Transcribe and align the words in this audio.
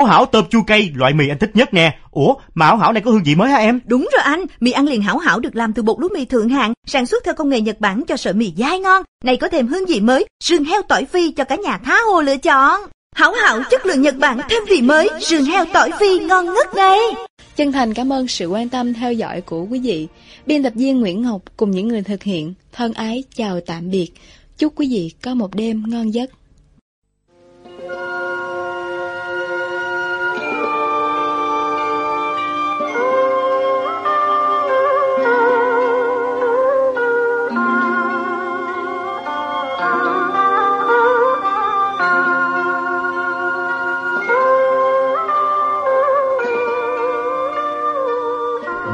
Hảo 0.00 0.08
hảo 0.08 0.26
tôm 0.26 0.44
chua 0.50 0.62
cay, 0.62 0.90
loại 0.94 1.12
mì 1.12 1.28
anh 1.28 1.38
thích 1.38 1.50
nhất 1.54 1.74
nè. 1.74 1.98
Ủa, 2.10 2.34
mà 2.54 2.66
hảo 2.66 2.76
hảo 2.76 2.92
này 2.92 3.02
có 3.02 3.10
hương 3.10 3.22
vị 3.24 3.34
mới 3.34 3.50
hả 3.50 3.58
em? 3.58 3.80
Đúng 3.84 4.08
rồi 4.12 4.22
anh, 4.22 4.44
mì 4.60 4.70
ăn 4.70 4.88
liền 4.88 5.02
hảo 5.02 5.18
hảo 5.18 5.40
được 5.40 5.56
làm 5.56 5.72
từ 5.72 5.82
bột 5.82 6.00
lúa 6.00 6.08
mì 6.14 6.24
thượng 6.24 6.48
hạng, 6.48 6.72
sản 6.86 7.06
xuất 7.06 7.24
theo 7.24 7.34
công 7.34 7.48
nghệ 7.48 7.60
Nhật 7.60 7.80
Bản 7.80 8.02
cho 8.08 8.16
sợi 8.16 8.32
mì 8.32 8.52
dai 8.56 8.78
ngon. 8.80 9.02
Này 9.24 9.36
có 9.36 9.48
thêm 9.48 9.66
hương 9.66 9.86
vị 9.86 10.00
mới, 10.00 10.26
sườn 10.44 10.64
heo 10.64 10.82
tỏi 10.82 11.04
phi 11.04 11.30
cho 11.30 11.44
cả 11.44 11.56
nhà 11.56 11.78
tha 11.78 11.96
hồ 12.12 12.20
lựa 12.20 12.36
chọn. 12.36 12.80
Hảo 13.16 13.32
hảo 13.42 13.60
chất 13.70 13.86
lượng 13.86 14.02
Nhật 14.02 14.16
Bản 14.16 14.40
thêm 14.50 14.62
vị 14.68 14.82
mới, 14.82 15.08
sườn 15.20 15.44
heo 15.44 15.64
tỏi 15.72 15.90
phi 16.00 16.18
ngon 16.18 16.46
ngất 16.46 16.74
đây. 16.76 17.14
Chân 17.56 17.72
thành 17.72 17.94
cảm 17.94 18.12
ơn 18.12 18.28
sự 18.28 18.46
quan 18.46 18.68
tâm 18.68 18.94
theo 18.94 19.12
dõi 19.12 19.40
của 19.40 19.66
quý 19.70 19.80
vị. 19.80 20.08
Biên 20.46 20.62
tập 20.62 20.72
viên 20.76 21.00
Nguyễn 21.00 21.22
Ngọc 21.22 21.42
cùng 21.56 21.70
những 21.70 21.88
người 21.88 22.02
thực 22.02 22.22
hiện 22.22 22.54
thân 22.72 22.92
ái 22.92 23.24
chào 23.34 23.60
tạm 23.66 23.90
biệt. 23.90 24.10
Chúc 24.58 24.72
quý 24.76 24.88
vị 24.90 25.12
có 25.22 25.34
một 25.34 25.54
đêm 25.54 25.82
ngon 25.86 26.14
giấc. 26.14 26.30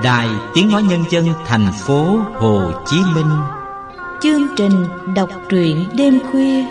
Đài 0.07 0.29
Tiếng 0.55 0.71
Nói 0.71 0.83
Nhân 0.83 1.05
dân, 1.11 1.27
thành 1.47 1.73
phố 1.87 2.19
Hồ 2.35 2.73
Chí 2.87 2.97
Minh. 3.15 3.31
Chương 4.21 4.43
trình 4.57 4.87
đọc 5.15 5.31
truyện 5.49 5.85
đêm 5.95 6.19
khuya. 6.31 6.65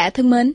Giả 0.00 0.10
thân 0.10 0.30
mến, 0.30 0.52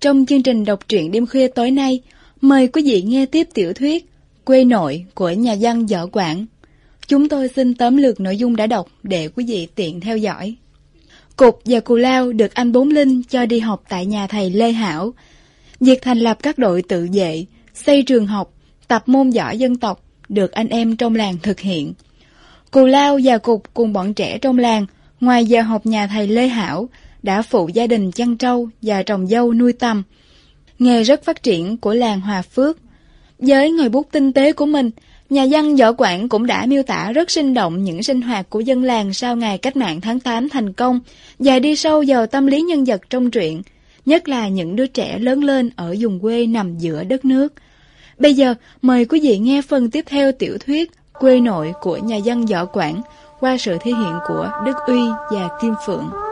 trong 0.00 0.26
chương 0.26 0.42
trình 0.42 0.64
đọc 0.64 0.88
truyện 0.88 1.10
đêm 1.10 1.26
khuya 1.26 1.48
tối 1.48 1.70
nay, 1.70 2.00
mời 2.40 2.68
quý 2.68 2.82
vị 2.82 3.02
nghe 3.02 3.26
tiếp 3.26 3.48
tiểu 3.54 3.72
thuyết 3.72 4.06
Quê 4.44 4.64
nội 4.64 5.04
của 5.14 5.30
nhà 5.30 5.56
văn 5.60 5.86
Võ 5.86 6.06
Quảng. 6.06 6.46
Chúng 7.06 7.28
tôi 7.28 7.48
xin 7.48 7.74
tóm 7.74 7.96
lược 7.96 8.20
nội 8.20 8.36
dung 8.36 8.56
đã 8.56 8.66
đọc 8.66 8.88
để 9.02 9.28
quý 9.28 9.44
vị 9.48 9.68
tiện 9.74 10.00
theo 10.00 10.16
dõi. 10.16 10.54
Cục 11.36 11.60
và 11.64 11.80
Cù 11.80 11.96
Lao 11.96 12.32
được 12.32 12.54
anh 12.54 12.72
Bốn 12.72 12.88
Linh 12.88 13.22
cho 13.22 13.46
đi 13.46 13.60
học 13.60 13.82
tại 13.88 14.06
nhà 14.06 14.26
thầy 14.26 14.50
Lê 14.50 14.72
Hảo. 14.72 15.14
Việc 15.80 16.02
thành 16.02 16.18
lập 16.18 16.38
các 16.42 16.58
đội 16.58 16.82
tự 16.82 17.08
vệ, 17.12 17.44
xây 17.74 18.02
trường 18.02 18.26
học, 18.26 18.52
tập 18.88 19.02
môn 19.06 19.30
võ 19.30 19.50
dân 19.50 19.76
tộc 19.76 20.04
được 20.28 20.52
anh 20.52 20.68
em 20.68 20.96
trong 20.96 21.14
làng 21.14 21.36
thực 21.42 21.60
hiện. 21.60 21.92
Cù 22.70 22.86
Lao 22.86 23.18
và 23.24 23.38
Cục 23.38 23.74
cùng 23.74 23.92
bọn 23.92 24.14
trẻ 24.14 24.38
trong 24.38 24.58
làng, 24.58 24.86
ngoài 25.20 25.44
giờ 25.44 25.62
học 25.62 25.86
nhà 25.86 26.06
thầy 26.06 26.28
Lê 26.28 26.48
Hảo, 26.48 26.88
đã 27.22 27.42
phụ 27.42 27.68
gia 27.74 27.86
đình 27.86 28.10
chăn 28.10 28.36
trâu 28.36 28.68
và 28.82 29.02
trồng 29.02 29.26
dâu 29.26 29.54
nuôi 29.54 29.72
tầm. 29.72 30.02
Nghề 30.78 31.02
rất 31.02 31.24
phát 31.24 31.42
triển 31.42 31.76
của 31.76 31.94
làng 31.94 32.20
Hòa 32.20 32.42
Phước. 32.42 32.78
Với 33.38 33.70
ngòi 33.70 33.88
bút 33.88 34.08
tinh 34.12 34.32
tế 34.32 34.52
của 34.52 34.66
mình, 34.66 34.90
nhà 35.30 35.46
văn 35.50 35.76
Võ 35.76 35.92
Quảng 35.92 36.28
cũng 36.28 36.46
đã 36.46 36.66
miêu 36.66 36.82
tả 36.82 37.12
rất 37.12 37.30
sinh 37.30 37.54
động 37.54 37.84
những 37.84 38.02
sinh 38.02 38.22
hoạt 38.22 38.50
của 38.50 38.60
dân 38.60 38.84
làng 38.84 39.12
sau 39.12 39.36
ngày 39.36 39.58
cách 39.58 39.76
mạng 39.76 40.00
tháng 40.00 40.20
8 40.20 40.48
thành 40.48 40.72
công 40.72 41.00
và 41.38 41.58
đi 41.58 41.76
sâu 41.76 42.04
vào 42.06 42.26
tâm 42.26 42.46
lý 42.46 42.60
nhân 42.60 42.84
vật 42.84 43.00
trong 43.10 43.30
truyện, 43.30 43.62
nhất 44.06 44.28
là 44.28 44.48
những 44.48 44.76
đứa 44.76 44.86
trẻ 44.86 45.18
lớn 45.18 45.44
lên 45.44 45.70
ở 45.76 45.96
vùng 46.00 46.20
quê 46.20 46.46
nằm 46.46 46.78
giữa 46.78 47.04
đất 47.04 47.24
nước. 47.24 47.52
Bây 48.18 48.34
giờ, 48.34 48.54
mời 48.82 49.04
quý 49.04 49.20
vị 49.20 49.38
nghe 49.38 49.62
phần 49.62 49.90
tiếp 49.90 50.04
theo 50.08 50.32
tiểu 50.32 50.58
thuyết 50.66 50.90
Quê 51.12 51.40
nội 51.40 51.72
của 51.80 51.96
nhà 51.96 52.18
văn 52.24 52.46
Võ 52.46 52.64
Quảng 52.64 53.02
qua 53.40 53.56
sự 53.58 53.78
thể 53.80 53.90
hiện 53.90 54.14
của 54.28 54.50
Đức 54.66 54.76
Uy 54.86 55.00
và 55.30 55.48
Kim 55.62 55.74
Phượng. 55.86 56.31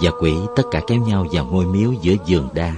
Và 0.00 0.10
quỷ 0.20 0.32
tất 0.56 0.62
cả 0.70 0.80
kéo 0.86 0.98
nhau 1.06 1.26
vào 1.32 1.46
ngôi 1.46 1.66
miếu 1.66 1.92
giữa 2.02 2.14
vườn 2.28 2.48
đa. 2.54 2.76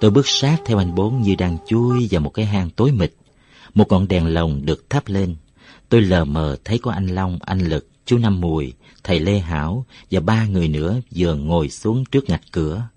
Tôi 0.00 0.10
bước 0.10 0.28
sát 0.28 0.56
theo 0.64 0.78
anh 0.78 0.94
bốn 0.94 1.22
như 1.22 1.34
đang 1.34 1.58
chui 1.66 2.08
vào 2.10 2.20
một 2.20 2.30
cái 2.30 2.44
hang 2.46 2.70
tối 2.70 2.92
mịt. 2.92 3.14
Một 3.74 3.88
ngọn 3.88 4.08
đèn 4.08 4.26
lồng 4.26 4.66
được 4.66 4.90
thắp 4.90 5.08
lên. 5.08 5.36
Tôi 5.88 6.00
lờ 6.00 6.24
mờ 6.24 6.56
thấy 6.64 6.78
có 6.78 6.90
anh 6.90 7.06
Long, 7.06 7.38
anh 7.40 7.58
Lực, 7.58 7.88
chú 8.06 8.18
Năm 8.18 8.40
Mùi, 8.40 8.72
thầy 9.04 9.20
Lê 9.20 9.38
Hảo 9.38 9.86
và 10.10 10.20
ba 10.20 10.46
người 10.46 10.68
nữa 10.68 11.00
vừa 11.14 11.34
ngồi 11.34 11.70
xuống 11.70 12.04
trước 12.04 12.24
ngạch 12.28 12.42
cửa. 12.52 12.88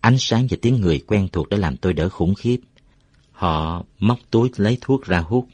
Ánh 0.00 0.18
sáng 0.18 0.46
và 0.50 0.56
tiếng 0.62 0.80
người 0.80 0.98
quen 1.06 1.28
thuộc 1.32 1.48
đã 1.48 1.56
làm 1.56 1.76
tôi 1.76 1.92
đỡ 1.92 2.08
khủng 2.08 2.34
khiếp. 2.34 2.60
Họ 3.32 3.84
móc 3.98 4.18
túi 4.30 4.50
lấy 4.56 4.78
thuốc 4.80 5.02
ra 5.02 5.18
hút. 5.18 5.46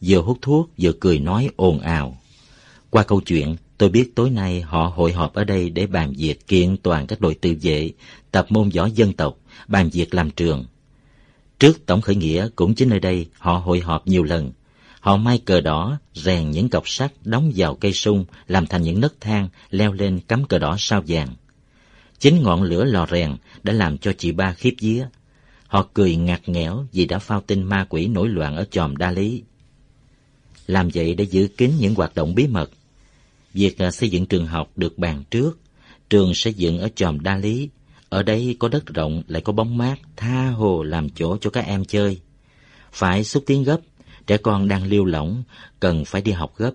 Vừa 0.00 0.22
hút 0.22 0.38
thuốc 0.42 0.70
vừa 0.78 0.92
cười 1.00 1.18
nói 1.18 1.50
ồn 1.56 1.80
ào. 1.80 2.18
Qua 2.90 3.02
câu 3.02 3.20
chuyện, 3.20 3.56
tôi 3.78 3.88
biết 3.88 4.14
tối 4.14 4.30
nay 4.30 4.60
họ 4.60 4.92
hội 4.96 5.12
họp 5.12 5.34
ở 5.34 5.44
đây 5.44 5.70
để 5.70 5.86
bàn 5.86 6.12
việc 6.16 6.46
kiện 6.46 6.76
toàn 6.76 7.06
các 7.06 7.20
đội 7.20 7.34
tự 7.34 7.54
vệ, 7.62 7.90
tập 8.30 8.46
môn 8.48 8.68
võ 8.68 8.86
dân 8.86 9.12
tộc, 9.12 9.36
bàn 9.68 9.90
việc 9.92 10.14
làm 10.14 10.30
trường. 10.30 10.64
Trước 11.58 11.86
tổng 11.86 12.00
khởi 12.00 12.16
nghĩa 12.16 12.48
cũng 12.56 12.74
chính 12.74 12.88
nơi 12.88 13.00
đây 13.00 13.26
họ 13.38 13.58
hội 13.58 13.80
họp 13.80 14.06
nhiều 14.06 14.22
lần. 14.22 14.52
Họ 15.00 15.16
may 15.16 15.38
cờ 15.38 15.60
đỏ, 15.60 15.98
rèn 16.14 16.50
những 16.50 16.68
cọc 16.68 16.88
sắt 16.88 17.12
đóng 17.24 17.52
vào 17.56 17.74
cây 17.74 17.92
sung 17.92 18.24
làm 18.48 18.66
thành 18.66 18.82
những 18.82 19.00
nấc 19.00 19.20
thang 19.20 19.48
leo 19.70 19.92
lên 19.92 20.20
cắm 20.28 20.44
cờ 20.44 20.58
đỏ 20.58 20.76
sao 20.78 21.02
vàng. 21.06 21.28
Chính 22.18 22.42
ngọn 22.42 22.62
lửa 22.62 22.84
lò 22.84 23.06
rèn 23.10 23.36
đã 23.62 23.72
làm 23.72 23.98
cho 23.98 24.12
chị 24.18 24.32
ba 24.32 24.52
khiếp 24.52 24.74
vía. 24.80 25.06
Họ 25.66 25.88
cười 25.94 26.16
ngặt 26.16 26.48
nghẽo 26.48 26.86
vì 26.92 27.04
đã 27.04 27.18
phao 27.18 27.40
tin 27.40 27.62
ma 27.62 27.86
quỷ 27.88 28.06
nổi 28.06 28.28
loạn 28.28 28.56
ở 28.56 28.64
chòm 28.70 28.96
đa 28.96 29.10
lý. 29.10 29.42
Làm 30.66 30.88
vậy 30.94 31.14
để 31.14 31.24
giữ 31.24 31.48
kín 31.56 31.72
những 31.78 31.94
hoạt 31.94 32.14
động 32.14 32.34
bí 32.34 32.46
mật. 32.46 32.70
Việc 33.56 33.78
à, 33.78 33.90
xây 33.90 34.08
dựng 34.08 34.26
trường 34.26 34.46
học 34.46 34.70
được 34.76 34.98
bàn 34.98 35.24
trước. 35.30 35.58
Trường 36.10 36.34
sẽ 36.34 36.50
dựng 36.50 36.78
ở 36.78 36.88
chòm 36.94 37.20
đa 37.20 37.36
lý. 37.36 37.68
Ở 38.08 38.22
đây 38.22 38.56
có 38.58 38.68
đất 38.68 38.86
rộng 38.86 39.22
lại 39.28 39.42
có 39.42 39.52
bóng 39.52 39.78
mát, 39.78 39.98
tha 40.16 40.50
hồ 40.50 40.82
làm 40.82 41.10
chỗ 41.10 41.36
cho 41.40 41.50
các 41.50 41.66
em 41.66 41.84
chơi. 41.84 42.20
Phải 42.92 43.24
xúc 43.24 43.44
tiến 43.46 43.64
gấp, 43.64 43.80
trẻ 44.26 44.36
con 44.36 44.68
đang 44.68 44.84
liêu 44.84 45.04
lỏng, 45.04 45.42
cần 45.80 46.04
phải 46.04 46.22
đi 46.22 46.32
học 46.32 46.54
gấp. 46.56 46.70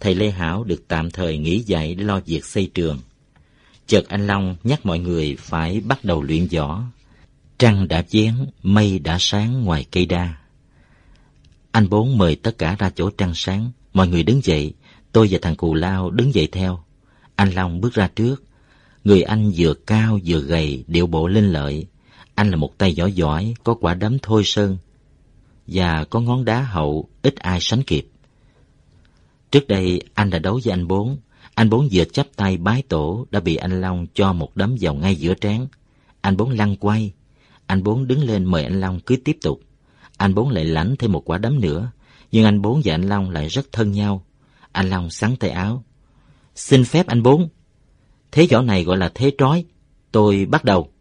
Thầy 0.00 0.14
Lê 0.14 0.30
Hảo 0.30 0.64
được 0.64 0.88
tạm 0.88 1.10
thời 1.10 1.38
nghỉ 1.38 1.58
dạy 1.58 1.94
để 1.94 2.04
lo 2.04 2.20
việc 2.26 2.44
xây 2.44 2.70
trường. 2.74 2.98
Chợt 3.86 4.08
anh 4.08 4.26
Long 4.26 4.56
nhắc 4.64 4.86
mọi 4.86 4.98
người 4.98 5.36
phải 5.38 5.80
bắt 5.80 6.04
đầu 6.04 6.22
luyện 6.22 6.46
võ. 6.46 6.82
Trăng 7.58 7.88
đã 7.88 8.02
chén, 8.02 8.34
mây 8.62 8.98
đã 8.98 9.16
sáng 9.20 9.64
ngoài 9.64 9.86
cây 9.90 10.06
đa. 10.06 10.34
Anh 11.70 11.88
bốn 11.88 12.18
mời 12.18 12.36
tất 12.36 12.58
cả 12.58 12.76
ra 12.78 12.90
chỗ 12.90 13.10
trăng 13.10 13.32
sáng. 13.34 13.70
Mọi 13.92 14.08
người 14.08 14.22
đứng 14.22 14.40
dậy, 14.44 14.72
tôi 15.12 15.28
và 15.30 15.38
thằng 15.42 15.56
Cù 15.56 15.74
Lao 15.74 16.10
đứng 16.10 16.34
dậy 16.34 16.48
theo. 16.52 16.80
Anh 17.36 17.50
Long 17.50 17.80
bước 17.80 17.94
ra 17.94 18.08
trước. 18.16 18.42
Người 19.04 19.22
anh 19.22 19.52
vừa 19.56 19.74
cao 19.74 20.18
vừa 20.24 20.38
gầy, 20.38 20.84
điệu 20.86 21.06
bộ 21.06 21.28
linh 21.28 21.52
lợi. 21.52 21.86
Anh 22.34 22.50
là 22.50 22.56
một 22.56 22.78
tay 22.78 22.94
võ 22.98 23.06
giỏi, 23.06 23.54
có 23.64 23.74
quả 23.74 23.94
đấm 23.94 24.18
thôi 24.22 24.42
sơn. 24.44 24.76
Và 25.66 26.04
có 26.04 26.20
ngón 26.20 26.44
đá 26.44 26.62
hậu, 26.62 27.08
ít 27.22 27.36
ai 27.36 27.58
sánh 27.60 27.82
kịp. 27.82 28.08
Trước 29.50 29.68
đây 29.68 30.02
anh 30.14 30.30
đã 30.30 30.38
đấu 30.38 30.60
với 30.64 30.72
anh 30.72 30.88
bốn. 30.88 31.18
Anh 31.54 31.70
bốn 31.70 31.88
vừa 31.92 32.04
chắp 32.04 32.26
tay 32.36 32.56
bái 32.56 32.82
tổ 32.82 33.26
đã 33.30 33.40
bị 33.40 33.56
anh 33.56 33.80
Long 33.80 34.06
cho 34.14 34.32
một 34.32 34.56
đấm 34.56 34.76
vào 34.80 34.94
ngay 34.94 35.16
giữa 35.16 35.34
trán. 35.34 35.66
Anh 36.20 36.36
bốn 36.36 36.50
lăn 36.50 36.76
quay. 36.76 37.12
Anh 37.66 37.82
bốn 37.82 38.06
đứng 38.06 38.24
lên 38.24 38.44
mời 38.44 38.64
anh 38.64 38.80
Long 38.80 39.00
cứ 39.00 39.16
tiếp 39.16 39.36
tục. 39.42 39.60
Anh 40.16 40.34
bốn 40.34 40.50
lại 40.50 40.64
lãnh 40.64 40.96
thêm 40.96 41.12
một 41.12 41.30
quả 41.30 41.38
đấm 41.38 41.60
nữa. 41.60 41.90
Nhưng 42.32 42.44
anh 42.44 42.62
bốn 42.62 42.80
và 42.84 42.94
anh 42.94 43.08
Long 43.08 43.30
lại 43.30 43.48
rất 43.48 43.72
thân 43.72 43.92
nhau. 43.92 44.24
Anh 44.72 44.90
Long 44.90 45.10
sắn 45.10 45.36
tay 45.36 45.50
áo. 45.50 45.84
Xin 46.54 46.84
phép 46.84 47.06
anh 47.06 47.22
bốn. 47.22 47.48
Thế 48.32 48.46
võ 48.50 48.62
này 48.62 48.84
gọi 48.84 48.96
là 48.96 49.10
thế 49.14 49.30
trói. 49.38 49.64
Tôi 50.12 50.46
bắt 50.50 50.64
đầu. 50.64 50.92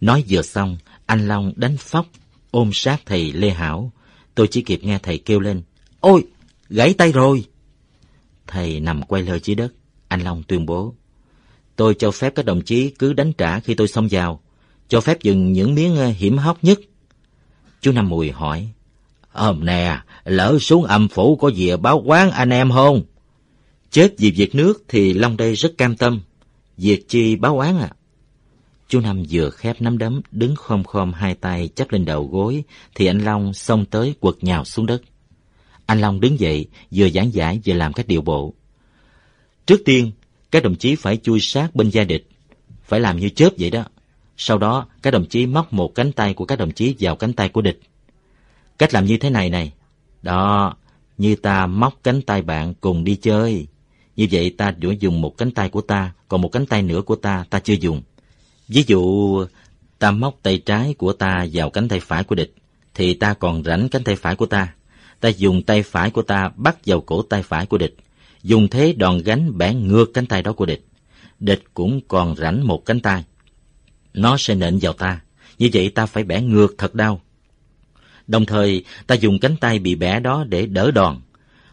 Nói 0.00 0.24
vừa 0.28 0.42
xong, 0.42 0.78
anh 1.06 1.28
Long 1.28 1.52
đánh 1.56 1.76
phóc, 1.76 2.06
ôm 2.50 2.70
sát 2.72 3.02
thầy 3.06 3.32
Lê 3.32 3.50
Hảo. 3.50 3.92
Tôi 4.34 4.48
chỉ 4.50 4.62
kịp 4.62 4.80
nghe 4.82 4.98
thầy 4.98 5.18
kêu 5.18 5.40
lên. 5.40 5.62
Ôi, 6.00 6.24
gãy 6.68 6.94
tay 6.94 7.12
rồi. 7.12 7.44
thầy 8.46 8.80
nằm 8.80 9.02
quay 9.02 9.22
lơ 9.22 9.38
dưới 9.38 9.56
đất. 9.56 9.74
Anh 10.08 10.20
Long 10.20 10.42
tuyên 10.42 10.66
bố. 10.66 10.94
Tôi 11.76 11.94
cho 11.98 12.10
phép 12.10 12.34
các 12.34 12.44
đồng 12.44 12.62
chí 12.62 12.90
cứ 12.90 13.12
đánh 13.12 13.32
trả 13.32 13.60
khi 13.60 13.74
tôi 13.74 13.88
xông 13.88 14.08
vào. 14.10 14.40
Cho 14.88 15.00
phép 15.00 15.22
dừng 15.22 15.52
những 15.52 15.74
miếng 15.74 15.96
ờ, 15.96 16.06
hiểm 16.06 16.38
hóc 16.38 16.64
nhất. 16.64 16.80
Chú 17.80 17.92
Năm 17.92 18.08
Mùi 18.08 18.30
hỏi. 18.30 18.68
Ờm 19.32 19.64
nè, 19.64 20.00
lỡ 20.28 20.58
xuống 20.60 20.84
âm 20.84 21.08
phủ 21.08 21.36
có 21.36 21.50
dìa 21.50 21.76
báo 21.76 22.02
quán 22.06 22.30
anh 22.30 22.50
em 22.50 22.70
không? 22.70 23.02
Chết 23.90 24.14
vì 24.18 24.30
việc 24.30 24.54
nước 24.54 24.84
thì 24.88 25.14
Long 25.14 25.36
đây 25.36 25.54
rất 25.54 25.78
cam 25.78 25.96
tâm. 25.96 26.20
Việc 26.76 27.08
chi 27.08 27.36
báo 27.36 27.58
án 27.58 27.78
à? 27.78 27.90
Chú 28.88 29.00
Năm 29.00 29.22
vừa 29.30 29.50
khép 29.50 29.82
nắm 29.82 29.98
đấm, 29.98 30.20
đứng 30.30 30.56
khom 30.56 30.84
khom 30.84 31.12
hai 31.12 31.34
tay 31.34 31.68
chắp 31.74 31.92
lên 31.92 32.04
đầu 32.04 32.28
gối, 32.32 32.64
thì 32.94 33.06
anh 33.06 33.18
Long 33.18 33.54
xông 33.54 33.84
tới 33.84 34.14
quật 34.20 34.34
nhào 34.40 34.64
xuống 34.64 34.86
đất. 34.86 35.02
Anh 35.86 36.00
Long 36.00 36.20
đứng 36.20 36.40
dậy, 36.40 36.66
vừa 36.90 37.08
giảng 37.08 37.34
giải 37.34 37.60
vừa 37.66 37.74
làm 37.74 37.92
các 37.92 38.06
điều 38.06 38.22
bộ. 38.22 38.54
Trước 39.66 39.82
tiên, 39.84 40.12
các 40.50 40.62
đồng 40.62 40.76
chí 40.76 40.94
phải 40.94 41.16
chui 41.16 41.40
sát 41.40 41.74
bên 41.74 41.90
gia 41.90 42.04
địch, 42.04 42.28
phải 42.84 43.00
làm 43.00 43.16
như 43.16 43.28
chớp 43.28 43.50
vậy 43.58 43.70
đó. 43.70 43.84
Sau 44.36 44.58
đó, 44.58 44.86
các 45.02 45.10
đồng 45.10 45.26
chí 45.26 45.46
móc 45.46 45.72
một 45.72 45.94
cánh 45.94 46.12
tay 46.12 46.34
của 46.34 46.44
các 46.44 46.58
đồng 46.58 46.70
chí 46.70 46.94
vào 47.00 47.16
cánh 47.16 47.32
tay 47.32 47.48
của 47.48 47.60
địch. 47.60 47.80
Cách 48.78 48.94
làm 48.94 49.04
như 49.04 49.16
thế 49.16 49.30
này 49.30 49.50
này. 49.50 49.72
Đó, 50.22 50.74
như 51.18 51.36
ta 51.36 51.66
móc 51.66 52.00
cánh 52.02 52.22
tay 52.22 52.42
bạn 52.42 52.74
cùng 52.80 53.04
đi 53.04 53.16
chơi. 53.16 53.66
Như 54.16 54.26
vậy 54.30 54.54
ta 54.58 54.74
chỉ 54.80 54.88
dùng 55.00 55.20
một 55.20 55.38
cánh 55.38 55.50
tay 55.50 55.68
của 55.68 55.80
ta, 55.80 56.12
còn 56.28 56.42
một 56.42 56.48
cánh 56.48 56.66
tay 56.66 56.82
nữa 56.82 57.02
của 57.02 57.16
ta 57.16 57.44
ta 57.50 57.58
chưa 57.58 57.74
dùng. 57.74 58.02
Ví 58.68 58.84
dụ, 58.86 59.44
ta 59.98 60.10
móc 60.10 60.38
tay 60.42 60.58
trái 60.58 60.94
của 60.98 61.12
ta 61.12 61.46
vào 61.52 61.70
cánh 61.70 61.88
tay 61.88 62.00
phải 62.00 62.24
của 62.24 62.34
địch, 62.34 62.54
thì 62.94 63.14
ta 63.14 63.34
còn 63.34 63.64
rảnh 63.64 63.88
cánh 63.88 64.04
tay 64.04 64.16
phải 64.16 64.36
của 64.36 64.46
ta. 64.46 64.74
Ta 65.20 65.28
dùng 65.28 65.62
tay 65.62 65.82
phải 65.82 66.10
của 66.10 66.22
ta 66.22 66.50
bắt 66.56 66.78
vào 66.86 67.00
cổ 67.00 67.22
tay 67.22 67.42
phải 67.42 67.66
của 67.66 67.78
địch, 67.78 67.96
dùng 68.42 68.68
thế 68.68 68.92
đòn 68.92 69.18
gánh 69.18 69.58
bẻ 69.58 69.74
ngược 69.74 70.14
cánh 70.14 70.26
tay 70.26 70.42
đó 70.42 70.52
của 70.52 70.66
địch. 70.66 70.84
Địch 71.40 71.62
cũng 71.74 72.00
còn 72.08 72.36
rảnh 72.36 72.66
một 72.66 72.84
cánh 72.84 73.00
tay. 73.00 73.24
Nó 74.14 74.36
sẽ 74.38 74.54
nện 74.54 74.78
vào 74.82 74.92
ta, 74.92 75.20
như 75.58 75.68
vậy 75.72 75.88
ta 75.88 76.06
phải 76.06 76.24
bẻ 76.24 76.40
ngược 76.40 76.74
thật 76.78 76.94
đau. 76.94 77.20
Đồng 78.28 78.46
thời, 78.46 78.84
ta 79.06 79.14
dùng 79.14 79.38
cánh 79.38 79.56
tay 79.56 79.78
bị 79.78 79.94
bẻ 79.94 80.20
đó 80.20 80.44
để 80.48 80.66
đỡ 80.66 80.90
đòn. 80.90 81.20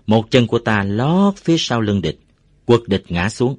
Một 0.08 0.32
chân 0.32 0.48
của 0.48 0.60
ta 0.60 0.84
lót 0.84 1.36
phía 1.38 1.56
sau 1.58 1.82
lưng 1.82 2.02
địch, 2.02 2.20
quật 2.66 2.82
địch 2.88 3.04
ngã 3.10 3.30
xuống. 3.30 3.58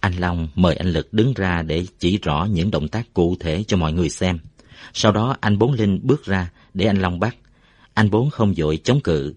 Anh 0.00 0.12
Long 0.18 0.48
mời 0.54 0.76
anh 0.76 0.88
Lực 0.88 1.12
đứng 1.12 1.34
ra 1.34 1.62
để 1.62 1.86
chỉ 1.98 2.18
rõ 2.18 2.46
những 2.50 2.70
động 2.70 2.88
tác 2.88 3.14
cụ 3.14 3.36
thể 3.40 3.64
cho 3.66 3.76
mọi 3.76 3.92
người 3.92 4.08
xem. 4.08 4.38
Sau 4.92 5.12
đó 5.12 5.36
anh 5.40 5.58
Bốn 5.58 5.72
Linh 5.72 6.00
bước 6.02 6.24
ra 6.24 6.50
để 6.74 6.86
anh 6.86 6.96
Long 6.96 7.20
bắt. 7.20 7.36
Anh 7.94 8.10
Bốn 8.10 8.30
không 8.30 8.54
dội 8.54 8.76
chống 8.84 9.00
cự. 9.00 9.34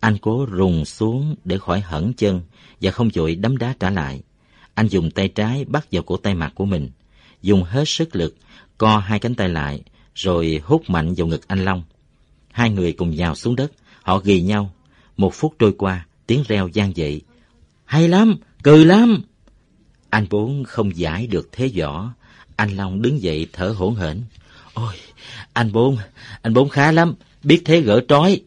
Anh 0.00 0.18
cố 0.18 0.46
rùng 0.50 0.84
xuống 0.84 1.34
để 1.44 1.58
khỏi 1.58 1.80
hẩn 1.80 2.12
chân 2.12 2.40
và 2.80 2.90
không 2.90 3.10
dội 3.10 3.34
đấm 3.34 3.56
đá 3.56 3.74
trả 3.80 3.90
lại. 3.90 4.22
Anh 4.74 4.86
dùng 4.86 5.10
tay 5.10 5.28
trái 5.28 5.64
bắt 5.64 5.86
vào 5.92 6.02
cổ 6.02 6.16
tay 6.16 6.34
mặt 6.34 6.52
của 6.54 6.64
mình. 6.64 6.90
Dùng 7.42 7.62
hết 7.62 7.88
sức 7.88 8.16
lực, 8.16 8.36
co 8.78 8.98
hai 8.98 9.18
cánh 9.18 9.34
tay 9.34 9.48
lại, 9.48 9.82
rồi 10.14 10.60
hút 10.64 10.90
mạnh 10.90 11.14
vào 11.16 11.26
ngực 11.26 11.48
anh 11.48 11.64
Long. 11.64 11.82
Hai 12.50 12.70
người 12.70 12.92
cùng 12.92 13.10
nhào 13.10 13.34
xuống 13.34 13.56
đất, 13.56 13.72
họ 14.02 14.18
ghi 14.18 14.42
nhau. 14.42 14.72
Một 15.16 15.34
phút 15.34 15.54
trôi 15.58 15.74
qua, 15.78 16.06
tiếng 16.26 16.44
reo 16.48 16.68
gian 16.68 16.96
dậy. 16.96 17.20
Hay 17.84 18.08
lắm, 18.08 18.36
cười 18.62 18.84
lắm! 18.84 19.22
Anh 20.10 20.26
bốn 20.30 20.64
không 20.64 20.96
giải 20.96 21.26
được 21.26 21.48
thế 21.52 21.70
võ. 21.78 22.14
Anh 22.56 22.76
Long 22.76 23.02
đứng 23.02 23.22
dậy 23.22 23.46
thở 23.52 23.74
hổn 23.76 23.94
hển. 23.94 24.22
Ôi, 24.74 24.94
anh 25.52 25.72
bốn, 25.72 25.96
anh 26.42 26.54
bốn 26.54 26.68
khá 26.68 26.92
lắm, 26.92 27.14
biết 27.42 27.62
thế 27.64 27.80
gỡ 27.80 28.00
trói. 28.08 28.40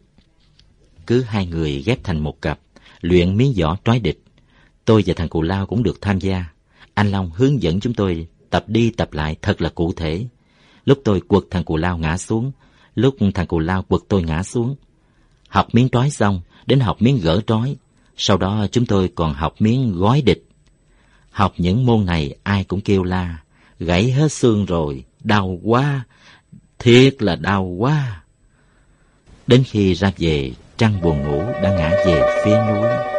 Cứ 1.06 1.22
hai 1.22 1.46
người 1.46 1.82
ghép 1.86 2.04
thành 2.04 2.18
một 2.18 2.42
cặp, 2.42 2.60
luyện 3.00 3.36
miếng 3.36 3.54
võ 3.60 3.76
trói 3.84 3.98
địch. 3.98 4.22
Tôi 4.84 5.02
và 5.06 5.14
thằng 5.16 5.28
Cù 5.28 5.42
Lao 5.42 5.66
cũng 5.66 5.82
được 5.82 6.00
tham 6.00 6.18
gia. 6.18 6.44
Anh 6.94 7.10
Long 7.10 7.30
hướng 7.30 7.62
dẫn 7.62 7.80
chúng 7.80 7.94
tôi 7.94 8.26
tập 8.50 8.64
đi 8.68 8.90
tập 8.90 9.12
lại 9.12 9.36
thật 9.42 9.62
là 9.62 9.68
cụ 9.68 9.92
thể. 9.92 10.26
Lúc 10.86 11.00
tôi 11.04 11.20
quật 11.20 11.44
thằng 11.50 11.64
Cù 11.64 11.76
Lao 11.76 11.98
ngã 11.98 12.18
xuống, 12.18 12.52
lúc 12.94 13.16
thằng 13.34 13.46
Cù 13.46 13.58
Lao 13.58 13.82
quật 13.82 14.02
tôi 14.08 14.22
ngã 14.22 14.42
xuống. 14.42 14.76
Học 15.48 15.66
miếng 15.72 15.88
trói 15.88 16.10
xong, 16.10 16.40
đến 16.66 16.80
học 16.80 16.96
miếng 17.02 17.20
gỡ 17.22 17.40
trói. 17.46 17.76
Sau 18.16 18.36
đó 18.36 18.66
chúng 18.72 18.86
tôi 18.86 19.10
còn 19.14 19.34
học 19.34 19.54
miếng 19.58 19.92
gói 19.96 20.22
địch. 20.22 20.44
Học 21.30 21.54
những 21.56 21.86
môn 21.86 22.04
này 22.04 22.36
ai 22.42 22.64
cũng 22.64 22.80
kêu 22.80 23.02
la, 23.02 23.38
gãy 23.78 24.10
hết 24.10 24.32
xương 24.32 24.66
rồi, 24.66 25.04
đau 25.20 25.58
quá, 25.62 26.04
thiệt 26.78 27.22
là 27.22 27.36
đau 27.36 27.64
quá. 27.64 28.22
Đến 29.46 29.62
khi 29.64 29.94
ra 29.94 30.12
về, 30.18 30.52
trăng 30.76 31.00
buồn 31.02 31.22
ngủ 31.22 31.42
đã 31.62 31.76
ngã 31.78 31.90
về 32.06 32.42
phía 32.44 32.56
núi. 32.68 33.15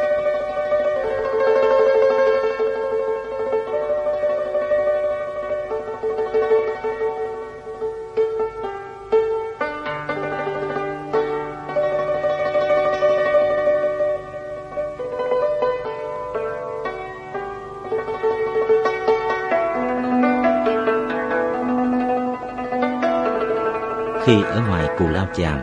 Chàm, 25.38 25.60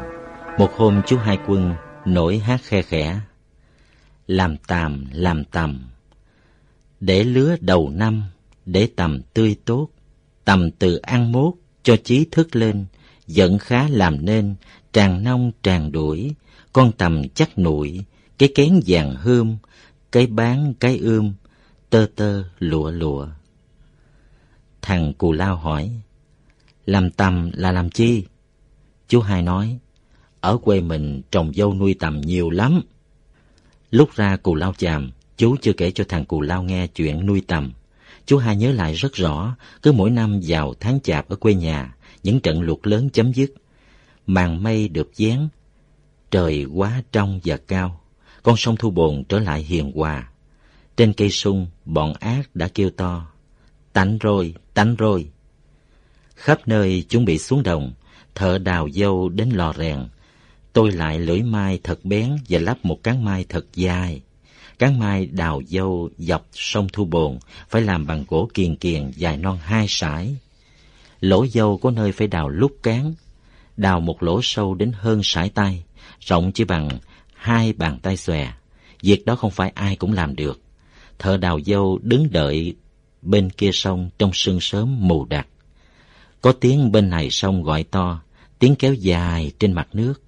một 0.59 0.73
hôm 0.77 1.03
chú 1.07 1.17
Hai 1.17 1.39
Quân 1.47 1.75
nổi 2.05 2.39
hát 2.39 2.61
khe 2.65 2.83
khẽ. 2.83 3.21
Làm 4.27 4.57
tàm, 4.57 5.05
làm 5.13 5.45
tầm, 5.45 5.89
để 7.01 7.25
lứa 7.25 7.57
đầu 7.61 7.91
năm, 7.91 8.23
để 8.67 8.89
tầm 8.97 9.23
tươi 9.35 9.57
tốt, 9.65 9.89
tầm 10.45 10.71
từ 10.71 10.97
ăn 10.97 11.33
mốt, 11.33 11.55
cho 11.83 11.97
trí 12.05 12.27
thức 12.31 12.57
lên, 12.57 12.87
dẫn 13.27 13.59
khá 13.59 13.89
làm 13.89 14.25
nên, 14.25 14.55
tràn 14.93 15.25
nông 15.25 15.53
tràn 15.63 15.93
đuổi, 15.93 16.35
con 16.73 16.93
tầm 16.93 17.29
chắc 17.35 17.59
nụi, 17.59 18.05
cái 18.39 18.49
kén 18.55 18.81
vàng 18.87 19.17
hươm, 19.17 19.57
cái 20.13 20.27
bán 20.27 20.75
cái 20.81 20.99
ươm, 20.99 21.35
tơ 21.91 22.07
tơ 22.17 22.45
lụa 22.59 22.91
lụa. 22.91 23.27
Thằng 24.83 25.13
cù 25.15 25.33
lao 25.33 25.57
hỏi, 25.57 25.91
làm 26.87 27.11
tầm 27.11 27.51
là 27.55 27.73
làm 27.73 27.91
chi? 27.91 28.25
Chú 29.09 29.21
hai 29.21 29.43
nói, 29.43 29.79
ở 30.41 30.57
quê 30.57 30.81
mình 30.81 31.23
trồng 31.31 31.53
dâu 31.55 31.75
nuôi 31.75 31.95
tầm 32.01 32.21
nhiều 32.21 32.51
lắm. 32.51 32.83
Lúc 33.91 34.15
ra 34.15 34.37
cù 34.37 34.55
lao 34.55 34.73
chàm, 34.79 35.11
chú 35.37 35.57
chưa 35.63 35.73
kể 35.73 35.91
cho 35.91 36.05
thằng 36.09 36.25
cù 36.25 36.41
lao 36.41 36.63
nghe 36.63 36.87
chuyện 36.87 37.27
nuôi 37.27 37.43
tầm. 37.47 37.73
Chú 38.27 38.39
hai 38.39 38.57
nhớ 38.57 38.73
lại 38.73 38.95
rất 38.95 39.13
rõ, 39.13 39.57
cứ 39.83 39.93
mỗi 39.93 40.11
năm 40.11 40.41
vào 40.47 40.75
tháng 40.81 41.01
chạp 41.01 41.29
ở 41.29 41.37
quê 41.37 41.55
nhà, 41.55 41.97
những 42.23 42.41
trận 42.41 42.61
lụt 42.61 42.87
lớn 42.87 43.11
chấm 43.11 43.33
dứt. 43.33 43.55
Màn 44.27 44.63
mây 44.63 44.89
được 44.89 45.17
dán, 45.17 45.49
trời 46.31 46.65
quá 46.65 47.03
trong 47.13 47.41
và 47.45 47.57
cao, 47.57 48.01
con 48.43 48.57
sông 48.57 48.77
Thu 48.77 48.91
Bồn 48.91 49.25
trở 49.29 49.39
lại 49.39 49.63
hiền 49.63 49.93
hòa. 49.95 50.29
Trên 50.97 51.13
cây 51.13 51.31
sung, 51.31 51.67
bọn 51.85 52.13
ác 52.21 52.57
đã 52.57 52.69
kêu 52.69 52.91
to, 52.91 53.27
tánh 53.93 54.19
rồi, 54.19 54.55
tánh 54.75 54.97
rồi. 54.97 55.29
Khắp 56.35 56.69
nơi 56.69 57.03
chuẩn 57.03 57.25
bị 57.25 57.39
xuống 57.39 57.63
đồng, 57.63 57.93
thợ 58.35 58.59
đào 58.59 58.89
dâu 58.91 59.29
đến 59.29 59.51
lò 59.51 59.73
rèn. 59.79 59.99
Tôi 60.73 60.93
lại 60.93 61.19
lưỡi 61.19 61.43
mai 61.43 61.79
thật 61.85 62.05
bén 62.05 62.37
và 62.49 62.59
lắp 62.59 62.79
một 62.83 63.03
cán 63.03 63.25
mai 63.25 63.45
thật 63.49 63.67
dài. 63.75 64.23
Cán 64.79 64.99
mai 64.99 65.27
đào 65.27 65.63
dâu 65.69 66.11
dọc 66.19 66.47
sông 66.53 66.89
Thu 66.93 67.05
Bồn 67.05 67.39
phải 67.69 67.83
làm 67.83 68.07
bằng 68.07 68.25
gỗ 68.29 68.49
kiền 68.55 68.77
kiền 68.77 69.11
dài 69.17 69.37
non 69.37 69.59
hai 69.63 69.87
sải. 69.89 70.37
Lỗ 71.21 71.47
dâu 71.47 71.79
có 71.79 71.91
nơi 71.91 72.13
phải 72.13 72.27
đào 72.27 72.49
lúc 72.49 72.73
cán, 72.83 73.15
đào 73.77 74.01
một 74.01 74.23
lỗ 74.23 74.41
sâu 74.43 74.75
đến 74.75 74.93
hơn 74.95 75.21
sải 75.23 75.49
tay, 75.49 75.85
rộng 76.21 76.53
chỉ 76.53 76.65
bằng 76.65 76.89
hai 77.35 77.73
bàn 77.73 77.99
tay 78.03 78.17
xòe. 78.17 78.53
Việc 79.03 79.27
đó 79.27 79.37
không 79.37 79.51
phải 79.51 79.73
ai 79.75 79.97
cũng 79.97 80.13
làm 80.13 80.37
được. 80.37 80.61
Thợ 81.19 81.37
đào 81.37 81.61
dâu 81.67 81.99
đứng 82.03 82.31
đợi 82.31 82.75
bên 83.23 83.51
kia 83.51 83.71
sông 83.73 84.11
trong 84.19 84.31
sương 84.33 84.61
sớm 84.61 85.09
mù 85.09 85.25
đặc. 85.25 85.47
Có 86.41 86.53
tiếng 86.53 86.93
bên 86.93 87.11
này 87.11 87.31
sông 87.31 87.63
gọi 87.63 87.85
to, 87.85 88.21
tiếng 88.65 88.75
kéo 88.75 88.95
dài 88.95 89.53
trên 89.59 89.73
mặt 89.73 89.89
nước. 89.93 90.23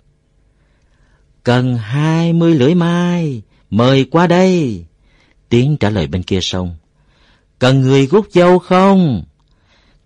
Cần 1.44 1.76
hai 1.76 2.32
mươi 2.32 2.54
lưỡi 2.54 2.74
mai, 2.74 3.42
mời 3.70 4.04
qua 4.04 4.26
đây. 4.26 4.84
Tiếng 5.48 5.76
trả 5.76 5.90
lời 5.90 6.06
bên 6.06 6.22
kia 6.22 6.38
sông. 6.42 6.76
Cần 7.58 7.80
người 7.80 8.06
gút 8.06 8.32
dâu 8.32 8.58
không? 8.58 9.24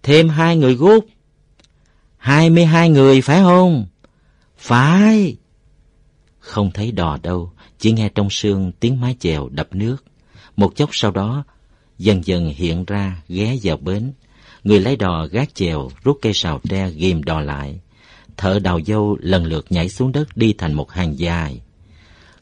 Thêm 0.03 0.29
hai 0.29 0.57
người 0.57 0.75
gút. 0.75 1.05
Hai 2.17 2.51
mươi 2.51 2.65
hai 2.65 2.89
người 2.89 3.21
phải 3.21 3.41
không? 3.41 3.87
Phải. 4.59 5.37
Không 6.39 6.71
thấy 6.71 6.93
đò 6.93 7.19
đâu, 7.23 7.53
chỉ 7.79 7.93
nghe 7.93 8.09
trong 8.15 8.31
sương 8.31 8.73
tiếng 8.81 9.01
mái 9.01 9.17
chèo 9.21 9.49
đập 9.49 9.69
nước. 9.73 9.97
Một 10.57 10.77
chốc 10.77 10.91
sau 10.93 11.11
đó, 11.11 11.45
dần 11.99 12.25
dần 12.25 12.53
hiện 12.57 12.85
ra 12.85 13.23
ghé 13.29 13.57
vào 13.63 13.77
bến. 13.77 14.13
Người 14.65 14.81
lái 14.81 14.97
đò 14.97 15.27
gác 15.27 15.55
chèo, 15.55 15.91
rút 16.05 16.19
cây 16.23 16.33
sào 16.35 16.61
tre 16.69 16.91
ghim 16.91 17.23
đò 17.23 17.41
lại. 17.41 17.81
Thợ 18.41 18.59
đào 18.59 18.81
dâu 18.87 19.17
lần 19.21 19.45
lượt 19.45 19.67
nhảy 19.71 19.89
xuống 19.89 20.13
đất 20.13 20.37
đi 20.37 20.55
thành 20.59 20.73
một 20.73 20.91
hàng 20.91 21.19
dài. 21.19 21.61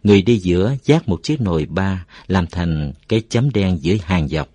Người 0.03 0.23
đi 0.23 0.39
giữa 0.39 0.75
giác 0.85 1.09
một 1.09 1.21
chiếc 1.23 1.41
nồi 1.41 1.67
ba 1.67 2.05
làm 2.27 2.47
thành 2.47 2.93
cái 3.09 3.23
chấm 3.29 3.51
đen 3.51 3.79
dưới 3.83 4.01
hàng 4.05 4.29
dọc. 4.29 4.49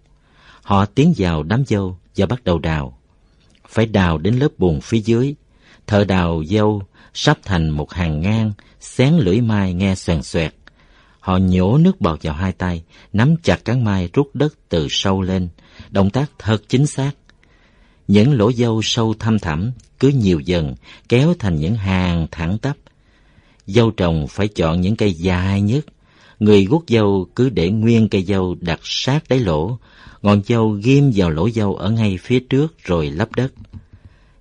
Họ 0.64 0.86
tiến 0.86 1.14
vào 1.18 1.44
đám 1.44 1.66
dâu 1.66 1.98
và 2.16 2.26
bắt 2.26 2.44
đầu 2.44 2.60
đào. 2.60 2.98
Phải 3.68 3.86
đào 3.86 4.18
đến 4.18 4.40
lớp 4.40 4.48
bùn 4.58 4.82
phía 4.82 5.00
dưới. 5.00 5.36
Thợ 5.88 6.04
đào 6.04 6.44
dâu 6.46 6.84
sắp 7.14 7.38
thành 7.44 7.70
một 7.70 7.92
hàng 7.92 8.22
ngang, 8.22 8.52
xén 8.80 9.14
lưỡi 9.14 9.42
mai 9.42 9.74
nghe 9.74 9.96
xoèn 9.96 10.24
xoẹt. 10.24 10.54
Họ 11.20 11.38
nhổ 11.38 11.78
nước 11.78 12.02
bọt 12.02 12.24
vào 12.24 12.34
hai 12.34 12.52
tay, 12.52 12.84
nắm 13.14 13.36
chặt 13.44 13.66
cán 13.66 13.84
mai 13.84 14.10
rút 14.14 14.30
đất 14.34 14.54
từ 14.70 14.88
sâu 14.90 15.22
lên. 15.22 15.50
Động 15.90 16.10
tác 16.10 16.32
thật 16.40 16.58
chính 16.68 16.88
xác. 16.88 17.12
Những 18.08 18.34
lỗ 18.34 18.52
dâu 18.52 18.82
sâu 18.84 19.14
thăm 19.20 19.40
thẳm 19.40 19.72
cứ 20.00 20.08
nhiều 20.08 20.40
dần 20.40 20.76
kéo 21.10 21.34
thành 21.40 21.56
những 21.56 21.76
hàng 21.76 22.28
thẳng 22.32 22.58
tắp. 22.58 22.78
Dâu 23.68 23.92
trồng 23.92 24.28
phải 24.30 24.48
chọn 24.48 24.82
những 24.82 24.96
cây 24.96 25.14
dài 25.14 25.62
nhất. 25.62 25.86
Người 26.40 26.66
guốc 26.66 26.84
dâu 26.88 27.28
cứ 27.36 27.50
để 27.50 27.70
nguyên 27.70 28.10
cây 28.10 28.24
dâu 28.24 28.56
đặt 28.60 28.80
sát 28.84 29.24
đáy 29.30 29.40
lỗ, 29.40 29.78
ngọn 30.22 30.42
dâu 30.48 30.70
ghim 30.70 31.12
vào 31.16 31.30
lỗ 31.30 31.50
dâu 31.50 31.76
ở 31.76 31.90
ngay 31.90 32.18
phía 32.22 32.40
trước 32.40 32.84
rồi 32.84 33.10
lấp 33.10 33.36
đất. 33.36 33.54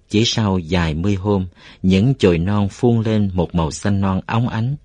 Chỉ 0.09 0.25
sau 0.25 0.61
vài 0.69 0.95
mươi 0.95 1.15
hôm, 1.15 1.47
những 1.83 2.15
chồi 2.15 2.39
non 2.39 2.69
phun 2.69 3.03
lên 3.03 3.31
một 3.35 3.55
màu 3.55 3.71
xanh 3.71 4.01
non 4.01 4.21
óng 4.27 4.49
ánh. 4.49 4.77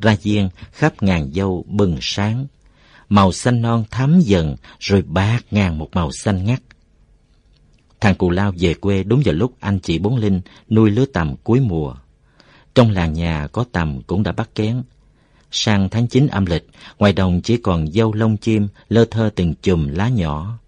Ra 0.00 0.16
diên 0.16 0.48
khắp 0.72 1.02
ngàn 1.02 1.32
dâu 1.32 1.64
bừng 1.68 1.98
sáng. 2.00 2.46
Màu 3.08 3.32
xanh 3.32 3.62
non 3.62 3.84
thắm 3.90 4.20
dần 4.20 4.56
rồi 4.80 5.02
bạc 5.02 5.40
ngàn 5.50 5.78
một 5.78 5.88
màu 5.92 6.10
xanh 6.12 6.44
ngắt. 6.44 6.62
Thằng 8.06 8.14
cù 8.14 8.30
lao 8.30 8.52
về 8.58 8.74
quê 8.74 9.02
đúng 9.02 9.22
vào 9.24 9.34
lúc 9.34 9.52
anh 9.60 9.78
chị 9.78 9.98
Bốn 9.98 10.16
Linh 10.16 10.40
nuôi 10.70 10.90
lứa 10.90 11.04
tầm 11.06 11.34
cuối 11.44 11.60
mùa. 11.60 11.94
Trong 12.74 12.90
làng 12.90 13.12
nhà 13.12 13.46
có 13.52 13.64
tầm 13.72 14.02
cũng 14.06 14.22
đã 14.22 14.32
bắt 14.32 14.50
kén. 14.54 14.82
Sang 15.50 15.88
tháng 15.88 16.06
9 16.06 16.26
âm 16.26 16.46
lịch, 16.46 16.66
ngoài 16.98 17.12
đồng 17.12 17.40
chỉ 17.40 17.56
còn 17.56 17.92
dâu 17.92 18.12
lông 18.12 18.36
chim 18.36 18.68
lơ 18.88 19.04
thơ 19.04 19.30
từng 19.34 19.54
chùm 19.62 19.88
lá 19.88 20.08
nhỏ. 20.08 20.58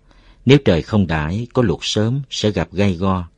Nếu 0.47 0.59
trời 0.65 0.83
không 0.83 1.07
đãi, 1.07 1.47
có 1.53 1.63
luộc 1.63 1.85
sớm 1.85 2.23
sẽ 2.31 2.51
gặp 2.51 2.69
gai 2.73 2.95
go. 2.95 3.29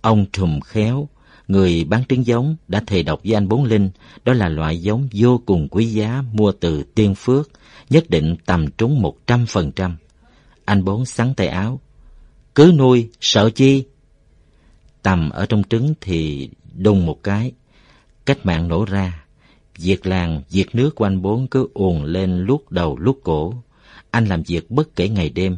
Ông 0.00 0.26
Trùm 0.32 0.60
Khéo, 0.60 1.08
người 1.48 1.84
bán 1.84 2.04
trứng 2.08 2.26
giống, 2.26 2.56
đã 2.68 2.82
thề 2.86 3.02
độc 3.02 3.20
với 3.24 3.34
anh 3.34 3.48
Bốn 3.48 3.64
Linh, 3.64 3.90
đó 4.24 4.32
là 4.32 4.48
loại 4.48 4.82
giống 4.82 5.08
vô 5.12 5.42
cùng 5.46 5.68
quý 5.70 5.86
giá 5.86 6.22
mua 6.32 6.52
từ 6.52 6.82
Tiên 6.82 7.14
Phước, 7.14 7.50
nhất 7.90 8.10
định 8.10 8.36
tầm 8.46 8.70
trúng 8.70 9.02
một 9.02 9.26
trăm 9.26 9.46
phần 9.46 9.72
trăm. 9.72 9.96
Anh 10.64 10.84
Bốn 10.84 11.04
sắn 11.04 11.34
tay 11.34 11.46
áo. 11.46 11.80
Cứ 12.56 12.72
nuôi, 12.76 13.08
sợ 13.20 13.50
chi? 13.50 13.84
Tầm 15.02 15.30
ở 15.30 15.46
trong 15.46 15.62
trứng 15.70 15.94
thì 16.00 16.50
đùng 16.74 17.06
một 17.06 17.22
cái. 17.22 17.52
Cách 18.24 18.46
mạng 18.46 18.68
nổ 18.68 18.84
ra. 18.84 19.24
Việc 19.78 20.06
làng, 20.06 20.42
việc 20.50 20.74
nước 20.74 20.94
của 20.94 21.04
anh 21.04 21.22
Bốn 21.22 21.46
cứ 21.46 21.68
ùn 21.74 22.04
lên 22.04 22.38
lúc 22.38 22.72
đầu 22.72 22.98
lúc 22.98 23.20
cổ. 23.22 23.54
Anh 24.10 24.26
làm 24.26 24.42
việc 24.42 24.70
bất 24.70 24.96
kể 24.96 25.08
ngày 25.08 25.30
đêm. 25.30 25.56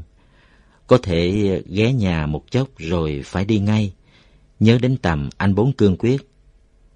Có 0.87 0.99
thể 0.99 1.63
ghé 1.67 1.93
nhà 1.93 2.27
một 2.27 2.45
chốc 2.51 2.69
rồi 2.79 3.23
phải 3.25 3.45
đi 3.45 3.59
ngay. 3.59 3.93
Nhớ 4.61 4.79
đến 4.83 4.97
tầm 4.97 5.29
anh 5.37 5.55
Bốn 5.55 5.73
cương 5.73 5.97
quyết. 5.97 6.31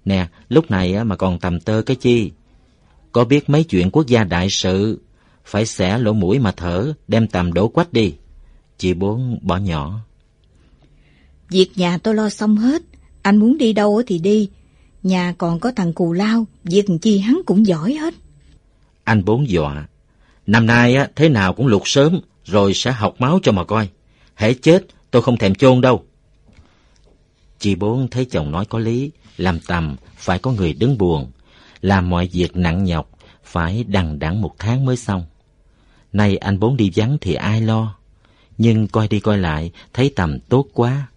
Nè, 0.05 0.27
lúc 0.49 0.71
này 0.71 1.03
mà 1.03 1.15
còn 1.15 1.39
tầm 1.39 1.59
tơ 1.59 1.81
cái 1.81 1.95
chi? 1.95 2.31
Có 3.11 3.23
biết 3.23 3.49
mấy 3.49 3.63
chuyện 3.63 3.91
quốc 3.91 4.07
gia 4.07 4.23
đại 4.23 4.49
sự, 4.49 5.01
phải 5.45 5.65
xẻ 5.65 5.97
lỗ 5.97 6.13
mũi 6.13 6.39
mà 6.39 6.51
thở, 6.51 6.93
đem 7.07 7.27
tầm 7.27 7.53
đổ 7.53 7.67
quách 7.67 7.93
đi. 7.93 8.13
Chị 8.83 8.93
Bốn 8.93 9.39
bỏ 9.41 9.57
nhỏ. 9.57 9.99
Việc 11.49 11.71
nhà 11.75 11.97
tôi 11.97 12.15
lo 12.15 12.29
xong 12.29 12.57
hết, 12.57 12.81
anh 13.21 13.37
muốn 13.37 13.57
đi 13.57 13.73
đâu 13.73 14.01
thì 14.07 14.19
đi. 14.19 14.49
Nhà 15.03 15.33
còn 15.37 15.59
có 15.59 15.71
thằng 15.75 15.93
cù 15.93 16.13
lao, 16.13 16.45
việc 16.63 16.85
chi 17.01 17.19
hắn 17.19 17.41
cũng 17.45 17.65
giỏi 17.67 17.93
hết. 17.93 18.13
Anh 19.03 19.25
Bốn 19.25 19.49
dọa. 19.49 19.87
Năm 20.47 20.65
nay 20.65 20.95
á, 20.95 21.07
thế 21.15 21.29
nào 21.29 21.53
cũng 21.53 21.67
lục 21.67 21.81
sớm, 21.85 22.19
rồi 22.45 22.73
sẽ 22.73 22.91
học 22.91 23.15
máu 23.19 23.39
cho 23.43 23.51
mà 23.51 23.63
coi. 23.63 23.89
Hễ 24.35 24.53
chết, 24.53 24.85
tôi 25.11 25.21
không 25.21 25.37
thèm 25.37 25.55
chôn 25.55 25.81
đâu. 25.81 26.03
Chị 27.59 27.75
Bốn 27.75 28.07
thấy 28.07 28.25
chồng 28.25 28.51
nói 28.51 28.65
có 28.65 28.79
lý, 28.79 29.11
làm 29.37 29.59
tầm 29.59 29.95
phải 30.15 30.39
có 30.39 30.51
người 30.51 30.73
đứng 30.73 30.97
buồn, 30.97 31.31
làm 31.81 32.09
mọi 32.09 32.29
việc 32.33 32.55
nặng 32.55 32.83
nhọc, 32.83 33.09
phải 33.43 33.83
đằng 33.83 34.19
đẵng 34.19 34.41
một 34.41 34.55
tháng 34.59 34.85
mới 34.85 34.97
xong. 34.97 35.23
Nay 36.13 36.37
anh 36.37 36.59
Bốn 36.59 36.77
đi 36.77 36.91
vắng 36.95 37.17
thì 37.21 37.33
ai 37.33 37.61
lo? 37.61 37.95
Nhưng 38.57 38.87
coi 38.87 39.07
đi 39.07 39.19
coi 39.19 39.37
lại, 39.37 39.71
thấy 39.93 40.11
tầm 40.15 40.39
tốt 40.39 40.67
quá. 40.73 41.07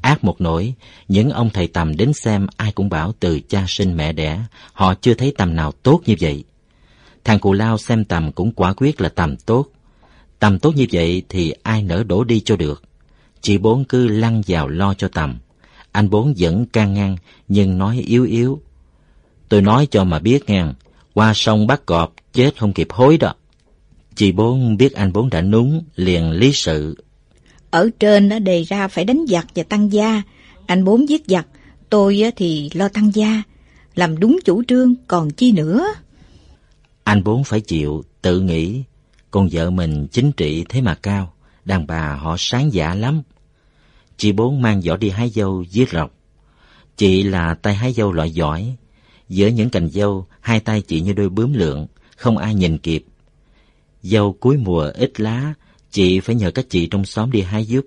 Ác 0.00 0.24
một 0.24 0.40
nỗi, 0.40 0.74
những 1.08 1.30
ông 1.30 1.50
thầy 1.50 1.66
tầm 1.66 1.96
đến 1.96 2.12
xem 2.12 2.46
ai 2.56 2.72
cũng 2.72 2.88
bảo 2.88 3.12
từ 3.20 3.40
cha 3.40 3.64
sinh 3.68 3.96
mẹ 3.96 4.12
đẻ, 4.12 4.40
họ 4.72 4.94
chưa 4.94 5.14
thấy 5.14 5.32
tầm 5.38 5.56
nào 5.56 5.72
tốt 5.72 6.00
như 6.06 6.14
vậy. 6.20 6.44
Thằng 7.24 7.38
cụ 7.38 7.52
lao 7.52 7.78
xem 7.78 8.04
tầm 8.04 8.32
cũng 8.32 8.52
quả 8.52 8.72
quyết 8.72 9.00
là 9.00 9.08
tầm 9.08 9.36
tốt. 9.36 9.66
Tầm 10.38 10.58
tốt 10.58 10.76
như 10.76 10.86
vậy 10.92 11.22
thì 11.28 11.52
ai 11.62 11.82
nỡ 11.82 12.02
đổ 12.02 12.24
đi 12.24 12.40
cho 12.40 12.56
được. 12.56 12.82
Chị 13.40 13.58
Bốn 13.58 13.84
cứ 13.84 14.08
lăn 14.08 14.42
vào 14.46 14.68
lo 14.68 14.94
cho 14.94 15.08
tầm. 15.08 15.38
Anh 15.92 16.10
Bốn 16.10 16.34
vẫn 16.38 16.66
can 16.66 16.94
ngăn, 16.94 17.16
nhưng 17.48 17.78
nói 17.78 18.04
yếu 18.06 18.24
yếu. 18.24 18.60
Tôi 19.48 19.62
nói 19.62 19.88
cho 19.90 20.04
mà 20.04 20.18
biết 20.18 20.50
nghe, 20.50 20.64
qua 21.14 21.32
sông 21.34 21.66
bắt 21.66 21.86
cọp, 21.86 22.14
chết 22.32 22.58
không 22.58 22.72
kịp 22.72 22.88
hối 22.90 23.18
đó. 23.18 23.34
Chị 24.16 24.32
Bốn 24.32 24.76
biết 24.76 24.92
anh 24.92 25.12
Bốn 25.12 25.30
đã 25.30 25.42
núng, 25.42 25.84
liền 25.96 26.30
lý 26.30 26.52
sự. 26.52 27.04
Ở 27.70 27.90
trên 28.00 28.28
đã 28.28 28.38
đề 28.38 28.62
ra 28.62 28.88
phải 28.88 29.04
đánh 29.04 29.24
giặc 29.28 29.46
và 29.54 29.62
tăng 29.62 29.92
gia. 29.92 30.22
Anh 30.66 30.84
Bốn 30.84 31.08
giết 31.08 31.22
giặc, 31.26 31.46
tôi 31.90 32.22
thì 32.36 32.70
lo 32.74 32.88
tăng 32.88 33.14
gia. 33.14 33.42
Làm 33.94 34.20
đúng 34.20 34.38
chủ 34.44 34.62
trương, 34.68 34.94
còn 35.08 35.30
chi 35.30 35.52
nữa. 35.52 35.86
Anh 37.04 37.24
Bốn 37.24 37.44
phải 37.44 37.60
chịu, 37.60 38.04
tự 38.22 38.40
nghĩ. 38.40 38.82
Con 39.30 39.48
vợ 39.52 39.70
mình 39.70 40.06
chính 40.12 40.32
trị 40.32 40.64
thế 40.68 40.80
mà 40.80 40.94
cao, 40.94 41.32
đàn 41.64 41.86
bà 41.86 42.14
họ 42.14 42.36
sáng 42.38 42.72
dạ 42.72 42.94
lắm. 42.94 43.22
Chị 44.16 44.32
Bốn 44.32 44.62
mang 44.62 44.82
giỏ 44.82 44.96
đi 44.96 45.10
hái 45.10 45.30
dâu 45.30 45.64
giết 45.70 45.90
rọc. 45.90 46.12
Chị 46.96 47.22
là 47.22 47.54
tay 47.54 47.74
hái 47.74 47.92
dâu 47.92 48.12
loại 48.12 48.30
giỏi. 48.30 48.76
Giữa 49.28 49.46
những 49.46 49.70
cành 49.70 49.88
dâu, 49.88 50.26
hai 50.40 50.60
tay 50.60 50.82
chị 50.82 51.00
như 51.00 51.12
đôi 51.12 51.28
bướm 51.28 51.52
lượng, 51.52 51.86
không 52.16 52.38
ai 52.38 52.54
nhìn 52.54 52.78
kịp. 52.78 53.04
Dâu 54.04 54.32
cuối 54.40 54.56
mùa 54.56 54.90
ít 54.94 55.20
lá, 55.20 55.54
chị 55.90 56.20
phải 56.20 56.34
nhờ 56.34 56.50
các 56.50 56.66
chị 56.68 56.86
trong 56.86 57.04
xóm 57.04 57.30
đi 57.30 57.40
hái 57.40 57.64
giúp. 57.64 57.86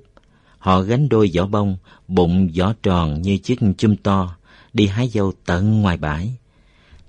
Họ 0.58 0.82
gánh 0.82 1.10
đôi 1.10 1.32
vỏ 1.36 1.46
bông, 1.46 1.78
bụng 2.08 2.50
vỏ 2.56 2.74
tròn 2.84 3.22
như 3.22 3.38
chiếc 3.38 3.60
chum 3.78 3.96
to, 3.96 4.36
đi 4.74 4.88
hái 4.88 5.08
dâu 5.10 5.34
tận 5.46 5.82
ngoài 5.82 5.98
bãi. 5.98 6.34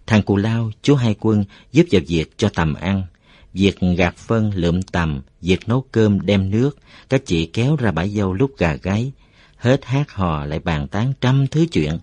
Thằng 0.07 0.23
cù 0.23 0.37
lao, 0.37 0.71
chú 0.83 0.95
hai 0.95 1.15
quân 1.21 1.45
giúp 1.73 1.87
vào 1.91 2.03
việc 2.09 2.38
cho 2.38 2.49
tầm 2.55 2.75
ăn. 2.75 3.03
Việc 3.53 3.79
gạt 3.97 4.17
phân, 4.17 4.50
lượm 4.55 4.83
tầm, 4.83 5.21
việc 5.41 5.69
nấu 5.69 5.85
cơm 5.93 6.27
đem 6.27 6.50
nước, 6.50 6.79
các 7.09 7.27
chị 7.27 7.47
kéo 7.47 7.77
ra 7.77 7.91
bãi 7.91 8.09
dâu 8.09 8.33
lúc 8.33 8.50
gà 8.59 8.75
gáy. 8.75 9.12
Hết 9.57 9.85
hát 9.85 10.11
hò 10.11 10.45
lại 10.45 10.59
bàn 10.59 10.88
tán 10.88 11.12
trăm 11.21 11.47
thứ 11.47 11.67
chuyện. 11.73 11.99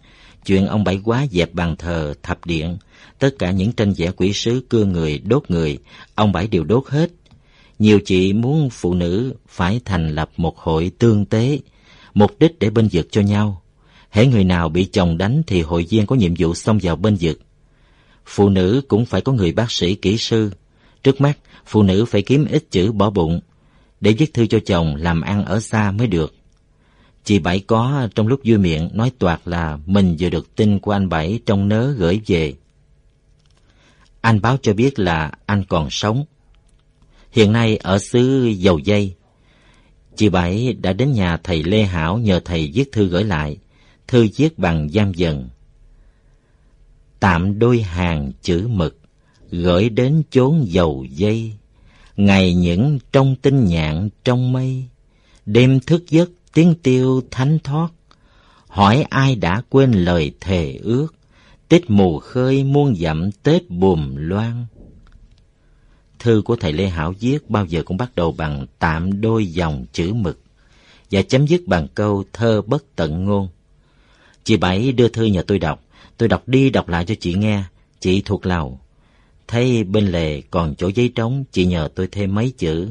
Chuyện 0.46 0.68
ông 0.68 0.84
bảy 0.84 1.02
quá 1.04 1.26
dẹp 1.32 1.54
bàn 1.54 1.76
thờ, 1.76 2.14
thập 2.24 2.46
điện. 2.46 2.78
Tất 3.20 3.30
cả 3.40 3.52
những 3.52 3.72
tranh 3.72 3.94
vẽ 3.98 4.12
quỷ 4.12 4.34
sứ 4.34 4.62
cưa 4.70 4.86
người, 4.86 5.18
đốt 5.18 5.44
người, 5.48 5.78
ông 6.16 6.32
bảy 6.32 6.48
đều 6.48 6.64
đốt 6.64 6.84
hết. 6.88 7.12
Nhiều 7.80 8.00
chị 8.06 8.34
muốn 8.34 8.70
phụ 8.70 8.94
nữ 8.94 9.34
phải 9.48 9.82
thành 9.86 10.16
lập 10.16 10.30
một 10.38 10.58
hội 10.58 10.92
tương 11.00 11.26
tế, 11.26 11.60
mục 12.14 12.32
đích 12.40 12.60
để 12.60 12.70
bên 12.70 12.90
vực 12.92 13.08
cho 13.12 13.22
nhau. 13.22 13.62
Hễ 14.10 14.28
người 14.28 14.44
nào 14.44 14.70
bị 14.70 14.86
chồng 14.86 15.18
đánh 15.18 15.42
thì 15.48 15.62
hội 15.62 15.86
viên 15.90 16.06
có 16.06 16.16
nhiệm 16.16 16.34
vụ 16.38 16.54
xông 16.54 16.80
vào 16.82 16.96
bên 16.96 17.18
vực. 17.22 17.40
Phụ 18.26 18.50
nữ 18.50 18.82
cũng 18.88 19.06
phải 19.06 19.22
có 19.22 19.32
người 19.32 19.52
bác 19.52 19.72
sĩ 19.72 19.96
kỹ 19.96 20.18
sư. 20.18 20.52
Trước 21.04 21.22
mắt, 21.22 21.38
phụ 21.66 21.84
nữ 21.84 22.06
phải 22.06 22.22
kiếm 22.22 22.46
ít 22.50 22.64
chữ 22.72 22.92
bỏ 22.92 23.10
bụng, 23.10 23.40
để 24.02 24.12
viết 24.12 24.34
thư 24.34 24.46
cho 24.46 24.60
chồng 24.66 24.96
làm 24.96 25.22
ăn 25.22 25.46
ở 25.46 25.60
xa 25.60 25.92
mới 25.92 26.08
được. 26.08 26.36
Chị 27.24 27.40
Bảy 27.40 27.60
có 27.60 28.08
trong 28.16 28.28
lúc 28.28 28.40
vui 28.44 28.58
miệng 28.58 28.90
nói 28.94 29.12
toạc 29.20 29.48
là 29.48 29.80
mình 29.86 30.16
vừa 30.20 30.30
được 30.30 30.56
tin 30.56 30.80
của 30.80 30.92
anh 30.92 31.10
Bảy 31.10 31.40
trong 31.46 31.70
nớ 31.70 31.92
gửi 31.98 32.22
về. 32.28 32.54
Anh 34.26 34.42
báo 34.42 34.58
cho 34.62 34.74
biết 34.74 35.00
là 35.00 35.32
anh 35.46 35.64
còn 35.64 35.90
sống. 35.90 36.26
Hiện 37.32 37.52
nay 37.52 37.78
ở 37.78 38.00
xứ 38.00 38.46
Dầu 38.46 38.80
Dây, 38.80 39.16
chị 40.16 40.30
Bảy 40.30 40.74
đã 40.74 40.94
đến 40.94 41.12
nhà 41.12 41.38
thầy 41.44 41.64
Lê 41.64 41.84
Hảo 41.84 42.18
nhờ 42.18 42.40
thầy 42.46 42.72
viết 42.74 42.92
thư 42.92 43.08
gửi 43.08 43.24
lại. 43.24 43.58
Thư 44.08 44.28
viết 44.36 44.60
bằng 44.60 44.90
giam 44.90 45.14
dần. 45.14 45.50
Tạm 47.20 47.60
đôi 47.60 47.82
hàng 47.82 48.32
chữ 48.42 48.68
mực, 48.68 49.00
gửi 49.52 49.90
đến 49.90 50.24
chốn 50.30 50.66
dầu 50.68 51.06
dây. 51.10 51.54
Ngày 52.18 52.54
những 52.54 53.00
trong 53.12 53.36
tinh 53.36 53.66
nhạn 53.66 54.10
trong 54.24 54.52
mây, 54.52 54.84
đêm 55.46 55.80
thức 55.80 56.04
giấc 56.10 56.30
tiếng 56.54 56.76
tiêu 56.84 57.22
thánh 57.32 57.60
thoát. 57.64 57.92
Hỏi 58.68 59.06
ai 59.10 59.36
đã 59.36 59.62
quên 59.70 59.92
lời 59.92 60.32
thề 60.40 60.80
ước, 60.84 61.16
Tết 61.76 61.90
mù 61.90 62.20
khơi 62.20 62.64
muôn 62.64 62.96
dặm 62.96 63.32
Tết 63.32 63.70
bùm 63.70 64.16
loan. 64.16 64.66
Thư 66.20 66.42
của 66.46 66.56
thầy 66.56 66.74
Lê 66.74 66.88
Hảo 66.88 67.14
viết 67.20 67.50
bao 67.50 67.66
giờ 67.66 67.84
cũng 67.86 67.98
bắt 67.98 68.16
đầu 68.16 68.32
bằng 68.32 68.66
tạm 68.80 69.22
đôi 69.22 69.48
dòng 69.48 69.86
chữ 69.94 70.14
mực 70.14 70.40
và 71.12 71.22
chấm 71.22 71.48
dứt 71.48 71.62
bằng 71.68 71.88
câu 71.96 72.24
thơ 72.34 72.62
bất 72.62 72.96
tận 72.96 73.26
ngôn. 73.26 73.48
Chị 74.44 74.58
Bảy 74.58 74.92
đưa 74.92 75.08
thư 75.08 75.26
nhờ 75.26 75.44
tôi 75.48 75.60
đọc, 75.60 75.84
tôi 76.18 76.30
đọc 76.30 76.44
đi 76.48 76.70
đọc 76.70 76.90
lại 76.90 77.06
cho 77.06 77.16
chị 77.20 77.34
nghe, 77.34 77.64
chị 78.00 78.22
thuộc 78.26 78.46
lòng. 78.46 78.78
Thấy 79.48 79.84
bên 79.84 80.08
lề 80.08 80.42
còn 80.42 80.76
chỗ 80.76 80.88
giấy 80.96 81.12
trống, 81.16 81.44
chị 81.52 81.66
nhờ 81.66 81.90
tôi 81.96 82.08
thêm 82.12 82.36
mấy 82.36 82.54
chữ. 82.58 82.88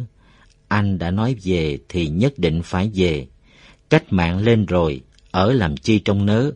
Anh 0.68 0.98
đã 0.98 1.10
nói 1.10 1.36
về 1.42 1.78
thì 1.88 2.08
nhất 2.08 2.38
định 2.38 2.62
phải 2.64 2.90
về. 2.94 3.26
Cách 3.90 4.12
mạng 4.12 4.38
lên 4.38 4.66
rồi, 4.66 5.00
ở 5.30 5.52
làm 5.52 5.76
chi 5.76 5.98
trong 5.98 6.26
nớ. 6.26 6.50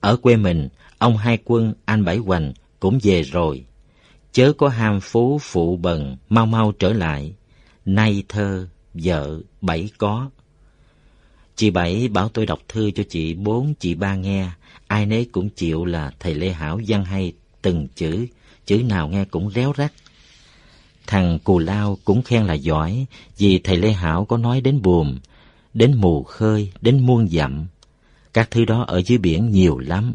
Ở 0.00 0.16
quê 0.16 0.36
mình, 0.36 0.68
ông 0.98 1.16
Hai 1.16 1.38
Quân, 1.44 1.74
anh 1.84 2.04
Bảy 2.04 2.16
Hoành 2.16 2.52
cũng 2.80 2.98
về 3.02 3.22
rồi. 3.22 3.64
Chớ 4.32 4.52
có 4.52 4.68
ham 4.68 5.00
phú 5.00 5.38
phụ 5.42 5.76
bần, 5.76 6.16
mau 6.28 6.46
mau 6.46 6.72
trở 6.72 6.92
lại. 6.92 7.34
Nay 7.84 8.22
thơ, 8.28 8.68
vợ, 8.94 9.40
bảy 9.60 9.90
có. 9.98 10.30
Chị 11.56 11.70
Bảy 11.70 12.08
bảo 12.08 12.28
tôi 12.28 12.46
đọc 12.46 12.58
thư 12.68 12.90
cho 12.90 13.02
chị 13.08 13.34
bốn, 13.34 13.74
chị 13.74 13.94
ba 13.94 14.14
nghe. 14.14 14.50
Ai 14.86 15.06
nấy 15.06 15.24
cũng 15.32 15.48
chịu 15.48 15.84
là 15.84 16.12
thầy 16.20 16.34
Lê 16.34 16.50
Hảo 16.50 16.80
văn 16.86 17.04
hay 17.04 17.32
từng 17.62 17.88
chữ, 17.94 18.26
chữ 18.66 18.82
nào 18.82 19.08
nghe 19.08 19.24
cũng 19.24 19.50
réo 19.50 19.72
rắt. 19.76 19.92
Thằng 21.06 21.38
Cù 21.44 21.58
Lao 21.58 21.98
cũng 22.04 22.22
khen 22.22 22.44
là 22.44 22.54
giỏi, 22.54 23.06
vì 23.38 23.58
thầy 23.58 23.76
Lê 23.76 23.92
Hảo 23.92 24.24
có 24.24 24.36
nói 24.36 24.60
đến 24.60 24.82
buồm, 24.82 25.18
đến 25.74 25.94
mù 25.96 26.22
khơi, 26.22 26.72
đến 26.80 27.06
muôn 27.06 27.28
dặm. 27.28 27.66
Các 28.32 28.50
thứ 28.50 28.64
đó 28.64 28.82
ở 28.82 29.02
dưới 29.02 29.18
biển 29.18 29.50
nhiều 29.50 29.78
lắm. 29.78 30.14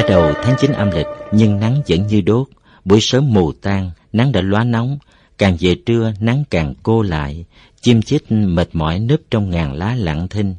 Đã 0.00 0.06
đầu 0.08 0.32
tháng 0.42 0.56
9 0.60 0.72
âm 0.72 0.90
lịch, 0.90 1.06
nhưng 1.32 1.60
nắng 1.60 1.82
vẫn 1.88 2.06
như 2.06 2.20
đốt. 2.20 2.48
Buổi 2.84 3.00
sớm 3.00 3.32
mù 3.32 3.52
tan, 3.52 3.90
nắng 4.12 4.32
đã 4.32 4.40
lóa 4.40 4.64
nóng. 4.64 4.98
Càng 5.38 5.56
về 5.60 5.74
trưa, 5.86 6.12
nắng 6.20 6.44
càng 6.50 6.74
cô 6.82 7.02
lại. 7.02 7.44
Chim 7.80 8.02
chích 8.02 8.32
mệt 8.32 8.68
mỏi 8.72 8.98
núp 8.98 9.20
trong 9.30 9.50
ngàn 9.50 9.72
lá 9.72 9.94
lặng 9.94 10.28
thinh. 10.28 10.54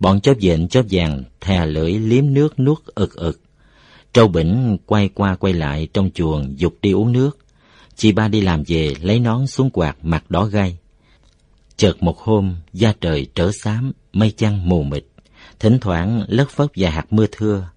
Bọn 0.00 0.20
chó 0.20 0.34
vện 0.40 0.68
chó 0.68 0.82
vàng 0.90 1.24
thè 1.40 1.66
lưỡi 1.66 1.92
liếm 1.92 2.34
nước 2.34 2.60
nuốt 2.60 2.84
ực 2.84 3.16
ực. 3.16 3.40
Trâu 4.12 4.28
bỉnh 4.28 4.78
quay 4.86 5.08
qua 5.14 5.36
quay 5.36 5.52
lại 5.52 5.88
trong 5.94 6.10
chuồng 6.14 6.58
dục 6.58 6.74
đi 6.82 6.92
uống 6.92 7.12
nước. 7.12 7.38
Chị 7.96 8.12
ba 8.12 8.28
đi 8.28 8.40
làm 8.40 8.62
về 8.66 8.94
lấy 9.00 9.20
nón 9.20 9.46
xuống 9.46 9.70
quạt 9.70 9.96
mặt 10.02 10.30
đỏ 10.30 10.44
gay. 10.44 10.78
Chợt 11.76 12.02
một 12.02 12.18
hôm, 12.18 12.56
da 12.72 12.92
trời 13.00 13.26
trở 13.34 13.50
xám, 13.62 13.92
mây 14.12 14.30
chăng 14.30 14.68
mù 14.68 14.82
mịt. 14.82 15.04
Thỉnh 15.60 15.78
thoảng 15.80 16.24
lất 16.28 16.50
phất 16.50 16.68
vài 16.76 16.90
hạt 16.90 17.06
mưa 17.10 17.26
thưa. 17.32 17.68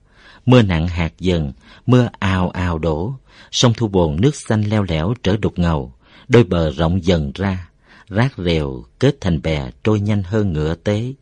Mưa 0.50 0.62
nặng 0.62 0.88
hạt 0.88 1.14
dần, 1.20 1.52
mưa 1.86 2.10
ào 2.20 2.50
ào 2.50 2.80
đổ. 2.80 3.14
Sông 3.52 3.74
Thu 3.74 3.88
Bồn 3.88 4.22
nước 4.22 4.36
xanh 4.36 4.64
leo 4.64 4.84
lẻo 4.84 5.14
trở 5.24 5.38
đục 5.38 5.60
ngầu. 5.60 5.94
Đôi 6.28 6.44
bờ 6.44 6.72
rộng 6.72 7.06
dần 7.06 7.32
ra. 7.36 7.70
Rác 8.08 8.34
rèo 8.38 8.84
kết 9.00 9.18
thành 9.22 9.42
bè 9.42 9.70
trôi 9.84 10.00
nhanh 10.00 10.24
hơn 10.24 10.54
ngựa 10.54 10.76
tế. 10.76 11.14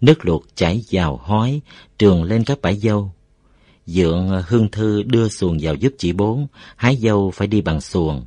Nước 0.00 0.26
luộc 0.26 0.44
chảy 0.54 0.82
vào 0.90 1.16
hói, 1.16 1.60
trường 1.98 2.24
lên 2.24 2.44
các 2.44 2.58
bãi 2.62 2.76
dâu. 2.76 3.12
Dượng 3.86 4.42
Hương 4.48 4.70
Thư 4.70 5.02
đưa 5.02 5.28
xuồng 5.28 5.58
vào 5.60 5.74
giúp 5.74 5.92
chị 5.98 6.12
bốn, 6.12 6.46
hái 6.76 6.96
dâu 6.96 7.30
phải 7.30 7.48
đi 7.48 7.60
bằng 7.60 7.80
xuồng. 7.80 8.24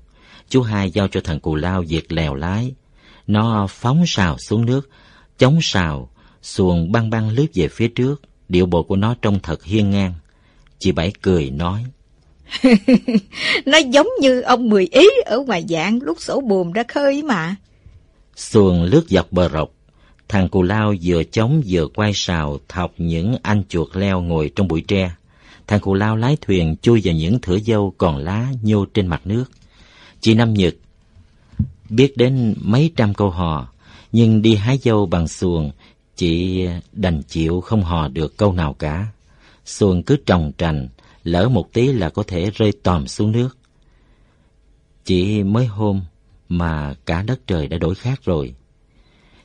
Chú 0.49 0.61
hai 0.61 0.91
giao 0.91 1.07
cho 1.07 1.21
thằng 1.23 1.39
Cù 1.39 1.55
Lao 1.55 1.83
việc 1.87 2.11
lèo 2.11 2.35
lái. 2.35 2.73
Nó 3.27 3.67
phóng 3.69 4.03
sào 4.07 4.37
xuống 4.37 4.65
nước, 4.65 4.89
chống 5.37 5.59
sào, 5.61 6.09
xuồng 6.41 6.91
băng 6.91 7.09
băng 7.09 7.29
lướt 7.29 7.47
về 7.53 7.67
phía 7.67 7.87
trước. 7.87 8.21
Điệu 8.49 8.65
bộ 8.65 8.83
của 8.83 8.95
nó 8.95 9.15
trông 9.21 9.39
thật 9.39 9.63
hiên 9.63 9.89
ngang. 9.89 10.13
Chị 10.79 10.91
Bảy 10.91 11.13
cười 11.21 11.49
nói. 11.49 11.85
nó 13.65 13.77
giống 13.77 14.07
như 14.21 14.41
ông 14.41 14.69
Mười 14.69 14.87
Ý 14.91 15.07
ở 15.25 15.39
ngoài 15.39 15.65
dạng 15.69 15.99
lúc 16.01 16.21
sổ 16.21 16.41
buồm 16.41 16.71
ra 16.71 16.83
khơi 16.87 17.23
mà. 17.23 17.55
Xuồng 18.35 18.83
lướt 18.83 19.03
dọc 19.09 19.31
bờ 19.31 19.49
rọc. 19.49 19.71
Thằng 20.27 20.49
cù 20.49 20.63
lao 20.63 20.93
vừa 21.03 21.23
chống 21.23 21.61
vừa 21.67 21.87
quay 21.87 22.11
sào 22.13 22.59
thọc 22.67 22.93
những 22.97 23.35
anh 23.41 23.63
chuột 23.69 23.87
leo 23.93 24.21
ngồi 24.21 24.51
trong 24.55 24.67
bụi 24.67 24.83
tre. 24.87 25.11
Thằng 25.67 25.79
cù 25.79 25.93
lao 25.93 26.15
lái 26.15 26.37
thuyền 26.41 26.75
chui 26.81 27.01
vào 27.03 27.15
những 27.15 27.41
thửa 27.41 27.59
dâu 27.59 27.93
còn 27.97 28.17
lá 28.17 28.47
nhô 28.61 28.85
trên 28.85 29.07
mặt 29.07 29.21
nước. 29.25 29.45
Chị 30.21 30.33
Năm 30.33 30.53
Nhật 30.53 30.75
biết 31.89 32.17
đến 32.17 32.55
mấy 32.61 32.91
trăm 32.95 33.13
câu 33.13 33.29
hò, 33.29 33.73
nhưng 34.11 34.41
đi 34.41 34.55
hái 34.55 34.77
dâu 34.77 35.05
bằng 35.05 35.27
xuồng, 35.27 35.71
chị 36.15 36.65
đành 36.91 37.21
chịu 37.23 37.61
không 37.61 37.83
hò 37.83 38.07
được 38.07 38.37
câu 38.37 38.53
nào 38.53 38.73
cả. 38.73 39.07
Xuồng 39.69 40.03
cứ 40.03 40.17
trồng 40.25 40.51
trành, 40.57 40.87
lỡ 41.23 41.49
một 41.49 41.73
tí 41.73 41.93
là 41.93 42.09
có 42.09 42.23
thể 42.27 42.51
rơi 42.55 42.71
tòm 42.83 43.07
xuống 43.07 43.31
nước. 43.31 43.57
Chỉ 45.05 45.43
mới 45.43 45.65
hôm 45.65 46.01
mà 46.49 46.93
cả 47.05 47.21
đất 47.21 47.47
trời 47.47 47.67
đã 47.67 47.77
đổi 47.77 47.95
khác 47.95 48.19
rồi. 48.23 48.55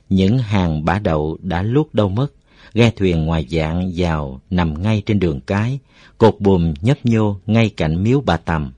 Những 0.09 0.39
hàng 0.39 0.85
bã 0.85 0.99
đậu 0.99 1.39
đã 1.43 1.63
luốt 1.63 1.95
đâu 1.95 2.09
mất, 2.09 2.27
ghe 2.75 2.91
thuyền 2.91 3.25
ngoài 3.25 3.47
dạng 3.51 3.93
vào 3.97 4.41
nằm 4.51 4.83
ngay 4.83 5.03
trên 5.07 5.19
đường 5.19 5.41
cái, 5.41 5.79
cột 6.19 6.37
buồm 6.41 6.75
nhấp 6.81 7.07
nhô 7.07 7.37
ngay 7.47 7.71
cạnh 7.71 8.03
miếu 8.03 8.21
bà 8.21 8.37
Tầm. 8.37 8.73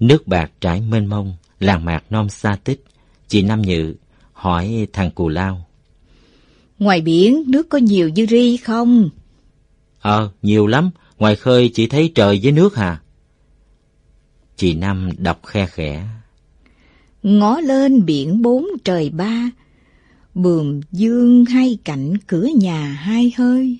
Nước 0.00 0.26
bạc 0.26 0.52
trải 0.60 0.80
mênh 0.80 1.06
mông, 1.06 1.34
làng 1.60 1.84
mạc 1.84 2.04
non 2.10 2.28
xa 2.28 2.56
tích, 2.64 2.84
chị 3.28 3.42
Nam 3.42 3.62
Nhự 3.62 3.94
hỏi 4.32 4.86
thằng 4.92 5.10
Cù 5.10 5.28
Lao. 5.28 5.66
Ngoài 6.78 7.00
biển 7.00 7.42
nước 7.46 7.68
có 7.68 7.78
nhiều 7.78 8.10
dư 8.16 8.26
ri 8.26 8.56
không? 8.56 9.10
Ờ, 10.08 10.30
nhiều 10.42 10.66
lắm, 10.66 10.90
ngoài 11.18 11.36
khơi 11.36 11.70
chỉ 11.74 11.86
thấy 11.86 12.12
trời 12.14 12.40
với 12.42 12.52
nước 12.52 12.76
hà. 12.76 13.00
Chị 14.56 14.74
Năm 14.74 15.10
đọc 15.18 15.40
khe 15.46 15.66
khẽ. 15.66 16.06
Ngó 17.22 17.60
lên 17.60 18.04
biển 18.06 18.42
bốn 18.42 18.66
trời 18.84 19.10
ba, 19.10 19.50
bườm 20.34 20.80
dương 20.92 21.44
hai 21.44 21.78
cạnh 21.84 22.14
cửa 22.26 22.46
nhà 22.56 22.84
hai 22.84 23.32
hơi. 23.38 23.78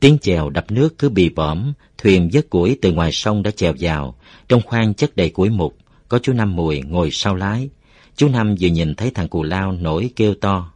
Tiếng 0.00 0.18
chèo 0.18 0.50
đập 0.50 0.70
nước 0.70 0.98
cứ 0.98 1.08
bì 1.08 1.28
bõm, 1.28 1.72
thuyền 1.98 2.30
vớt 2.32 2.50
củi 2.50 2.78
từ 2.82 2.92
ngoài 2.92 3.12
sông 3.12 3.42
đã 3.42 3.50
chèo 3.50 3.74
vào, 3.80 4.14
trong 4.48 4.62
khoang 4.62 4.94
chất 4.94 5.16
đầy 5.16 5.30
củi 5.30 5.50
mục, 5.50 5.76
có 6.08 6.18
chú 6.18 6.32
Năm 6.32 6.56
Mùi 6.56 6.80
ngồi 6.80 7.10
sau 7.12 7.34
lái. 7.34 7.68
Chú 8.16 8.28
Năm 8.28 8.54
vừa 8.60 8.68
nhìn 8.68 8.94
thấy 8.94 9.10
thằng 9.10 9.28
cù 9.28 9.42
lao 9.42 9.72
nổi 9.72 10.10
kêu 10.16 10.34
to. 10.34 10.72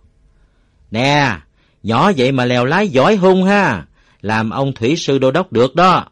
Nè, 0.90 1.38
nhỏ 1.83 2.12
vậy 2.16 2.33
mà 2.33 2.44
lèo 2.44 2.64
lái 2.64 2.88
giỏi 2.88 3.16
hung 3.16 3.44
ha, 3.44 3.87
làm 4.20 4.50
ông 4.50 4.72
thủy 4.72 4.96
sư 4.96 5.18
đô 5.18 5.30
đốc 5.30 5.52
được 5.52 5.74
đó. 5.74 6.06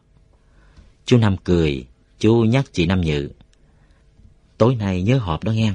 Chú 1.05 1.17
Năm 1.17 1.35
cười, 1.43 1.85
chú 2.19 2.35
nhắc 2.35 2.65
chị 2.71 2.85
Năm 2.85 3.01
Nhự. 3.01 3.29
Tối 4.57 4.75
nay 4.75 5.01
nhớ 5.01 5.17
họp 5.17 5.43
đó 5.43 5.51
nghe. 5.51 5.73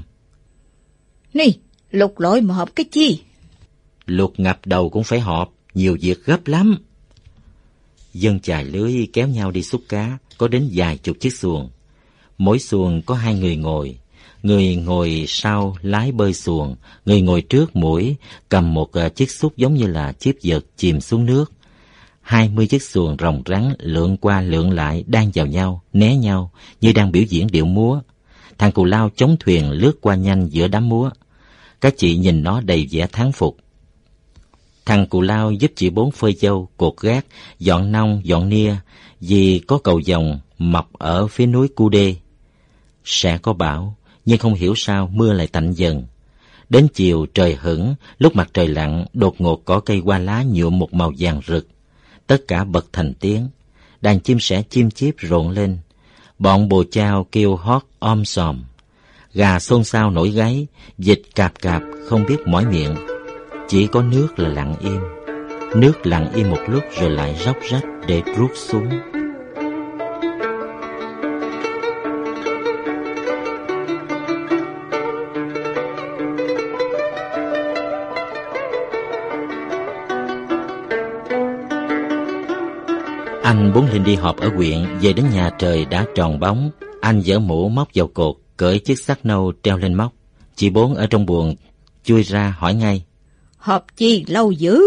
Nì, 1.35 1.53
lục 1.91 2.21
lội 2.21 2.41
mà 2.41 2.55
họp 2.55 2.77
cái 2.77 2.87
chi? 2.93 3.21
Lục 4.07 4.35
ngập 4.37 4.67
đầu 4.67 4.91
cũng 4.91 5.05
phải 5.05 5.21
họp, 5.21 5.53
nhiều 5.75 5.97
việc 6.01 6.25
gấp 6.25 6.47
lắm. 6.47 6.77
Dân 8.15 8.41
chài 8.41 8.65
lưới 8.65 9.09
kéo 9.13 9.29
nhau 9.29 9.51
đi 9.51 9.63
xúc 9.63 9.83
cá, 9.89 10.19
có 10.39 10.49
đến 10.49 10.71
vài 10.73 10.99
chục 10.99 11.17
chiếc 11.21 11.35
xuồng. 11.35 11.71
Mỗi 12.39 12.59
xuồng 12.59 13.03
có 13.03 13.15
hai 13.15 13.35
người 13.35 13.57
ngồi, 13.57 13.99
người 14.43 14.77
ngồi 14.77 15.25
sau 15.29 15.77
lái 15.83 16.13
bơi 16.13 16.35
xuồng, 16.35 16.77
người 17.05 17.21
ngồi 17.21 17.41
trước 17.41 17.77
mũi 17.77 18.17
cầm 18.49 18.75
một 18.75 18.91
uh, 19.07 19.15
chiếc 19.15 19.31
xúc 19.31 19.57
giống 19.57 19.75
như 19.75 19.87
là 19.87 20.13
chiếc 20.13 20.39
vợt 20.43 20.65
chìm 20.77 21.01
xuống 21.01 21.27
nước. 21.27 21.53
Hai 22.25 22.49
mươi 22.49 22.67
chiếc 22.67 22.83
xuồng 22.83 23.17
rồng 23.19 23.43
rắn 23.47 23.75
lượn 23.79 24.17
qua 24.17 24.41
lượn 24.41 24.71
lại 24.71 25.05
đang 25.07 25.31
vào 25.35 25.47
nhau, 25.47 25.83
né 25.93 26.17
nhau 26.17 26.51
như 26.81 26.93
đang 26.93 27.13
biểu 27.13 27.23
diễn 27.23 27.47
điệu 27.47 27.67
múa. 27.67 28.01
Thằng 28.59 28.73
cù 28.73 28.85
lao 28.85 29.11
chống 29.17 29.37
thuyền 29.41 29.71
lướt 29.71 29.93
qua 30.01 30.15
nhanh 30.15 30.47
giữa 30.47 30.69
đám 30.69 30.89
múa. 30.89 31.11
Các 31.81 31.95
chị 31.97 32.17
nhìn 32.17 32.43
nó 32.43 32.61
đầy 32.61 32.89
vẻ 32.91 33.07
thắng 33.13 33.33
phục. 33.33 33.57
Thằng 34.87 35.07
cù 35.07 35.21
lao 35.21 35.53
giúp 35.53 35.73
chị 35.77 35.91
bốn 35.91 36.11
phơi 36.11 36.35
dâu, 36.35 36.69
cột 36.77 36.95
gác, 37.01 37.27
dọn 37.59 37.93
nông, 37.93 38.21
dọn 38.25 38.49
nia, 38.49 38.75
vì 39.21 39.59
có 39.59 39.79
cầu 39.79 39.99
dòng 40.01 40.41
mọc 40.59 40.93
ở 40.93 41.27
phía 41.27 41.47
núi 41.47 41.69
Cu 41.69 41.89
Đê. 41.89 42.15
Sẽ 43.05 43.39
có 43.39 43.53
bão, 43.53 43.97
nhưng 44.25 44.39
không 44.39 44.55
hiểu 44.55 44.75
sao 44.77 45.11
mưa 45.13 45.33
lại 45.33 45.47
tạnh 45.47 45.73
dần. 45.73 46.05
Đến 46.69 46.87
chiều 46.95 47.27
trời 47.35 47.57
hửng, 47.61 47.95
lúc 48.19 48.37
mặt 48.37 48.51
trời 48.55 48.69
lặn, 48.69 49.07
đột 49.13 49.41
ngột 49.41 49.65
có 49.65 49.81
cây 49.81 50.03
hoa 50.05 50.19
lá 50.19 50.45
nhuộm 50.47 50.79
một 50.79 50.95
màu 50.95 51.13
vàng 51.19 51.41
rực. 51.47 51.69
Tất 52.27 52.49
cả 52.49 52.65
bật 52.65 52.87
thành 52.93 53.13
tiếng, 53.21 53.49
đàn 54.01 54.21
chim 54.21 54.41
sẻ 54.41 54.63
chim 54.71 54.91
chiếp 54.91 55.15
rộn 55.19 55.51
lên. 55.51 55.79
Bọn 56.39 56.69
bồ 56.69 56.85
chao 56.91 57.27
kêu 57.33 57.57
hót 57.57 57.83
om 57.99 58.25
sòm. 58.25 58.65
Gà 59.35 59.59
xôn 59.59 59.85
xao 59.85 60.11
nổi 60.11 60.31
gáy, 60.31 60.67
dịch 60.99 61.23
cạp 61.35 61.61
cạp 61.61 61.83
không 62.09 62.25
biết 62.29 62.37
mỏi 62.47 62.67
miệng. 62.67 62.95
Chỉ 63.69 63.87
có 63.87 64.03
nước 64.03 64.39
là 64.39 64.49
lặng 64.49 64.75
im. 64.81 65.01
Nước 65.77 66.07
lặng 66.07 66.33
im 66.35 66.51
một 66.51 66.61
lúc 66.69 66.85
rồi 67.01 67.11
lại 67.11 67.37
róc 67.45 67.57
rách 67.71 67.85
để 68.07 68.23
rút 68.37 68.51
xuống. 68.55 68.89
Anh 83.45 83.73
muốn 83.73 83.87
lên 83.87 84.05
đi 84.05 84.15
họp 84.15 84.37
ở 84.37 84.49
huyện, 84.49 84.99
về 85.01 85.13
đến 85.13 85.31
nhà 85.31 85.51
trời 85.59 85.85
đã 85.85 86.07
tròn 86.15 86.41
bóng. 86.41 86.71
Anh 87.01 87.23
dỡ 87.23 87.39
mũ 87.39 87.69
móc 87.69 87.89
vào 87.95 88.07
cột, 88.07 88.37
cởi 88.57 88.79
chiếc 88.79 88.99
sắt 88.99 89.27
nâu 89.27 89.53
treo 89.63 89.79
lên 89.79 89.95
móc. 89.95 90.13
Chị 90.55 90.71
bốn 90.71 90.95
ở 90.95 91.07
trong 91.07 91.27
buồng 91.27 91.55
chui 92.05 92.23
ra 92.23 92.55
hỏi 92.59 92.75
ngay. 92.75 93.05
Họp 93.57 93.87
chi 93.97 94.25
lâu 94.29 94.53
dữ? 94.53 94.81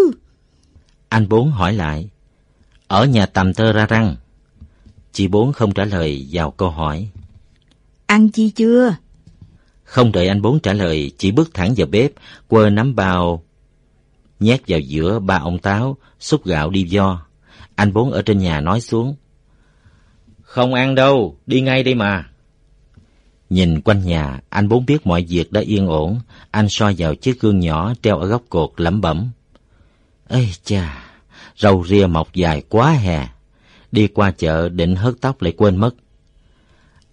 Anh 1.09 1.29
bốn 1.29 1.51
hỏi 1.51 1.73
lại. 1.73 2.09
Ở 2.87 3.05
nhà 3.05 3.25
tầm 3.25 3.53
tơ 3.53 3.73
ra 3.73 3.85
răng. 3.85 4.15
Chị 5.11 5.27
bốn 5.27 5.53
không 5.53 5.73
trả 5.73 5.85
lời 5.85 6.27
vào 6.31 6.51
câu 6.51 6.69
hỏi. 6.69 7.09
Ăn 8.05 8.29
chi 8.29 8.49
chưa? 8.49 8.95
Không 9.83 10.11
đợi 10.11 10.27
anh 10.27 10.41
bốn 10.41 10.59
trả 10.59 10.73
lời, 10.73 11.11
chị 11.17 11.31
bước 11.31 11.53
thẳng 11.53 11.73
vào 11.77 11.87
bếp, 11.87 12.11
quơ 12.47 12.69
nắm 12.69 12.95
bao, 12.95 13.43
nhét 14.39 14.61
vào 14.67 14.79
giữa 14.79 15.19
ba 15.19 15.37
ông 15.37 15.59
táo, 15.59 15.97
xúc 16.19 16.45
gạo 16.45 16.69
đi 16.69 16.83
do. 16.83 17.26
Anh 17.77 17.93
bốn 17.93 18.11
ở 18.11 18.21
trên 18.21 18.37
nhà 18.37 18.61
nói 18.61 18.81
xuống. 18.81 19.15
Không 20.41 20.73
ăn 20.73 20.95
đâu, 20.95 21.37
đi 21.45 21.61
ngay 21.61 21.83
đây 21.83 21.95
mà. 21.95 22.29
Nhìn 23.49 23.81
quanh 23.81 24.05
nhà, 24.05 24.39
anh 24.49 24.67
bốn 24.67 24.85
biết 24.85 25.07
mọi 25.07 25.25
việc 25.29 25.51
đã 25.51 25.61
yên 25.61 25.87
ổn. 25.87 26.19
Anh 26.51 26.69
soi 26.69 26.95
vào 26.97 27.15
chiếc 27.15 27.41
gương 27.41 27.59
nhỏ 27.59 27.93
treo 28.01 28.17
ở 28.17 28.27
góc 28.27 28.41
cột 28.49 28.71
lẩm 28.77 29.01
bẩm. 29.01 29.29
Ây 30.27 30.49
cha, 30.63 31.03
râu 31.57 31.85
ria 31.87 32.05
mọc 32.05 32.33
dài 32.33 32.63
quá 32.69 32.91
hè. 32.91 33.27
Đi 33.91 34.07
qua 34.07 34.31
chợ 34.31 34.69
định 34.69 34.95
hớt 34.95 35.13
tóc 35.21 35.41
lại 35.41 35.53
quên 35.57 35.77
mất. 35.77 35.95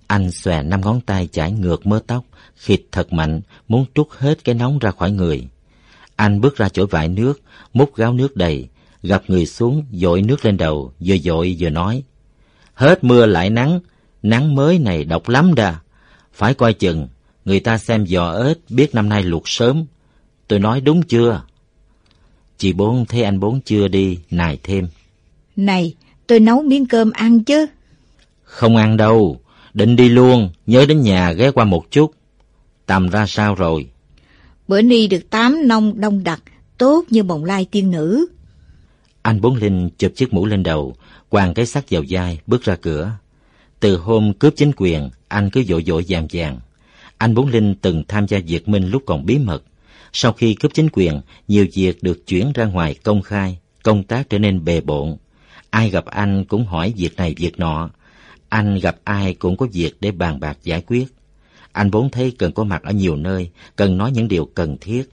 Anh 0.06 0.30
xòe 0.30 0.62
năm 0.62 0.80
ngón 0.80 1.00
tay 1.00 1.28
chải 1.32 1.52
ngược 1.52 1.86
mớ 1.86 2.00
tóc, 2.06 2.24
khịt 2.56 2.80
thật 2.92 3.12
mạnh, 3.12 3.40
muốn 3.68 3.84
trút 3.94 4.08
hết 4.18 4.44
cái 4.44 4.54
nóng 4.54 4.78
ra 4.78 4.90
khỏi 4.90 5.10
người. 5.10 5.48
Anh 6.16 6.40
bước 6.40 6.56
ra 6.56 6.68
chỗ 6.68 6.86
vải 6.86 7.08
nước, 7.08 7.40
múc 7.72 7.96
gáo 7.96 8.12
nước 8.12 8.36
đầy, 8.36 8.68
gặp 9.04 9.22
người 9.28 9.46
xuống, 9.46 9.84
dội 9.92 10.22
nước 10.22 10.44
lên 10.44 10.56
đầu, 10.56 10.92
vừa 11.00 11.16
dội 11.16 11.56
vừa 11.58 11.70
nói. 11.70 12.02
Hết 12.74 13.04
mưa 13.04 13.26
lại 13.26 13.50
nắng, 13.50 13.80
nắng 14.22 14.54
mới 14.54 14.78
này 14.78 15.04
độc 15.04 15.28
lắm 15.28 15.54
đà. 15.54 15.76
Phải 16.32 16.54
coi 16.54 16.72
chừng, 16.72 17.08
người 17.44 17.60
ta 17.60 17.78
xem 17.78 18.06
giò 18.06 18.32
ếch 18.32 18.58
biết 18.68 18.94
năm 18.94 19.08
nay 19.08 19.22
luộc 19.22 19.48
sớm. 19.48 19.84
Tôi 20.48 20.58
nói 20.58 20.80
đúng 20.80 21.02
chưa? 21.02 21.42
Chị 22.58 22.72
bốn 22.72 23.06
thấy 23.06 23.22
anh 23.22 23.40
bốn 23.40 23.60
chưa 23.60 23.88
đi, 23.88 24.18
nài 24.30 24.58
thêm. 24.62 24.88
Này, 25.56 25.94
tôi 26.26 26.40
nấu 26.40 26.62
miếng 26.62 26.86
cơm 26.86 27.10
ăn 27.10 27.44
chứ. 27.44 27.66
Không 28.42 28.76
ăn 28.76 28.96
đâu, 28.96 29.40
định 29.74 29.96
đi 29.96 30.08
luôn, 30.08 30.50
nhớ 30.66 30.86
đến 30.88 31.02
nhà 31.02 31.32
ghé 31.32 31.50
qua 31.50 31.64
một 31.64 31.90
chút. 31.90 32.14
Tầm 32.86 33.08
ra 33.08 33.26
sao 33.26 33.54
rồi? 33.54 33.86
Bữa 34.68 34.82
ni 34.82 35.06
được 35.06 35.30
tám 35.30 35.68
nông 35.68 36.00
đông 36.00 36.24
đặc, 36.24 36.42
tốt 36.78 37.04
như 37.10 37.22
bồng 37.22 37.44
lai 37.44 37.66
tiên 37.70 37.90
nữ. 37.90 38.26
Anh 39.24 39.40
Bốn 39.40 39.56
Linh 39.56 39.90
chụp 39.98 40.12
chiếc 40.14 40.34
mũ 40.34 40.46
lên 40.46 40.62
đầu, 40.62 40.94
quàng 41.28 41.54
cái 41.54 41.66
sắt 41.66 41.90
vào 41.90 42.02
vai, 42.08 42.38
bước 42.46 42.62
ra 42.62 42.76
cửa. 42.76 43.12
Từ 43.80 43.96
hôm 43.96 44.32
cướp 44.32 44.52
chính 44.56 44.72
quyền, 44.76 45.10
anh 45.28 45.50
cứ 45.50 45.62
vội 45.68 45.82
vội 45.86 46.04
vàng 46.08 46.26
vàng. 46.32 46.60
Anh 47.18 47.34
Bốn 47.34 47.46
Linh 47.46 47.74
từng 47.74 48.04
tham 48.08 48.28
gia 48.28 48.38
diệt 48.46 48.68
minh 48.68 48.90
lúc 48.90 49.02
còn 49.06 49.26
bí 49.26 49.38
mật. 49.38 49.62
Sau 50.12 50.32
khi 50.32 50.54
cướp 50.54 50.74
chính 50.74 50.88
quyền, 50.92 51.20
nhiều 51.48 51.66
việc 51.74 52.02
được 52.02 52.26
chuyển 52.26 52.52
ra 52.52 52.64
ngoài 52.64 52.94
công 52.94 53.22
khai, 53.22 53.58
công 53.82 54.02
tác 54.02 54.30
trở 54.30 54.38
nên 54.38 54.64
bề 54.64 54.80
bộn. 54.80 55.16
Ai 55.70 55.90
gặp 55.90 56.04
anh 56.04 56.44
cũng 56.44 56.66
hỏi 56.66 56.94
việc 56.96 57.16
này 57.16 57.34
việc 57.38 57.58
nọ. 57.58 57.90
Anh 58.48 58.78
gặp 58.78 58.96
ai 59.04 59.34
cũng 59.34 59.56
có 59.56 59.66
việc 59.72 59.96
để 60.00 60.10
bàn 60.10 60.40
bạc 60.40 60.58
giải 60.62 60.82
quyết. 60.86 61.06
Anh 61.72 61.90
Bốn 61.90 62.10
thấy 62.10 62.32
cần 62.38 62.52
có 62.52 62.64
mặt 62.64 62.82
ở 62.82 62.92
nhiều 62.92 63.16
nơi, 63.16 63.50
cần 63.76 63.98
nói 63.98 64.12
những 64.12 64.28
điều 64.28 64.44
cần 64.44 64.76
thiết. 64.80 65.10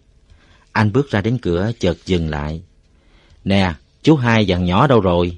Anh 0.72 0.92
bước 0.92 1.10
ra 1.10 1.22
đến 1.22 1.38
cửa 1.42 1.72
chợt 1.80 1.98
dừng 2.06 2.30
lại. 2.30 2.62
Nè, 3.44 3.74
chú 4.04 4.16
hai 4.16 4.46
dặn 4.46 4.66
nhỏ 4.66 4.88
đâu 4.88 5.02
rồi? 5.02 5.38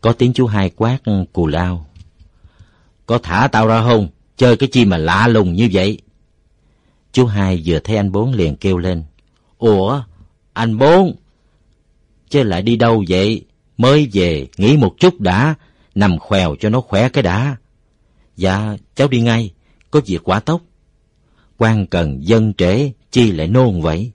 Có 0.00 0.12
tiếng 0.12 0.32
chú 0.32 0.46
hai 0.46 0.70
quát 0.76 0.98
cù 1.32 1.46
lao. 1.46 1.86
Có 3.06 3.18
thả 3.18 3.48
tao 3.52 3.66
ra 3.66 3.82
không? 3.82 4.08
Chơi 4.36 4.56
cái 4.56 4.68
chi 4.72 4.84
mà 4.84 4.96
lạ 4.96 5.28
lùng 5.28 5.52
như 5.52 5.68
vậy? 5.72 6.00
Chú 7.12 7.26
hai 7.26 7.62
vừa 7.64 7.78
thấy 7.78 7.96
anh 7.96 8.12
bốn 8.12 8.32
liền 8.32 8.56
kêu 8.56 8.78
lên. 8.78 9.04
Ủa, 9.58 10.02
anh 10.52 10.78
bốn? 10.78 11.16
Chứ 12.28 12.42
lại 12.42 12.62
đi 12.62 12.76
đâu 12.76 13.04
vậy? 13.08 13.44
Mới 13.78 14.08
về, 14.12 14.46
nghỉ 14.56 14.76
một 14.76 14.94
chút 14.98 15.20
đã, 15.20 15.54
nằm 15.94 16.18
khèo 16.30 16.56
cho 16.60 16.68
nó 16.68 16.80
khỏe 16.80 17.08
cái 17.08 17.22
đã. 17.22 17.56
Dạ, 18.36 18.76
cháu 18.94 19.08
đi 19.08 19.20
ngay 19.20 19.50
có 19.90 20.00
việc 20.06 20.28
quả 20.28 20.40
tốc. 20.40 20.60
quan 21.58 21.86
cần 21.86 22.26
dân 22.26 22.54
trễ, 22.54 22.92
chi 23.10 23.32
lại 23.32 23.46
nôn 23.46 23.80
vậy? 23.80 24.12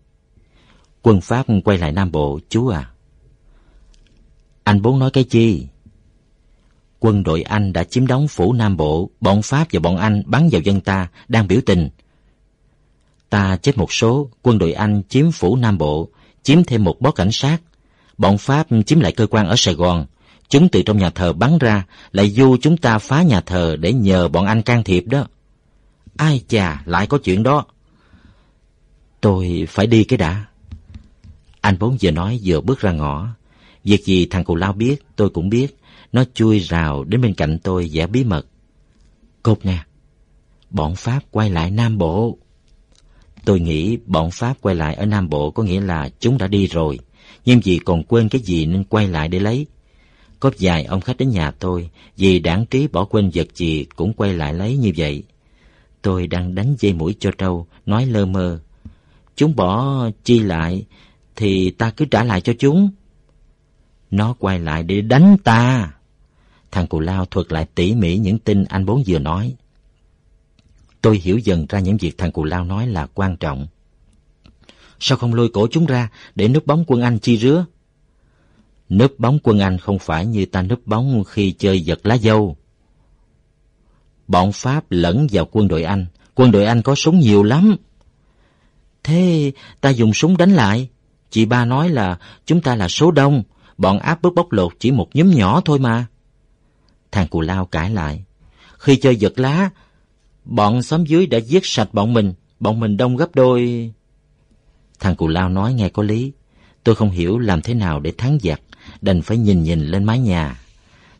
Quân 1.01 1.21
Pháp 1.21 1.45
quay 1.63 1.77
lại 1.77 1.91
Nam 1.91 2.11
Bộ, 2.11 2.39
chú 2.49 2.67
à. 2.67 2.90
Anh 4.63 4.81
muốn 4.81 4.99
nói 4.99 5.11
cái 5.11 5.23
chi? 5.23 5.67
Quân 6.99 7.23
đội 7.23 7.41
Anh 7.41 7.73
đã 7.73 7.83
chiếm 7.83 8.07
đóng 8.07 8.27
phủ 8.27 8.53
Nam 8.53 8.77
Bộ, 8.77 9.09
bọn 9.21 9.41
Pháp 9.41 9.67
và 9.71 9.79
bọn 9.79 9.97
Anh 9.97 10.23
bắn 10.25 10.49
vào 10.51 10.61
dân 10.61 10.81
ta, 10.81 11.07
đang 11.27 11.47
biểu 11.47 11.61
tình. 11.65 11.89
Ta 13.29 13.57
chết 13.57 13.77
một 13.77 13.93
số, 13.93 14.29
quân 14.41 14.57
đội 14.57 14.73
Anh 14.73 15.01
chiếm 15.09 15.31
phủ 15.31 15.55
Nam 15.55 15.77
Bộ, 15.77 16.09
chiếm 16.43 16.63
thêm 16.63 16.83
một 16.83 17.01
bó 17.01 17.11
cảnh 17.11 17.31
sát. 17.31 17.57
Bọn 18.17 18.37
Pháp 18.37 18.67
chiếm 18.85 18.99
lại 18.99 19.11
cơ 19.11 19.27
quan 19.27 19.47
ở 19.47 19.55
Sài 19.57 19.73
Gòn. 19.73 20.05
Chúng 20.49 20.69
từ 20.69 20.81
trong 20.81 20.97
nhà 20.97 21.09
thờ 21.09 21.33
bắn 21.33 21.57
ra, 21.57 21.85
lại 22.11 22.29
du 22.29 22.57
chúng 22.61 22.77
ta 22.77 22.97
phá 22.97 23.21
nhà 23.21 23.41
thờ 23.41 23.75
để 23.79 23.93
nhờ 23.93 24.27
bọn 24.27 24.45
Anh 24.45 24.61
can 24.61 24.83
thiệp 24.83 25.03
đó. 25.07 25.27
Ai 26.17 26.41
chà, 26.47 26.83
lại 26.85 27.07
có 27.07 27.17
chuyện 27.17 27.43
đó. 27.43 27.65
Tôi 29.21 29.67
phải 29.69 29.87
đi 29.87 30.03
cái 30.03 30.17
đã. 30.17 30.45
Anh 31.61 31.79
bốn 31.79 31.97
vừa 32.01 32.11
nói 32.11 32.39
vừa 32.43 32.61
bước 32.61 32.79
ra 32.79 32.91
ngõ. 32.91 33.27
Việc 33.83 34.05
gì 34.05 34.25
thằng 34.25 34.43
cù 34.43 34.55
lao 34.55 34.73
biết, 34.73 34.95
tôi 35.15 35.29
cũng 35.29 35.49
biết. 35.49 35.77
Nó 36.11 36.23
chui 36.33 36.59
rào 36.59 37.03
đến 37.03 37.21
bên 37.21 37.33
cạnh 37.33 37.59
tôi 37.63 37.89
giả 37.89 38.07
bí 38.07 38.23
mật. 38.23 38.47
Cột 39.43 39.65
nè, 39.65 39.77
bọn 40.69 40.95
Pháp 40.95 41.19
quay 41.31 41.49
lại 41.49 41.71
Nam 41.71 41.97
Bộ. 41.97 42.37
Tôi 43.45 43.59
nghĩ 43.59 43.97
bọn 44.05 44.31
Pháp 44.31 44.61
quay 44.61 44.75
lại 44.75 44.95
ở 44.95 45.05
Nam 45.05 45.29
Bộ 45.29 45.51
có 45.51 45.63
nghĩa 45.63 45.81
là 45.81 46.09
chúng 46.19 46.37
đã 46.37 46.47
đi 46.47 46.67
rồi. 46.67 46.99
Nhưng 47.45 47.59
vì 47.63 47.79
còn 47.85 48.03
quên 48.03 48.29
cái 48.29 48.41
gì 48.41 48.65
nên 48.65 48.83
quay 48.83 49.07
lại 49.07 49.27
để 49.27 49.39
lấy. 49.39 49.65
Có 50.39 50.51
vài 50.59 50.83
ông 50.83 51.01
khách 51.01 51.17
đến 51.17 51.29
nhà 51.29 51.51
tôi, 51.51 51.89
vì 52.17 52.39
đảng 52.39 52.65
trí 52.65 52.87
bỏ 52.87 53.05
quên 53.05 53.31
vật 53.33 53.47
gì 53.55 53.85
cũng 53.95 54.13
quay 54.13 54.33
lại 54.33 54.53
lấy 54.53 54.77
như 54.77 54.91
vậy. 54.97 55.23
Tôi 56.01 56.27
đang 56.27 56.55
đánh 56.55 56.75
dây 56.79 56.93
mũi 56.93 57.15
cho 57.19 57.31
trâu, 57.37 57.67
nói 57.85 58.05
lơ 58.05 58.25
mơ. 58.25 58.59
Chúng 59.35 59.55
bỏ 59.55 60.05
chi 60.23 60.39
lại, 60.39 60.85
thì 61.35 61.71
ta 61.71 61.91
cứ 61.91 62.05
trả 62.05 62.23
lại 62.23 62.41
cho 62.41 62.53
chúng. 62.59 62.89
Nó 64.11 64.35
quay 64.39 64.59
lại 64.59 64.83
để 64.83 65.01
đánh 65.01 65.37
ta. 65.43 65.91
Thằng 66.71 66.87
cù 66.87 66.99
lao 66.99 67.25
thuật 67.25 67.51
lại 67.51 67.67
tỉ 67.75 67.95
mỉ 67.95 68.17
những 68.17 68.39
tin 68.39 68.63
anh 68.63 68.85
bốn 68.85 69.03
vừa 69.07 69.19
nói. 69.19 69.55
Tôi 71.01 71.17
hiểu 71.17 71.37
dần 71.37 71.65
ra 71.69 71.79
những 71.79 71.97
việc 71.97 72.17
thằng 72.17 72.31
cù 72.31 72.43
lao 72.43 72.63
nói 72.63 72.87
là 72.87 73.07
quan 73.13 73.37
trọng. 73.37 73.67
Sao 74.99 75.17
không 75.17 75.33
lôi 75.33 75.49
cổ 75.49 75.67
chúng 75.71 75.85
ra 75.85 76.09
để 76.35 76.47
núp 76.47 76.65
bóng 76.65 76.83
quân 76.87 77.01
Anh 77.01 77.19
chi 77.19 77.37
rứa? 77.37 77.65
Núp 78.89 79.19
bóng 79.19 79.39
quân 79.43 79.59
Anh 79.59 79.77
không 79.77 79.99
phải 79.99 80.25
như 80.25 80.45
ta 80.45 80.61
núp 80.61 80.87
bóng 80.87 81.23
khi 81.23 81.51
chơi 81.51 81.81
giật 81.81 81.99
lá 82.03 82.17
dâu. 82.17 82.57
Bọn 84.27 84.51
Pháp 84.51 84.85
lẫn 84.89 85.27
vào 85.31 85.47
quân 85.51 85.67
đội 85.67 85.83
Anh. 85.83 86.05
Quân 86.35 86.51
đội 86.51 86.65
Anh 86.65 86.81
có 86.81 86.95
súng 86.95 87.19
nhiều 87.19 87.43
lắm. 87.43 87.75
Thế 89.03 89.51
ta 89.81 89.89
dùng 89.89 90.13
súng 90.13 90.37
đánh 90.37 90.51
lại. 90.51 90.89
Chị 91.29 91.45
ba 91.45 91.65
nói 91.65 91.89
là 91.89 92.17
chúng 92.45 92.61
ta 92.61 92.75
là 92.75 92.87
số 92.87 93.11
đông. 93.11 93.43
Bọn 93.77 93.99
áp 93.99 94.21
bức 94.21 94.33
bóc 94.33 94.51
lột 94.51 94.73
chỉ 94.79 94.91
một 94.91 95.07
nhóm 95.13 95.31
nhỏ 95.31 95.61
thôi 95.65 95.79
mà. 95.79 96.05
Thằng 97.11 97.27
cù 97.27 97.41
lao 97.41 97.65
cãi 97.65 97.89
lại. 97.89 98.23
Khi 98.77 98.95
chơi 98.95 99.15
giật 99.15 99.39
lá, 99.39 99.69
bọn 100.45 100.83
xóm 100.83 101.05
dưới 101.05 101.25
đã 101.25 101.37
giết 101.37 101.65
sạch 101.65 101.89
bọn 101.93 102.13
mình. 102.13 102.33
Bọn 102.59 102.79
mình 102.79 102.97
đông 102.97 103.17
gấp 103.17 103.35
đôi. 103.35 103.91
Thằng 104.99 105.15
cù 105.15 105.27
lao 105.27 105.49
nói 105.49 105.73
nghe 105.73 105.89
có 105.89 106.03
lý. 106.03 106.31
Tôi 106.83 106.95
không 106.95 107.11
hiểu 107.11 107.37
làm 107.37 107.61
thế 107.61 107.73
nào 107.73 107.99
để 107.99 108.13
thắng 108.17 108.37
giặc. 108.41 108.61
Đành 109.01 109.21
phải 109.21 109.37
nhìn 109.37 109.63
nhìn 109.63 109.87
lên 109.87 110.03
mái 110.03 110.19
nhà. 110.19 110.59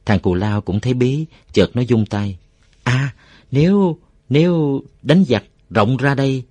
Thằng 0.06 0.20
cù 0.20 0.36
lao 0.36 0.62
cũng 0.62 0.80
thấy 0.80 0.94
bí, 0.94 1.26
chợt 1.54 1.76
nó 1.76 1.82
dung 1.82 2.06
tay. 2.06 2.38
À, 2.84 3.14
nếu, 3.52 3.98
nếu 4.30 4.82
đánh 5.02 5.24
giặc 5.28 5.44
rộng 5.70 5.98
ra 5.98 6.16
đây... 6.16 6.44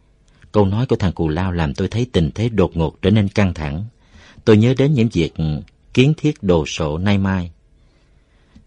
Câu 0.52 0.66
nói 0.66 0.86
của 0.86 0.96
thằng 0.96 1.12
cù 1.12 1.28
lao 1.28 1.52
làm 1.52 1.74
tôi 1.74 1.88
thấy 1.88 2.06
tình 2.12 2.30
thế 2.34 2.48
đột 2.48 2.76
ngột 2.76 3.02
trở 3.02 3.10
nên 3.10 3.28
căng 3.28 3.54
thẳng. 3.54 3.84
Tôi 4.44 4.56
nhớ 4.56 4.74
đến 4.78 4.94
những 4.94 5.08
việc 5.08 5.32
kiến 5.94 6.14
thiết 6.16 6.42
đồ 6.42 6.66
sộ 6.66 6.98
nay 6.98 7.18
mai. 7.18 7.50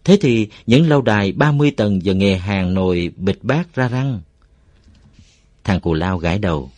Thế 0.04 0.18
thì 0.20 0.48
những 0.66 0.88
lâu 0.88 1.02
đài 1.02 1.32
30 1.32 1.70
tầng 1.70 2.04
giờ 2.04 2.14
nghề 2.14 2.36
hàng 2.36 2.74
nồi 2.74 3.12
bịch 3.16 3.44
bát 3.44 3.74
ra 3.74 3.88
răng. 3.88 4.20
Thằng 5.64 5.80
cù 5.80 5.94
lao 5.94 6.18
gãi 6.18 6.38
đầu. 6.38 6.70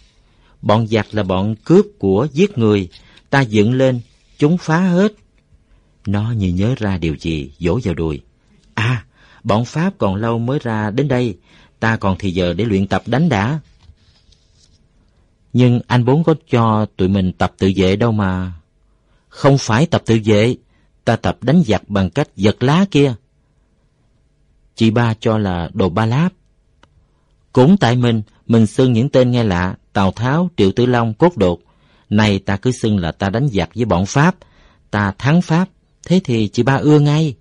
Bọn 0.63 0.87
giặc 0.87 1.07
là 1.15 1.23
bọn 1.23 1.55
cướp 1.65 1.87
của 1.99 2.29
giết 2.33 2.59
người. 2.59 2.89
Ta 3.31 3.41
dựng 3.41 3.73
lên, 3.73 4.01
chúng 4.39 4.59
phá 4.59 4.79
hết. 4.79 5.13
Nó 6.07 6.33
như 6.33 6.49
nhớ 6.49 6.75
ra 6.79 6.99
điều 6.99 7.17
gì, 7.17 7.51
vỗ 7.61 7.81
vào 7.85 7.95
đùi. 7.95 8.21
À, 8.75 9.07
Bọn 9.47 9.65
Pháp 9.65 9.95
còn 9.99 10.15
lâu 10.15 10.39
mới 10.39 10.59
ra 10.63 10.91
đến 10.91 11.09
đây, 11.09 11.37
ta 11.81 11.97
còn 11.97 12.17
thì 12.19 12.31
giờ 12.31 12.53
để 12.53 12.65
luyện 12.65 12.87
tập 12.87 13.03
đánh 13.07 13.29
đã. 13.29 13.61
Nhưng 15.53 15.81
anh 15.87 16.05
bốn 16.05 16.25
có 16.25 16.35
cho 16.51 16.87
tụi 16.97 17.09
mình 17.09 17.33
tập 17.33 17.53
tự 17.59 17.73
vệ 17.77 17.97
đâu 17.97 18.13
mà. 18.13 18.53
Không 19.37 19.59
phải 19.59 19.87
tập 19.87 20.03
tự 20.07 20.19
vệ, 20.25 20.57
ta 21.05 21.17
tập 21.17 21.39
đánh 21.43 21.63
giặc 21.67 21.89
bằng 21.89 22.11
cách 22.11 22.29
giật 22.37 22.63
lá 22.63 22.85
kia. 22.91 23.15
Chị 24.75 24.91
ba 24.91 25.15
cho 25.21 25.39
là 25.39 25.71
đồ 25.73 25.89
ba 25.89 26.07
láp. 26.07 26.33
Cũng 27.53 27.77
tại 27.77 27.97
mình, 27.97 28.23
mình 28.47 28.67
xưng 28.67 28.93
những 28.93 29.09
tên 29.09 29.31
nghe 29.31 29.45
lạ, 29.45 29.77
Tào 29.93 30.13
Tháo, 30.13 30.51
Triệu 30.57 30.73
Tử 30.73 30.87
Long, 30.87 31.15
Cốt 31.15 31.37
Đột. 31.37 31.61
Này 32.11 32.39
ta 32.39 32.57
cứ 32.57 32.73
xưng 32.73 32.99
là 32.99 33.13
ta 33.13 33.31
đánh 33.31 33.49
giặc 33.53 33.71
với 33.75 33.85
bọn 33.85 34.07
Pháp, 34.07 34.37
ta 34.91 35.13
thắng 35.19 35.43
Pháp, 35.43 35.69
thế 36.07 36.21
thì 36.25 36.49
chị 36.49 36.63
ba 36.63 36.77
ưa 36.77 36.99
ngay. 36.99 37.35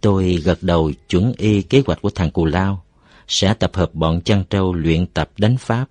Tôi 0.00 0.42
gật 0.44 0.62
đầu 0.62 0.92
chuẩn 1.08 1.32
y 1.36 1.62
kế 1.62 1.82
hoạch 1.86 2.02
của 2.02 2.10
thằng 2.10 2.30
Cù 2.30 2.44
Lao, 2.44 2.84
sẽ 3.28 3.54
tập 3.54 3.70
hợp 3.74 3.94
bọn 3.94 4.20
chăn 4.20 4.44
trâu 4.50 4.74
luyện 4.74 5.06
tập 5.06 5.30
đánh 5.38 5.56
Pháp. 5.56 5.86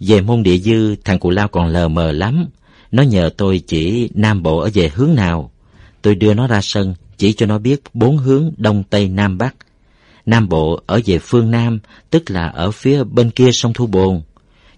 Về 0.00 0.20
môn 0.20 0.42
địa 0.42 0.58
dư, 0.58 0.96
thằng 1.04 1.18
Cù 1.18 1.30
Lao 1.30 1.48
còn 1.48 1.66
lờ 1.66 1.88
mờ 1.88 2.12
lắm. 2.12 2.46
Nó 2.92 3.02
nhờ 3.02 3.30
tôi 3.36 3.62
chỉ 3.66 4.10
Nam 4.14 4.42
Bộ 4.42 4.58
ở 4.58 4.70
về 4.74 4.90
hướng 4.94 5.14
nào. 5.14 5.50
Tôi 6.02 6.14
đưa 6.14 6.34
nó 6.34 6.46
ra 6.46 6.60
sân, 6.62 6.94
chỉ 7.18 7.32
cho 7.32 7.46
nó 7.46 7.58
biết 7.58 7.82
bốn 7.94 8.18
hướng 8.18 8.52
Đông 8.56 8.82
Tây 8.90 9.08
Nam 9.08 9.38
Bắc. 9.38 9.54
Nam 10.26 10.48
Bộ 10.48 10.80
ở 10.86 11.00
về 11.06 11.18
phương 11.18 11.50
Nam, 11.50 11.78
tức 12.10 12.30
là 12.30 12.48
ở 12.48 12.70
phía 12.70 13.04
bên 13.04 13.30
kia 13.30 13.52
sông 13.52 13.72
Thu 13.72 13.86
Bồn. 13.86 14.22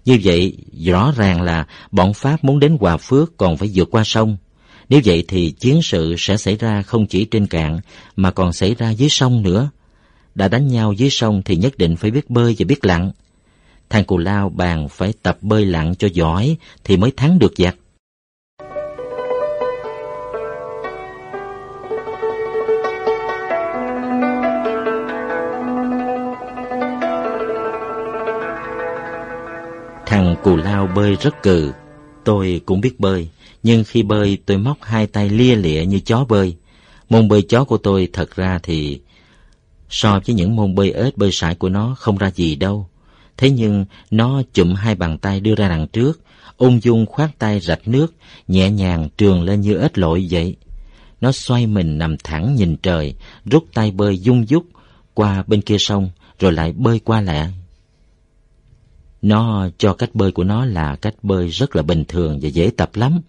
Như 0.05 0.19
vậy, 0.23 0.57
rõ 0.85 1.13
ràng 1.17 1.41
là 1.41 1.65
bọn 1.91 2.13
Pháp 2.13 2.43
muốn 2.43 2.59
đến 2.59 2.77
Hòa 2.79 2.97
Phước 2.97 3.37
còn 3.37 3.57
phải 3.57 3.71
vượt 3.73 3.87
qua 3.91 4.03
sông. 4.03 4.37
Nếu 4.89 5.01
vậy 5.05 5.23
thì 5.27 5.51
chiến 5.51 5.81
sự 5.81 6.15
sẽ 6.17 6.37
xảy 6.37 6.55
ra 6.55 6.81
không 6.81 7.07
chỉ 7.07 7.25
trên 7.25 7.47
cạn 7.47 7.79
mà 8.15 8.31
còn 8.31 8.53
xảy 8.53 8.75
ra 8.75 8.89
dưới 8.89 9.09
sông 9.09 9.43
nữa. 9.43 9.69
Đã 10.35 10.47
đánh 10.47 10.67
nhau 10.67 10.93
dưới 10.93 11.09
sông 11.09 11.41
thì 11.45 11.55
nhất 11.55 11.77
định 11.77 11.95
phải 11.95 12.11
biết 12.11 12.29
bơi 12.29 12.55
và 12.59 12.65
biết 12.67 12.85
lặn. 12.85 13.11
Thằng 13.89 14.05
Cù 14.05 14.17
Lao 14.17 14.49
bàn 14.49 14.89
phải 14.89 15.13
tập 15.23 15.37
bơi 15.41 15.65
lặn 15.65 15.95
cho 15.95 16.07
giỏi 16.13 16.57
thì 16.83 16.97
mới 16.97 17.11
thắng 17.17 17.39
được 17.39 17.53
giặc. 17.57 17.75
Thằng 30.19 30.35
Cù 30.43 30.55
Lao 30.55 30.87
bơi 30.87 31.15
rất 31.15 31.43
cừ. 31.43 31.71
Tôi 32.23 32.61
cũng 32.65 32.81
biết 32.81 32.99
bơi, 32.99 33.29
nhưng 33.63 33.83
khi 33.83 34.03
bơi 34.03 34.37
tôi 34.45 34.57
móc 34.57 34.77
hai 34.81 35.07
tay 35.07 35.29
lia 35.29 35.55
lịa 35.55 35.85
như 35.85 35.99
chó 35.99 36.25
bơi. 36.29 36.55
Môn 37.09 37.27
bơi 37.27 37.41
chó 37.41 37.63
của 37.63 37.77
tôi 37.77 38.09
thật 38.13 38.35
ra 38.35 38.59
thì 38.63 38.99
so 39.89 40.19
với 40.25 40.35
những 40.35 40.55
môn 40.55 40.75
bơi 40.75 40.91
ếch 40.91 41.17
bơi 41.17 41.31
sải 41.31 41.55
của 41.55 41.69
nó 41.69 41.95
không 41.99 42.17
ra 42.17 42.31
gì 42.31 42.55
đâu. 42.55 42.87
Thế 43.37 43.49
nhưng 43.49 43.85
nó 44.11 44.41
chụm 44.53 44.73
hai 44.73 44.95
bàn 44.95 45.17
tay 45.17 45.39
đưa 45.39 45.55
ra 45.55 45.69
đằng 45.69 45.87
trước, 45.87 46.19
ung 46.57 46.83
dung 46.83 47.05
khoát 47.05 47.39
tay 47.39 47.59
rạch 47.59 47.87
nước, 47.87 48.13
nhẹ 48.47 48.69
nhàng 48.69 49.09
trường 49.17 49.43
lên 49.43 49.61
như 49.61 49.77
ếch 49.77 49.97
lội 49.97 50.27
vậy. 50.31 50.55
Nó 51.21 51.31
xoay 51.31 51.67
mình 51.67 51.97
nằm 51.97 52.17
thẳng 52.17 52.55
nhìn 52.55 52.75
trời, 52.83 53.15
rút 53.45 53.65
tay 53.73 53.91
bơi 53.91 54.17
dung 54.17 54.45
dút 54.45 54.63
qua 55.13 55.43
bên 55.47 55.61
kia 55.61 55.77
sông, 55.77 56.09
rồi 56.39 56.51
lại 56.51 56.71
bơi 56.71 56.99
qua 56.99 57.21
lại 57.21 57.53
nó 59.21 59.69
cho 59.77 59.93
cách 59.93 60.15
bơi 60.15 60.31
của 60.31 60.43
nó 60.43 60.65
là 60.65 60.95
cách 60.95 61.15
bơi 61.23 61.47
rất 61.47 61.75
là 61.75 61.81
bình 61.81 62.05
thường 62.07 62.39
và 62.41 62.49
dễ 62.49 62.71
tập 62.77 62.91
lắm. 62.93 63.21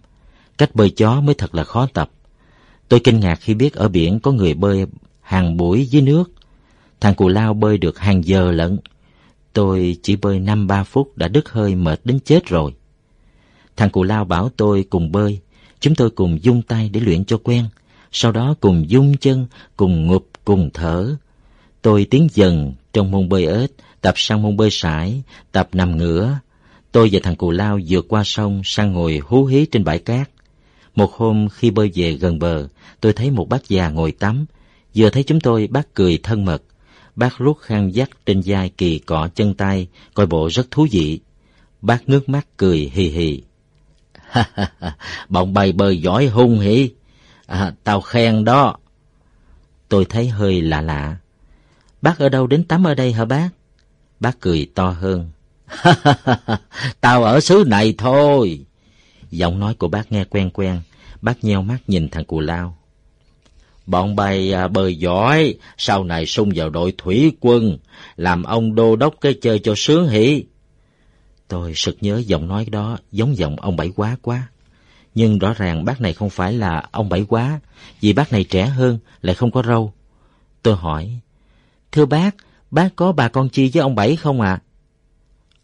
Cách 0.57 0.75
bơi 0.75 0.89
chó 0.89 1.21
mới 1.21 1.35
thật 1.35 1.55
là 1.55 1.63
khó 1.63 1.87
tập. 1.93 2.11
Tôi 2.87 2.99
kinh 2.99 3.19
ngạc 3.19 3.35
khi 3.35 3.53
biết 3.53 3.73
ở 3.73 3.87
biển 3.87 4.19
có 4.19 4.31
người 4.31 4.53
bơi 4.53 4.85
hàng 5.21 5.57
buổi 5.57 5.85
dưới 5.85 6.01
nước. 6.01 6.31
Thằng 6.99 7.15
cù 7.15 7.27
lao 7.27 7.53
bơi 7.53 7.77
được 7.77 7.99
hàng 7.99 8.25
giờ 8.25 8.51
lận. 8.51 8.77
Tôi 9.53 9.97
chỉ 10.03 10.15
bơi 10.15 10.39
năm 10.39 10.67
ba 10.67 10.83
phút 10.83 11.17
đã 11.17 11.27
đứt 11.27 11.49
hơi 11.49 11.75
mệt 11.75 12.01
đến 12.03 12.19
chết 12.19 12.45
rồi. 12.45 12.73
Thằng 13.77 13.89
cù 13.89 14.03
lao 14.03 14.25
bảo 14.25 14.49
tôi 14.57 14.85
cùng 14.89 15.11
bơi. 15.11 15.39
Chúng 15.79 15.95
tôi 15.95 16.09
cùng 16.09 16.43
dung 16.43 16.61
tay 16.61 16.89
để 16.93 16.99
luyện 16.99 17.25
cho 17.25 17.37
quen. 17.37 17.65
Sau 18.11 18.31
đó 18.31 18.55
cùng 18.59 18.89
dung 18.89 19.17
chân, 19.17 19.47
cùng 19.77 20.07
ngụp, 20.07 20.27
cùng 20.45 20.69
thở. 20.73 21.15
Tôi 21.81 22.05
tiến 22.05 22.27
dần 22.33 22.73
trong 22.93 23.11
môn 23.11 23.29
bơi 23.29 23.45
ếch 23.45 23.71
tập 24.01 24.13
sang 24.17 24.41
môn 24.41 24.57
bơi 24.57 24.69
sải, 24.71 25.23
tập 25.51 25.69
nằm 25.73 25.97
ngửa. 25.97 26.39
Tôi 26.91 27.09
và 27.11 27.19
thằng 27.23 27.35
cù 27.35 27.51
lao 27.51 27.79
vượt 27.87 28.05
qua 28.09 28.23
sông 28.25 28.61
sang 28.65 28.93
ngồi 28.93 29.21
hú 29.25 29.45
hí 29.45 29.65
trên 29.65 29.83
bãi 29.83 29.99
cát. 29.99 30.29
Một 30.95 31.13
hôm 31.13 31.47
khi 31.49 31.71
bơi 31.71 31.91
về 31.95 32.13
gần 32.13 32.39
bờ, 32.39 32.67
tôi 33.01 33.13
thấy 33.13 33.31
một 33.31 33.49
bác 33.49 33.69
già 33.69 33.89
ngồi 33.89 34.11
tắm. 34.11 34.45
Vừa 34.95 35.09
thấy 35.09 35.23
chúng 35.23 35.39
tôi, 35.39 35.67
bác 35.71 35.93
cười 35.93 36.19
thân 36.23 36.45
mật. 36.45 36.63
Bác 37.15 37.37
rút 37.37 37.57
khăn 37.61 37.95
dắt 37.95 38.09
trên 38.25 38.41
vai 38.45 38.69
kỳ 38.69 38.99
cọ 38.99 39.27
chân 39.35 39.53
tay, 39.53 39.87
coi 40.13 40.25
bộ 40.25 40.49
rất 40.51 40.71
thú 40.71 40.87
vị. 40.91 41.19
Bác 41.81 42.09
ngước 42.09 42.29
mắt 42.29 42.47
cười 42.57 42.91
hì 42.93 43.09
hì. 43.09 43.41
Bọn 45.29 45.53
bay 45.53 45.71
bơi 45.71 46.01
giỏi 46.01 46.27
hung 46.27 46.59
hỉ. 46.59 46.89
À, 47.45 47.73
tao 47.83 48.01
khen 48.01 48.43
đó. 48.43 48.75
Tôi 49.89 50.05
thấy 50.05 50.27
hơi 50.27 50.61
lạ 50.61 50.81
lạ. 50.81 51.17
Bác 52.01 52.19
ở 52.19 52.29
đâu 52.29 52.47
đến 52.47 52.63
tắm 52.63 52.87
ở 52.87 52.93
đây 52.93 53.13
hả 53.13 53.25
bác? 53.25 53.49
Bác 54.21 54.39
cười 54.39 54.67
to 54.75 54.89
hơn. 54.89 55.29
Tao 57.01 57.23
ở 57.23 57.39
xứ 57.39 57.63
này 57.67 57.93
thôi. 57.97 58.65
Giọng 59.31 59.59
nói 59.59 59.73
của 59.73 59.87
bác 59.87 60.11
nghe 60.11 60.25
quen 60.25 60.49
quen. 60.49 60.81
Bác 61.21 61.43
nheo 61.43 61.61
mắt 61.61 61.77
nhìn 61.87 62.09
thằng 62.09 62.25
cù 62.25 62.39
lao. 62.39 62.77
Bọn 63.85 64.15
bay 64.15 64.53
à, 64.53 64.67
bơi 64.67 64.95
giỏi, 64.95 65.55
sau 65.77 66.03
này 66.03 66.25
sung 66.25 66.51
vào 66.55 66.69
đội 66.69 66.93
thủy 66.97 67.31
quân, 67.39 67.77
làm 68.15 68.43
ông 68.43 68.75
đô 68.75 68.95
đốc 68.95 69.15
cái 69.21 69.33
chơi 69.41 69.59
cho 69.59 69.73
sướng 69.77 70.07
hỉ. 70.07 70.43
Tôi 71.47 71.73
sực 71.75 71.97
nhớ 72.01 72.17
giọng 72.25 72.47
nói 72.47 72.65
đó 72.65 72.97
giống 73.11 73.37
giọng 73.37 73.55
ông 73.55 73.75
Bảy 73.75 73.91
Quá 73.95 74.17
quá. 74.21 74.47
Nhưng 75.15 75.39
rõ 75.39 75.53
ràng 75.53 75.85
bác 75.85 76.01
này 76.01 76.13
không 76.13 76.29
phải 76.29 76.53
là 76.53 76.83
ông 76.91 77.09
Bảy 77.09 77.25
Quá, 77.27 77.59
vì 78.01 78.13
bác 78.13 78.31
này 78.31 78.43
trẻ 78.43 78.65
hơn, 78.65 78.99
lại 79.21 79.35
không 79.35 79.51
có 79.51 79.63
râu. 79.67 79.93
Tôi 80.63 80.75
hỏi, 80.75 81.19
Thưa 81.91 82.05
bác, 82.05 82.35
bác 82.71 82.95
có 82.95 83.11
bà 83.11 83.27
con 83.27 83.49
chi 83.49 83.71
với 83.73 83.81
ông 83.81 83.95
Bảy 83.95 84.15
không 84.15 84.41
ạ? 84.41 84.51
À? 84.51 84.61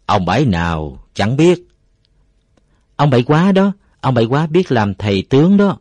Ông 0.06 0.26
Bảy 0.26 0.44
nào, 0.44 1.04
chẳng 1.14 1.36
biết. 1.36 1.68
Ông 2.96 3.10
Bảy 3.10 3.22
quá 3.22 3.52
đó, 3.52 3.72
ông 4.00 4.14
Bảy 4.14 4.24
quá 4.24 4.46
biết 4.46 4.72
làm 4.72 4.94
thầy 4.94 5.22
tướng 5.30 5.56
đó. 5.56 5.78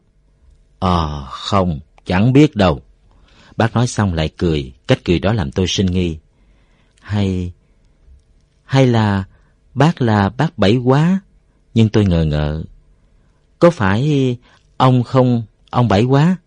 Ờ, 0.80 1.24
à, 1.24 1.28
không, 1.30 1.80
chẳng 2.06 2.34
biết 2.34 2.56
đâu. 2.56 2.82
Bác 3.58 3.76
nói 3.76 3.88
xong 3.88 4.13
lại 4.13 4.30
cười, 4.38 4.74
cách 4.88 5.00
cười 5.06 5.20
đó 5.20 5.34
làm 5.34 5.52
tôi 5.52 5.68
sinh 5.68 5.86
nghi. 5.86 6.18
Hay... 7.02 7.54
hay 8.63 8.88
là 8.88 9.24
bác 9.74 10.02
là 10.02 10.30
bác 10.30 10.58
Bảy 10.58 10.78
quá? 10.78 11.20
Nhưng 11.74 11.90
tôi 11.90 12.06
ngờ 12.06 12.24
ngợ. 12.26 12.63
Có 13.60 13.70
phải 13.70 14.38
ông 14.78 15.04
không, 15.04 15.44
ông 15.70 15.88
Bảy 15.88 16.04
quá? 16.04 16.38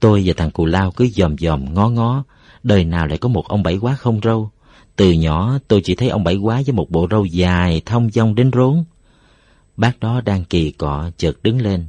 Tôi 0.00 0.22
và 0.26 0.34
thằng 0.36 0.50
Cù 0.50 0.66
Lao 0.66 0.90
cứ 0.90 1.08
dòm 1.08 1.38
dòm 1.38 1.74
ngó 1.74 1.88
ngó, 1.88 2.24
đời 2.62 2.84
nào 2.84 3.06
lại 3.06 3.18
có 3.18 3.28
một 3.28 3.48
ông 3.48 3.62
bảy 3.62 3.76
quá 3.76 3.94
không 3.94 4.20
râu. 4.22 4.50
Từ 4.96 5.12
nhỏ 5.12 5.58
tôi 5.68 5.80
chỉ 5.84 5.94
thấy 5.94 6.08
ông 6.08 6.24
bảy 6.24 6.36
quá 6.36 6.62
với 6.66 6.72
một 6.72 6.90
bộ 6.90 7.08
râu 7.10 7.24
dài 7.24 7.82
thông 7.86 8.10
dong 8.10 8.34
đến 8.34 8.50
rốn. 8.54 8.84
Bác 9.76 10.00
đó 10.00 10.20
đang 10.20 10.44
kỳ 10.44 10.70
cọ 10.70 11.10
chợt 11.16 11.42
đứng 11.42 11.60
lên. 11.60 11.86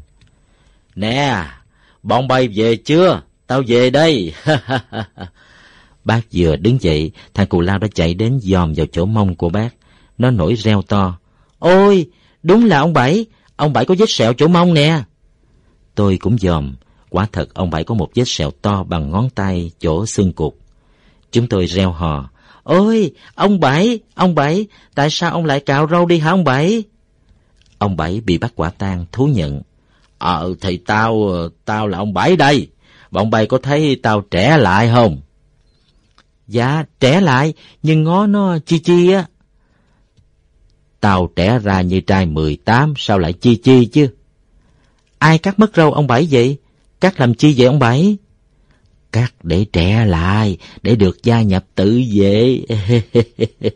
Nè, 0.95 1.45
bọn 2.03 2.27
bay 2.27 2.47
về 2.47 2.75
chưa? 2.75 3.21
Tao 3.47 3.63
về 3.67 3.89
đây. 3.89 4.33
bác 6.03 6.21
vừa 6.33 6.55
đứng 6.55 6.81
dậy, 6.81 7.11
thằng 7.33 7.47
cù 7.47 7.61
lao 7.61 7.77
đã 7.77 7.87
chạy 7.93 8.13
đến 8.13 8.39
dòm 8.41 8.73
vào 8.73 8.85
chỗ 8.91 9.05
mông 9.05 9.35
của 9.35 9.49
bác. 9.49 9.69
Nó 10.17 10.31
nổi 10.31 10.55
reo 10.55 10.81
to. 10.81 11.17
Ôi, 11.59 12.09
đúng 12.43 12.65
là 12.65 12.79
ông 12.79 12.93
Bảy, 12.93 13.25
ông 13.55 13.73
Bảy 13.73 13.85
có 13.85 13.95
vết 13.97 14.09
sẹo 14.09 14.33
chỗ 14.33 14.47
mông 14.47 14.73
nè. 14.73 15.03
Tôi 15.95 16.17
cũng 16.17 16.37
dòm, 16.37 16.75
quả 17.09 17.27
thật 17.31 17.53
ông 17.53 17.69
Bảy 17.69 17.83
có 17.83 17.95
một 17.95 18.09
vết 18.15 18.27
sẹo 18.27 18.51
to 18.51 18.83
bằng 18.83 19.11
ngón 19.11 19.29
tay 19.29 19.71
chỗ 19.79 20.05
xương 20.05 20.33
cụt. 20.33 20.53
Chúng 21.31 21.47
tôi 21.47 21.65
reo 21.65 21.91
hò. 21.91 22.29
Ôi, 22.63 23.11
ông 23.35 23.59
Bảy, 23.59 23.99
ông 24.15 24.35
Bảy, 24.35 24.67
tại 24.95 25.09
sao 25.09 25.31
ông 25.31 25.45
lại 25.45 25.59
cạo 25.59 25.87
râu 25.87 26.05
đi 26.05 26.19
hả 26.19 26.29
ông 26.29 26.43
Bảy? 26.43 26.83
Ông 27.77 27.97
Bảy 27.97 28.21
bị 28.21 28.37
bắt 28.37 28.51
quả 28.55 28.69
tang 28.69 29.05
thú 29.11 29.25
nhận. 29.25 29.61
Ờ, 30.17 30.53
thì 30.61 30.77
tao, 30.77 31.31
tao 31.65 31.87
là 31.87 31.97
ông 31.97 32.13
Bảy 32.13 32.35
đây. 32.35 32.67
Bọn 33.11 33.29
bay 33.29 33.45
có 33.45 33.57
thấy 33.57 33.99
tao 34.03 34.21
trẻ 34.21 34.57
lại 34.57 34.89
không? 34.93 35.21
Dạ, 36.47 36.83
trẻ 36.99 37.21
lại, 37.21 37.53
nhưng 37.83 38.03
ngó 38.03 38.27
nó 38.27 38.57
chi 38.65 38.79
chi 38.79 39.11
á. 39.11 39.25
Tao 40.99 41.29
trẻ 41.35 41.59
ra 41.59 41.81
như 41.81 42.01
trai 42.01 42.25
mười 42.25 42.57
tám, 42.65 42.93
sao 42.97 43.19
lại 43.19 43.33
chi 43.33 43.55
chi 43.55 43.85
chứ? 43.85 44.07
Ai 45.17 45.37
cắt 45.37 45.59
mất 45.59 45.75
râu 45.75 45.93
ông 45.93 46.07
Bảy 46.07 46.27
vậy? 46.31 46.57
Cắt 47.01 47.19
làm 47.19 47.33
chi 47.33 47.53
vậy 47.57 47.67
ông 47.67 47.79
Bảy? 47.79 48.17
Cắt 49.11 49.33
để 49.43 49.65
trẻ 49.73 50.05
lại, 50.05 50.57
để 50.83 50.95
được 50.95 51.23
gia 51.23 51.41
nhập 51.41 51.65
tự 51.75 52.01
vệ. 52.15 52.61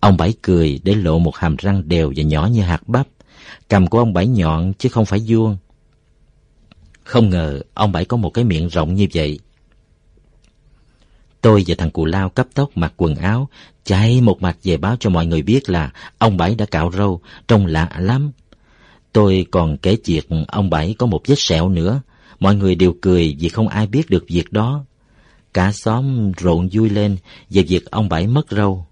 ông 0.00 0.16
Bảy 0.16 0.34
cười 0.42 0.80
để 0.84 0.94
lộ 0.94 1.18
một 1.18 1.36
hàm 1.36 1.56
răng 1.56 1.88
đều 1.88 2.12
và 2.16 2.22
nhỏ 2.22 2.48
như 2.52 2.62
hạt 2.62 2.88
bắp. 2.88 3.06
Cầm 3.68 3.86
của 3.86 3.98
ông 3.98 4.12
Bảy 4.12 4.26
nhọn 4.26 4.72
chứ 4.78 4.88
không 4.88 5.06
phải 5.06 5.20
vuông. 5.26 5.56
Không 7.04 7.30
ngờ 7.30 7.60
ông 7.74 7.92
Bảy 7.92 8.04
có 8.04 8.16
một 8.16 8.30
cái 8.30 8.44
miệng 8.44 8.68
rộng 8.68 8.94
như 8.94 9.06
vậy. 9.14 9.38
Tôi 11.40 11.64
và 11.66 11.74
thằng 11.78 11.90
Cù 11.90 12.04
Lao 12.04 12.28
cấp 12.28 12.46
tốc 12.54 12.70
mặc 12.74 12.92
quần 12.96 13.14
áo, 13.14 13.48
chạy 13.84 14.20
một 14.20 14.42
mạch 14.42 14.56
về 14.62 14.76
báo 14.76 14.96
cho 15.00 15.10
mọi 15.10 15.26
người 15.26 15.42
biết 15.42 15.70
là 15.70 15.92
ông 16.18 16.36
Bảy 16.36 16.54
đã 16.54 16.66
cạo 16.66 16.90
râu, 16.92 17.20
trông 17.48 17.66
lạ 17.66 17.90
lắm. 17.98 18.32
Tôi 19.12 19.46
còn 19.50 19.76
kể 19.76 19.96
chuyện 19.96 20.44
ông 20.48 20.70
Bảy 20.70 20.94
có 20.98 21.06
một 21.06 21.22
vết 21.26 21.38
sẹo 21.38 21.68
nữa, 21.68 22.00
Mọi 22.42 22.56
người 22.56 22.74
đều 22.74 22.94
cười 23.00 23.36
vì 23.38 23.48
không 23.48 23.68
ai 23.68 23.86
biết 23.86 24.10
được 24.10 24.24
việc 24.28 24.52
đó. 24.52 24.84
Cả 25.54 25.72
xóm 25.72 26.32
rộn 26.32 26.68
vui 26.72 26.90
lên 26.90 27.16
về 27.50 27.62
việc 27.62 27.90
ông 27.90 28.08
Bảy 28.08 28.26
mất 28.26 28.50
râu. 28.50 28.86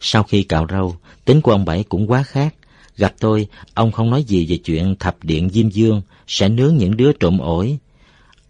Sau 0.00 0.22
khi 0.22 0.42
cạo 0.42 0.66
râu, 0.70 0.96
tính 1.24 1.40
của 1.40 1.52
ông 1.52 1.64
Bảy 1.64 1.82
cũng 1.82 2.10
quá 2.10 2.22
khác. 2.22 2.54
Gặp 2.96 3.14
tôi, 3.20 3.48
ông 3.74 3.92
không 3.92 4.10
nói 4.10 4.24
gì 4.24 4.46
về 4.46 4.56
chuyện 4.56 4.96
thập 4.98 5.24
điện 5.24 5.50
Diêm 5.50 5.70
Dương 5.70 6.02
sẽ 6.26 6.48
nướng 6.48 6.76
những 6.76 6.96
đứa 6.96 7.12
trộm 7.12 7.38
ổi. 7.38 7.78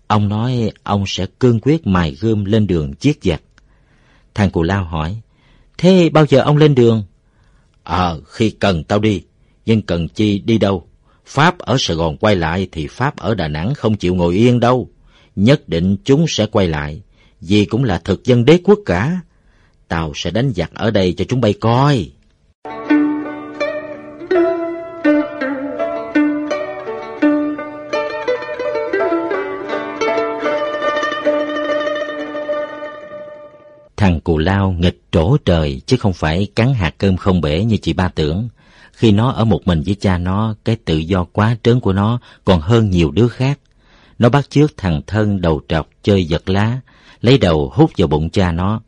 Ông 0.06 0.28
nói 0.28 0.72
ông 0.82 1.04
sẽ 1.06 1.26
cương 1.38 1.60
quyết 1.60 1.86
mài 1.86 2.16
gươm 2.20 2.44
lên 2.44 2.66
đường 2.66 2.92
giết 3.00 3.18
giặc. 3.22 3.42
Thằng 4.34 4.50
Cù 4.50 4.62
Lao 4.62 4.84
hỏi, 4.84 5.20
thế 5.78 6.08
bao 6.08 6.26
giờ 6.26 6.40
ông 6.40 6.56
lên 6.56 6.74
đường? 6.74 7.04
Ờ, 7.82 8.20
khi 8.26 8.50
cần 8.50 8.84
tao 8.84 8.98
đi, 8.98 9.22
nhưng 9.66 9.82
cần 9.82 10.08
chi 10.08 10.38
đi 10.38 10.58
đâu? 10.58 10.89
Pháp 11.30 11.58
ở 11.58 11.76
Sài 11.78 11.96
Gòn 11.96 12.16
quay 12.16 12.36
lại 12.36 12.68
thì 12.72 12.86
Pháp 12.86 13.16
ở 13.16 13.34
Đà 13.34 13.48
Nẵng 13.48 13.74
không 13.74 13.96
chịu 13.96 14.14
ngồi 14.14 14.34
yên 14.34 14.60
đâu. 14.60 14.88
Nhất 15.36 15.68
định 15.68 15.96
chúng 16.04 16.24
sẽ 16.28 16.46
quay 16.46 16.68
lại, 16.68 17.02
vì 17.40 17.64
cũng 17.64 17.84
là 17.84 17.98
thực 17.98 18.24
dân 18.24 18.44
đế 18.44 18.58
quốc 18.64 18.78
cả. 18.86 19.20
Tao 19.88 20.12
sẽ 20.14 20.30
đánh 20.30 20.52
giặc 20.56 20.74
ở 20.74 20.90
đây 20.90 21.14
cho 21.16 21.24
chúng 21.28 21.40
bay 21.40 21.52
coi. 21.52 22.10
Thằng 33.96 34.20
cù 34.24 34.38
lao 34.38 34.72
nghịch 34.78 35.02
trổ 35.12 35.36
trời 35.44 35.80
chứ 35.86 35.96
không 35.96 36.12
phải 36.12 36.46
cắn 36.56 36.74
hạt 36.74 36.94
cơm 36.98 37.16
không 37.16 37.40
bể 37.40 37.64
như 37.64 37.76
chị 37.76 37.92
ba 37.92 38.08
tưởng. 38.08 38.48
Khi 39.00 39.12
nó 39.12 39.30
ở 39.30 39.44
một 39.44 39.66
mình 39.66 39.82
với 39.86 39.94
cha 39.94 40.18
nó, 40.18 40.54
cái 40.64 40.76
tự 40.76 40.96
do 40.96 41.24
quá 41.24 41.56
trớn 41.62 41.80
của 41.80 41.92
nó 41.92 42.20
còn 42.44 42.60
hơn 42.60 42.90
nhiều 42.90 43.10
đứa 43.10 43.28
khác. 43.28 43.58
Nó 44.18 44.28
bắt 44.28 44.50
chước 44.50 44.76
thằng 44.76 45.00
thân 45.06 45.40
đầu 45.40 45.60
trọc 45.68 45.88
chơi 46.02 46.24
giật 46.24 46.48
lá, 46.48 46.80
lấy 47.20 47.38
đầu 47.38 47.72
hút 47.74 47.90
vào 47.98 48.08
bụng 48.08 48.30
cha 48.30 48.52
nó. 48.52 48.80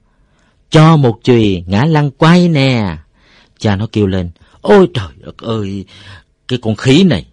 Cho 0.71 0.97
một 0.97 1.19
chùy 1.23 1.65
ngã 1.67 1.85
lăn 1.85 2.11
quay 2.11 2.49
nè. 2.49 2.97
Cha 3.59 3.77
nó 3.77 3.87
kêu 3.93 4.07
lên, 4.07 4.31
ôi 4.61 4.89
trời 4.95 5.09
đất 5.19 5.39
ơi, 5.39 5.85
cái 6.49 6.59
con 6.63 6.77
khí 6.77 7.03
này. 7.03 7.27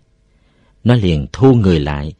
Nó 0.84 0.96
liền 0.96 1.28
thu 1.34 1.54
người 1.54 1.80
lại, 1.80 2.13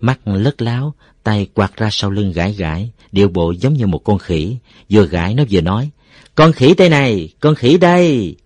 mắt 0.00 0.20
lất 0.24 0.62
láo, 0.62 0.94
tay 1.22 1.46
quạt 1.54 1.76
ra 1.76 1.88
sau 1.92 2.10
lưng 2.10 2.32
gãi 2.32 2.52
gãi, 2.52 2.90
điệu 3.12 3.28
bộ 3.28 3.50
giống 3.50 3.74
như 3.74 3.86
một 3.86 4.04
con 4.04 4.18
khỉ, 4.18 4.56
vừa 4.90 5.06
gãi 5.06 5.34
nó 5.34 5.44
vừa 5.50 5.60
nói, 5.60 5.90
con 6.34 6.52
khỉ 6.52 6.74
đây 6.74 6.88
này, 6.88 7.28
con 7.40 7.54
khỉ 7.54 7.78
đây. 7.78 8.36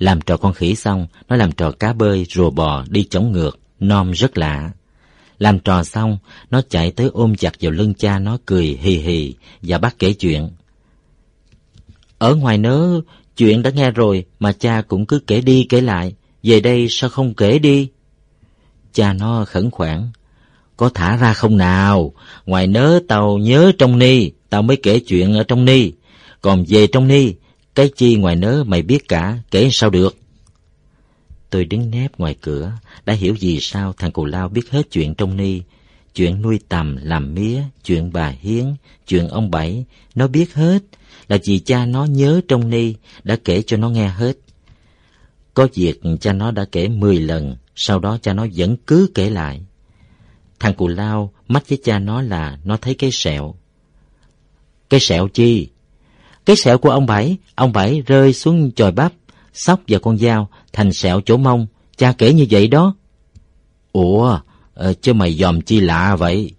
Làm 0.00 0.20
trò 0.20 0.36
con 0.36 0.54
khỉ 0.54 0.74
xong, 0.74 1.06
nó 1.28 1.36
làm 1.36 1.52
trò 1.52 1.70
cá 1.70 1.92
bơi, 1.92 2.26
rùa 2.30 2.50
bò, 2.50 2.84
đi 2.88 3.06
chống 3.10 3.32
ngược, 3.32 3.58
nom 3.80 4.10
rất 4.10 4.38
lạ. 4.38 4.70
Làm 5.38 5.58
trò 5.58 5.84
xong, 5.84 6.18
nó 6.50 6.60
chạy 6.68 6.90
tới 6.90 7.10
ôm 7.12 7.36
chặt 7.36 7.52
vào 7.60 7.72
lưng 7.72 7.94
cha 7.94 8.18
nó 8.18 8.38
cười 8.46 8.78
hì 8.80 8.96
hì 8.96 9.34
và 9.62 9.78
bắt 9.78 9.96
kể 9.98 10.12
chuyện. 10.12 10.50
Ở 12.18 12.34
ngoài 12.34 12.58
nớ, 12.58 13.00
chuyện 13.36 13.62
đã 13.62 13.70
nghe 13.70 13.90
rồi 13.90 14.24
mà 14.38 14.52
cha 14.52 14.82
cũng 14.82 15.06
cứ 15.06 15.18
kể 15.26 15.40
đi 15.40 15.66
kể 15.68 15.80
lại, 15.80 16.14
về 16.42 16.60
đây 16.60 16.86
sao 16.90 17.10
không 17.10 17.34
kể 17.34 17.58
đi? 17.58 17.88
Cha 18.92 19.12
nó 19.12 19.44
khẩn 19.44 19.70
khoản, 19.70 20.10
có 20.76 20.88
thả 20.88 21.16
ra 21.16 21.32
không 21.32 21.56
nào? 21.56 22.12
Ngoài 22.46 22.66
nớ 22.66 23.00
tao 23.08 23.38
nhớ 23.38 23.72
trong 23.78 23.98
ni, 23.98 24.30
tao 24.50 24.62
mới 24.62 24.76
kể 24.76 25.00
chuyện 25.00 25.34
ở 25.34 25.42
trong 25.42 25.64
ni. 25.64 25.92
Còn 26.40 26.64
về 26.68 26.86
trong 26.86 27.08
ni, 27.08 27.34
cái 27.74 27.90
chi 27.96 28.16
ngoài 28.16 28.36
nớ 28.36 28.64
mày 28.66 28.82
biết 28.82 29.08
cả, 29.08 29.38
kể 29.50 29.68
sao 29.72 29.90
được? 29.90 30.16
Tôi 31.50 31.64
đứng 31.64 31.90
nép 31.90 32.18
ngoài 32.18 32.36
cửa, 32.40 32.72
đã 33.06 33.14
hiểu 33.14 33.34
gì 33.34 33.60
sao 33.60 33.92
thằng 33.92 34.12
cù 34.12 34.24
lao 34.24 34.48
biết 34.48 34.70
hết 34.70 34.90
chuyện 34.90 35.14
trong 35.14 35.36
ni. 35.36 35.62
Chuyện 36.14 36.42
nuôi 36.42 36.60
tầm, 36.68 36.96
làm 37.02 37.34
mía, 37.34 37.62
chuyện 37.84 38.12
bà 38.12 38.28
Hiến, 38.28 38.74
chuyện 39.06 39.28
ông 39.28 39.50
Bảy, 39.50 39.84
nó 40.14 40.28
biết 40.28 40.54
hết. 40.54 40.82
Là 41.28 41.38
vì 41.44 41.58
cha 41.58 41.86
nó 41.86 42.04
nhớ 42.04 42.40
trong 42.48 42.70
ni, 42.70 42.94
đã 43.24 43.36
kể 43.44 43.62
cho 43.66 43.76
nó 43.76 43.90
nghe 43.90 44.08
hết. 44.08 44.36
Có 45.54 45.68
việc 45.74 46.00
cha 46.20 46.32
nó 46.32 46.50
đã 46.50 46.64
kể 46.72 46.88
mười 46.88 47.20
lần, 47.20 47.56
sau 47.74 47.98
đó 47.98 48.18
cha 48.22 48.32
nó 48.32 48.46
vẫn 48.54 48.76
cứ 48.86 49.10
kể 49.14 49.30
lại. 49.30 49.60
Thằng 50.60 50.74
cù 50.74 50.88
lao 50.88 51.32
mắt 51.48 51.68
với 51.68 51.78
cha 51.84 51.98
nó 51.98 52.22
là 52.22 52.58
nó 52.64 52.76
thấy 52.76 52.94
cái 52.94 53.10
sẹo. 53.12 53.54
Cái 54.90 55.00
sẹo 55.00 55.28
chi? 55.28 55.68
Cái 56.44 56.56
sẹo 56.56 56.78
của 56.78 56.90
ông 56.90 57.06
Bảy, 57.06 57.36
ông 57.54 57.72
Bảy 57.72 58.02
rơi 58.06 58.32
xuống 58.32 58.70
chòi 58.72 58.92
bắp, 58.92 59.12
sóc 59.52 59.80
vào 59.88 60.00
con 60.00 60.18
dao, 60.18 60.48
thành 60.72 60.92
sẹo 60.92 61.20
chỗ 61.20 61.36
mông. 61.36 61.66
Cha 61.96 62.12
kể 62.12 62.32
như 62.32 62.46
vậy 62.50 62.68
đó. 62.68 62.94
Ủa, 63.92 64.40
ờ, 64.74 64.94
chứ 64.94 65.12
mày 65.12 65.32
dòm 65.32 65.60
chi 65.60 65.80
lạ 65.80 66.16
vậy? 66.16 66.52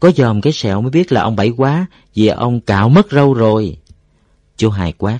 Có 0.00 0.10
dòm 0.10 0.40
cái 0.40 0.52
sẹo 0.52 0.80
mới 0.80 0.90
biết 0.90 1.12
là 1.12 1.22
ông 1.22 1.36
Bảy 1.36 1.52
quá, 1.56 1.86
vì 2.14 2.26
ông 2.26 2.60
cạo 2.60 2.88
mất 2.88 3.10
râu 3.10 3.34
rồi. 3.34 3.76
Chú 4.56 4.70
Hai 4.70 4.92
quát, 4.92 5.18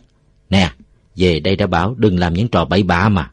nè, 0.50 0.70
về 1.16 1.40
đây 1.40 1.56
đã 1.56 1.66
bảo 1.66 1.94
đừng 1.94 2.18
làm 2.18 2.34
những 2.34 2.48
trò 2.48 2.64
bậy 2.64 2.82
bạ 2.82 3.08
mà. 3.08 3.30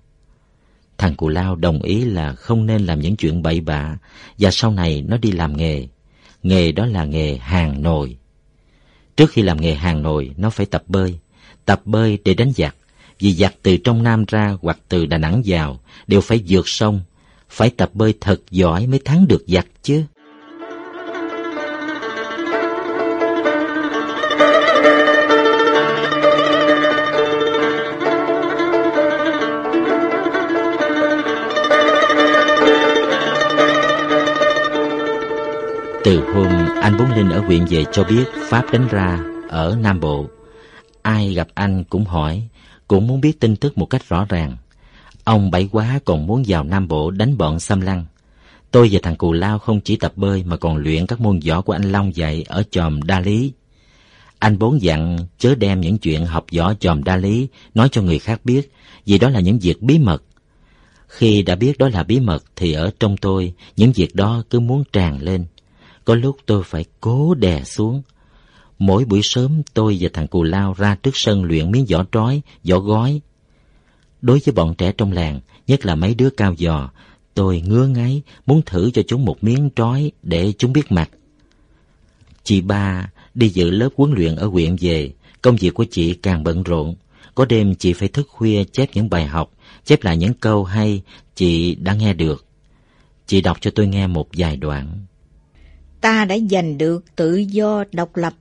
Thằng 0.98 1.16
Cù 1.16 1.30
Lao 1.30 1.56
đồng 1.56 1.82
ý 1.82 2.06
là 2.06 2.34
không 2.34 2.66
nên 2.66 2.86
làm 2.86 3.00
những 3.00 3.16
chuyện 3.16 3.42
bậy 3.42 3.62
bạ 3.62 3.98
và 4.38 4.52
sau 4.52 4.72
này 4.72 5.02
nó 5.08 5.18
đi 5.18 5.32
làm 5.32 5.58
nghề. 5.58 5.88
Nghề 6.44 6.72
đó 6.72 6.86
là 6.86 7.06
nghề 7.06 7.38
hàng 7.38 7.82
nồi. 7.82 8.18
Trước 9.16 9.32
khi 9.32 9.42
làm 9.42 9.62
nghề 9.62 9.74
hàng 9.74 10.04
nồi, 10.04 10.32
nó 10.38 10.50
phải 10.50 10.66
tập 10.66 10.84
bơi. 10.88 11.20
Tập 11.66 11.82
bơi 11.86 12.20
để 12.26 12.34
đánh 12.34 12.52
giặc. 12.56 12.76
Vì 13.20 13.34
giặc 13.34 13.56
từ 13.62 13.78
trong 13.78 14.04
Nam 14.04 14.26
ra 14.28 14.58
hoặc 14.62 14.80
từ 14.90 15.06
Đà 15.06 15.18
Nẵng 15.18 15.42
vào 15.46 15.80
đều 16.08 16.22
phải 16.22 16.44
vượt 16.48 16.68
sông. 16.68 17.02
Phải 17.50 17.70
tập 17.70 17.90
bơi 17.94 18.14
thật 18.22 18.42
giỏi 18.52 18.88
mới 18.88 19.00
thắng 19.06 19.28
được 19.28 19.44
giặc 19.48 19.68
chứ. 19.82 20.04
Từ 36.06 36.24
hôm 36.34 36.48
anh 36.82 36.98
Bốn 36.98 37.12
Linh 37.12 37.30
ở 37.30 37.40
huyện 37.40 37.66
về 37.70 37.86
cho 37.92 38.04
biết 38.04 38.24
Pháp 38.50 38.66
đánh 38.72 38.88
ra 38.88 39.20
ở 39.50 39.78
Nam 39.82 40.00
Bộ. 40.00 40.26
Ai 41.02 41.34
gặp 41.34 41.48
anh 41.54 41.84
cũng 41.84 42.06
hỏi, 42.06 42.48
cũng 42.88 43.08
muốn 43.08 43.22
biết 43.22 43.40
tin 43.40 43.56
tức 43.56 43.78
một 43.78 43.86
cách 43.86 44.10
rõ 44.10 44.26
ràng. 44.30 44.58
Ông 45.24 45.52
Bảy 45.52 45.70
Quá 45.72 46.00
còn 46.06 46.28
muốn 46.28 46.44
vào 46.48 46.64
Nam 46.64 46.88
Bộ 46.88 47.12
đánh 47.12 47.38
bọn 47.38 47.60
xâm 47.60 47.82
lăng. 47.82 48.06
Tôi 48.72 48.90
và 48.92 49.00
thằng 49.04 49.16
Cù 49.16 49.34
Lao 49.34 49.60
không 49.60 49.82
chỉ 49.82 49.96
tập 49.96 50.14
bơi 50.16 50.44
mà 50.44 50.58
còn 50.58 50.78
luyện 50.78 51.06
các 51.06 51.22
môn 51.22 51.40
võ 51.48 51.62
của 51.62 51.74
anh 51.74 51.92
Long 51.92 52.16
dạy 52.16 52.44
ở 52.48 52.64
chòm 52.72 53.02
Đa 53.02 53.20
Lý. 53.20 53.52
Anh 54.40 54.60
bốn 54.60 54.82
dặn 54.82 55.18
chớ 55.38 55.56
đem 55.56 55.82
những 55.82 55.98
chuyện 55.98 56.26
học 56.26 56.46
võ 56.58 56.74
chòm 56.74 57.04
Đa 57.04 57.18
Lý 57.18 57.48
nói 57.76 57.90
cho 57.92 58.02
người 58.02 58.20
khác 58.20 58.42
biết, 58.44 58.72
vì 59.06 59.18
đó 59.18 59.30
là 59.30 59.40
những 59.40 59.60
việc 59.60 59.82
bí 59.82 60.00
mật. 60.00 60.24
Khi 61.08 61.42
đã 61.42 61.56
biết 61.56 61.78
đó 61.78 61.90
là 61.90 62.04
bí 62.04 62.20
mật 62.20 62.44
thì 62.56 62.74
ở 62.74 62.92
trong 63.00 63.18
tôi, 63.18 63.54
những 63.76 63.92
việc 63.92 64.16
đó 64.16 64.44
cứ 64.50 64.60
muốn 64.60 64.84
tràn 64.94 65.22
lên. 65.22 65.46
Có 66.06 66.16
lúc 66.16 66.38
tôi 66.46 66.64
phải 66.64 66.86
cố 67.02 67.34
đè 67.34 67.64
xuống. 67.64 68.02
Mỗi 68.80 69.06
buổi 69.06 69.20
sớm 69.24 69.62
tôi 69.74 69.98
và 70.00 70.10
thằng 70.14 70.28
Cù 70.28 70.44
Lao 70.44 70.74
ra 70.78 70.96
trước 70.96 71.12
sân 71.14 71.44
luyện 71.44 71.72
miếng 71.72 71.86
vỏ 71.90 72.06
trói, 72.12 72.42
vỏ 72.64 72.80
gói. 72.80 73.22
Đối 74.22 74.42
với 74.46 74.54
bọn 74.54 74.76
trẻ 74.76 74.92
trong 74.98 75.12
làng, 75.12 75.40
nhất 75.68 75.86
là 75.86 75.96
mấy 75.96 76.16
đứa 76.16 76.30
cao 76.30 76.56
giò, 76.58 76.90
tôi 77.34 77.64
ngứa 77.66 77.88
ngáy 77.88 78.22
muốn 78.46 78.62
thử 78.66 78.92
cho 78.92 79.02
chúng 79.08 79.26
một 79.26 79.44
miếng 79.44 79.70
trói 79.76 80.12
để 80.24 80.54
chúng 80.58 80.74
biết 80.74 80.92
mặt. 80.92 81.10
Chị 82.44 82.62
ba 82.62 83.12
đi 83.34 83.50
dự 83.50 83.70
lớp 83.70 83.90
huấn 83.98 84.12
luyện 84.12 84.36
ở 84.36 84.48
huyện 84.48 84.76
về, 84.80 85.12
công 85.42 85.56
việc 85.56 85.74
của 85.74 85.86
chị 85.92 86.14
càng 86.14 86.44
bận 86.44 86.64
rộn. 86.64 86.96
Có 87.36 87.46
đêm 87.46 87.76
chị 87.76 87.94
phải 87.94 88.08
thức 88.08 88.28
khuya 88.30 88.64
chép 88.64 88.90
những 88.94 89.10
bài 89.10 89.26
học, 89.26 89.52
chép 89.86 90.04
lại 90.04 90.18
những 90.18 90.34
câu 90.34 90.64
hay 90.64 91.02
chị 91.36 91.76
đã 91.76 91.94
nghe 91.94 92.14
được. 92.14 92.46
Chị 93.28 93.42
đọc 93.42 93.58
cho 93.62 93.72
tôi 93.76 93.88
nghe 93.88 94.08
một 94.08 94.28
vài 94.34 94.58
đoạn 94.58 95.06
ta 96.02 96.26
đã 96.26 96.38
giành 96.52 96.78
được 96.78 97.16
tự 97.16 97.36
do 97.36 97.84
độc 97.92 98.16
lập, 98.16 98.34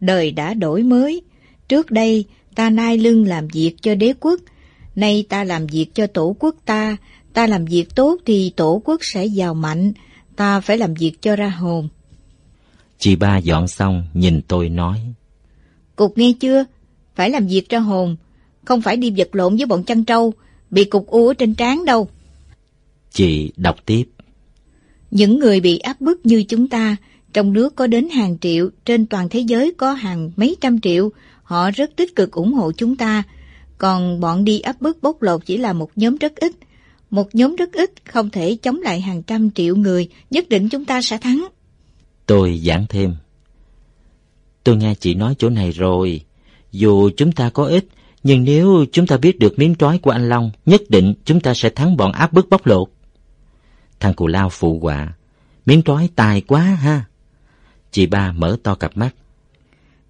đời 0.00 0.30
đã 0.30 0.54
đổi 0.54 0.82
mới. 0.82 1.22
Trước 1.68 1.90
đây, 1.90 2.24
ta 2.54 2.70
nai 2.70 2.98
lưng 2.98 3.24
làm 3.24 3.48
việc 3.48 3.74
cho 3.82 3.94
đế 3.94 4.14
quốc, 4.20 4.40
nay 4.94 5.24
ta 5.28 5.44
làm 5.44 5.66
việc 5.66 5.94
cho 5.94 6.06
tổ 6.06 6.36
quốc 6.38 6.54
ta, 6.64 6.96
ta 7.32 7.46
làm 7.46 7.64
việc 7.64 7.94
tốt 7.94 8.16
thì 8.26 8.52
tổ 8.56 8.82
quốc 8.84 9.00
sẽ 9.02 9.26
giàu 9.26 9.54
mạnh, 9.54 9.92
ta 10.36 10.60
phải 10.60 10.78
làm 10.78 10.94
việc 10.94 11.22
cho 11.22 11.36
ra 11.36 11.48
hồn. 11.48 11.88
Chị 12.98 13.16
ba 13.16 13.38
dọn 13.38 13.68
xong, 13.68 14.06
nhìn 14.14 14.40
tôi 14.48 14.68
nói. 14.68 15.00
Cục 15.96 16.18
nghe 16.18 16.32
chưa? 16.40 16.64
Phải 17.14 17.30
làm 17.30 17.46
việc 17.46 17.68
cho 17.68 17.78
hồn, 17.78 18.16
không 18.64 18.82
phải 18.82 18.96
đi 18.96 19.12
vật 19.16 19.28
lộn 19.32 19.56
với 19.56 19.66
bọn 19.66 19.84
chăn 19.84 20.04
trâu, 20.04 20.32
bị 20.70 20.84
cục 20.84 21.06
u 21.06 21.28
ở 21.28 21.34
trên 21.34 21.54
trán 21.54 21.84
đâu. 21.84 22.08
Chị 23.12 23.52
đọc 23.56 23.76
tiếp. 23.86 24.04
Những 25.10 25.38
người 25.38 25.60
bị 25.60 25.78
áp 25.78 26.00
bức 26.00 26.26
như 26.26 26.42
chúng 26.42 26.68
ta, 26.68 26.96
trong 27.32 27.52
nước 27.52 27.76
có 27.76 27.86
đến 27.86 28.08
hàng 28.08 28.38
triệu, 28.38 28.70
trên 28.84 29.06
toàn 29.06 29.28
thế 29.28 29.40
giới 29.40 29.72
có 29.76 29.92
hàng 29.92 30.30
mấy 30.36 30.56
trăm 30.60 30.80
triệu, 30.80 31.10
họ 31.42 31.70
rất 31.70 31.90
tích 31.96 32.16
cực 32.16 32.32
ủng 32.32 32.52
hộ 32.52 32.72
chúng 32.72 32.96
ta. 32.96 33.22
Còn 33.78 34.20
bọn 34.20 34.44
đi 34.44 34.60
áp 34.60 34.80
bức 34.80 35.02
bóc 35.02 35.22
lột 35.22 35.46
chỉ 35.46 35.56
là 35.56 35.72
một 35.72 35.90
nhóm 35.96 36.16
rất 36.16 36.36
ít. 36.36 36.52
Một 37.10 37.34
nhóm 37.34 37.56
rất 37.56 37.72
ít 37.72 37.90
không 38.04 38.30
thể 38.30 38.56
chống 38.62 38.80
lại 38.82 39.00
hàng 39.00 39.22
trăm 39.22 39.50
triệu 39.50 39.76
người, 39.76 40.08
nhất 40.30 40.48
định 40.48 40.68
chúng 40.68 40.84
ta 40.84 41.02
sẽ 41.02 41.18
thắng. 41.18 41.46
Tôi 42.26 42.60
giảng 42.64 42.86
thêm. 42.88 43.14
Tôi 44.64 44.76
nghe 44.76 44.94
chị 44.94 45.14
nói 45.14 45.34
chỗ 45.38 45.50
này 45.50 45.70
rồi. 45.70 46.20
Dù 46.72 47.10
chúng 47.16 47.32
ta 47.32 47.50
có 47.50 47.64
ít, 47.64 47.84
nhưng 48.22 48.44
nếu 48.44 48.84
chúng 48.92 49.06
ta 49.06 49.16
biết 49.16 49.38
được 49.38 49.58
miếng 49.58 49.74
trói 49.74 49.98
của 49.98 50.10
anh 50.10 50.28
Long, 50.28 50.50
nhất 50.66 50.82
định 50.88 51.14
chúng 51.24 51.40
ta 51.40 51.54
sẽ 51.54 51.70
thắng 51.70 51.96
bọn 51.96 52.12
áp 52.12 52.32
bức 52.32 52.50
bóc 52.50 52.66
lột. 52.66 52.88
Thằng 54.00 54.14
cù 54.14 54.26
lao 54.26 54.48
phụ 54.48 54.80
họa. 54.82 55.12
Miếng 55.66 55.82
trói 55.82 56.08
tài 56.16 56.40
quá 56.40 56.62
ha. 56.62 57.04
Chị 57.90 58.06
ba 58.06 58.32
mở 58.32 58.56
to 58.62 58.74
cặp 58.74 58.96
mắt. 58.96 59.14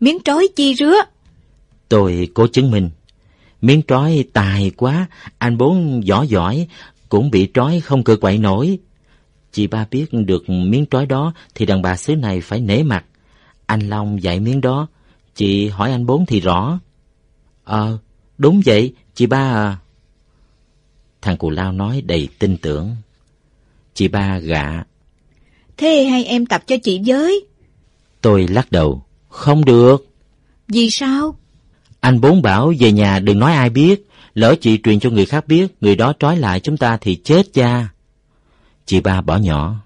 Miếng 0.00 0.18
trói 0.24 0.48
chi 0.56 0.74
rứa? 0.74 0.94
Tôi 1.88 2.28
cố 2.34 2.46
chứng 2.46 2.70
minh. 2.70 2.90
Miếng 3.62 3.82
trói 3.88 4.24
tài 4.32 4.70
quá, 4.76 5.06
anh 5.38 5.58
bốn 5.58 6.06
giỏi 6.06 6.28
giỏi, 6.28 6.66
cũng 7.08 7.30
bị 7.30 7.50
trói 7.54 7.80
không 7.80 8.04
cơ 8.04 8.16
quậy 8.16 8.38
nổi. 8.38 8.78
Chị 9.52 9.66
ba 9.66 9.86
biết 9.90 10.06
được 10.12 10.50
miếng 10.50 10.84
trói 10.90 11.06
đó 11.06 11.32
thì 11.54 11.66
đàn 11.66 11.82
bà 11.82 11.96
xứ 11.96 12.16
này 12.16 12.40
phải 12.40 12.60
nể 12.60 12.82
mặt. 12.82 13.04
Anh 13.66 13.80
Long 13.80 14.22
dạy 14.22 14.40
miếng 14.40 14.60
đó, 14.60 14.86
chị 15.34 15.68
hỏi 15.68 15.92
anh 15.92 16.06
bốn 16.06 16.26
thì 16.26 16.40
rõ. 16.40 16.80
Ờ, 17.64 17.98
đúng 18.38 18.60
vậy, 18.64 18.94
chị 19.14 19.26
ba 19.26 19.38
à. 19.38 19.78
Thằng 21.22 21.36
cù 21.36 21.50
lao 21.50 21.72
nói 21.72 22.02
đầy 22.06 22.28
tin 22.38 22.56
tưởng. 22.56 22.96
Chị 24.00 24.08
ba 24.08 24.38
gạ. 24.38 24.84
Thế 25.76 26.04
hay 26.04 26.24
em 26.24 26.46
tập 26.46 26.62
cho 26.66 26.76
chị 26.82 27.00
với? 27.06 27.46
Tôi 28.20 28.48
lắc 28.48 28.72
đầu. 28.72 29.02
Không 29.28 29.64
được. 29.64 30.06
Vì 30.68 30.90
sao? 30.90 31.34
Anh 32.00 32.20
bốn 32.20 32.42
bảo 32.42 32.72
về 32.78 32.92
nhà 32.92 33.18
đừng 33.18 33.38
nói 33.38 33.52
ai 33.52 33.70
biết. 33.70 34.08
Lỡ 34.34 34.54
chị 34.60 34.78
truyền 34.84 35.00
cho 35.00 35.10
người 35.10 35.26
khác 35.26 35.48
biết, 35.48 35.66
người 35.80 35.96
đó 35.96 36.12
trói 36.18 36.36
lại 36.36 36.60
chúng 36.60 36.76
ta 36.76 36.98
thì 37.00 37.16
chết 37.24 37.52
cha. 37.52 37.88
Chị 38.86 39.00
ba 39.00 39.20
bỏ 39.20 39.36
nhỏ. 39.36 39.76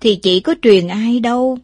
Thì 0.00 0.16
chị 0.16 0.40
có 0.40 0.54
truyền 0.62 0.88
ai 0.88 1.20
đâu. 1.20 1.58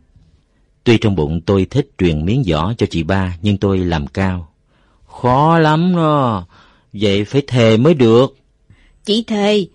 Tuy 0.85 0.99
trong 0.99 1.15
bụng 1.15 1.41
tôi 1.41 1.67
thích 1.71 1.91
truyền 1.99 2.25
miếng 2.25 2.43
vỏ 2.49 2.73
cho 2.79 2.87
chị 2.91 3.03
ba, 3.03 3.37
nhưng 3.43 3.59
tôi 3.59 3.79
làm 3.79 4.07
cao. 4.07 4.53
Khó 5.07 5.59
lắm 5.59 5.93
đó, 5.97 6.47
vậy 6.93 7.25
phải 7.25 7.43
thề 7.47 7.77
mới 7.77 7.95
được. 7.95 8.37
Chị 9.05 9.25
thề, 9.27 9.67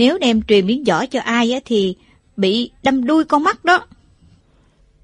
nếu 0.00 0.18
đem 0.18 0.42
truyền 0.42 0.66
miếng 0.66 0.84
vỏ 0.84 1.06
cho 1.06 1.20
ai 1.20 1.52
á 1.52 1.60
thì 1.64 1.96
bị 2.36 2.70
đâm 2.82 3.04
đuôi 3.04 3.24
con 3.24 3.42
mắt 3.42 3.64
đó. 3.64 3.86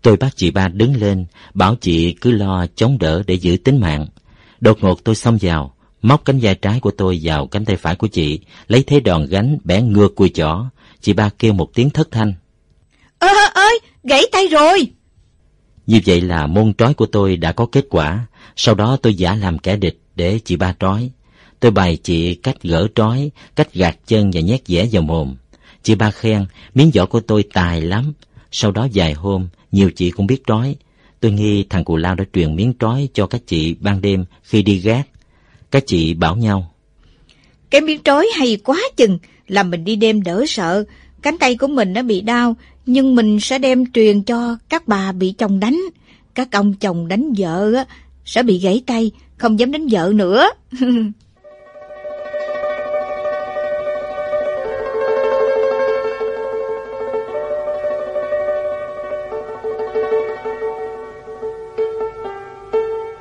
Tôi 0.03 0.17
bắt 0.17 0.33
chị 0.37 0.51
ba 0.51 0.69
đứng 0.69 0.97
lên, 0.97 1.27
bảo 1.55 1.77
chị 1.81 2.13
cứ 2.13 2.31
lo 2.31 2.67
chống 2.77 2.99
đỡ 2.99 3.23
để 3.27 3.35
giữ 3.35 3.57
tính 3.57 3.81
mạng. 3.81 4.07
Đột 4.61 4.79
ngột 4.81 5.05
tôi 5.05 5.15
xông 5.15 5.39
vào, 5.41 5.75
móc 6.03 6.25
cánh 6.25 6.39
vai 6.43 6.55
trái 6.55 6.81
của 6.81 6.91
tôi 6.91 7.21
vào 7.23 7.47
cánh 7.47 7.65
tay 7.65 7.77
phải 7.77 7.97
của 7.97 8.07
chị, 8.07 8.41
lấy 8.69 8.83
thế 8.83 9.01
đòn 9.01 9.27
gánh 9.27 9.59
bẻ 9.65 9.81
ngược 9.81 10.15
cùi 10.17 10.29
chỏ. 10.29 10.65
Chị 11.01 11.13
ba 11.13 11.31
kêu 11.39 11.53
một 11.53 11.71
tiếng 11.75 11.91
thất 11.91 12.11
thanh. 12.11 12.33
Ơ 13.19 13.29
ơi, 13.55 13.79
gãy 14.05 14.23
tay 14.33 14.49
rồi! 14.49 14.87
Như 15.87 16.01
vậy 16.07 16.21
là 16.21 16.47
môn 16.47 16.75
trói 16.75 16.95
của 16.95 17.07
tôi 17.07 17.37
đã 17.37 17.53
có 17.53 17.67
kết 17.73 17.87
quả. 17.91 18.27
Sau 18.57 18.75
đó 18.75 18.97
tôi 19.03 19.15
giả 19.15 19.35
làm 19.35 19.59
kẻ 19.59 19.77
địch 19.77 20.01
để 20.15 20.41
chị 20.45 20.57
ba 20.57 20.75
trói. 20.81 21.11
Tôi 21.61 21.71
bày 21.71 21.97
chị 22.03 22.35
cách 22.35 22.63
gỡ 22.63 22.89
trói, 22.95 23.31
cách 23.55 23.75
gạt 23.75 23.99
chân 24.07 24.31
và 24.35 24.41
nhét 24.41 24.67
dẻ 24.67 24.89
vào 24.93 25.03
mồm. 25.03 25.35
Chị 25.83 25.95
ba 25.95 26.11
khen, 26.11 26.45
miếng 26.75 26.91
vỏ 26.95 27.07
của 27.07 27.21
tôi 27.21 27.45
tài 27.53 27.81
lắm. 27.81 28.13
Sau 28.51 28.71
đó 28.71 28.89
vài 28.95 29.13
hôm, 29.13 29.49
nhiều 29.73 29.91
chị 29.91 30.11
cũng 30.11 30.27
biết 30.27 30.43
trói. 30.47 30.77
Tôi 31.21 31.33
nghi 31.33 31.65
thằng 31.71 31.85
cù 31.85 31.97
lao 31.97 32.15
đã 32.15 32.25
truyền 32.33 32.57
miếng 32.57 32.73
trói 32.81 33.09
cho 33.15 33.27
các 33.27 33.41
chị 33.47 33.75
ban 33.81 34.01
đêm 34.01 34.25
khi 34.43 34.63
đi 34.63 34.79
gác. 34.79 35.09
Các 35.71 35.83
chị 35.87 36.15
bảo 36.15 36.37
nhau. 36.37 36.75
Cái 37.71 37.81
miếng 37.81 38.03
trói 38.05 38.27
hay 38.39 38.57
quá 38.57 38.79
chừng, 38.97 39.19
làm 39.49 39.71
mình 39.71 39.85
đi 39.85 39.97
đêm 39.97 40.23
đỡ 40.23 40.45
sợ. 40.49 40.85
Cánh 41.23 41.39
tay 41.39 41.57
của 41.57 41.67
mình 41.67 41.93
nó 41.93 42.03
bị 42.03 42.21
đau, 42.21 42.57
nhưng 42.87 43.15
mình 43.15 43.41
sẽ 43.41 43.59
đem 43.59 43.93
truyền 43.93 44.23
cho 44.23 44.59
các 44.69 44.89
bà 44.89 45.13
bị 45.13 45.35
chồng 45.39 45.61
đánh. 45.61 45.81
Các 46.35 46.53
ông 46.53 46.75
chồng 46.75 47.09
đánh 47.09 47.33
vợ 47.39 47.85
sẽ 48.25 48.43
bị 48.43 48.59
gãy 48.59 48.83
tay, 48.87 49.11
không 49.37 49.59
dám 49.59 49.73
đánh 49.73 49.87
vợ 49.91 50.13
nữa. 50.15 50.49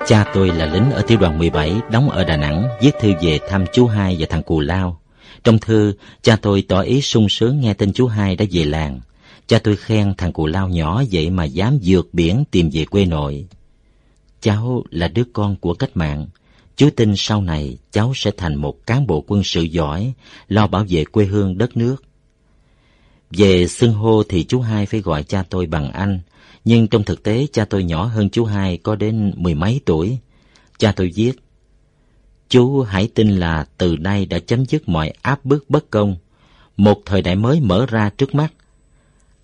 Cha 0.08 0.26
tôi 0.34 0.48
là 0.48 0.66
lính 0.66 0.92
ở 0.92 1.02
tiểu 1.02 1.18
đoàn 1.18 1.38
17, 1.40 1.74
đóng 1.92 2.10
ở 2.10 2.24
Đà 2.24 2.38
Nẵng, 2.38 2.68
viết 2.82 2.92
thư 3.02 3.14
về 3.22 3.40
thăm 3.50 3.66
chú 3.74 3.88
hai 3.88 4.16
và 4.20 4.26
thằng 4.30 4.44
Cù 4.44 4.60
Lao. 4.60 5.02
Trong 5.44 5.60
thư, 5.60 5.94
cha 6.22 6.36
tôi 6.36 6.64
tỏ 6.68 6.82
ý 6.82 7.02
sung 7.02 7.30
sướng 7.30 7.60
nghe 7.60 7.74
tin 7.74 7.94
chú 7.94 8.08
hai 8.08 8.36
đã 8.36 8.46
về 8.52 8.66
làng. 8.66 9.00
Cha 9.48 9.60
tôi 9.60 9.76
khen 9.76 10.14
thằng 10.18 10.34
Cù 10.34 10.46
Lao 10.46 10.70
nhỏ 10.70 11.04
vậy 11.12 11.30
mà 11.30 11.44
dám 11.44 11.80
vượt 11.84 12.10
biển 12.14 12.44
tìm 12.52 12.70
về 12.74 12.86
quê 12.86 13.06
nội. 13.06 13.46
Cháu 14.42 14.84
là 14.90 15.08
đứa 15.08 15.24
con 15.34 15.56
của 15.56 15.74
cách 15.74 15.98
mạng. 15.98 16.28
Chú 16.76 16.90
tin 16.96 17.14
sau 17.16 17.42
này 17.42 17.78
cháu 17.92 18.14
sẽ 18.16 18.32
thành 18.38 18.56
một 18.56 18.86
cán 18.86 19.08
bộ 19.08 19.24
quân 19.28 19.44
sự 19.44 19.62
giỏi, 19.62 20.14
lo 20.48 20.68
bảo 20.68 20.86
vệ 20.90 21.06
quê 21.06 21.26
hương 21.26 21.58
đất 21.58 21.78
nước. 21.78 22.04
Về 23.32 23.68
xưng 23.68 23.94
hô 23.94 24.24
thì 24.24 24.44
chú 24.44 24.62
hai 24.62 24.86
phải 24.86 25.02
gọi 25.02 25.24
cha 25.24 25.44
tôi 25.50 25.66
bằng 25.66 25.92
anh, 25.92 26.20
nhưng 26.66 26.88
trong 26.88 27.04
thực 27.04 27.24
tế 27.24 27.48
cha 27.54 27.66
tôi 27.66 27.84
nhỏ 27.84 28.06
hơn 28.06 28.30
chú 28.30 28.46
hai 28.46 28.78
có 28.78 28.96
đến 28.96 29.34
mười 29.36 29.56
mấy 29.56 29.82
tuổi. 29.86 30.18
Cha 30.78 30.94
tôi 30.96 31.12
viết, 31.16 31.32
Chú 32.50 32.82
hãy 32.82 33.10
tin 33.16 33.30
là 33.30 33.66
từ 33.78 33.98
nay 33.98 34.26
đã 34.26 34.40
chấm 34.40 34.66
dứt 34.66 34.90
mọi 34.90 35.14
áp 35.22 35.46
bức 35.46 35.70
bất 35.70 35.90
công, 35.90 36.16
một 36.78 37.02
thời 37.06 37.22
đại 37.22 37.36
mới 37.36 37.60
mở 37.60 37.86
ra 37.86 38.10
trước 38.18 38.36
mắt. 38.36 38.54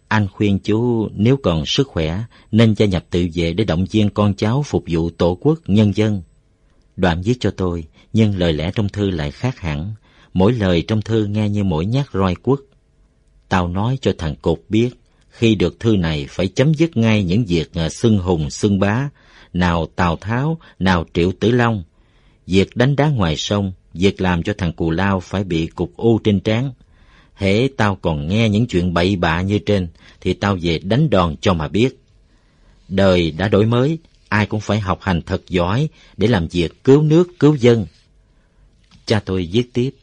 Anh 0.08 0.28
khuyên 0.28 0.60
chú 0.60 1.10
nếu 1.14 1.38
còn 1.38 1.66
sức 1.66 1.88
khỏe 1.88 2.24
nên 2.52 2.74
gia 2.76 2.86
nhập 2.86 3.06
tự 3.10 3.28
vệ 3.34 3.54
để 3.54 3.64
động 3.64 3.86
viên 3.92 4.10
con 4.10 4.34
cháu 4.34 4.64
phục 4.64 4.84
vụ 4.88 5.10
tổ 5.10 5.38
quốc, 5.42 5.60
nhân 5.68 5.96
dân. 5.96 6.22
Đoạn 6.96 7.22
viết 7.22 7.36
cho 7.40 7.52
tôi, 7.52 7.84
nhưng 8.14 8.36
lời 8.36 8.54
lẽ 8.54 8.72
trong 8.76 8.90
thư 8.90 9.10
lại 9.10 9.32
khác 9.32 9.60
hẳn. 9.60 9.94
Mỗi 10.34 10.54
lời 10.54 10.84
trong 10.88 11.02
thư 11.02 11.26
nghe 11.26 11.50
như 11.50 11.64
mỗi 11.64 11.86
nhát 11.86 12.06
roi 12.14 12.36
quất. 12.36 12.60
Tao 13.50 13.68
nói 13.68 13.98
cho 14.02 14.14
thằng 14.18 14.36
cột 14.42 14.60
biết, 14.70 14.90
khi 15.32 15.56
được 15.56 15.80
thư 15.80 15.98
này 15.98 16.28
phải 16.30 16.48
chấm 16.48 16.74
dứt 16.74 16.98
ngay 16.98 17.24
những 17.24 17.46
việc 17.46 17.74
à, 17.74 17.90
xưng 17.90 18.20
hùng 18.20 18.50
xưng 18.50 18.80
bá, 18.80 19.10
nào 19.54 19.86
Tào 19.96 20.16
Tháo, 20.16 20.58
nào 20.80 21.06
Triệu 21.14 21.32
Tử 21.40 21.52
Long. 21.52 21.84
Việc 22.48 22.76
đánh 22.76 22.96
đá 22.96 23.10
ngoài 23.10 23.38
sông, 23.38 23.74
việc 23.94 24.22
làm 24.22 24.44
cho 24.44 24.54
thằng 24.58 24.74
Cù 24.74 24.92
Lao 24.92 25.20
phải 25.20 25.44
bị 25.44 25.68
cục 25.68 25.98
u 25.98 26.20
trên 26.20 26.40
trán. 26.40 26.74
Hễ 27.36 27.68
tao 27.78 27.96
còn 27.96 28.28
nghe 28.28 28.50
những 28.50 28.68
chuyện 28.68 28.94
bậy 28.94 29.16
bạ 29.16 29.42
như 29.42 29.60
trên, 29.60 29.88
thì 30.22 30.34
tao 30.34 30.58
về 30.62 30.80
đánh 30.80 31.10
đòn 31.10 31.36
cho 31.42 31.54
mà 31.54 31.68
biết. 31.68 31.98
Đời 32.88 33.32
đã 33.32 33.48
đổi 33.48 33.66
mới, 33.66 33.98
ai 34.30 34.46
cũng 34.46 34.60
phải 34.60 34.80
học 34.80 35.00
hành 35.02 35.22
thật 35.22 35.42
giỏi 35.50 35.90
để 36.18 36.28
làm 36.28 36.48
việc 36.48 36.84
cứu 36.84 37.02
nước, 37.02 37.28
cứu 37.40 37.56
dân. 37.56 37.86
Cha 39.06 39.20
tôi 39.26 39.50
viết 39.52 39.74
tiếp, 39.74 39.96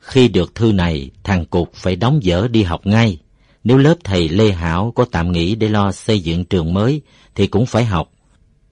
khi 0.00 0.28
được 0.28 0.54
thư 0.54 0.72
này, 0.72 1.10
thằng 1.22 1.46
Cục 1.46 1.74
phải 1.74 1.96
đóng 1.96 2.20
dở 2.22 2.48
đi 2.50 2.62
học 2.62 2.86
ngay. 2.86 3.18
Nếu 3.64 3.78
lớp 3.78 3.94
thầy 4.04 4.28
Lê 4.28 4.52
Hảo 4.52 4.92
có 4.94 5.06
tạm 5.10 5.32
nghỉ 5.32 5.54
để 5.54 5.68
lo 5.68 5.92
xây 5.92 6.20
dựng 6.20 6.44
trường 6.44 6.74
mới, 6.74 7.00
thì 7.34 7.46
cũng 7.46 7.66
phải 7.66 7.84
học. 7.84 8.10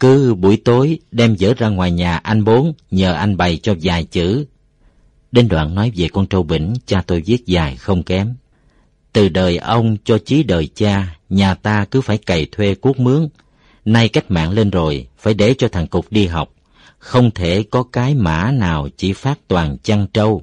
Cứ 0.01 0.35
buổi 0.35 0.57
tối 0.57 0.99
đem 1.11 1.35
dở 1.35 1.55
ra 1.57 1.69
ngoài 1.69 1.91
nhà 1.91 2.17
anh 2.17 2.45
bốn, 2.45 2.73
nhờ 2.91 3.13
anh 3.13 3.37
bày 3.37 3.59
cho 3.63 3.75
vài 3.83 4.05
chữ. 4.05 4.45
Đến 5.33 5.49
đoạn 5.49 5.75
nói 5.75 5.93
về 5.97 6.09
con 6.09 6.27
trâu 6.27 6.43
bỉnh, 6.43 6.75
cha 6.87 7.03
tôi 7.07 7.23
viết 7.27 7.47
dài 7.47 7.77
không 7.77 8.03
kém. 8.03 8.35
Từ 9.13 9.29
đời 9.29 9.57
ông 9.57 9.97
cho 10.05 10.19
chí 10.19 10.43
đời 10.43 10.69
cha, 10.75 11.17
nhà 11.29 11.55
ta 11.55 11.85
cứ 11.85 12.01
phải 12.01 12.19
cày 12.19 12.47
thuê 12.53 12.75
cuốc 12.75 13.01
mướn. 13.01 13.29
Nay 13.85 14.09
cách 14.09 14.31
mạng 14.31 14.51
lên 14.51 14.71
rồi, 14.71 15.07
phải 15.19 15.35
để 15.35 15.55
cho 15.59 15.69
thằng 15.69 15.87
Cục 15.87 16.13
đi 16.13 16.27
học. 16.27 16.49
Không 16.99 17.31
thể 17.31 17.65
có 17.71 17.83
cái 17.83 18.15
mã 18.15 18.51
nào 18.51 18.89
chỉ 18.97 19.13
phát 19.13 19.39
toàn 19.49 19.77
chăn 19.83 20.07
trâu. 20.13 20.43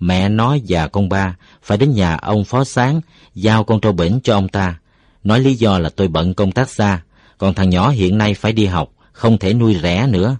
Mẹ 0.00 0.28
nó 0.28 0.56
và 0.68 0.88
con 0.88 1.08
ba 1.08 1.36
phải 1.62 1.78
đến 1.78 1.94
nhà 1.94 2.16
ông 2.16 2.44
phó 2.44 2.64
sáng, 2.64 3.00
giao 3.34 3.64
con 3.64 3.80
trâu 3.80 3.92
bỉnh 3.92 4.20
cho 4.24 4.34
ông 4.34 4.48
ta. 4.48 4.78
Nói 5.24 5.40
lý 5.40 5.54
do 5.54 5.78
là 5.78 5.88
tôi 5.88 6.08
bận 6.08 6.34
công 6.34 6.52
tác 6.52 6.70
xa, 6.70 7.02
còn 7.38 7.54
thằng 7.54 7.70
nhỏ 7.70 7.90
hiện 7.90 8.18
nay 8.18 8.34
phải 8.34 8.52
đi 8.52 8.66
học, 8.66 8.92
không 9.12 9.38
thể 9.38 9.54
nuôi 9.54 9.76
rẻ 9.82 10.06
nữa. 10.06 10.36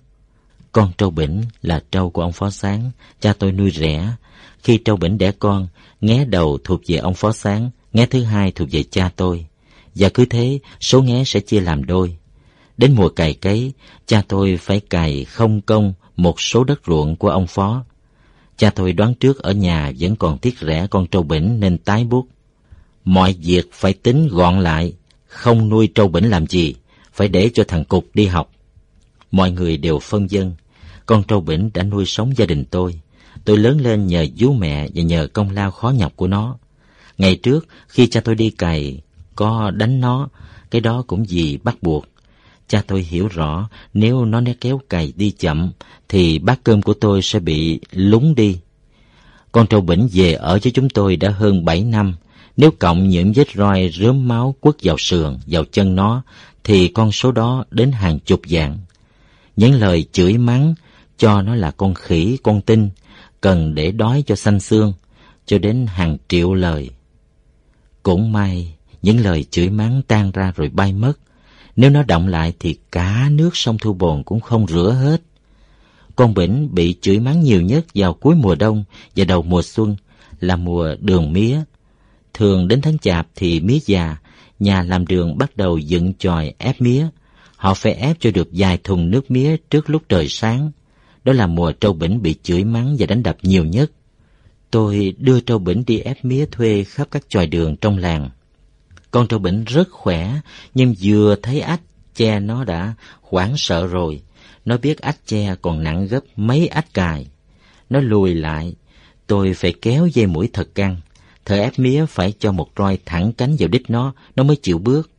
Con 0.73 0.93
trâu 0.99 1.11
bỉnh 1.11 1.43
là 1.63 1.83
trâu 1.93 2.11
của 2.11 2.23
ông 2.23 2.33
phó 2.33 2.51
sáng, 2.51 2.91
cha 3.21 3.33
tôi 3.33 3.53
nuôi 3.53 3.71
rẻ. 3.71 4.09
Khi 4.63 4.79
trâu 4.85 4.97
bỉnh 4.97 5.19
đẻ 5.19 5.33
con, 5.33 5.69
nghé 6.01 6.25
đầu 6.25 6.59
thuộc 6.65 6.81
về 6.87 6.97
ông 6.97 7.15
phó 7.15 7.33
sáng, 7.33 7.71
nghé 7.93 8.07
thứ 8.07 8.23
hai 8.23 8.53
thuộc 8.53 8.69
về 8.71 8.83
cha 8.91 9.11
tôi. 9.17 9.47
Và 9.95 10.09
cứ 10.09 10.25
thế, 10.25 10.59
số 10.81 11.03
nghé 11.03 11.23
sẽ 11.27 11.41
chia 11.41 11.61
làm 11.61 11.85
đôi. 11.85 12.17
Đến 12.77 12.95
mùa 12.95 13.09
cày 13.09 13.35
cấy, 13.35 13.73
cha 14.07 14.23
tôi 14.29 14.57
phải 14.57 14.81
cày 14.81 15.25
không 15.25 15.61
công 15.61 15.93
một 16.17 16.41
số 16.41 16.65
đất 16.65 16.81
ruộng 16.87 17.17
của 17.17 17.29
ông 17.31 17.47
phó. 17.47 17.85
Cha 18.61 18.71
tôi 18.71 18.93
đoán 18.93 19.15
trước 19.15 19.39
ở 19.39 19.53
nhà 19.53 19.93
vẫn 19.99 20.17
còn 20.17 20.39
tiếc 20.39 20.59
rẻ 20.61 20.87
con 20.91 21.07
trâu 21.07 21.23
bỉnh 21.23 21.61
nên 21.61 21.79
tái 21.79 22.05
bút. 22.05 22.27
Mọi 23.05 23.35
việc 23.43 23.69
phải 23.73 23.93
tính 23.93 24.29
gọn 24.29 24.61
lại, 24.61 24.93
không 25.27 25.69
nuôi 25.69 25.89
trâu 25.95 26.09
bỉnh 26.09 26.31
làm 26.31 26.47
gì, 26.47 26.75
phải 27.13 27.29
để 27.29 27.51
cho 27.55 27.65
thằng 27.69 27.85
Cục 27.85 28.07
đi 28.15 28.27
học. 28.27 28.51
Mọi 29.31 29.51
người 29.51 29.77
đều 29.77 29.99
phân 29.99 30.31
dân, 30.31 30.55
con 31.07 31.23
trâu 31.23 31.41
bỉnh 31.41 31.71
đã 31.75 31.83
nuôi 31.83 32.07
sống 32.07 32.33
gia 32.37 32.47
đình 32.47 32.65
tôi. 32.65 33.01
Tôi 33.45 33.57
lớn 33.57 33.81
lên 33.81 34.07
nhờ 34.07 34.27
vú 34.39 34.53
mẹ 34.53 34.89
và 34.95 35.03
nhờ 35.03 35.27
công 35.33 35.51
lao 35.51 35.71
khó 35.71 35.91
nhọc 35.91 36.13
của 36.17 36.27
nó. 36.27 36.59
Ngày 37.19 37.37
trước, 37.37 37.67
khi 37.89 38.07
cha 38.07 38.21
tôi 38.21 38.35
đi 38.35 38.51
cày, 38.51 39.01
có 39.37 39.71
đánh 39.71 40.01
nó, 40.01 40.29
cái 40.71 40.81
đó 40.81 41.05
cũng 41.07 41.25
vì 41.29 41.59
bắt 41.63 41.83
buộc. 41.83 42.07
Cha 42.71 42.83
tôi 42.87 43.03
hiểu 43.03 43.29
rõ 43.29 43.69
nếu 43.95 44.25
nó 44.25 44.41
né 44.41 44.55
kéo 44.61 44.81
cày 44.89 45.13
đi 45.17 45.31
chậm 45.31 45.71
thì 46.09 46.39
bát 46.39 46.61
cơm 46.65 46.83
của 46.83 46.95
tôi 46.95 47.23
sẽ 47.23 47.39
bị 47.39 47.81
lúng 47.93 48.35
đi. 48.35 48.59
Con 49.53 49.67
trâu 49.67 49.81
bỉnh 49.81 50.09
về 50.13 50.33
ở 50.33 50.59
với 50.63 50.73
chúng 50.73 50.89
tôi 50.89 51.17
đã 51.17 51.31
hơn 51.31 51.65
7 51.65 51.85
năm. 51.85 52.15
Nếu 52.57 52.71
cộng 52.79 53.09
những 53.09 53.33
vết 53.33 53.49
roi 53.55 53.91
rớm 53.95 54.29
máu 54.29 54.55
quất 54.61 54.75
vào 54.83 54.99
sườn, 54.99 55.39
vào 55.47 55.65
chân 55.65 55.97
nó, 55.97 56.23
thì 56.65 56.89
con 56.89 57.13
số 57.13 57.33
đó 57.33 57.65
đến 57.71 57.93
hàng 57.93 58.19
chục 58.19 58.41
dạng. 58.47 58.79
Những 59.57 59.75
lời 59.75 60.07
chửi 60.13 60.39
mắng 60.39 60.75
cho 61.19 61.43
nó 61.43 61.55
là 61.55 61.71
con 61.71 61.95
khỉ, 61.95 62.39
con 62.43 62.61
tinh, 62.61 62.91
cần 63.41 63.75
để 63.75 63.91
đói 63.91 64.23
cho 64.27 64.37
xanh 64.37 64.61
xương, 64.61 64.93
cho 65.47 65.59
đến 65.59 65.87
hàng 65.87 66.17
triệu 66.29 66.55
lời. 66.55 66.91
Cũng 68.03 68.33
may, 68.33 68.75
những 69.03 69.21
lời 69.21 69.45
chửi 69.51 69.71
mắng 69.71 70.03
tan 70.09 70.31
ra 70.31 70.53
rồi 70.57 70.69
bay 70.69 70.93
mất. 70.93 71.13
Nếu 71.77 71.91
nó 71.91 72.03
động 72.03 72.29
lại 72.29 72.53
thì 72.61 72.77
cả 72.93 73.29
nước 73.31 73.57
sông 73.57 73.79
Thu 73.79 73.93
Bồn 73.93 74.23
cũng 74.23 74.41
không 74.41 74.67
rửa 74.67 74.97
hết. 75.03 75.23
Con 76.17 76.35
Bỉnh 76.35 76.69
bị 76.73 76.95
chửi 77.01 77.21
mắng 77.21 77.41
nhiều 77.41 77.63
nhất 77.63 77.87
vào 77.95 78.15
cuối 78.15 78.35
mùa 78.35 78.55
đông 78.55 78.85
và 79.17 79.25
đầu 79.25 79.43
mùa 79.43 79.63
xuân 79.63 79.97
là 80.41 80.57
mùa 80.57 80.95
đường 81.01 81.33
mía. 81.33 81.61
Thường 82.35 82.69
đến 82.69 82.81
tháng 82.81 82.99
chạp 82.99 83.29
thì 83.37 83.61
mía 83.61 83.79
già, 83.87 84.17
nhà 84.59 84.83
làm 84.83 85.07
đường 85.07 85.39
bắt 85.39 85.57
đầu 85.57 85.79
dựng 85.79 86.13
chòi 86.19 86.55
ép 86.59 86.81
mía. 86.81 87.07
Họ 87.57 87.75
phải 87.75 87.93
ép 87.93 88.17
cho 88.21 88.31
được 88.31 88.49
vài 88.53 88.79
thùng 88.85 89.11
nước 89.11 89.31
mía 89.31 89.57
trước 89.71 89.91
lúc 89.91 90.03
trời 90.09 90.29
sáng. 90.29 90.71
Đó 91.25 91.33
là 91.33 91.47
mùa 91.47 91.73
trâu 91.73 91.93
bỉnh 91.93 92.23
bị 92.23 92.35
chửi 92.43 92.65
mắng 92.65 92.97
và 92.99 93.07
đánh 93.07 93.23
đập 93.23 93.37
nhiều 93.43 93.65
nhất. 93.65 93.93
Tôi 94.71 95.15
đưa 95.19 95.41
trâu 95.41 95.59
bỉnh 95.59 95.85
đi 95.87 95.99
ép 95.99 96.25
mía 96.25 96.47
thuê 96.47 96.85
khắp 96.85 97.09
các 97.11 97.23
chòi 97.29 97.47
đường 97.47 97.77
trong 97.77 97.99
làng. 97.99 98.31
Con 99.11 99.29
trâu 99.29 99.39
bỉnh 99.39 99.65
rất 99.65 99.91
khỏe, 99.91 100.41
nhưng 100.75 100.95
vừa 101.03 101.37
thấy 101.43 101.61
ách, 101.61 101.81
che 102.15 102.41
nó 102.41 102.65
đã 102.65 102.95
hoảng 103.23 103.57
sợ 103.57 103.87
rồi. 103.87 104.23
Nó 104.65 104.77
biết 104.77 105.01
ách 105.01 105.17
che 105.27 105.55
còn 105.63 105.85
nặng 105.85 106.07
gấp 106.07 106.21
mấy 106.37 106.67
ách 106.67 106.95
cài. 106.95 107.27
Nó 107.91 108.01
lùi 108.01 108.35
lại, 108.35 108.75
tôi 109.27 109.55
phải 109.55 109.75
kéo 109.83 110.07
dây 110.07 110.27
mũi 110.27 110.51
thật 110.53 110.69
căng. 110.75 110.97
Thợ 111.45 111.57
ép 111.57 111.79
mía 111.79 112.07
phải 112.07 112.33
cho 112.39 112.53
một 112.53 112.69
roi 112.79 112.99
thẳng 113.07 113.33
cánh 113.33 113.57
vào 113.59 113.69
đít 113.69 113.91
nó, 113.91 114.13
nó 114.37 114.43
mới 114.43 114.57
chịu 114.57 114.79
bước. 114.79 115.11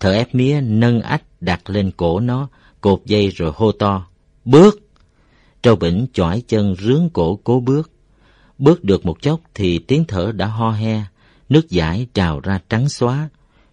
Thợ 0.00 0.12
ép 0.12 0.34
mía 0.34 0.60
nâng 0.60 1.00
ách 1.00 1.22
đặt 1.40 1.70
lên 1.70 1.90
cổ 1.96 2.20
nó, 2.20 2.48
cột 2.80 3.02
dây 3.04 3.28
rồi 3.28 3.52
hô 3.54 3.72
to. 3.72 4.06
Bước! 4.44 4.80
Trâu 5.62 5.76
bỉnh 5.76 6.06
chỏi 6.12 6.42
chân 6.48 6.74
rướng 6.78 7.08
cổ 7.12 7.40
cố 7.44 7.60
bước. 7.60 7.90
Bước 8.58 8.84
được 8.84 9.06
một 9.06 9.22
chốc 9.22 9.40
thì 9.54 9.78
tiếng 9.78 10.04
thở 10.04 10.32
đã 10.32 10.46
ho 10.46 10.70
he, 10.70 11.02
nước 11.48 11.70
giải 11.70 12.06
trào 12.14 12.40
ra 12.40 12.60
trắng 12.68 12.88
xóa. 12.88 13.28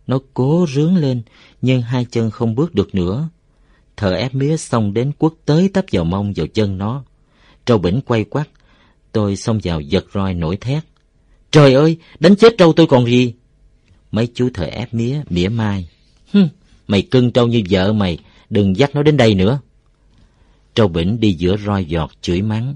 Nó 0.08 0.20
cố 0.34 0.66
rướng 0.74 0.98
lên, 0.98 1.22
nhưng 1.62 1.82
hai 1.82 2.06
chân 2.06 2.32
không 2.32 2.56
bước 2.56 2.76
được 2.76 2.96
nữa. 2.96 3.30
Thợ 3.98 4.14
ép 4.14 4.36
mía 4.36 4.58
xông 4.58 4.94
đến 4.94 5.12
quất 5.18 5.34
tới 5.46 5.70
tấp 5.74 5.86
vào 5.92 6.04
mông 6.04 6.34
vào 6.36 6.48
chân 6.48 6.78
nó. 6.78 7.04
Trâu 7.66 7.78
bỉnh 7.78 8.02
quay 8.06 8.24
quắt, 8.24 8.50
tôi 9.12 9.36
xông 9.36 9.60
vào 9.64 9.82
giật 9.82 10.06
roi 10.14 10.34
nổi 10.34 10.58
thét. 10.58 10.84
Trời 11.52 11.74
ơi, 11.74 11.98
đánh 12.20 12.36
chết 12.36 12.54
trâu 12.58 12.74
tôi 12.74 12.88
còn 12.88 13.06
gì? 13.06 13.34
Mấy 14.12 14.28
chú 14.34 14.50
thợ 14.54 14.66
ép 14.66 14.94
mía 14.94 15.22
mỉa 15.30 15.50
mai. 15.50 15.90
Hừm, 16.34 16.48
mày 16.88 17.02
cưng 17.02 17.32
trâu 17.32 17.48
như 17.48 17.64
vợ 17.70 17.94
mày, 17.94 18.18
đừng 18.50 18.78
dắt 18.78 18.96
nó 18.96 19.04
đến 19.04 19.18
đây 19.18 19.36
nữa. 19.36 19.60
Trâu 20.76 20.88
bỉnh 20.88 21.20
đi 21.20 21.34
giữa 21.34 21.58
roi 21.58 21.86
giọt 21.86 22.12
chửi 22.22 22.42
mắng. 22.42 22.76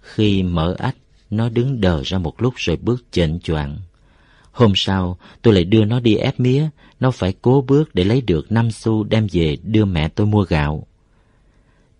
Khi 0.00 0.42
mở 0.42 0.74
ách, 0.78 0.96
nó 1.30 1.48
đứng 1.48 1.80
đờ 1.80 2.02
ra 2.04 2.18
một 2.18 2.42
lúc 2.42 2.54
rồi 2.56 2.76
bước 2.76 3.04
chệnh 3.12 3.40
choạng. 3.40 3.78
Hôm 4.52 4.72
sau, 4.76 5.18
tôi 5.42 5.54
lại 5.54 5.64
đưa 5.64 5.84
nó 5.84 6.00
đi 6.00 6.16
ép 6.16 6.40
mía, 6.40 6.68
nó 7.00 7.10
phải 7.10 7.34
cố 7.42 7.64
bước 7.66 7.94
để 7.94 8.04
lấy 8.04 8.20
được 8.20 8.52
năm 8.52 8.70
xu 8.70 9.04
đem 9.04 9.26
về 9.32 9.56
đưa 9.62 9.84
mẹ 9.84 10.08
tôi 10.08 10.26
mua 10.26 10.44
gạo. 10.44 10.86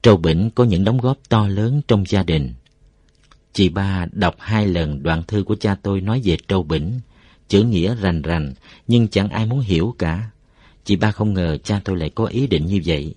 Trâu 0.03 0.17
Bỉnh 0.17 0.51
có 0.55 0.65
những 0.65 0.85
đóng 0.85 0.99
góp 0.99 1.19
to 1.29 1.49
lớn 1.49 1.81
trong 1.89 2.05
gia 2.07 2.23
đình. 2.23 2.55
Chị 3.53 3.69
ba 3.69 4.07
đọc 4.13 4.37
hai 4.39 4.67
lần 4.67 5.03
đoạn 5.03 5.23
thư 5.23 5.43
của 5.43 5.55
cha 5.55 5.77
tôi 5.83 6.01
nói 6.01 6.21
về 6.25 6.37
Trâu 6.49 6.63
Bỉnh, 6.63 7.01
chữ 7.49 7.63
nghĩa 7.63 7.95
rành 7.95 8.23
rành 8.23 8.55
nhưng 8.89 9.09
chẳng 9.09 9.29
ai 9.29 9.47
muốn 9.47 9.61
hiểu 9.61 9.95
cả. 9.99 10.31
Chị 10.85 10.97
ba 10.97 11.11
không 11.11 11.35
ngờ 11.35 11.59
cha 11.65 11.81
tôi 11.85 11.97
lại 11.97 12.11
có 12.11 12.25
ý 12.25 12.47
định 12.47 12.67
như 12.67 12.81
vậy. 12.87 13.15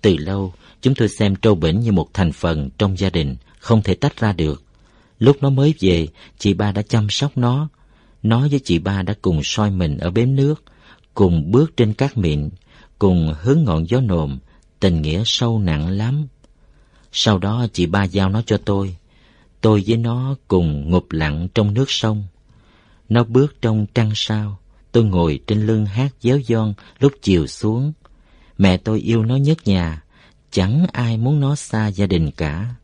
Từ 0.00 0.16
lâu, 0.16 0.52
chúng 0.82 0.94
tôi 0.94 1.08
xem 1.08 1.36
Trâu 1.36 1.54
Bỉnh 1.54 1.80
như 1.80 1.92
một 1.92 2.08
thành 2.14 2.32
phần 2.32 2.70
trong 2.78 2.96
gia 2.96 3.10
đình, 3.10 3.36
không 3.58 3.82
thể 3.82 3.94
tách 3.94 4.20
ra 4.20 4.32
được. 4.32 4.62
Lúc 5.18 5.36
nó 5.40 5.50
mới 5.50 5.74
về, 5.80 6.08
chị 6.38 6.54
ba 6.54 6.72
đã 6.72 6.82
chăm 6.82 7.10
sóc 7.10 7.38
nó. 7.38 7.68
Nó 8.24 8.48
với 8.50 8.60
chị 8.64 8.78
ba 8.78 9.02
đã 9.02 9.14
cùng 9.22 9.40
soi 9.42 9.70
mình 9.70 9.98
ở 9.98 10.10
bến 10.10 10.36
nước, 10.36 10.64
cùng 11.14 11.50
bước 11.50 11.76
trên 11.76 11.92
các 11.92 12.16
miệng, 12.18 12.50
cùng 12.98 13.34
hướng 13.42 13.64
ngọn 13.64 13.88
gió 13.88 14.00
nồm, 14.00 14.38
tình 14.80 15.02
nghĩa 15.02 15.22
sâu 15.26 15.58
nặng 15.58 15.88
lắm. 15.88 16.26
Sau 17.12 17.38
đó 17.38 17.66
chị 17.72 17.86
ba 17.86 18.04
giao 18.04 18.28
nó 18.28 18.42
cho 18.46 18.56
tôi. 18.64 18.96
Tôi 19.60 19.84
với 19.86 19.96
nó 19.96 20.34
cùng 20.48 20.90
ngụp 20.90 21.12
lặng 21.12 21.48
trong 21.54 21.74
nước 21.74 21.90
sông. 21.90 22.24
Nó 23.08 23.24
bước 23.24 23.56
trong 23.62 23.86
trăng 23.94 24.10
sao, 24.14 24.58
tôi 24.92 25.04
ngồi 25.04 25.40
trên 25.46 25.66
lưng 25.66 25.86
hát 25.86 26.14
déo 26.20 26.40
giòn 26.48 26.74
lúc 26.98 27.12
chiều 27.22 27.46
xuống. 27.46 27.92
Mẹ 28.58 28.76
tôi 28.76 29.00
yêu 29.00 29.24
nó 29.24 29.36
nhất 29.36 29.58
nhà, 29.64 30.02
chẳng 30.50 30.86
ai 30.92 31.16
muốn 31.16 31.40
nó 31.40 31.54
xa 31.54 31.88
gia 31.88 32.06
đình 32.06 32.30
cả. 32.30 32.74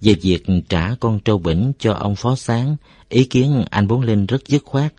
Về 0.00 0.14
việc 0.14 0.44
trả 0.68 0.94
con 1.00 1.20
trâu 1.20 1.38
bỉnh 1.38 1.72
cho 1.78 1.92
ông 1.92 2.16
Phó 2.16 2.36
Sáng, 2.36 2.76
ý 3.08 3.24
kiến 3.24 3.64
anh 3.70 3.88
Bốn 3.88 4.00
Linh 4.00 4.26
rất 4.26 4.48
dứt 4.48 4.62
khoát. 4.64 4.92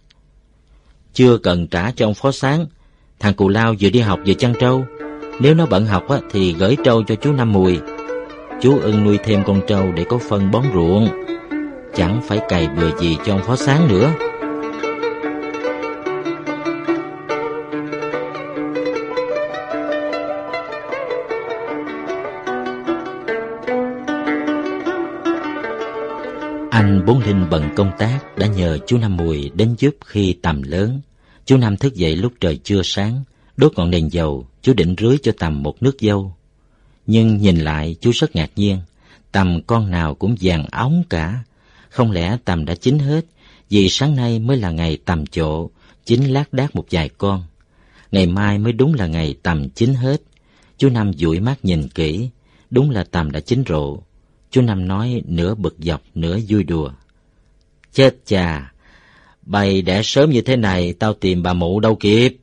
Chưa 1.14 1.38
cần 1.38 1.68
trả 1.68 1.92
cho 1.92 2.06
ông 2.06 2.14
Phó 2.14 2.32
Sáng, 2.32 2.66
thằng 3.20 3.34
Cù 3.34 3.50
Lao 3.50 3.76
vừa 3.80 3.90
đi 3.90 4.00
học 4.00 4.20
vừa 4.28 4.34
chăn 4.34 4.54
trâu. 4.60 4.86
Nếu 5.40 5.54
nó 5.54 5.66
bận 5.66 5.86
học 5.86 6.10
á, 6.10 6.20
thì 6.32 6.54
gửi 6.54 6.78
trâu 6.84 7.04
cho 7.04 7.16
chú 7.16 7.34
Năm 7.34 7.54
Mùi. 7.54 7.80
Chú 8.62 8.80
ưng 8.80 9.04
nuôi 9.04 9.18
thêm 9.24 9.44
con 9.46 9.62
trâu 9.68 9.92
để 9.92 10.06
có 10.10 10.18
phân 10.18 10.52
bón 10.52 10.64
ruộng. 10.74 11.10
Chẳng 11.96 12.22
phải 12.28 12.40
cày 12.50 12.68
bừa 12.68 12.98
gì 13.00 13.18
cho 13.26 13.34
ông 13.34 13.44
Phó 13.44 13.56
Sáng 13.56 13.88
nữa. 13.88 14.12
Anh 26.90 27.06
Bốn 27.06 27.20
Linh 27.20 27.50
bận 27.50 27.70
công 27.76 27.92
tác 28.00 28.38
đã 28.38 28.48
nhờ 28.48 28.78
chú 28.88 28.98
Năm 28.98 29.18
Mùi 29.18 29.52
đến 29.56 29.76
giúp 29.78 29.96
khi 30.06 30.36
tầm 30.42 30.62
lớn. 30.62 31.02
Chú 31.46 31.58
Năm 31.58 31.78
thức 31.78 31.96
dậy 31.96 32.16
lúc 32.16 32.34
trời 32.40 32.60
chưa 32.64 32.82
sáng, 32.84 33.24
đốt 33.58 33.74
ngọn 33.76 33.92
đèn 33.92 34.12
dầu, 34.12 34.48
chú 34.62 34.74
định 34.74 34.96
rưới 34.98 35.18
cho 35.24 35.32
tầm 35.40 35.64
một 35.64 35.84
nước 35.84 35.98
dâu. 36.00 36.36
Nhưng 37.08 37.38
nhìn 37.38 37.58
lại 37.58 37.96
chú 38.02 38.12
rất 38.14 38.36
ngạc 38.36 38.52
nhiên, 38.56 38.78
tầm 39.32 39.62
con 39.68 39.92
nào 39.92 40.16
cũng 40.16 40.36
vàng 40.42 40.66
óng 40.72 41.04
cả. 41.10 41.44
Không 41.90 42.12
lẽ 42.12 42.38
tầm 42.46 42.66
đã 42.66 42.76
chín 42.76 43.00
hết, 43.00 43.26
vì 43.70 43.90
sáng 43.90 44.16
nay 44.16 44.40
mới 44.40 44.58
là 44.58 44.72
ngày 44.72 44.98
tầm 45.06 45.26
chỗ, 45.26 45.70
chín 46.06 46.24
lác 46.24 46.54
đác 46.54 46.76
một 46.76 46.86
vài 46.92 47.10
con. 47.10 47.44
Ngày 48.12 48.28
mai 48.28 48.58
mới 48.58 48.74
đúng 48.74 48.94
là 48.94 49.08
ngày 49.08 49.36
tầm 49.44 49.70
chín 49.70 49.94
hết. 49.94 50.22
Chú 50.78 50.90
Năm 50.90 51.14
dụi 51.14 51.40
mắt 51.40 51.66
nhìn 51.66 51.88
kỹ, 51.88 52.30
đúng 52.70 52.90
là 52.90 53.04
tầm 53.12 53.32
đã 53.32 53.40
chín 53.40 53.64
rộ. 53.68 53.98
Chú 54.52 54.62
Năm 54.62 54.88
nói 54.88 55.22
nửa 55.26 55.56
bực 55.56 55.76
dọc 55.80 56.02
nửa 56.16 56.40
vui 56.48 56.64
đùa. 56.64 56.92
Chết 57.94 58.16
chà, 58.26 58.72
bày 59.42 59.82
đẻ 59.82 60.02
sớm 60.04 60.30
như 60.30 60.42
thế 60.42 60.56
này 60.56 60.94
tao 60.94 61.14
tìm 61.14 61.44
bà 61.44 61.54
mụ 61.54 61.80
đâu 61.80 61.96
kịp. 61.96 62.38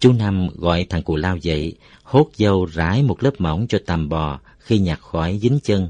Chú 0.00 0.12
Năm 0.12 0.48
gọi 0.54 0.86
thằng 0.90 1.02
cù 1.02 1.16
lao 1.16 1.36
dậy, 1.36 1.74
hốt 2.02 2.30
dâu 2.36 2.64
rải 2.64 3.02
một 3.02 3.22
lớp 3.22 3.30
mỏng 3.38 3.66
cho 3.68 3.78
tầm 3.86 4.08
bò 4.08 4.40
khi 4.58 4.78
nhặt 4.78 5.00
khỏi 5.00 5.38
dính 5.42 5.58
chân. 5.62 5.88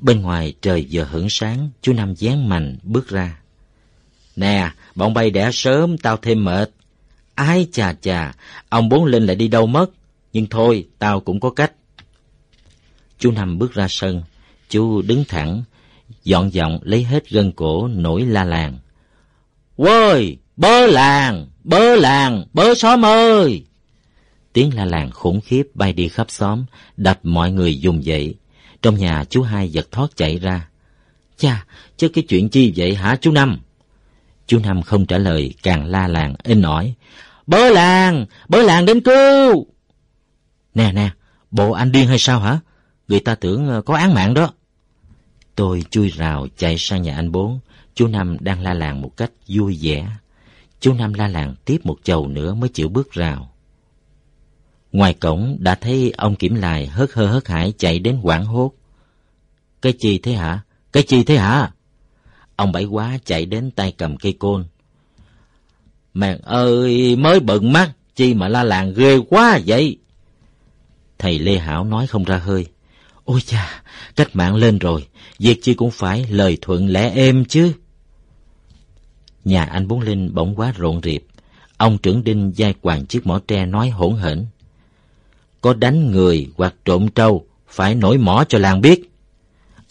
Bên 0.00 0.20
ngoài 0.20 0.54
trời 0.60 0.86
vừa 0.90 1.08
hưởng 1.10 1.26
sáng, 1.30 1.70
chú 1.82 1.92
Năm 1.92 2.14
dán 2.14 2.48
mạnh 2.48 2.76
bước 2.82 3.08
ra. 3.08 3.40
Nè, 4.36 4.70
bọn 4.94 5.14
bay 5.14 5.30
đẻ 5.30 5.50
sớm, 5.52 5.98
tao 5.98 6.16
thêm 6.16 6.44
mệt. 6.44 6.70
Ai 7.34 7.68
chà 7.72 7.92
chà, 7.92 8.32
ông 8.68 8.88
Bốn 8.88 9.04
Linh 9.04 9.26
lại 9.26 9.36
đi 9.36 9.48
đâu 9.48 9.66
mất? 9.66 9.86
Nhưng 10.32 10.46
thôi, 10.46 10.88
tao 10.98 11.20
cũng 11.20 11.40
có 11.40 11.50
cách. 11.50 11.72
Chú 13.24 13.30
Năm 13.30 13.58
bước 13.58 13.74
ra 13.74 13.86
sân, 13.88 14.22
chú 14.68 15.02
đứng 15.02 15.24
thẳng, 15.28 15.62
dọn 16.24 16.54
giọng 16.54 16.78
lấy 16.82 17.04
hết 17.04 17.30
gân 17.30 17.52
cổ 17.52 17.88
nổi 17.88 18.22
la 18.22 18.44
làng. 18.44 18.78
Quơi, 19.76 20.36
bớ 20.56 20.86
làng, 20.86 21.46
bớ 21.64 21.96
làng, 21.96 22.44
bớ 22.52 22.74
xóm 22.74 23.04
ơi! 23.04 23.64
Tiếng 24.52 24.74
la 24.74 24.84
làng 24.84 25.10
khủng 25.10 25.40
khiếp 25.40 25.62
bay 25.74 25.92
đi 25.92 26.08
khắp 26.08 26.30
xóm, 26.30 26.64
đập 26.96 27.20
mọi 27.22 27.52
người 27.52 27.80
dùng 27.80 28.04
dậy. 28.04 28.34
Trong 28.82 28.98
nhà 28.98 29.24
chú 29.30 29.42
hai 29.42 29.68
giật 29.68 29.92
thoát 29.92 30.16
chạy 30.16 30.38
ra. 30.38 30.68
Cha, 31.38 31.64
chứ 31.96 32.08
cái 32.08 32.24
chuyện 32.28 32.48
chi 32.48 32.72
vậy 32.76 32.94
hả 32.94 33.16
chú 33.20 33.32
Năm? 33.32 33.60
Chú 34.46 34.58
Năm 34.58 34.82
không 34.82 35.06
trả 35.06 35.18
lời, 35.18 35.54
càng 35.62 35.86
la 35.86 36.08
làng, 36.08 36.34
in 36.42 36.62
ỏi. 36.62 36.94
Bớ 37.46 37.70
làng, 37.70 38.26
bớ 38.48 38.62
làng 38.62 38.86
đến 38.86 39.00
cứu! 39.00 39.66
Nè 40.74 40.92
nè, 40.92 41.10
bộ 41.50 41.72
anh 41.72 41.92
điên 41.92 42.08
hay 42.08 42.18
sao 42.18 42.40
hả? 42.40 42.58
Người 43.08 43.20
ta 43.20 43.34
tưởng 43.34 43.68
ờ, 43.68 43.82
có 43.82 43.94
án 43.94 44.14
mạng 44.14 44.34
đó. 44.34 44.52
Tôi 45.54 45.84
chui 45.90 46.08
rào 46.08 46.46
chạy 46.56 46.78
sang 46.78 47.02
nhà 47.02 47.16
anh 47.16 47.32
bốn. 47.32 47.60
Chú 47.94 48.06
Năm 48.06 48.36
đang 48.40 48.62
la 48.62 48.74
làng 48.74 49.00
một 49.00 49.16
cách 49.16 49.30
vui 49.48 49.78
vẻ. 49.82 50.08
Chú 50.80 50.92
Năm 50.92 51.14
la 51.14 51.28
làng 51.28 51.54
tiếp 51.64 51.78
một 51.84 51.96
chầu 52.02 52.28
nữa 52.28 52.54
mới 52.54 52.68
chịu 52.68 52.88
bước 52.88 53.12
rào. 53.12 53.50
Ngoài 54.92 55.14
cổng 55.14 55.56
đã 55.60 55.74
thấy 55.74 56.12
ông 56.16 56.36
kiểm 56.36 56.54
lại 56.54 56.86
hớt 56.86 57.12
hơ 57.12 57.26
hớt 57.26 57.48
hải 57.48 57.72
chạy 57.78 57.98
đến 57.98 58.20
quảng 58.22 58.44
hốt. 58.44 58.72
Cái 59.82 59.92
chi 59.98 60.18
thế 60.18 60.32
hả? 60.32 60.60
Cái 60.92 61.02
chi 61.02 61.24
thế 61.24 61.36
hả? 61.36 61.70
Ông 62.56 62.72
bảy 62.72 62.84
quá 62.84 63.18
chạy 63.24 63.46
đến 63.46 63.70
tay 63.70 63.92
cầm 63.92 64.16
cây 64.16 64.32
côn. 64.32 64.64
Mẹ 66.14 66.38
ơi, 66.42 67.16
mới 67.16 67.40
bận 67.40 67.72
mắt, 67.72 67.90
chi 68.14 68.34
mà 68.34 68.48
la 68.48 68.64
làng 68.64 68.94
ghê 68.94 69.18
quá 69.28 69.60
vậy? 69.66 69.98
Thầy 71.18 71.38
Lê 71.38 71.58
Hảo 71.58 71.84
nói 71.84 72.06
không 72.06 72.24
ra 72.24 72.38
hơi. 72.38 72.66
Ôi 73.24 73.40
cha, 73.46 73.82
cách 74.16 74.36
mạng 74.36 74.54
lên 74.54 74.78
rồi, 74.78 75.06
việc 75.38 75.58
chi 75.62 75.74
cũng 75.74 75.90
phải 75.90 76.26
lời 76.30 76.58
thuận 76.60 76.88
lẽ 76.88 77.12
êm 77.14 77.44
chứ. 77.44 77.72
Nhà 79.44 79.64
anh 79.64 79.88
Bốn 79.88 80.00
Linh 80.00 80.34
bỗng 80.34 80.54
quá 80.56 80.72
rộn 80.76 81.00
rịp. 81.02 81.24
Ông 81.76 81.98
trưởng 81.98 82.24
đinh 82.24 82.52
giai 82.56 82.74
quàng 82.80 83.06
chiếc 83.06 83.26
mỏ 83.26 83.40
tre 83.48 83.66
nói 83.66 83.90
hỗn 83.90 84.16
hển. 84.16 84.46
Có 85.60 85.74
đánh 85.74 86.10
người 86.10 86.48
hoặc 86.56 86.74
trộm 86.84 87.08
trâu, 87.08 87.46
phải 87.68 87.94
nổi 87.94 88.18
mỏ 88.18 88.44
cho 88.48 88.58
làng 88.58 88.80
biết. 88.80 89.10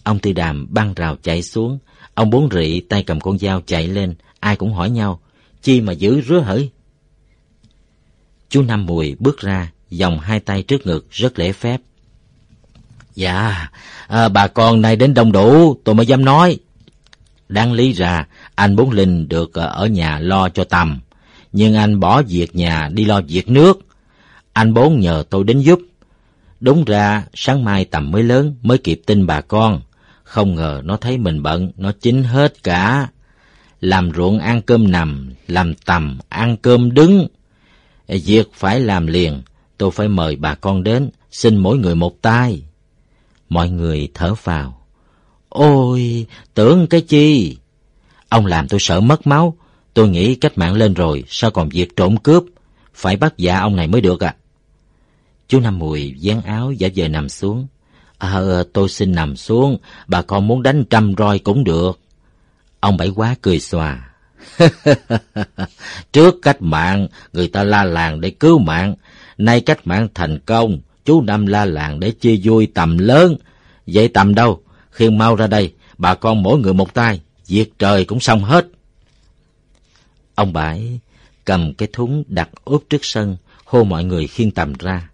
Ông 0.02 0.18
Tư 0.18 0.32
Đàm 0.32 0.66
băng 0.70 0.94
rào 0.94 1.16
chạy 1.22 1.42
xuống, 1.42 1.78
ông 2.14 2.30
Bốn 2.30 2.48
Rị 2.52 2.80
tay 2.80 3.02
cầm 3.02 3.20
con 3.20 3.38
dao 3.38 3.60
chạy 3.66 3.88
lên, 3.88 4.14
ai 4.40 4.56
cũng 4.56 4.72
hỏi 4.72 4.90
nhau, 4.90 5.20
chi 5.62 5.80
mà 5.80 5.92
giữ 5.92 6.20
rứa 6.20 6.40
hỡi. 6.40 6.70
Chú 8.48 8.62
Năm 8.62 8.86
Mùi 8.86 9.16
bước 9.18 9.38
ra, 9.40 9.72
dòng 9.90 10.18
hai 10.18 10.40
tay 10.40 10.62
trước 10.62 10.86
ngực 10.86 11.06
rất 11.10 11.38
lễ 11.38 11.52
phép. 11.52 11.80
Dạ, 13.14 13.68
à, 14.06 14.28
bà 14.28 14.46
con 14.46 14.80
này 14.80 14.96
đến 14.96 15.14
đông 15.14 15.32
đủ, 15.32 15.76
tôi 15.84 15.94
mới 15.94 16.06
dám 16.06 16.24
nói. 16.24 16.58
Đáng 17.48 17.72
lý 17.72 17.92
ra, 17.92 18.26
anh 18.54 18.76
Bốn 18.76 18.90
Linh 18.90 19.28
được 19.28 19.54
à, 19.54 19.64
ở 19.64 19.86
nhà 19.86 20.18
lo 20.18 20.48
cho 20.48 20.64
tầm, 20.64 21.00
nhưng 21.52 21.74
anh 21.74 22.00
bỏ 22.00 22.22
việc 22.22 22.56
nhà 22.56 22.88
đi 22.92 23.04
lo 23.04 23.20
việc 23.28 23.48
nước. 23.48 23.78
Anh 24.52 24.74
Bốn 24.74 25.00
nhờ 25.00 25.24
tôi 25.30 25.44
đến 25.44 25.60
giúp. 25.60 25.80
Đúng 26.60 26.84
ra, 26.84 27.24
sáng 27.34 27.64
mai 27.64 27.84
tầm 27.84 28.10
mới 28.10 28.22
lớn 28.22 28.56
mới 28.62 28.78
kịp 28.78 29.00
tin 29.06 29.26
bà 29.26 29.40
con. 29.40 29.80
Không 30.22 30.54
ngờ 30.54 30.80
nó 30.84 30.96
thấy 30.96 31.18
mình 31.18 31.42
bận, 31.42 31.72
nó 31.76 31.92
chính 32.00 32.24
hết 32.24 32.62
cả. 32.62 33.08
Làm 33.80 34.12
ruộng 34.12 34.38
ăn 34.38 34.62
cơm 34.62 34.90
nằm, 34.90 35.32
làm 35.48 35.74
tầm 35.74 36.18
ăn 36.28 36.56
cơm 36.56 36.94
đứng. 36.94 37.26
Việc 38.08 38.50
phải 38.54 38.80
làm 38.80 39.06
liền, 39.06 39.42
tôi 39.78 39.90
phải 39.90 40.08
mời 40.08 40.36
bà 40.36 40.54
con 40.54 40.82
đến, 40.82 41.10
xin 41.30 41.56
mỗi 41.56 41.78
người 41.78 41.94
một 41.94 42.22
tay. 42.22 42.62
Mọi 43.48 43.70
người 43.70 44.08
thở 44.14 44.34
vào. 44.42 44.86
Ôi, 45.48 46.26
tưởng 46.54 46.86
cái 46.86 47.00
chi? 47.00 47.58
Ông 48.28 48.46
làm 48.46 48.68
tôi 48.68 48.80
sợ 48.80 49.00
mất 49.00 49.26
máu. 49.26 49.56
Tôi 49.94 50.08
nghĩ 50.08 50.34
cách 50.34 50.58
mạng 50.58 50.74
lên 50.74 50.94
rồi, 50.94 51.24
sao 51.28 51.50
còn 51.50 51.68
việc 51.68 51.96
trộm 51.96 52.16
cướp? 52.16 52.44
Phải 52.94 53.16
bắt 53.16 53.34
dạ 53.36 53.58
ông 53.58 53.76
này 53.76 53.86
mới 53.86 54.00
được 54.00 54.24
à. 54.24 54.34
Chú 55.48 55.60
Năm 55.60 55.78
Mùi 55.78 56.14
dán 56.18 56.42
áo 56.42 56.72
giả 56.72 56.88
vờ 56.96 57.08
nằm 57.08 57.28
xuống. 57.28 57.66
Ờ, 58.18 58.64
tôi 58.72 58.88
xin 58.88 59.12
nằm 59.12 59.36
xuống, 59.36 59.78
bà 60.06 60.22
con 60.22 60.46
muốn 60.46 60.62
đánh 60.62 60.84
trăm 60.90 61.14
roi 61.18 61.38
cũng 61.38 61.64
được. 61.64 62.00
Ông 62.80 62.96
Bảy 62.96 63.08
Quá 63.08 63.34
cười 63.42 63.60
xòa. 63.60 64.10
Trước 66.12 66.34
cách 66.42 66.62
mạng, 66.62 67.08
người 67.32 67.48
ta 67.48 67.64
la 67.64 67.84
làng 67.84 68.20
để 68.20 68.30
cứu 68.30 68.58
mạng. 68.58 68.94
Nay 69.38 69.60
cách 69.60 69.86
mạng 69.86 70.08
thành 70.14 70.38
công, 70.46 70.78
chú 71.04 71.22
Năm 71.22 71.46
la 71.46 71.64
làng 71.64 72.00
để 72.00 72.10
chia 72.10 72.36
vui 72.42 72.68
tầm 72.74 72.98
lớn. 72.98 73.36
Vậy 73.86 74.08
tầm 74.08 74.34
đâu? 74.34 74.60
Khiêng 74.90 75.18
mau 75.18 75.36
ra 75.36 75.46
đây, 75.46 75.72
bà 75.98 76.14
con 76.14 76.42
mỗi 76.42 76.58
người 76.58 76.74
một 76.74 76.94
tay, 76.94 77.20
việc 77.46 77.72
trời 77.78 78.04
cũng 78.04 78.20
xong 78.20 78.44
hết. 78.44 78.66
Ông 80.34 80.52
Bãi 80.52 81.00
cầm 81.44 81.74
cái 81.74 81.88
thúng 81.92 82.24
đặt 82.26 82.48
úp 82.64 82.84
trước 82.90 83.04
sân, 83.04 83.36
hô 83.64 83.84
mọi 83.84 84.04
người 84.04 84.26
khiêng 84.26 84.50
tầm 84.50 84.72
ra. 84.78 85.10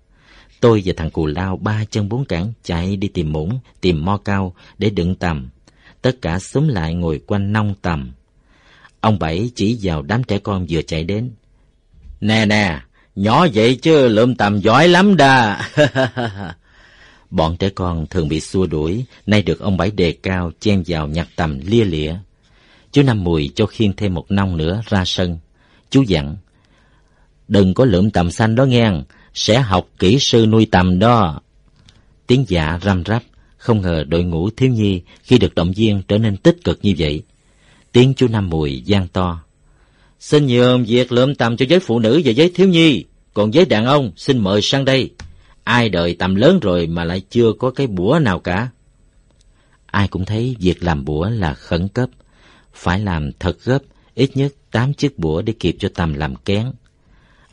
Tôi 0.61 0.83
và 0.85 0.93
thằng 0.97 1.11
Cù 1.11 1.27
Lao 1.27 1.57
ba 1.57 1.85
chân 1.91 2.09
bốn 2.09 2.25
cẳng 2.25 2.53
chạy 2.65 2.97
đi 2.97 3.09
tìm 3.09 3.33
muỗng, 3.33 3.61
tìm 3.81 4.05
mo 4.05 4.17
cao 4.17 4.55
để 4.79 4.91
đựng 4.91 5.15
tầm. 5.15 5.49
Tất 6.03 6.17
cả 6.23 6.39
xúm 6.39 6.69
lại 6.69 6.95
ngồi 6.95 7.21
quanh 7.27 7.53
nông 7.53 7.75
tầm. 7.83 8.13
Ông 9.01 9.19
Bảy 9.19 9.51
chỉ 9.55 9.79
vào 9.83 10.03
đám 10.03 10.25
trẻ 10.25 10.39
con 10.39 10.67
vừa 10.71 10.83
chạy 10.83 11.05
đến. 11.05 11.31
Nè 12.21 12.47
nè, 12.47 12.81
nhỏ 13.15 13.47
vậy 13.55 13.75
chứ 13.83 14.09
lượm 14.09 14.35
tầm 14.35 14.61
giỏi 14.61 14.89
lắm 14.89 15.17
đa, 15.17 15.61
Bọn 17.31 17.57
trẻ 17.57 17.69
con 17.69 18.07
thường 18.07 18.29
bị 18.29 18.41
xua 18.41 18.67
đuổi, 18.67 19.05
nay 19.27 19.43
được 19.43 19.61
ông 19.61 19.77
Bảy 19.77 19.91
đề 19.91 20.13
cao 20.13 20.51
chen 20.61 20.83
vào 20.87 21.09
nhặt 21.09 21.29
tầm 21.37 21.61
lia 21.67 21.85
lịa. 21.85 22.15
Chú 22.93 23.03
Năm 23.03 23.25
Mùi 23.25 23.51
cho 23.55 23.67
khiên 23.67 23.93
thêm 23.93 24.15
một 24.15 24.31
nông 24.31 24.57
nữa 24.57 24.83
ra 24.89 25.05
sân. 25.07 25.39
Chú 25.91 26.03
dặn, 26.03 26.37
đừng 27.49 27.75
có 27.75 27.85
lượm 27.85 28.11
tầm 28.11 28.31
xanh 28.31 28.55
đó 28.55 28.65
nghe, 28.65 28.91
sẽ 29.35 29.61
học 29.61 29.89
kỹ 29.99 30.19
sư 30.19 30.47
nuôi 30.47 30.67
tầm 30.71 30.99
đó. 30.99 31.41
Tiếng 32.27 32.45
dạ 32.49 32.79
răm 32.83 33.03
rắp, 33.07 33.23
không 33.57 33.81
ngờ 33.81 34.05
đội 34.09 34.25
ngũ 34.25 34.51
thiếu 34.51 34.71
nhi 34.71 35.03
khi 35.23 35.39
được 35.39 35.55
động 35.55 35.73
viên 35.77 36.03
trở 36.09 36.19
nên 36.19 36.37
tích 36.37 36.57
cực 36.65 36.79
như 36.83 36.95
vậy. 36.99 37.23
Tiếng 37.93 38.15
chú 38.15 38.29
Năm 38.29 38.51
Mùi 38.51 38.81
gian 38.81 39.09
to. 39.09 39.41
Xin 40.21 40.47
nhường 40.47 40.85
việc 40.85 41.13
lượm 41.13 41.35
tầm 41.35 41.57
cho 41.57 41.67
giới 41.69 41.81
phụ 41.81 41.99
nữ 41.99 42.23
và 42.25 42.31
giới 42.33 42.51
thiếu 42.55 42.69
nhi, 42.69 43.05
còn 43.35 43.55
giới 43.55 43.65
đàn 43.65 43.85
ông 43.85 44.13
xin 44.17 44.39
mời 44.39 44.63
sang 44.63 44.85
đây. 44.85 45.11
Ai 45.65 45.89
đời 45.89 46.17
tầm 46.19 46.35
lớn 46.35 46.61
rồi 46.61 46.87
mà 46.87 47.05
lại 47.05 47.23
chưa 47.31 47.53
có 47.59 47.71
cái 47.71 47.87
búa 47.87 48.19
nào 48.23 48.39
cả. 48.39 48.69
Ai 49.87 50.09
cũng 50.09 50.25
thấy 50.25 50.57
việc 50.61 50.83
làm 50.85 51.05
búa 51.05 51.29
là 51.29 51.55
khẩn 51.55 51.89
cấp, 51.89 52.11
phải 52.75 53.01
làm 53.01 53.31
thật 53.33 53.65
gấp, 53.65 53.79
ít 54.15 54.37
nhất 54.37 54.53
tám 54.71 54.95
chiếc 54.95 55.19
búa 55.19 55.43
để 55.43 55.53
kịp 55.61 55.77
cho 55.79 55.89
tầm 55.95 56.15
làm 56.15 56.37
kén. 56.37 56.73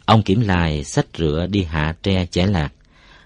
Ông 0.05 0.23
kiểm 0.23 0.41
lại 0.41 0.83
sách 0.83 1.07
rửa 1.17 1.47
đi 1.49 1.63
hạ 1.63 1.95
tre 2.03 2.25
chẻ 2.25 2.47
lạc. 2.47 2.73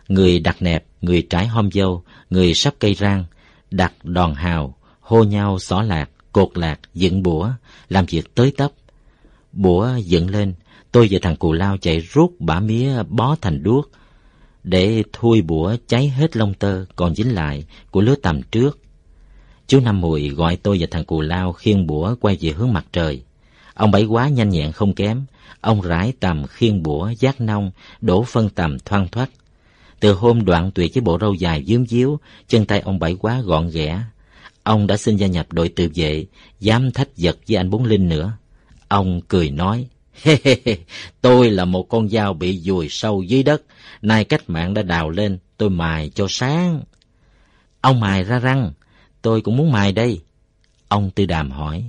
Người 0.08 0.40
đặt 0.40 0.62
nẹp, 0.62 0.86
người 1.02 1.28
trái 1.30 1.48
hôm 1.48 1.72
dâu, 1.72 2.04
người 2.30 2.54
sắp 2.54 2.74
cây 2.80 2.94
rang, 2.94 3.26
đặt 3.72 3.94
đòn 4.04 4.34
hào, 4.34 4.78
hô 5.00 5.24
nhau 5.24 5.60
xỏ 5.60 5.82
lạc, 5.82 6.10
cột 6.32 6.58
lạc, 6.58 6.80
dựng 6.94 7.24
búa, 7.24 7.50
làm 7.90 8.06
việc 8.06 8.36
tới 8.36 8.52
tấp. 8.58 8.72
Bủa 9.54 9.96
dựng 9.96 10.30
lên, 10.30 10.54
tôi 10.92 11.08
và 11.12 11.20
thằng 11.22 11.36
cù 11.36 11.54
lao 11.54 11.78
chạy 11.78 12.00
rút 12.00 12.36
bả 12.40 12.60
mía 12.60 13.04
bó 13.10 13.36
thành 13.42 13.64
đuốc, 13.64 13.92
để 14.64 15.04
thui 15.14 15.42
bủa 15.42 15.76
cháy 15.88 16.10
hết 16.10 16.38
lông 16.38 16.54
tơ 16.54 16.86
còn 16.96 17.16
dính 17.16 17.34
lại 17.34 17.64
của 17.92 18.02
lứa 18.02 18.16
tầm 18.16 18.42
trước. 18.42 18.80
Chú 19.68 19.80
Năm 19.80 20.02
Mùi 20.02 20.30
gọi 20.30 20.56
tôi 20.56 20.78
và 20.80 20.88
thằng 20.92 21.06
cù 21.06 21.22
lao 21.22 21.54
khiêng 21.54 21.88
bủa 21.88 22.16
quay 22.22 22.38
về 22.42 22.52
hướng 22.52 22.74
mặt 22.74 22.86
trời. 22.94 23.24
Ông 23.74 23.92
bảy 23.92 24.06
quá 24.06 24.30
nhanh 24.30 24.50
nhẹn 24.50 24.72
không 24.72 24.94
kém, 24.94 25.24
ông 25.62 25.82
rải 25.82 26.14
tầm 26.20 26.48
khiêng 26.48 26.84
bủa 26.84 27.10
giác 27.20 27.42
nông, 27.42 27.72
đổ 28.02 28.24
phân 28.24 28.50
tầm 28.50 28.80
thoang 28.80 29.08
thoát. 29.08 29.30
Từ 30.00 30.14
hôm 30.14 30.46
đoạn 30.46 30.72
tuyệt 30.72 30.92
với 30.94 31.02
bộ 31.02 31.18
râu 31.22 31.34
dài 31.34 31.64
dướm 31.68 31.86
díu, 31.86 32.20
chân 32.48 32.66
tay 32.66 32.80
ông 32.80 33.00
bảy 33.00 33.16
quá 33.16 33.42
gọn 33.42 33.70
ghẽ. 33.70 34.02
Ông 34.64 34.88
đã 34.88 34.98
xin 34.98 35.16
gia 35.16 35.28
nhập 35.28 35.54
đội 35.54 35.70
tự 35.70 35.90
vệ, 35.96 36.26
dám 36.60 36.92
thách 36.92 37.18
giật 37.18 37.38
với 37.48 37.58
anh 37.58 37.70
Bốn 37.70 37.84
Linh 37.84 38.10
nữa. 38.10 38.34
Ông 38.92 39.22
cười 39.28 39.52
nói, 39.52 39.88
hê 40.22 40.38
hê 40.44 40.56
hê, 40.66 40.78
tôi 41.22 41.52
là 41.52 41.66
một 41.66 41.84
con 41.90 42.10
dao 42.10 42.34
bị 42.34 42.60
dùi 42.60 42.90
sâu 42.90 43.24
dưới 43.24 43.44
đất, 43.44 43.62
nay 44.02 44.24
cách 44.24 44.50
mạng 44.50 44.74
đã 44.74 44.82
đào 44.82 45.10
lên, 45.10 45.38
tôi 45.58 45.70
mài 45.70 46.12
cho 46.16 46.26
sáng. 46.30 46.82
Ông 47.82 48.00
mài 48.00 48.24
ra 48.24 48.40
răng, 48.40 48.72
tôi 49.22 49.42
cũng 49.42 49.58
muốn 49.58 49.72
mài 49.72 49.92
đây. 49.92 50.22
Ông 50.88 51.10
Tư 51.16 51.26
Đàm 51.26 51.52
hỏi. 51.52 51.84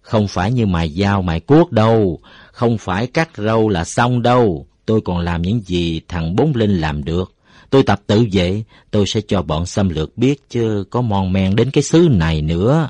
Không 0.00 0.28
phải 0.28 0.52
như 0.52 0.66
mài 0.66 0.88
dao 0.88 1.22
mài 1.22 1.40
cuốc 1.40 1.72
đâu, 1.72 2.20
không 2.52 2.78
phải 2.78 3.06
cắt 3.06 3.30
râu 3.36 3.68
là 3.68 3.84
xong 3.84 4.22
đâu. 4.22 4.66
Tôi 4.86 5.00
còn 5.00 5.18
làm 5.18 5.42
những 5.42 5.60
gì 5.60 6.00
thằng 6.08 6.36
Bốn 6.36 6.52
Linh 6.54 6.80
làm 6.80 7.04
được. 7.04 7.34
Tôi 7.70 7.82
tập 7.82 8.00
tự 8.06 8.26
vệ, 8.32 8.62
tôi 8.90 9.06
sẽ 9.06 9.20
cho 9.28 9.42
bọn 9.42 9.66
xâm 9.66 9.88
lược 9.88 10.18
biết 10.18 10.50
chứ 10.50 10.84
có 10.90 11.00
mòn 11.00 11.32
men 11.32 11.56
đến 11.56 11.70
cái 11.70 11.82
xứ 11.82 12.08
này 12.10 12.42
nữa. 12.42 12.88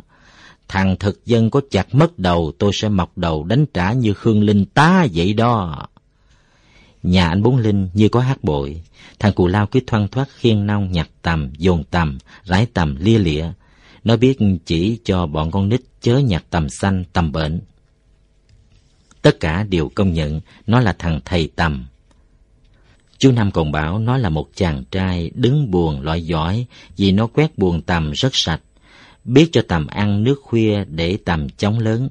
Thằng 0.69 0.97
thực 0.97 1.27
dân 1.27 1.51
có 1.51 1.61
chặt 1.71 1.95
mất 1.95 2.19
đầu, 2.19 2.53
tôi 2.59 2.71
sẽ 2.75 2.89
mọc 2.89 3.19
đầu 3.19 3.45
đánh 3.45 3.67
trả 3.75 3.93
như 3.93 4.15
Khương 4.15 4.43
Linh 4.43 4.65
tá 4.65 5.07
vậy 5.15 5.33
đó. 5.35 5.87
Nhà 7.03 7.29
anh 7.29 7.43
Bốn 7.43 7.57
Linh 7.57 7.89
như 7.95 8.09
có 8.09 8.21
hát 8.21 8.45
bội, 8.45 8.83
thằng 9.19 9.33
cù 9.33 9.47
lao 9.47 9.67
cứ 9.67 9.81
thoăn 9.87 10.09
thoát 10.09 10.29
khiêng 10.31 10.67
nong 10.67 10.93
nhặt 10.93 11.09
tầm, 11.23 11.53
dồn 11.59 11.85
tầm, 11.85 12.19
rải 12.45 12.67
tầm 12.75 12.97
lia 13.01 13.19
lịa. 13.19 13.47
Nó 14.05 14.17
biết 14.17 14.39
chỉ 14.67 14.99
cho 15.05 15.27
bọn 15.27 15.51
con 15.51 15.69
nít 15.69 15.81
chớ 16.01 16.19
nhặt 16.19 16.45
tầm 16.51 16.69
xanh, 16.69 17.05
tầm 17.13 17.33
bệnh. 17.33 17.61
Tất 19.23 19.41
cả 19.41 19.63
đều 19.63 19.89
công 19.95 20.13
nhận 20.13 20.41
nó 20.67 20.81
là 20.81 20.97
thằng 20.99 21.21
thầy 21.25 21.51
tầm. 21.57 21.87
Chú 23.19 23.33
Năm 23.33 23.51
còn 23.51 23.73
bảo 23.73 23.99
nó 23.99 24.17
là 24.17 24.29
một 24.29 24.49
chàng 24.55 24.85
trai 24.91 25.31
đứng 25.35 25.71
buồn 25.71 26.01
loại 26.01 26.27
giỏi 26.27 26.67
vì 26.97 27.13
nó 27.13 27.27
quét 27.27 27.59
buồn 27.59 27.83
tầm 27.83 28.11
rất 28.11 28.35
sạch, 28.35 28.61
biết 29.27 29.49
cho 29.53 29.63
tầm 29.69 29.87
ăn 29.87 30.25
nước 30.25 30.41
khuya 30.43 30.85
để 30.85 31.19
tầm 31.25 31.49
chống 31.49 31.79
lớn. 31.79 32.09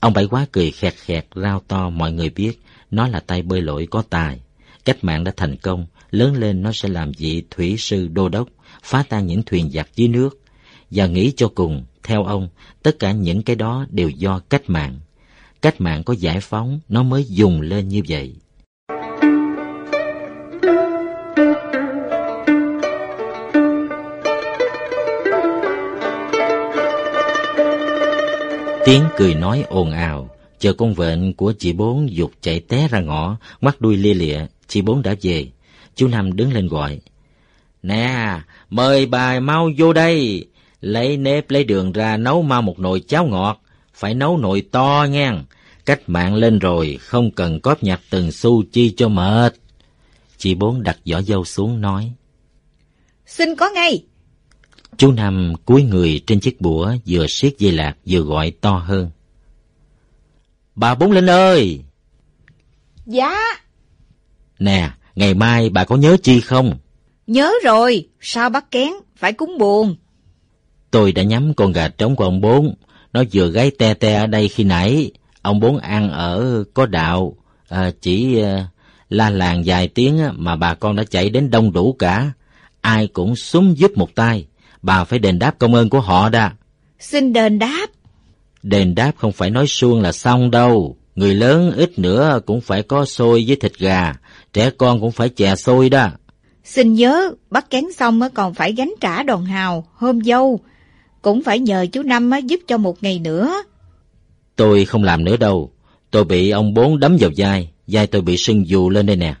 Ông 0.00 0.12
Bảy 0.12 0.26
Quá 0.26 0.46
cười 0.52 0.70
khẹt 0.70 0.94
khẹt 0.94 1.26
rao 1.34 1.62
to 1.68 1.90
mọi 1.90 2.12
người 2.12 2.30
biết 2.30 2.60
nó 2.90 3.08
là 3.08 3.20
tay 3.20 3.42
bơi 3.42 3.62
lội 3.62 3.86
có 3.90 4.02
tài. 4.10 4.40
Cách 4.84 5.04
mạng 5.04 5.24
đã 5.24 5.32
thành 5.36 5.56
công, 5.56 5.86
lớn 6.10 6.34
lên 6.34 6.62
nó 6.62 6.72
sẽ 6.72 6.88
làm 6.88 7.12
vị 7.18 7.42
thủy 7.50 7.76
sư 7.78 8.08
đô 8.08 8.28
đốc, 8.28 8.48
phá 8.82 9.04
tan 9.08 9.26
những 9.26 9.42
thuyền 9.42 9.70
giặc 9.70 9.88
dưới 9.96 10.08
nước. 10.08 10.40
Và 10.90 11.06
nghĩ 11.06 11.32
cho 11.36 11.48
cùng, 11.54 11.84
theo 12.02 12.24
ông, 12.24 12.48
tất 12.82 12.98
cả 12.98 13.12
những 13.12 13.42
cái 13.42 13.56
đó 13.56 13.86
đều 13.90 14.08
do 14.08 14.38
cách 14.38 14.62
mạng. 14.66 14.98
Cách 15.62 15.80
mạng 15.80 16.04
có 16.04 16.14
giải 16.14 16.40
phóng, 16.40 16.80
nó 16.88 17.02
mới 17.02 17.24
dùng 17.24 17.60
lên 17.60 17.88
như 17.88 18.02
vậy. 18.08 18.34
Tiếng 28.90 29.08
cười 29.16 29.34
nói 29.34 29.64
ồn 29.68 29.90
ào, 29.90 30.30
chờ 30.58 30.72
con 30.72 30.94
vện 30.94 31.32
của 31.36 31.52
chị 31.58 31.72
bốn 31.72 32.16
dục 32.16 32.32
chạy 32.40 32.60
té 32.60 32.88
ra 32.88 33.00
ngõ, 33.00 33.36
mắt 33.60 33.80
đuôi 33.80 33.96
lia 33.96 34.14
lịa, 34.14 34.40
chị 34.66 34.82
bốn 34.82 35.02
đã 35.02 35.14
về. 35.22 35.46
Chú 35.94 36.08
Năm 36.08 36.36
đứng 36.36 36.52
lên 36.52 36.68
gọi. 36.68 37.00
Nè, 37.82 38.40
mời 38.70 39.06
bà 39.06 39.40
mau 39.40 39.70
vô 39.78 39.92
đây, 39.92 40.46
lấy 40.80 41.16
nếp 41.16 41.50
lấy 41.50 41.64
đường 41.64 41.92
ra 41.92 42.16
nấu 42.16 42.42
mau 42.42 42.62
một 42.62 42.78
nồi 42.78 43.00
cháo 43.00 43.24
ngọt, 43.24 43.62
phải 43.94 44.14
nấu 44.14 44.38
nồi 44.38 44.62
to 44.72 45.06
nghe. 45.10 45.32
Cách 45.86 46.00
mạng 46.06 46.34
lên 46.34 46.58
rồi, 46.58 46.98
không 47.00 47.30
cần 47.30 47.60
cóp 47.60 47.82
nhặt 47.82 48.00
từng 48.10 48.32
xu 48.32 48.62
chi 48.72 48.94
cho 48.96 49.08
mệt. 49.08 49.54
Chị 50.38 50.54
bốn 50.54 50.82
đặt 50.82 50.98
giỏ 51.04 51.20
dâu 51.22 51.44
xuống 51.44 51.80
nói. 51.80 52.12
Xin 53.26 53.56
có 53.56 53.70
ngay. 53.74 54.04
Chú 54.96 55.12
Năm 55.12 55.52
cúi 55.64 55.82
người 55.82 56.20
trên 56.26 56.40
chiếc 56.40 56.60
bủa 56.60 56.92
vừa 57.06 57.26
siết 57.28 57.58
dây 57.58 57.72
lạc 57.72 57.96
vừa 58.06 58.20
gọi 58.20 58.50
to 58.50 58.78
hơn. 58.78 59.10
Bà 60.74 60.94
Bốn 60.94 61.12
Linh 61.12 61.30
ơi! 61.30 61.80
Dạ. 63.06 63.36
Nè, 64.58 64.90
ngày 65.14 65.34
mai 65.34 65.70
bà 65.70 65.84
có 65.84 65.96
nhớ 65.96 66.16
chi 66.22 66.40
không? 66.40 66.78
Nhớ 67.26 67.52
rồi, 67.64 68.08
sao 68.20 68.50
bắt 68.50 68.70
kén, 68.70 68.92
phải 69.16 69.32
cúng 69.32 69.58
buồn. 69.58 69.96
Tôi 70.90 71.12
đã 71.12 71.22
nhắm 71.22 71.54
con 71.54 71.72
gà 71.72 71.88
trống 71.88 72.16
của 72.16 72.24
ông 72.24 72.40
Bốn. 72.40 72.74
Nó 73.12 73.22
vừa 73.32 73.50
gáy 73.50 73.70
te 73.70 73.94
te 73.94 74.14
ở 74.14 74.26
đây 74.26 74.48
khi 74.48 74.64
nãy. 74.64 75.10
Ông 75.42 75.60
Bốn 75.60 75.78
ăn 75.78 76.10
ở 76.10 76.64
có 76.74 76.86
đạo. 76.86 77.36
À, 77.68 77.90
chỉ 78.00 78.42
à, 78.42 78.66
la 79.08 79.30
làng 79.30 79.62
vài 79.66 79.88
tiếng 79.88 80.18
mà 80.32 80.56
bà 80.56 80.74
con 80.74 80.96
đã 80.96 81.04
chạy 81.04 81.30
đến 81.30 81.50
đông 81.50 81.72
đủ 81.72 81.96
cả. 81.98 82.32
Ai 82.80 83.06
cũng 83.06 83.36
súng 83.36 83.78
giúp 83.78 83.90
một 83.96 84.14
tay. 84.14 84.46
Bà 84.82 85.04
phải 85.04 85.18
đền 85.18 85.38
đáp 85.38 85.58
công 85.58 85.74
ơn 85.74 85.90
của 85.90 86.00
họ 86.00 86.28
đã. 86.28 86.52
Xin 86.98 87.32
đền 87.32 87.58
đáp. 87.58 87.86
Đền 88.62 88.94
đáp 88.94 89.12
không 89.16 89.32
phải 89.32 89.50
nói 89.50 89.66
suông 89.66 90.00
là 90.00 90.12
xong 90.12 90.50
đâu. 90.50 90.96
Người 91.14 91.34
lớn 91.34 91.72
ít 91.76 91.98
nữa 91.98 92.40
cũng 92.46 92.60
phải 92.60 92.82
có 92.82 93.04
xôi 93.04 93.44
với 93.46 93.56
thịt 93.56 93.78
gà. 93.78 94.14
Trẻ 94.52 94.70
con 94.70 95.00
cũng 95.00 95.12
phải 95.12 95.28
chè 95.28 95.56
xôi 95.56 95.90
đó. 95.90 96.08
Xin 96.64 96.94
nhớ, 96.94 97.30
bắt 97.50 97.70
kén 97.70 97.84
xong 97.96 98.20
còn 98.34 98.54
phải 98.54 98.72
gánh 98.72 98.94
trả 99.00 99.22
đòn 99.22 99.44
hào, 99.44 99.86
hôm 99.94 100.20
dâu. 100.20 100.60
Cũng 101.22 101.42
phải 101.42 101.58
nhờ 101.58 101.86
chú 101.92 102.02
Năm 102.02 102.30
giúp 102.46 102.60
cho 102.66 102.78
một 102.78 103.02
ngày 103.02 103.18
nữa. 103.18 103.62
Tôi 104.56 104.84
không 104.84 105.04
làm 105.04 105.24
nữa 105.24 105.36
đâu. 105.36 105.72
Tôi 106.10 106.24
bị 106.24 106.50
ông 106.50 106.74
bốn 106.74 107.00
đấm 107.00 107.16
vào 107.20 107.30
vai, 107.36 107.70
vai 107.86 108.06
tôi 108.06 108.22
bị 108.22 108.36
sưng 108.36 108.68
dù 108.68 108.90
lên 108.90 109.06
đây 109.06 109.16
nè. 109.16 109.34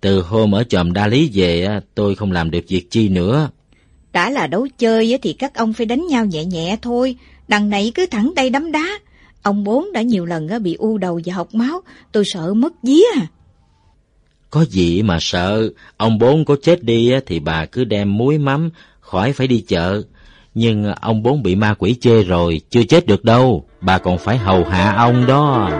Từ 0.00 0.20
hôm 0.20 0.54
ở 0.54 0.64
chòm 0.64 0.92
đa 0.92 1.06
lý 1.06 1.30
về, 1.34 1.80
tôi 1.94 2.14
không 2.14 2.32
làm 2.32 2.50
được 2.50 2.64
việc 2.68 2.90
chi 2.90 3.08
nữa. 3.08 3.48
Đã 4.12 4.30
là 4.30 4.46
đấu 4.46 4.68
chơi 4.78 5.18
thì 5.22 5.32
các 5.32 5.54
ông 5.54 5.72
phải 5.72 5.86
đánh 5.86 6.06
nhau 6.06 6.24
nhẹ 6.24 6.44
nhẹ 6.44 6.76
thôi. 6.82 7.16
Đằng 7.48 7.70
này 7.70 7.92
cứ 7.94 8.06
thẳng 8.06 8.32
tay 8.36 8.50
đấm 8.50 8.72
đá. 8.72 8.98
Ông 9.42 9.64
bốn 9.64 9.92
đã 9.92 10.02
nhiều 10.02 10.24
lần 10.24 10.62
bị 10.62 10.74
u 10.74 10.98
đầu 10.98 11.20
và 11.24 11.34
học 11.34 11.54
máu. 11.54 11.80
Tôi 12.12 12.24
sợ 12.24 12.54
mất 12.54 12.72
vía 12.82 13.04
à. 13.16 13.26
Có 14.50 14.64
gì 14.64 15.02
mà 15.02 15.18
sợ, 15.20 15.70
ông 15.96 16.18
bốn 16.18 16.44
có 16.44 16.56
chết 16.62 16.82
đi 16.82 17.12
thì 17.26 17.40
bà 17.40 17.66
cứ 17.66 17.84
đem 17.84 18.16
muối 18.16 18.38
mắm, 18.38 18.70
khỏi 19.00 19.32
phải 19.32 19.46
đi 19.46 19.64
chợ. 19.68 20.02
Nhưng 20.54 20.94
ông 20.94 21.22
bốn 21.22 21.42
bị 21.42 21.54
ma 21.54 21.74
quỷ 21.74 21.94
chê 22.00 22.22
rồi, 22.22 22.60
chưa 22.70 22.82
chết 22.84 23.06
được 23.06 23.24
đâu, 23.24 23.64
bà 23.80 23.98
còn 23.98 24.18
phải 24.18 24.38
hầu 24.38 24.64
hạ 24.64 24.94
ông 24.96 25.26
đó. 25.26 25.70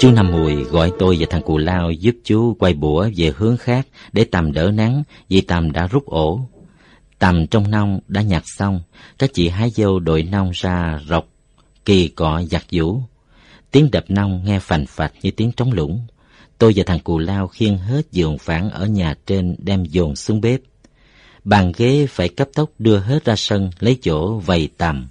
Chú 0.00 0.10
Năm 0.10 0.30
Mùi 0.30 0.64
gọi 0.64 0.92
tôi 0.98 1.16
và 1.20 1.26
thằng 1.30 1.42
Cù 1.42 1.58
Lao 1.58 1.90
giúp 1.90 2.14
chú 2.24 2.56
quay 2.58 2.74
bủa 2.74 3.08
về 3.16 3.32
hướng 3.36 3.56
khác 3.56 3.86
để 4.12 4.24
tầm 4.24 4.52
đỡ 4.52 4.70
nắng 4.74 5.02
vì 5.28 5.40
tầm 5.40 5.72
đã 5.72 5.86
rút 5.86 6.06
ổ. 6.06 6.40
Tầm 7.18 7.46
trong 7.46 7.70
nông 7.70 8.00
đã 8.08 8.22
nhặt 8.22 8.42
xong, 8.46 8.80
các 9.18 9.30
chị 9.34 9.48
hái 9.48 9.70
dâu 9.70 9.98
đội 9.98 10.22
nông 10.22 10.50
ra 10.54 11.00
rọc, 11.08 11.28
kỳ 11.84 12.08
cọ 12.08 12.42
giặt 12.50 12.62
vũ. 12.72 13.00
Tiếng 13.70 13.90
đập 13.90 14.04
nông 14.08 14.42
nghe 14.44 14.58
phành 14.58 14.86
phạch 14.86 15.12
như 15.22 15.30
tiếng 15.30 15.52
trống 15.52 15.72
lũng. 15.72 16.06
Tôi 16.58 16.72
và 16.76 16.84
thằng 16.86 17.00
Cù 17.00 17.18
Lao 17.18 17.48
khiêng 17.48 17.78
hết 17.78 18.02
giường 18.12 18.38
phản 18.38 18.70
ở 18.70 18.86
nhà 18.86 19.14
trên 19.26 19.56
đem 19.58 19.84
dồn 19.84 20.16
xuống 20.16 20.40
bếp. 20.40 20.60
Bàn 21.44 21.72
ghế 21.76 22.06
phải 22.10 22.28
cấp 22.28 22.48
tốc 22.54 22.70
đưa 22.78 22.98
hết 22.98 23.24
ra 23.24 23.36
sân 23.36 23.70
lấy 23.80 23.98
chỗ 24.02 24.38
vầy 24.38 24.68
tầm. 24.78 25.08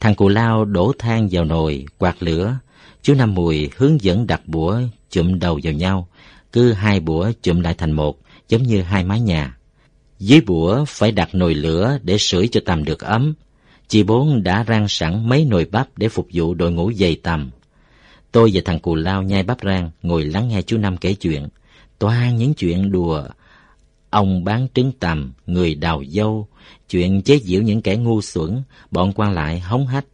Thằng 0.00 0.14
Cù 0.14 0.28
Lao 0.28 0.64
đổ 0.64 0.92
than 0.98 1.28
vào 1.30 1.44
nồi, 1.44 1.86
quạt 1.98 2.22
lửa. 2.22 2.58
Chú 3.08 3.14
Năm 3.14 3.34
Mùi 3.34 3.70
hướng 3.76 4.02
dẫn 4.02 4.26
đặt 4.26 4.42
bũa 4.46 4.80
chụm 5.10 5.38
đầu 5.38 5.60
vào 5.62 5.72
nhau, 5.72 6.08
cứ 6.52 6.72
hai 6.72 7.00
bũa 7.00 7.32
chụm 7.42 7.60
lại 7.60 7.74
thành 7.74 7.92
một, 7.92 8.18
giống 8.48 8.62
như 8.62 8.82
hai 8.82 9.04
mái 9.04 9.20
nhà. 9.20 9.56
Dưới 10.18 10.40
bũa 10.40 10.84
phải 10.88 11.12
đặt 11.12 11.34
nồi 11.34 11.54
lửa 11.54 11.98
để 12.02 12.18
sưởi 12.18 12.48
cho 12.48 12.60
tầm 12.64 12.84
được 12.84 13.00
ấm. 13.00 13.34
Chị 13.88 14.02
bốn 14.02 14.42
đã 14.42 14.64
rang 14.68 14.88
sẵn 14.88 15.28
mấy 15.28 15.44
nồi 15.44 15.66
bắp 15.72 15.98
để 15.98 16.08
phục 16.08 16.28
vụ 16.32 16.54
đội 16.54 16.72
ngũ 16.72 16.92
dày 16.92 17.16
tầm. 17.22 17.50
Tôi 18.32 18.50
và 18.54 18.60
thằng 18.64 18.78
Cù 18.78 18.94
Lao 18.94 19.22
nhai 19.22 19.42
bắp 19.42 19.58
rang, 19.64 19.90
ngồi 20.02 20.24
lắng 20.24 20.48
nghe 20.48 20.62
chú 20.62 20.78
Năm 20.78 20.96
kể 20.96 21.14
chuyện. 21.14 21.48
Toàn 21.98 22.36
những 22.36 22.54
chuyện 22.54 22.92
đùa. 22.92 23.24
Ông 24.10 24.44
bán 24.44 24.66
trứng 24.74 24.92
tầm, 24.92 25.32
người 25.46 25.74
đào 25.74 26.02
dâu, 26.08 26.48
chuyện 26.88 27.22
chế 27.22 27.38
giễu 27.38 27.62
những 27.62 27.82
kẻ 27.82 27.96
ngu 27.96 28.22
xuẩn, 28.22 28.62
bọn 28.90 29.12
quan 29.12 29.32
lại 29.32 29.60
hống 29.60 29.86
hách. 29.86 30.04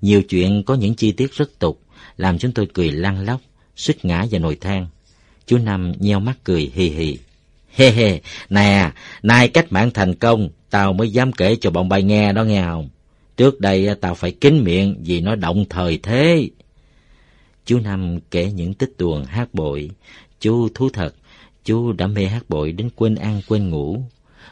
Nhiều 0.00 0.22
chuyện 0.22 0.62
có 0.62 0.74
những 0.74 0.94
chi 0.94 1.12
tiết 1.12 1.32
rất 1.32 1.58
tục, 1.58 1.80
làm 2.16 2.38
chúng 2.38 2.52
tôi 2.52 2.68
cười 2.74 2.90
lăn 2.90 3.24
lóc, 3.24 3.40
suýt 3.76 4.04
ngã 4.04 4.26
vào 4.30 4.40
nồi 4.40 4.56
than. 4.56 4.86
Chú 5.46 5.58
Năm 5.58 5.92
nheo 5.98 6.20
mắt 6.20 6.38
cười 6.44 6.70
hì 6.74 6.88
hì. 6.88 7.18
He 7.76 7.90
he, 7.90 8.20
nè, 8.50 8.90
nay 9.22 9.48
cách 9.48 9.72
mạng 9.72 9.90
thành 9.94 10.14
công, 10.14 10.48
tao 10.70 10.92
mới 10.92 11.10
dám 11.10 11.32
kể 11.32 11.56
cho 11.60 11.70
bọn 11.70 11.88
bay 11.88 12.02
nghe 12.02 12.32
đó 12.32 12.44
nghe 12.44 12.62
không? 12.62 12.88
Trước 13.36 13.60
đây 13.60 13.88
tao 14.00 14.14
phải 14.14 14.30
kín 14.30 14.64
miệng 14.64 15.02
vì 15.04 15.20
nó 15.20 15.34
động 15.34 15.64
thời 15.70 15.98
thế. 15.98 16.50
Chú 17.66 17.78
Năm 17.78 18.18
kể 18.30 18.52
những 18.52 18.74
tích 18.74 18.92
tuồng 18.98 19.24
hát 19.24 19.54
bội. 19.54 19.90
Chú 20.40 20.68
thú 20.74 20.88
thật, 20.92 21.14
chú 21.64 21.92
đã 21.92 22.06
mê 22.06 22.26
hát 22.26 22.48
bội 22.48 22.72
đến 22.72 22.90
quên 22.96 23.14
ăn 23.14 23.40
quên 23.48 23.70
ngủ. 23.70 24.02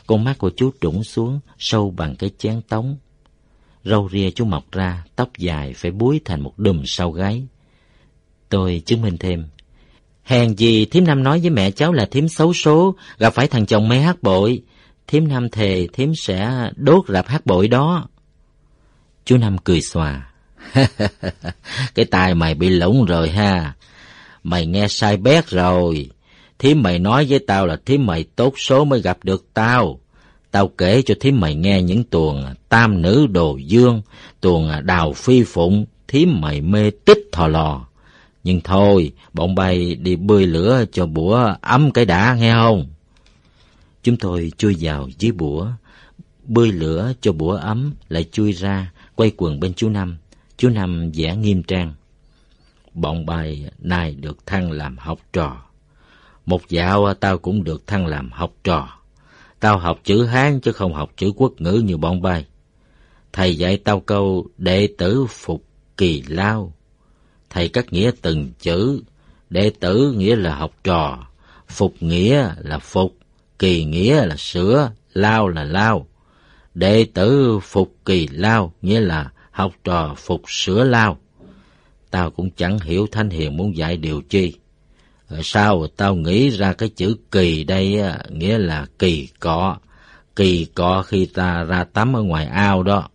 Con 0.06 0.24
mắt 0.24 0.38
của 0.38 0.50
chú 0.56 0.70
trũng 0.80 1.04
xuống, 1.04 1.40
sâu 1.58 1.90
bằng 1.90 2.16
cái 2.16 2.30
chén 2.38 2.60
tống. 2.68 2.96
Râu 3.84 4.08
ria 4.12 4.30
chú 4.30 4.44
mọc 4.44 4.72
ra, 4.72 5.04
tóc 5.16 5.30
dài 5.38 5.72
phải 5.76 5.90
búi 5.90 6.20
thành 6.24 6.40
một 6.40 6.58
đùm 6.58 6.82
sau 6.86 7.10
gáy. 7.10 7.46
Tôi 8.54 8.82
chứng 8.86 9.02
minh 9.02 9.18
thêm. 9.18 9.44
Hèn 10.22 10.54
gì 10.54 10.84
thím 10.84 11.04
Năm 11.04 11.22
nói 11.22 11.40
với 11.40 11.50
mẹ 11.50 11.70
cháu 11.70 11.92
là 11.92 12.06
thím 12.06 12.28
xấu 12.28 12.52
số, 12.52 12.94
gặp 13.18 13.34
phải 13.34 13.48
thằng 13.48 13.66
chồng 13.66 13.88
mê 13.88 13.98
hát 13.98 14.22
bội. 14.22 14.62
Thím 15.06 15.28
Năm 15.28 15.48
thề 15.48 15.86
thím 15.92 16.14
sẽ 16.14 16.70
đốt 16.76 17.04
rạp 17.08 17.28
hát 17.28 17.46
bội 17.46 17.68
đó. 17.68 18.08
Chú 19.24 19.36
Năm 19.36 19.58
cười 19.58 19.80
xòa. 19.80 20.32
cái 21.94 22.04
tai 22.10 22.34
mày 22.34 22.54
bị 22.54 22.68
lủng 22.68 23.04
rồi 23.04 23.30
ha. 23.30 23.74
Mày 24.42 24.66
nghe 24.66 24.88
sai 24.88 25.16
bét 25.16 25.48
rồi. 25.48 26.10
Thím 26.58 26.82
mày 26.82 26.98
nói 26.98 27.26
với 27.28 27.38
tao 27.38 27.66
là 27.66 27.76
thím 27.86 28.06
mày 28.06 28.24
tốt 28.36 28.54
số 28.56 28.84
mới 28.84 29.00
gặp 29.00 29.18
được 29.22 29.46
tao. 29.54 30.00
Tao 30.50 30.68
kể 30.68 31.02
cho 31.02 31.14
thím 31.20 31.40
mày 31.40 31.54
nghe 31.54 31.82
những 31.82 32.04
tuồng 32.04 32.44
tam 32.68 33.02
nữ 33.02 33.26
đồ 33.26 33.56
dương, 33.56 34.02
tuồng 34.40 34.70
đào 34.82 35.12
phi 35.12 35.44
phụng, 35.44 35.86
thím 36.08 36.40
mày 36.40 36.60
mê 36.60 36.90
tích 37.04 37.28
thò 37.32 37.48
lò. 37.48 37.86
Nhưng 38.44 38.60
thôi, 38.60 39.12
bọn 39.32 39.54
bay 39.54 39.94
đi 39.94 40.16
bơi 40.16 40.46
lửa 40.46 40.84
cho 40.92 41.06
bủa 41.06 41.54
ấm 41.60 41.90
cái 41.90 42.04
đã 42.04 42.34
nghe 42.34 42.54
không? 42.54 42.86
Chúng 44.02 44.16
tôi 44.16 44.52
chui 44.58 44.76
vào 44.80 45.08
dưới 45.18 45.32
bủa, 45.32 45.66
bơi 46.44 46.72
lửa 46.72 47.12
cho 47.20 47.32
bủa 47.32 47.56
ấm, 47.56 47.94
lại 48.08 48.24
chui 48.32 48.52
ra, 48.52 48.92
quay 49.14 49.32
quần 49.36 49.60
bên 49.60 49.74
chú 49.74 49.88
Năm. 49.88 50.18
Chú 50.56 50.68
Năm 50.68 51.10
vẻ 51.14 51.36
nghiêm 51.36 51.62
trang. 51.62 51.94
Bọn 52.94 53.26
bay 53.26 53.70
nay 53.78 54.14
được 54.14 54.46
thăng 54.46 54.72
làm 54.72 54.98
học 54.98 55.18
trò. 55.32 55.64
Một 56.46 56.68
dạo 56.68 57.14
tao 57.14 57.38
cũng 57.38 57.64
được 57.64 57.86
thăng 57.86 58.06
làm 58.06 58.30
học 58.32 58.52
trò. 58.64 58.98
Tao 59.60 59.78
học 59.78 60.00
chữ 60.04 60.24
Hán 60.24 60.60
chứ 60.60 60.72
không 60.72 60.94
học 60.94 61.12
chữ 61.16 61.32
quốc 61.36 61.52
ngữ 61.58 61.82
như 61.84 61.96
bọn 61.96 62.22
bay. 62.22 62.46
Thầy 63.32 63.58
dạy 63.58 63.76
tao 63.76 64.00
câu 64.00 64.46
đệ 64.58 64.88
tử 64.98 65.26
phục 65.28 65.64
kỳ 65.96 66.22
lao. 66.22 66.72
Thầy 67.54 67.68
cắt 67.68 67.92
nghĩa 67.92 68.10
từng 68.22 68.52
chữ. 68.58 69.00
Đệ 69.50 69.70
tử 69.80 70.12
nghĩa 70.16 70.36
là 70.36 70.54
học 70.54 70.72
trò. 70.84 71.26
Phục 71.68 71.94
nghĩa 72.00 72.50
là 72.58 72.78
phục. 72.78 73.16
Kỳ 73.58 73.84
nghĩa 73.84 74.26
là 74.26 74.36
sửa. 74.36 74.90
Lao 75.12 75.48
là 75.48 75.64
lao. 75.64 76.06
Đệ 76.74 77.06
tử 77.14 77.58
phục 77.62 77.94
kỳ 78.04 78.28
lao 78.28 78.72
nghĩa 78.82 79.00
là 79.00 79.30
học 79.50 79.72
trò 79.84 80.14
phục 80.16 80.42
sửa 80.48 80.84
lao. 80.84 81.18
Tao 82.10 82.30
cũng 82.30 82.50
chẳng 82.50 82.78
hiểu 82.78 83.06
Thanh 83.12 83.30
Hiền 83.30 83.56
muốn 83.56 83.76
dạy 83.76 83.96
điều 83.96 84.22
chi. 84.28 84.54
Ở 85.28 85.40
sao 85.44 85.86
tao 85.86 86.14
nghĩ 86.14 86.50
ra 86.50 86.72
cái 86.72 86.88
chữ 86.88 87.16
kỳ 87.30 87.64
đây 87.64 88.02
nghĩa 88.30 88.58
là 88.58 88.86
kỳ 88.98 89.28
cọ. 89.40 89.76
Kỳ 90.36 90.64
cọ 90.64 91.02
khi 91.02 91.26
ta 91.26 91.64
ra 91.64 91.84
tắm 91.84 92.16
ở 92.16 92.22
ngoài 92.22 92.46
ao 92.46 92.82
đó. 92.82 93.08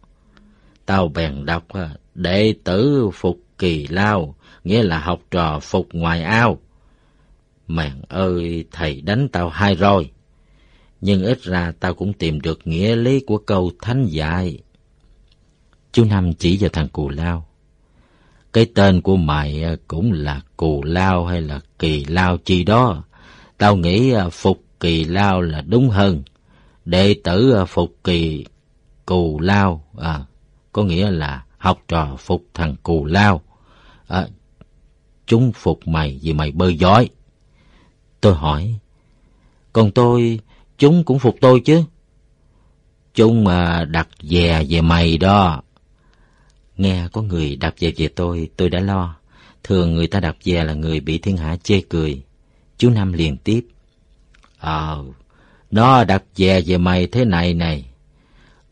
Tao 0.85 1.07
bèn 1.07 1.45
đọc 1.45 1.63
ờ, 1.67 1.89
đệ 2.15 2.53
tử 2.63 3.09
phục 3.13 3.39
kỳ 3.59 3.87
lao, 3.87 4.35
nghĩa 4.63 4.83
là 4.83 4.99
học 4.99 5.21
trò 5.31 5.59
phục 5.59 5.87
ngoài 5.91 6.23
ao. 6.23 6.59
Mạng 7.67 8.01
ơi, 8.07 8.65
thầy 8.71 9.01
đánh 9.01 9.27
tao 9.31 9.49
hai 9.49 9.75
roi. 9.75 10.11
Nhưng 11.01 11.23
ít 11.23 11.43
ra 11.43 11.73
tao 11.79 11.93
cũng 11.93 12.13
tìm 12.13 12.41
được 12.41 12.59
nghĩa 12.65 12.95
lý 12.95 13.19
của 13.19 13.37
câu 13.37 13.71
thánh 13.81 14.05
dạy. 14.05 14.59
Chú 15.91 16.05
Năm 16.05 16.33
chỉ 16.33 16.57
vào 16.61 16.69
thằng 16.69 16.87
Cù 16.87 17.09
Lao. 17.09 17.45
Cái 18.53 18.65
tên 18.75 19.01
của 19.01 19.17
mày 19.17 19.63
cũng 19.87 20.11
là 20.11 20.41
Cù 20.57 20.83
Lao 20.83 21.25
hay 21.25 21.41
là 21.41 21.59
Kỳ 21.79 22.05
Lao 22.05 22.37
chi 22.37 22.63
đó. 22.63 23.03
Tao 23.57 23.75
nghĩ 23.75 24.11
à, 24.11 24.29
Phục 24.29 24.63
Kỳ 24.79 25.05
Lao 25.05 25.41
là 25.41 25.61
đúng 25.61 25.89
hơn. 25.89 26.23
Đệ 26.85 27.15
tử 27.23 27.51
à, 27.51 27.65
Phục 27.65 27.95
Kỳ 28.03 28.45
Cù 29.05 29.39
Lao, 29.39 29.85
à, 29.97 30.19
có 30.73 30.83
nghĩa 30.83 31.11
là 31.11 31.43
học 31.57 31.83
trò 31.87 32.15
phục 32.17 32.45
thằng 32.53 32.75
Cù 32.83 33.05
Lao. 33.05 33.41
À, 34.09 34.27
chúng 35.25 35.51
phục 35.51 35.87
mày 35.87 36.19
vì 36.21 36.33
mày 36.33 36.51
bơi 36.51 36.77
giỏi. 36.77 37.09
Tôi 38.21 38.35
hỏi, 38.35 38.75
còn 39.73 39.91
tôi, 39.91 40.39
chúng 40.77 41.03
cũng 41.03 41.19
phục 41.19 41.35
tôi 41.41 41.61
chứ? 41.65 41.83
Chúng 43.13 43.43
mà 43.43 43.85
đặt 43.85 44.07
dè 44.21 44.63
về 44.69 44.81
mày 44.81 45.17
đó. 45.17 45.61
Nghe 46.77 47.07
có 47.13 47.21
người 47.21 47.55
đặt 47.55 47.75
về 47.79 47.93
về 47.97 48.07
tôi, 48.07 48.49
tôi 48.57 48.69
đã 48.69 48.79
lo. 48.79 49.15
Thường 49.63 49.95
người 49.95 50.07
ta 50.07 50.19
đặt 50.19 50.35
về 50.45 50.63
là 50.63 50.73
người 50.73 50.99
bị 50.99 51.17
thiên 51.17 51.37
hạ 51.37 51.55
chê 51.63 51.81
cười. 51.89 52.23
Chú 52.77 52.89
Năm 52.89 53.13
liền 53.13 53.37
tiếp. 53.37 53.67
Ờ, 54.59 55.03
nó 55.71 56.03
đặt 56.03 56.23
về 56.35 56.61
về 56.61 56.77
mày 56.77 57.07
thế 57.07 57.25
này 57.25 57.53
này. 57.53 57.85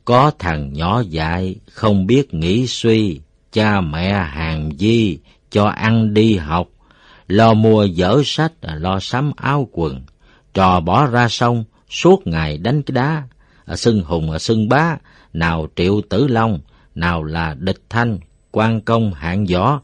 Có 0.06 0.32
thằng 0.40 0.74
nhỏ 0.74 1.02
dại, 1.10 1.56
không 1.72 2.08
biết 2.08 2.34
nghĩ 2.34 2.68
suy, 2.68 3.20
cha 3.52 3.82
mẹ 3.82 4.14
hàng 4.14 4.70
di, 4.80 5.18
cho 5.50 5.66
ăn 5.66 6.14
đi 6.14 6.38
học, 6.38 6.68
lo 7.28 7.54
mua 7.54 7.86
dở 7.86 8.22
sách, 8.26 8.54
lo 8.62 9.00
sắm 9.00 9.32
áo 9.36 9.70
quần, 9.72 10.02
trò 10.54 10.80
bỏ 10.80 11.06
ra 11.06 11.28
sông, 11.28 11.64
suốt 11.89 12.28
ngày 12.28 12.58
đánh 12.58 12.84
cái 12.84 12.93
đá, 12.93 13.24
à, 13.66 13.76
xưng 13.76 14.04
hùng 14.04 14.32
à, 14.32 14.39
xưng 14.39 14.70
bá, 14.70 14.98
nào 15.34 15.68
triệu 15.76 16.02
tử 16.10 16.28
long, 16.28 16.60
nào 16.95 17.24
là 17.24 17.56
địch 17.60 17.82
thanh, 17.89 18.20
quan 18.52 18.82
công 18.82 19.14
hạng 19.14 19.45
võ. 19.45 19.82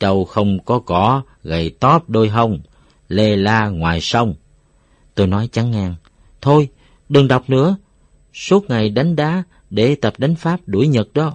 Trâu 0.00 0.24
không 0.24 0.58
có 0.64 0.78
cỏ, 0.78 1.22
gầy 1.44 1.70
tóp 1.80 2.10
đôi 2.10 2.28
hông, 2.28 2.60
lê 3.08 3.36
la 3.36 3.68
ngoài 3.68 4.00
sông. 4.00 4.34
Tôi 5.14 5.26
nói 5.26 5.48
chắn 5.52 5.70
ngang, 5.70 5.94
thôi, 6.40 6.68
đừng 7.08 7.28
đọc 7.28 7.50
nữa. 7.50 7.76
Suốt 8.34 8.70
ngày 8.70 8.90
đánh 8.90 9.16
đá 9.16 9.42
để 9.70 9.94
tập 9.94 10.14
đánh 10.18 10.34
Pháp 10.34 10.60
đuổi 10.66 10.88
Nhật 10.88 11.14
đó. 11.14 11.34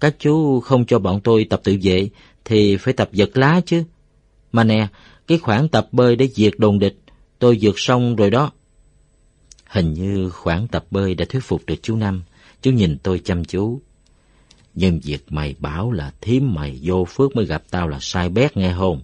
Các 0.00 0.16
chú 0.18 0.60
không 0.60 0.86
cho 0.86 0.98
bọn 0.98 1.20
tôi 1.20 1.46
tập 1.50 1.60
tự 1.64 1.78
vệ 1.82 2.08
thì 2.44 2.76
phải 2.76 2.94
tập 2.94 3.08
giật 3.12 3.30
lá 3.36 3.60
chứ. 3.66 3.84
Mà 4.52 4.64
nè, 4.64 4.86
cái 5.26 5.38
khoảng 5.38 5.68
tập 5.68 5.88
bơi 5.92 6.16
để 6.16 6.28
diệt 6.28 6.52
đồn 6.58 6.78
địch, 6.78 6.96
tôi 7.38 7.58
vượt 7.60 7.74
xong 7.78 8.16
rồi 8.16 8.30
đó. 8.30 8.50
Hình 9.66 9.92
như 9.92 10.30
khoảng 10.30 10.68
tập 10.68 10.84
bơi 10.90 11.14
đã 11.14 11.24
thuyết 11.28 11.44
phục 11.44 11.62
được 11.66 11.76
chú 11.82 11.96
Năm. 11.96 12.22
Chú 12.62 12.70
nhìn 12.70 12.98
tôi 13.02 13.20
chăm 13.24 13.44
chú. 13.44 13.80
Nhưng 14.74 15.00
việc 15.00 15.24
mày 15.30 15.54
bảo 15.58 15.92
là 15.92 16.12
thím 16.20 16.54
mày 16.54 16.78
vô 16.82 17.04
phước 17.04 17.36
mới 17.36 17.46
gặp 17.46 17.62
tao 17.70 17.88
là 17.88 17.98
sai 18.00 18.28
bét 18.28 18.56
nghe 18.56 18.72
hôn. 18.72 19.00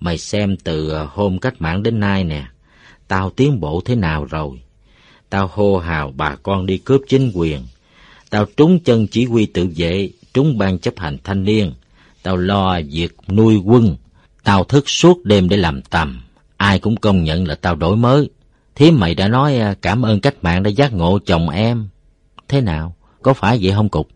Mày 0.00 0.18
xem 0.18 0.56
từ 0.56 0.90
ờ, 0.90 1.04
hôm 1.04 1.38
cách 1.38 1.54
mạng 1.58 1.82
đến 1.82 2.00
nay 2.00 2.24
nè, 2.24 2.46
tao 3.08 3.30
tiến 3.30 3.60
bộ 3.60 3.80
thế 3.84 3.94
nào 3.94 4.24
rồi. 4.24 4.60
Tao 5.30 5.50
hô 5.52 5.78
hào 5.78 6.12
bà 6.16 6.36
con 6.36 6.66
đi 6.66 6.78
cướp 6.78 7.00
chính 7.08 7.32
quyền. 7.34 7.60
Tao 8.30 8.46
trúng 8.56 8.80
chân 8.80 9.06
chỉ 9.06 9.24
huy 9.24 9.46
tự 9.46 9.68
vệ, 9.76 10.10
trúng 10.34 10.58
ban 10.58 10.78
chấp 10.78 10.98
hành 10.98 11.16
thanh 11.24 11.44
niên. 11.44 11.72
Tao 12.22 12.36
lo 12.36 12.80
việc 12.90 13.16
nuôi 13.28 13.56
quân. 13.56 13.96
Tao 14.44 14.64
thức 14.64 14.88
suốt 14.88 15.24
đêm 15.24 15.48
để 15.48 15.56
làm 15.56 15.82
tầm. 15.82 16.20
Ai 16.56 16.78
cũng 16.78 16.96
công 16.96 17.24
nhận 17.24 17.48
là 17.48 17.54
tao 17.54 17.74
đổi 17.74 17.96
mới. 17.96 18.30
Thím 18.74 19.00
mày 19.00 19.14
đã 19.14 19.28
nói 19.28 19.58
à, 19.58 19.74
cảm 19.82 20.02
ơn 20.02 20.20
cách 20.20 20.34
mạng 20.42 20.62
đã 20.62 20.70
giác 20.70 20.92
ngộ 20.92 21.18
chồng 21.26 21.48
em. 21.48 21.88
Thế 22.48 22.60
nào? 22.60 22.94
Có 23.22 23.34
phải 23.34 23.58
vậy 23.62 23.72
không 23.72 23.88
Cục? 23.88 24.08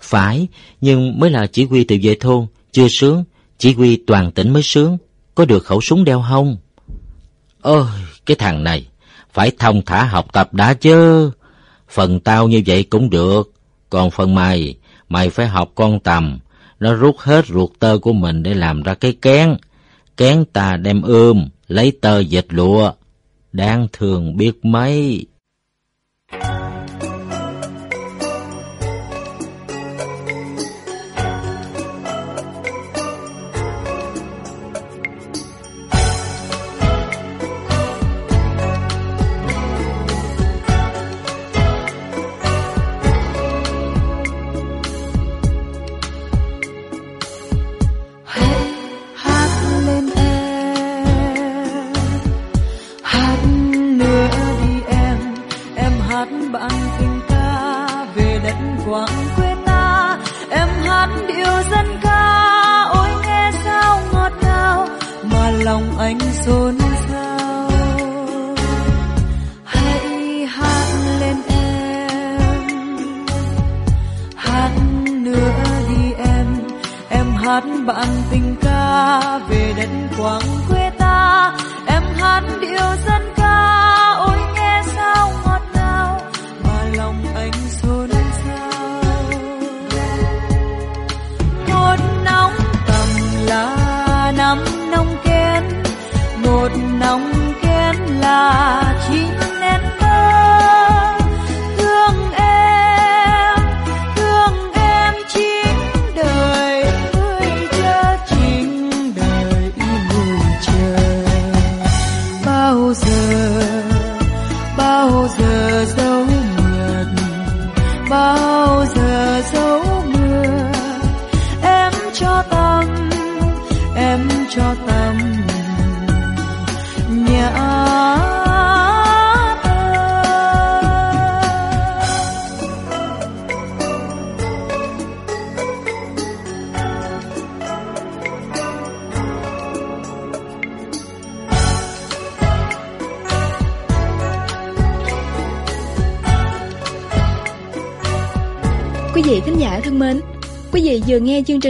Phải, 0.00 0.48
nhưng 0.80 1.18
mới 1.20 1.30
là 1.30 1.46
chỉ 1.46 1.64
huy 1.64 1.84
tự 1.84 1.96
vệ 2.02 2.14
thôn, 2.14 2.46
chưa 2.72 2.88
sướng, 2.88 3.24
chỉ 3.58 3.72
huy 3.72 3.96
toàn 4.06 4.32
tỉnh 4.32 4.52
mới 4.52 4.62
sướng, 4.62 4.98
có 5.34 5.44
được 5.44 5.64
khẩu 5.64 5.80
súng 5.80 6.04
đeo 6.04 6.20
hông? 6.20 6.56
Ôi, 7.62 7.86
cái 8.26 8.36
thằng 8.36 8.64
này, 8.64 8.86
phải 9.32 9.52
thông 9.58 9.82
thả 9.86 10.04
học 10.04 10.32
tập 10.32 10.54
đã 10.54 10.74
chứ. 10.74 11.30
Phần 11.88 12.20
tao 12.20 12.48
như 12.48 12.62
vậy 12.66 12.82
cũng 12.82 13.10
được, 13.10 13.52
còn 13.90 14.10
phần 14.10 14.34
mày, 14.34 14.74
mày 15.08 15.30
phải 15.30 15.46
học 15.46 15.72
con 15.74 16.00
tầm, 16.00 16.38
nó 16.80 16.94
rút 16.94 17.18
hết 17.18 17.46
ruột 17.46 17.70
tơ 17.78 17.98
của 17.98 18.12
mình 18.12 18.42
để 18.42 18.54
làm 18.54 18.82
ra 18.82 18.94
cái 18.94 19.12
kén. 19.22 19.56
Kén 20.16 20.44
ta 20.52 20.76
đem 20.76 21.02
ươm, 21.02 21.48
lấy 21.68 21.92
tơ 22.00 22.18
dệt 22.18 22.46
lụa. 22.48 22.92
Đáng 23.52 23.88
thường 23.92 24.36
biết 24.36 24.64
mấy. 24.64 25.26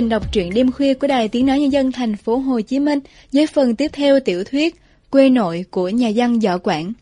Đọc 0.09 0.33
truyện 0.33 0.55
đêm 0.55 0.73
khuya 0.73 0.95
của 0.95 1.07
Đài 1.07 1.29
Tiếng 1.29 1.47
Nói 1.47 1.61
Nhân 1.61 1.73
dân 1.73 1.93
thành 1.93 2.17
phố 2.17 2.37
Hồ 2.37 2.61
Chí 2.61 2.79
Minh 2.79 2.99
với 3.33 3.47
phần 3.47 3.77
tiếp 3.77 3.91
theo 3.93 4.21
tiểu 4.21 4.45
thuyết 4.45 4.75
Quê 5.11 5.29
nội 5.29 5.65
của 5.71 5.89
nhà 5.89 6.11
văn 6.17 6.39
Võ 6.39 6.59
Quảng. 6.59 6.93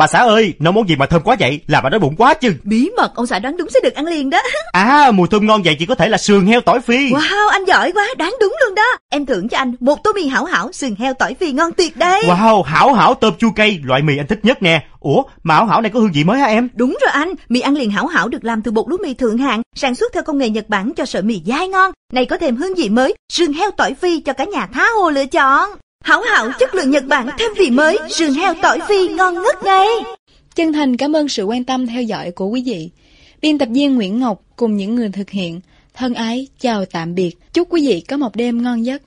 Bà 0.00 0.06
xã 0.06 0.18
ơi, 0.18 0.54
nấu 0.58 0.72
món 0.72 0.88
gì 0.88 0.96
mà 0.96 1.06
thơm 1.06 1.22
quá 1.22 1.36
vậy? 1.40 1.60
Làm 1.66 1.82
bà 1.82 1.90
đói 1.90 2.00
bụng 2.00 2.16
quá 2.16 2.34
chứ. 2.34 2.54
Bí 2.62 2.90
mật 2.96 3.14
ông 3.14 3.26
xã 3.26 3.38
đoán 3.38 3.56
đúng 3.56 3.68
sẽ 3.70 3.80
được 3.82 3.94
ăn 3.94 4.06
liền 4.06 4.30
đó. 4.30 4.38
À, 4.72 5.10
mùi 5.10 5.28
thơm 5.28 5.46
ngon 5.46 5.62
vậy 5.62 5.76
chỉ 5.78 5.86
có 5.86 5.94
thể 5.94 6.08
là 6.08 6.18
sườn 6.18 6.46
heo 6.46 6.60
tỏi 6.60 6.80
phi. 6.80 7.10
Wow, 7.10 7.48
anh 7.48 7.64
giỏi 7.64 7.92
quá, 7.92 8.06
đoán 8.18 8.34
đúng 8.40 8.56
luôn 8.64 8.74
đó. 8.74 8.82
Em 9.10 9.26
thưởng 9.26 9.48
cho 9.48 9.58
anh 9.58 9.74
một 9.80 10.04
tô 10.04 10.12
mì 10.14 10.28
hảo 10.28 10.44
hảo 10.44 10.72
sườn 10.72 10.94
heo 10.98 11.14
tỏi 11.14 11.34
phi 11.34 11.52
ngon 11.52 11.72
tuyệt 11.72 11.96
đấy. 11.96 12.22
Wow, 12.26 12.62
hảo 12.62 12.92
hảo 12.92 13.14
tôm 13.14 13.34
chua 13.38 13.50
cây, 13.56 13.80
loại 13.84 14.02
mì 14.02 14.16
anh 14.16 14.26
thích 14.26 14.40
nhất 14.42 14.62
nè. 14.62 14.84
Ủa, 15.00 15.22
mà 15.42 15.54
hảo 15.54 15.66
hảo 15.66 15.80
này 15.80 15.90
có 15.90 16.00
hương 16.00 16.12
vị 16.12 16.24
mới 16.24 16.40
hả 16.40 16.46
em? 16.46 16.68
Đúng 16.74 16.98
rồi 17.00 17.10
anh, 17.10 17.34
mì 17.48 17.60
ăn 17.60 17.76
liền 17.76 17.90
hảo 17.90 18.06
hảo 18.06 18.28
được 18.28 18.44
làm 18.44 18.62
từ 18.62 18.70
bột 18.70 18.88
lúa 18.88 18.98
mì 19.02 19.14
thượng 19.14 19.38
hạng, 19.38 19.62
sản 19.76 19.94
xuất 19.94 20.12
theo 20.12 20.22
công 20.22 20.38
nghệ 20.38 20.48
Nhật 20.50 20.68
Bản 20.68 20.92
cho 20.96 21.04
sợi 21.04 21.22
mì 21.22 21.42
dai 21.46 21.68
ngon. 21.68 21.92
Này 22.12 22.26
có 22.26 22.36
thêm 22.36 22.56
hương 22.56 22.74
vị 22.74 22.88
mới, 22.88 23.14
sườn 23.32 23.52
heo 23.52 23.70
tỏi 23.70 23.94
phi 23.94 24.20
cho 24.20 24.32
cả 24.32 24.44
nhà 24.44 24.68
tha 24.72 24.84
hồ 24.96 25.10
lựa 25.10 25.26
chọn. 25.26 25.70
Hảo 26.04 26.22
hảo 26.22 26.50
chất 26.58 26.74
lượng 26.74 26.90
Nhật 26.90 27.04
Bản 27.06 27.28
thêm 27.38 27.50
vị 27.58 27.70
mới, 27.70 27.98
sườn 28.10 28.34
heo 28.34 28.54
tỏi 28.62 28.78
phi 28.88 29.08
ngon 29.08 29.34
ngất 29.34 29.62
ngay. 29.64 29.86
Chân 30.54 30.72
thành 30.72 30.96
cảm 30.96 31.16
ơn 31.16 31.28
sự 31.28 31.44
quan 31.44 31.64
tâm 31.64 31.86
theo 31.86 32.02
dõi 32.02 32.30
của 32.30 32.46
quý 32.46 32.62
vị. 32.66 32.90
Biên 33.42 33.58
tập 33.58 33.68
viên 33.72 33.94
Nguyễn 33.94 34.18
Ngọc 34.18 34.42
cùng 34.56 34.76
những 34.76 34.94
người 34.94 35.10
thực 35.12 35.30
hiện. 35.30 35.60
Thân 35.94 36.14
ái, 36.14 36.48
chào 36.60 36.84
tạm 36.84 37.14
biệt. 37.14 37.36
Chúc 37.52 37.68
quý 37.70 37.86
vị 37.86 38.00
có 38.00 38.16
một 38.16 38.36
đêm 38.36 38.62
ngon 38.62 38.84
giấc. 38.84 39.02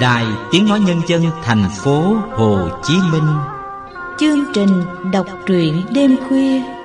Đài 0.00 0.24
Tiếng 0.52 0.68
Nói 0.68 0.80
Nhân 0.80 1.00
dân, 1.06 1.22
thành 1.42 1.64
phố 1.78 2.16
Hồ 2.32 2.68
Chí 2.82 2.94
Minh. 3.12 3.36
Chương 4.18 4.38
trình 4.54 4.82
đọc 5.12 5.26
truyện 5.46 5.82
đêm 5.94 6.16
khuya. 6.28 6.77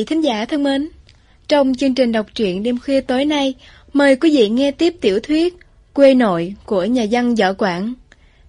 Vị 0.00 0.04
thính 0.04 0.24
giả 0.24 0.44
thân 0.44 0.62
mến, 0.62 0.88
trong 1.48 1.74
chương 1.74 1.94
trình 1.94 2.12
đọc 2.12 2.26
truyện 2.34 2.62
đêm 2.62 2.78
khuya 2.78 3.00
tối 3.00 3.24
nay, 3.24 3.54
mời 3.92 4.16
quý 4.16 4.36
vị 4.36 4.48
nghe 4.48 4.70
tiếp 4.70 4.94
tiểu 5.00 5.20
thuyết 5.20 5.56
Quê 5.92 6.14
nội 6.14 6.54
của 6.66 6.84
nhà 6.84 7.06
văn 7.10 7.34
Võ 7.34 7.52
Quảng. 7.52 7.94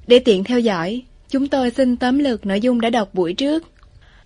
Để 0.07 0.19
tiện 0.19 0.43
theo 0.43 0.59
dõi, 0.59 1.01
chúng 1.29 1.47
tôi 1.47 1.71
xin 1.71 1.97
tóm 1.97 2.19
lược 2.19 2.45
nội 2.45 2.61
dung 2.61 2.81
đã 2.81 2.89
đọc 2.89 3.09
buổi 3.13 3.33
trước. 3.33 3.63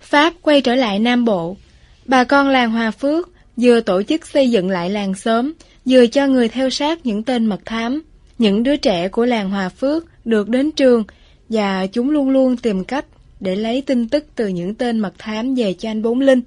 Pháp 0.01 0.34
quay 0.41 0.61
trở 0.61 0.76
lại 0.76 0.99
Nam 0.99 1.26
Bộ. 1.26 1.57
Bà 2.05 2.23
con 2.23 2.49
làng 2.49 2.71
Hòa 2.71 2.91
Phước 2.91 3.30
vừa 3.57 3.80
tổ 3.80 4.03
chức 4.03 4.28
xây 4.28 4.51
dựng 4.51 4.69
lại 4.69 4.89
làng 4.89 5.15
xóm, 5.15 5.53
vừa 5.86 6.07
cho 6.07 6.28
người 6.28 6.49
theo 6.49 6.69
sát 6.69 7.05
những 7.05 7.23
tên 7.23 7.45
mật 7.45 7.65
thám. 7.65 8.01
Những 8.38 8.63
đứa 8.63 8.76
trẻ 8.76 9.07
của 9.07 9.26
làng 9.26 9.49
Hòa 9.49 9.69
Phước 9.69 10.05
được 10.26 10.49
đến 10.49 10.71
trường 10.71 11.03
và 11.49 11.88
chúng 11.88 12.09
luôn 12.09 12.30
luôn 12.30 12.57
tìm 12.57 12.84
cách 12.84 13.05
để 13.39 13.55
lấy 13.55 13.82
tin 13.82 14.09
tức 14.09 14.26
từ 14.36 14.47
những 14.47 14.76
tên 14.76 14.99
mật 14.99 15.13
thám 15.17 15.55
về 15.55 15.73
cho 15.73 15.89
anh 15.89 16.01
Bốn 16.01 16.19
Linh. 16.19 16.41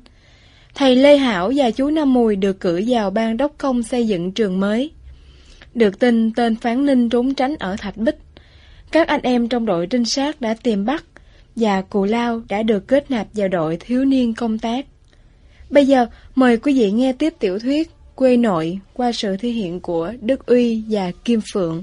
Thầy 0.78 0.96
Lê 0.96 1.16
Hảo 1.16 1.52
và 1.56 1.70
chú 1.70 1.90
Năm 1.90 2.14
Mùi 2.14 2.36
được 2.36 2.60
cử 2.60 2.82
vào 2.86 3.10
ban 3.10 3.36
đốc 3.36 3.52
công 3.58 3.82
xây 3.82 4.08
dựng 4.08 4.32
trường 4.32 4.60
mới. 4.60 4.90
Được 5.74 5.98
tin 5.98 6.32
tên 6.32 6.56
Phán 6.56 6.86
Ninh 6.86 7.08
trốn 7.08 7.34
tránh 7.34 7.56
ở 7.56 7.76
Thạch 7.78 7.96
Bích. 7.96 8.18
Các 8.92 9.08
anh 9.08 9.20
em 9.22 9.48
trong 9.48 9.66
đội 9.66 9.86
trinh 9.86 10.04
sát 10.04 10.40
đã 10.40 10.54
tìm 10.62 10.84
bắt 10.84 11.04
và 11.56 11.82
Cù 11.82 12.04
Lao 12.04 12.42
đã 12.48 12.62
được 12.62 12.88
kết 12.88 13.10
nạp 13.10 13.26
vào 13.34 13.48
đội 13.48 13.76
thiếu 13.80 14.04
niên 14.04 14.34
công 14.34 14.58
tác. 14.58 14.86
Bây 15.70 15.86
giờ, 15.86 16.06
mời 16.34 16.56
quý 16.56 16.80
vị 16.80 16.90
nghe 16.90 17.12
tiếp 17.12 17.34
tiểu 17.38 17.58
thuyết 17.58 17.90
Quê 18.14 18.36
nội 18.36 18.78
qua 18.94 19.12
sự 19.12 19.36
thể 19.36 19.48
hiện 19.48 19.80
của 19.80 20.12
Đức 20.20 20.46
Uy 20.46 20.82
và 20.90 21.12
Kim 21.24 21.40
Phượng. 21.52 21.82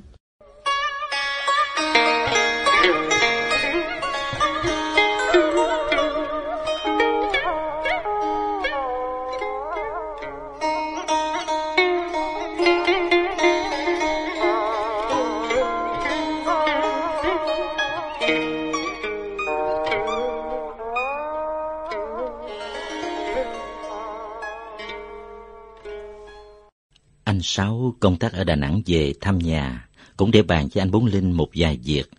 Sáu 27.56 27.96
công 28.00 28.18
tác 28.18 28.34
ở 28.34 28.44
Đà 28.44 28.56
Nẵng 28.56 28.82
về 28.86 29.14
thăm 29.22 29.40
nhà, 29.40 29.88
cũng 30.18 30.32
để 30.32 30.42
bàn 30.42 30.68
với 30.74 30.82
anh 30.82 30.92
Bốn 30.92 31.06
Linh 31.06 31.32
một 31.32 31.50
vài 31.56 31.78
việc. 31.84 32.10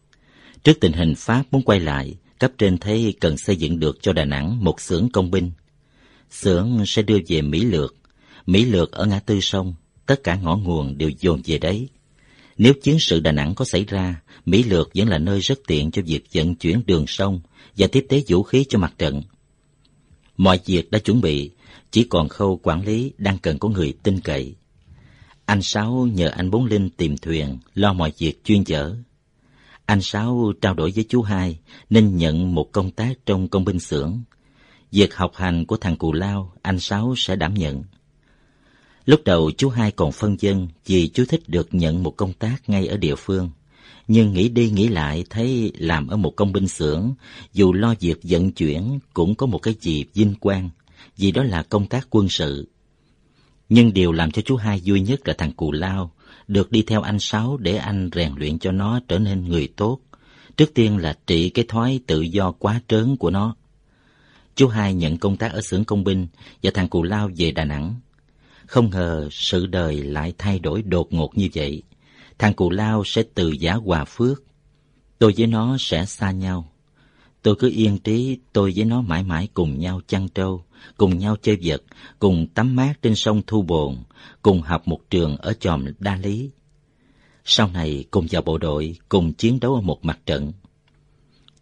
Trước 0.64 0.80
tình 0.80 0.92
hình 0.92 1.14
Pháp 1.14 1.44
muốn 1.50 1.62
quay 1.62 1.80
lại, 1.80 2.14
cấp 2.38 2.52
trên 2.58 2.78
thấy 2.78 3.14
cần 3.20 3.36
xây 3.36 3.56
dựng 3.56 3.80
được 3.80 3.98
cho 4.02 4.12
Đà 4.12 4.24
Nẵng 4.24 4.64
một 4.64 4.80
xưởng 4.80 5.08
công 5.12 5.30
binh. 5.30 5.50
Xưởng 6.30 6.86
sẽ 6.86 7.02
đưa 7.02 7.18
về 7.28 7.42
Mỹ 7.42 7.60
Lược. 7.60 7.94
Mỹ 8.46 8.64
Lược 8.64 8.92
ở 8.92 9.06
ngã 9.06 9.18
tư 9.18 9.40
sông, 9.40 9.74
tất 10.06 10.24
cả 10.24 10.34
ngõ 10.34 10.56
nguồn 10.56 10.98
đều 10.98 11.10
dồn 11.20 11.42
về 11.44 11.58
đấy. 11.58 11.88
Nếu 12.58 12.72
chiến 12.82 12.98
sự 12.98 13.20
Đà 13.20 13.32
Nẵng 13.32 13.54
có 13.54 13.64
xảy 13.64 13.84
ra, 13.84 14.20
Mỹ 14.46 14.62
Lược 14.62 14.90
vẫn 14.94 15.08
là 15.08 15.18
nơi 15.18 15.40
rất 15.40 15.58
tiện 15.66 15.90
cho 15.90 16.02
việc 16.06 16.24
vận 16.34 16.54
chuyển 16.54 16.82
đường 16.86 17.06
sông 17.06 17.40
và 17.76 17.86
tiếp 17.86 18.06
tế 18.08 18.22
vũ 18.28 18.42
khí 18.42 18.64
cho 18.68 18.78
mặt 18.78 18.94
trận. 18.98 19.22
Mọi 20.36 20.60
việc 20.66 20.90
đã 20.90 20.98
chuẩn 20.98 21.20
bị, 21.20 21.50
chỉ 21.90 22.04
còn 22.04 22.28
khâu 22.28 22.60
quản 22.62 22.86
lý 22.86 23.12
đang 23.18 23.38
cần 23.38 23.58
có 23.58 23.68
người 23.68 23.94
tin 24.02 24.20
cậy. 24.20 24.54
Anh 25.46 25.62
Sáu 25.62 26.08
nhờ 26.12 26.28
anh 26.28 26.50
Bốn 26.50 26.66
Linh 26.66 26.90
tìm 26.90 27.16
thuyền, 27.16 27.58
lo 27.74 27.92
mọi 27.92 28.12
việc 28.18 28.44
chuyên 28.44 28.64
chở. 28.64 28.94
Anh 29.86 30.00
Sáu 30.00 30.52
trao 30.60 30.74
đổi 30.74 30.92
với 30.94 31.04
chú 31.08 31.22
Hai 31.22 31.58
nên 31.90 32.16
nhận 32.16 32.54
một 32.54 32.72
công 32.72 32.90
tác 32.90 33.12
trong 33.26 33.48
công 33.48 33.64
binh 33.64 33.80
xưởng. 33.80 34.22
Việc 34.92 35.14
học 35.14 35.32
hành 35.34 35.66
của 35.66 35.76
thằng 35.76 35.96
Cù 35.96 36.12
Lao, 36.12 36.52
anh 36.62 36.80
Sáu 36.80 37.14
sẽ 37.16 37.36
đảm 37.36 37.54
nhận. 37.54 37.82
Lúc 39.04 39.20
đầu 39.24 39.50
chú 39.56 39.68
Hai 39.68 39.90
còn 39.90 40.12
phân 40.12 40.36
dân 40.40 40.68
vì 40.86 41.08
chú 41.08 41.24
thích 41.28 41.42
được 41.48 41.68
nhận 41.74 42.02
một 42.02 42.16
công 42.16 42.32
tác 42.32 42.68
ngay 42.68 42.86
ở 42.86 42.96
địa 42.96 43.14
phương. 43.16 43.50
Nhưng 44.08 44.32
nghĩ 44.32 44.48
đi 44.48 44.70
nghĩ 44.70 44.88
lại 44.88 45.24
thấy 45.30 45.72
làm 45.78 46.08
ở 46.08 46.16
một 46.16 46.36
công 46.36 46.52
binh 46.52 46.68
xưởng, 46.68 47.14
dù 47.52 47.72
lo 47.72 47.94
việc 48.00 48.20
vận 48.22 48.52
chuyển 48.52 48.98
cũng 49.14 49.34
có 49.34 49.46
một 49.46 49.58
cái 49.58 49.74
gì 49.80 50.04
vinh 50.14 50.34
quang, 50.34 50.70
vì 51.16 51.32
đó 51.32 51.42
là 51.42 51.62
công 51.62 51.86
tác 51.86 52.06
quân 52.10 52.28
sự. 52.28 52.68
Nhưng 53.68 53.94
điều 53.94 54.12
làm 54.12 54.30
cho 54.30 54.42
chú 54.42 54.56
hai 54.56 54.82
vui 54.84 55.00
nhất 55.00 55.28
là 55.28 55.34
thằng 55.38 55.52
Cù 55.52 55.72
Lao, 55.72 56.12
được 56.48 56.72
đi 56.72 56.82
theo 56.82 57.02
anh 57.02 57.18
Sáu 57.18 57.56
để 57.56 57.76
anh 57.76 58.10
rèn 58.14 58.32
luyện 58.36 58.58
cho 58.58 58.72
nó 58.72 59.00
trở 59.08 59.18
nên 59.18 59.48
người 59.48 59.68
tốt. 59.76 60.00
Trước 60.56 60.74
tiên 60.74 60.96
là 60.96 61.18
trị 61.26 61.50
cái 61.50 61.64
thói 61.68 62.00
tự 62.06 62.20
do 62.20 62.52
quá 62.52 62.80
trớn 62.88 63.16
của 63.16 63.30
nó. 63.30 63.56
Chú 64.54 64.68
hai 64.68 64.94
nhận 64.94 65.18
công 65.18 65.36
tác 65.36 65.52
ở 65.52 65.60
xưởng 65.60 65.84
công 65.84 66.04
binh 66.04 66.26
và 66.62 66.70
thằng 66.74 66.88
Cù 66.88 67.02
Lao 67.02 67.30
về 67.36 67.50
Đà 67.50 67.64
Nẵng. 67.64 67.94
Không 68.66 68.90
ngờ 68.90 69.28
sự 69.32 69.66
đời 69.66 70.02
lại 70.02 70.32
thay 70.38 70.58
đổi 70.58 70.82
đột 70.82 71.12
ngột 71.12 71.38
như 71.38 71.48
vậy. 71.54 71.82
Thằng 72.38 72.54
Cù 72.54 72.70
Lao 72.70 73.02
sẽ 73.04 73.22
từ 73.34 73.50
giả 73.50 73.74
hòa 73.74 74.04
phước. 74.04 74.42
Tôi 75.18 75.34
với 75.36 75.46
nó 75.46 75.76
sẽ 75.80 76.04
xa 76.06 76.30
nhau. 76.30 76.72
Tôi 77.42 77.56
cứ 77.58 77.70
yên 77.74 77.98
trí 77.98 78.38
tôi 78.52 78.72
với 78.76 78.84
nó 78.84 79.00
mãi 79.00 79.22
mãi 79.22 79.48
cùng 79.54 79.78
nhau 79.78 80.00
chăn 80.06 80.28
trâu, 80.28 80.64
cùng 80.96 81.18
nhau 81.18 81.36
chơi 81.42 81.58
vật, 81.62 81.82
cùng 82.18 82.46
tắm 82.54 82.76
mát 82.76 82.94
trên 83.02 83.14
sông 83.14 83.42
Thu 83.46 83.62
Bồn, 83.62 83.96
cùng 84.42 84.62
học 84.62 84.88
một 84.88 85.00
trường 85.10 85.36
ở 85.36 85.52
chòm 85.52 85.84
Đa 85.98 86.16
Lý. 86.16 86.50
Sau 87.44 87.68
này 87.68 88.04
cùng 88.10 88.26
vào 88.30 88.42
bộ 88.42 88.58
đội, 88.58 88.96
cùng 89.08 89.32
chiến 89.32 89.60
đấu 89.60 89.74
ở 89.74 89.80
một 89.80 90.04
mặt 90.04 90.18
trận. 90.26 90.52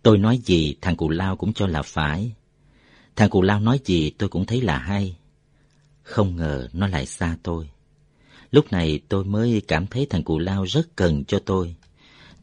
Tôi 0.03 0.19
nói 0.19 0.39
gì 0.39 0.75
thằng 0.81 0.97
Cụ 0.97 1.09
Lao 1.09 1.37
cũng 1.37 1.53
cho 1.53 1.67
là 1.67 1.83
phải. 1.83 2.33
Thằng 3.17 3.31
Cụ 3.31 3.43
Lao 3.43 3.61
nói 3.61 3.81
gì 3.85 4.11
tôi 4.11 4.29
cũng 4.29 4.47
thấy 4.47 4.61
là 4.61 4.79
hay. 4.79 5.17
Không 6.03 6.37
ngờ 6.37 6.69
nó 6.73 6.87
lại 6.87 7.07
xa 7.07 7.37
tôi. 7.43 7.69
Lúc 8.51 8.73
này 8.73 9.01
tôi 9.09 9.25
mới 9.25 9.63
cảm 9.69 9.87
thấy 9.87 10.07
thằng 10.11 10.23
Cụ 10.23 10.39
Lao 10.39 10.65
rất 10.65 10.97
cần 10.97 11.25
cho 11.25 11.39
tôi. 11.39 11.75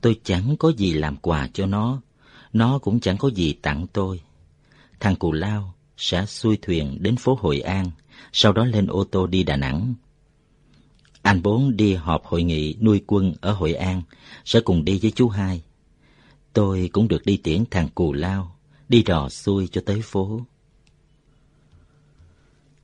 Tôi 0.02 0.20
chẳng 0.24 0.56
có 0.58 0.72
gì 0.78 0.94
làm 0.94 1.18
quà 1.18 1.50
cho 1.54 1.66
nó, 1.66 2.02
nó 2.54 2.80
cũng 2.80 3.00
chẳng 3.00 3.18
có 3.18 3.30
gì 3.30 3.54
tặng 3.54 3.88
tôi. 3.94 4.22
Thằng 5.00 5.16
Cù 5.16 5.32
Lao 5.32 5.74
sẽ 6.02 6.26
xuôi 6.26 6.58
thuyền 6.62 6.98
đến 7.00 7.16
phố 7.16 7.38
Hội 7.42 7.60
An, 7.60 7.92
sau 8.34 8.54
đó 8.54 8.66
lên 8.66 8.88
ô 8.88 9.04
tô 9.04 9.28
đi 9.28 9.44
Đà 9.44 9.56
Nẵng. 9.56 9.94
Anh 11.22 11.42
bốn 11.42 11.78
đi 11.78 11.94
họp 11.94 12.26
hội 12.26 12.44
nghị 12.44 12.76
nuôi 12.82 13.02
quân 13.08 13.34
ở 13.42 13.54
Hội 13.54 13.74
An, 13.74 14.02
sẽ 14.46 14.60
cùng 14.60 14.86
đi 14.86 15.00
với 15.02 15.12
chú 15.12 15.30
hai. 15.30 15.62
Tôi 16.54 16.90
cũng 16.94 17.08
được 17.08 17.26
đi 17.26 17.38
tiễn 17.38 17.64
thằng 17.72 17.90
Cù 17.96 18.14
Lao, 18.14 18.56
đi 18.90 19.04
đò 19.04 19.30
xuôi 19.30 19.68
cho 19.72 19.82
tới 19.86 20.02
phố. 20.04 20.42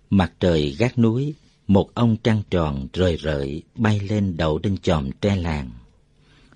Mặt 0.10 0.34
trời 0.40 0.76
gác 0.80 1.00
núi, 1.00 1.34
một 1.68 1.90
ông 1.94 2.18
trăng 2.24 2.42
tròn 2.50 2.88
rời 2.94 3.18
rợi 3.18 3.64
bay 3.76 4.00
lên 4.00 4.38
đậu 4.38 4.60
trên 4.60 4.78
chòm 4.78 5.12
tre 5.12 5.36
làng. 5.36 5.70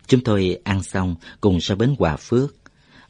Chúng 0.08 0.24
tôi 0.24 0.58
ăn 0.64 0.84
xong 0.84 1.16
cùng 1.42 1.58
ra 1.58 1.76
bến 1.76 1.96
Hòa 2.00 2.16
Phước. 2.16 2.61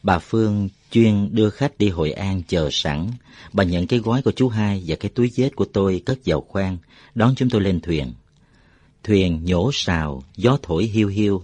Bà 0.03 0.19
Phương 0.19 0.69
chuyên 0.91 1.29
đưa 1.31 1.49
khách 1.49 1.77
đi 1.77 1.89
Hội 1.89 2.11
An 2.11 2.41
chờ 2.47 2.69
sẵn. 2.71 3.07
Bà 3.53 3.63
nhận 3.63 3.87
cái 3.87 3.99
gói 3.99 4.21
của 4.21 4.31
chú 4.31 4.49
hai 4.49 4.83
và 4.87 4.95
cái 4.95 5.11
túi 5.15 5.31
vết 5.35 5.55
của 5.55 5.65
tôi 5.65 6.01
cất 6.05 6.19
vào 6.25 6.41
khoang, 6.41 6.77
đón 7.15 7.35
chúng 7.35 7.49
tôi 7.49 7.61
lên 7.61 7.81
thuyền. 7.81 8.13
Thuyền 9.03 9.45
nhổ 9.45 9.69
xào, 9.73 10.23
gió 10.37 10.57
thổi 10.63 10.83
hiu 10.83 11.07
hiu. 11.07 11.43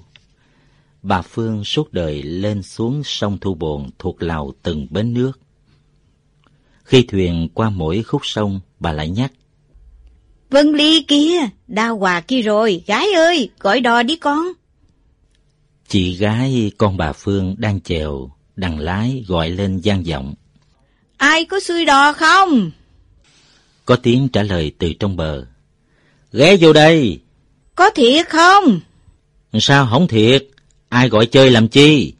Bà 1.02 1.22
Phương 1.22 1.64
suốt 1.64 1.94
đời 1.94 2.24
lên 2.24 2.64
xuống 2.64 3.02
sông 3.04 3.38
Thu 3.42 3.54
Bồn 3.54 3.90
thuộc 4.00 4.24
lào 4.24 4.54
từng 4.64 4.88
bến 4.90 5.14
nước. 5.14 5.32
Khi 6.84 7.04
thuyền 7.04 7.50
qua 7.54 7.70
mỗi 7.70 8.04
khúc 8.04 8.22
sông, 8.26 8.60
bà 8.80 8.92
lại 8.92 9.10
nhắc. 9.10 9.32
Vân 10.50 10.72
Ly 10.72 11.06
kia, 11.08 11.40
đào 11.68 11.98
hòa 11.98 12.22
kia 12.22 12.42
rồi, 12.42 12.84
gái 12.88 13.08
ơi, 13.16 13.50
gọi 13.60 13.82
đò 13.82 14.04
đi 14.04 14.16
con. 14.16 14.48
Chị 15.88 16.18
gái 16.18 16.72
con 16.78 16.98
bà 16.98 17.14
Phương 17.14 17.56
đang 17.58 17.82
chèo, 17.82 18.32
đằng 18.58 18.80
lái 18.80 19.24
gọi 19.28 19.50
lên 19.50 19.78
gian 19.78 20.06
giọng. 20.06 20.34
Ai 21.18 21.46
có 21.46 21.60
xuôi 21.60 21.86
đò 21.86 22.14
không? 22.14 22.72
Có 23.86 23.96
tiếng 23.96 24.30
trả 24.30 24.44
lời 24.44 24.72
từ 24.80 24.94
trong 25.00 25.16
bờ. 25.16 25.46
Ghé 26.34 26.58
vô 26.60 26.74
đây. 26.74 27.20
Có 27.76 27.90
thiệt 27.90 28.30
không? 28.30 28.80
Sao 29.54 29.88
không 29.92 30.08
thiệt? 30.08 30.48
Ai 30.90 31.10
gọi 31.10 31.26
chơi 31.26 31.52
làm 31.52 31.68
chi? 31.68 32.14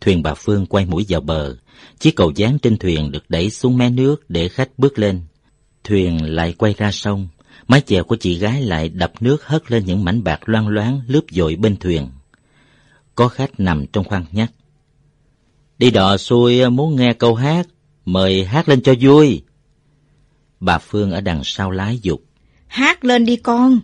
Thuyền 0.00 0.22
bà 0.22 0.34
Phương 0.34 0.66
quay 0.66 0.86
mũi 0.86 1.06
vào 1.08 1.20
bờ. 1.20 1.56
Chiếc 1.98 2.16
cầu 2.16 2.32
dáng 2.36 2.58
trên 2.58 2.76
thuyền 2.76 3.12
được 3.12 3.24
đẩy 3.30 3.50
xuống 3.50 3.78
mé 3.78 3.90
nước 3.90 4.30
để 4.30 4.48
khách 4.48 4.78
bước 4.78 4.98
lên. 4.98 5.20
Thuyền 5.84 6.34
lại 6.34 6.54
quay 6.58 6.74
ra 6.78 6.92
sông. 6.92 7.28
Mái 7.68 7.80
chèo 7.80 8.04
của 8.04 8.16
chị 8.16 8.38
gái 8.38 8.62
lại 8.62 8.88
đập 8.88 9.12
nước 9.20 9.46
hất 9.46 9.70
lên 9.70 9.84
những 9.84 10.04
mảnh 10.04 10.24
bạc 10.24 10.48
loang 10.48 10.68
loáng 10.68 11.00
lướt 11.06 11.24
dội 11.30 11.56
bên 11.56 11.76
thuyền. 11.76 12.08
Có 13.14 13.28
khách 13.28 13.60
nằm 13.60 13.86
trong 13.92 14.04
khoang 14.04 14.24
nhắc. 14.32 14.52
Đi 15.78 15.90
đò 15.90 16.16
xuôi 16.16 16.70
muốn 16.70 16.96
nghe 16.96 17.12
câu 17.12 17.34
hát, 17.34 17.68
mời 18.04 18.44
hát 18.44 18.68
lên 18.68 18.82
cho 18.82 18.94
vui. 19.00 19.42
Bà 20.60 20.78
Phương 20.78 21.10
ở 21.10 21.20
đằng 21.20 21.40
sau 21.44 21.70
lái 21.70 21.98
dục. 22.02 22.22
Hát 22.66 23.04
lên 23.04 23.24
đi 23.24 23.36
con. 23.36 23.80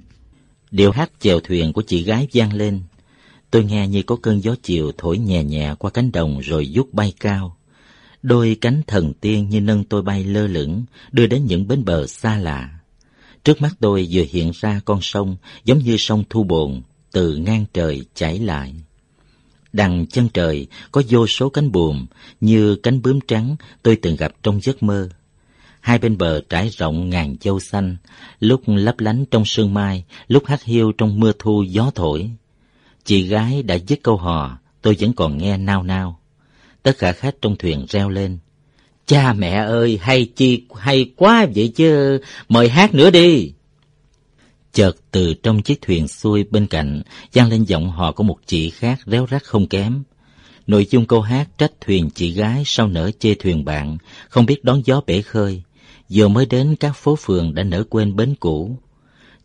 Điệu 0.71 0.91
hát 0.91 1.11
chèo 1.21 1.41
thuyền 1.41 1.73
của 1.73 1.83
chị 1.83 2.03
gái 2.03 2.29
vang 2.33 2.53
lên. 2.53 2.81
Tôi 3.51 3.65
nghe 3.65 3.89
như 3.89 4.03
có 4.03 4.17
cơn 4.17 4.43
gió 4.43 4.55
chiều 4.63 4.93
thổi 4.99 5.19
nhẹ 5.19 5.45
nhẹ 5.45 5.75
qua 5.79 5.91
cánh 5.91 6.13
đồng 6.13 6.41
rồi 6.41 6.71
vút 6.75 6.95
bay 6.95 7.13
cao. 7.21 7.57
Đôi 8.23 8.57
cánh 8.61 8.83
thần 8.87 9.13
tiên 9.21 9.49
như 9.49 9.61
nâng 9.61 9.85
tôi 9.85 10.03
bay 10.03 10.25
lơ 10.25 10.47
lửng, 10.47 10.85
đưa 11.13 11.27
đến 11.27 11.47
những 11.47 11.69
bến 11.69 11.85
bờ 11.85 12.07
xa 12.07 12.37
lạ. 12.37 12.79
Trước 13.45 13.61
mắt 13.61 13.75
tôi 13.81 14.09
vừa 14.11 14.25
hiện 14.31 14.53
ra 14.55 14.81
con 14.85 14.99
sông, 15.03 15.37
giống 15.65 15.79
như 15.79 15.97
sông 15.97 16.25
Thu 16.31 16.45
Bồn, 16.45 16.83
từ 17.13 17.37
ngang 17.37 17.65
trời 17.73 18.05
chảy 18.15 18.39
lại. 18.39 18.75
Đằng 19.73 20.07
chân 20.07 20.29
trời 20.35 20.67
có 20.93 21.03
vô 21.09 21.27
số 21.27 21.49
cánh 21.49 21.73
buồm, 21.73 22.07
như 22.41 22.77
cánh 22.77 23.03
bướm 23.03 23.19
trắng 23.29 23.57
tôi 23.83 23.97
từng 23.97 24.17
gặp 24.17 24.33
trong 24.43 24.61
giấc 24.61 24.83
mơ. 24.83 25.09
Hai 25.81 25.99
bên 25.99 26.19
bờ 26.19 26.41
trải 26.49 26.69
rộng 26.69 27.11
ngàn 27.11 27.37
châu 27.37 27.61
xanh, 27.61 27.97
lúc 28.41 28.63
lấp 28.67 29.01
lánh 29.01 29.25
trong 29.31 29.45
sương 29.45 29.75
mai, 29.75 30.05
lúc 30.29 30.47
hát 30.47 30.63
hiu 30.65 30.93
trong 30.93 31.21
mưa 31.21 31.33
thu 31.39 31.63
gió 31.63 31.91
thổi. 31.95 32.31
Chị 33.05 33.23
gái 33.23 33.63
đã 33.63 33.75
dứt 33.75 33.99
câu 34.03 34.17
hò, 34.17 34.59
tôi 34.83 34.97
vẫn 35.01 35.13
còn 35.13 35.39
nghe 35.39 35.57
nao 35.57 35.83
nao. 35.83 36.21
Tất 36.83 36.99
cả 36.99 37.13
khách 37.13 37.35
trong 37.43 37.57
thuyền 37.57 37.87
reo 37.89 38.09
lên. 38.09 38.39
Cha 39.07 39.33
mẹ 39.33 39.51
ơi, 39.51 39.99
hay 40.03 40.25
chi, 40.25 40.63
hay 40.75 41.11
quá 41.17 41.47
vậy 41.55 41.73
chứ, 41.77 42.21
mời 42.49 42.69
hát 42.69 42.95
nữa 42.95 43.11
đi. 43.11 43.53
Chợt 44.73 44.97
từ 45.11 45.35
trong 45.35 45.63
chiếc 45.63 45.83
thuyền 45.83 46.09
xuôi 46.09 46.45
bên 46.51 46.67
cạnh, 46.67 47.03
vang 47.33 47.49
lên 47.49 47.65
giọng 47.65 47.91
hò 47.91 48.13
của 48.13 48.25
một 48.25 48.37
chị 48.47 48.71
khác 48.71 49.01
réo 49.07 49.27
rắt 49.31 49.45
không 49.45 49.67
kém. 49.67 50.03
Nội 50.67 50.87
dung 50.91 51.07
câu 51.07 51.21
hát 51.21 51.49
trách 51.59 51.73
thuyền 51.81 52.11
chị 52.11 52.33
gái 52.33 52.63
sau 52.67 52.89
nở 52.89 53.11
chê 53.19 53.35
thuyền 53.35 53.65
bạn, 53.65 53.99
không 54.29 54.47
biết 54.47 54.65
đón 54.65 54.83
gió 54.85 55.01
bể 55.07 55.23
khơi. 55.23 55.63
Vừa 56.09 56.29
mới 56.29 56.47
đến 56.47 56.77
các 56.81 56.97
phố 56.97 57.17
phường 57.17 57.55
đã 57.55 57.63
nỡ 57.63 57.85
quên 57.91 58.17
bến 58.17 58.35
cũ. 58.41 58.77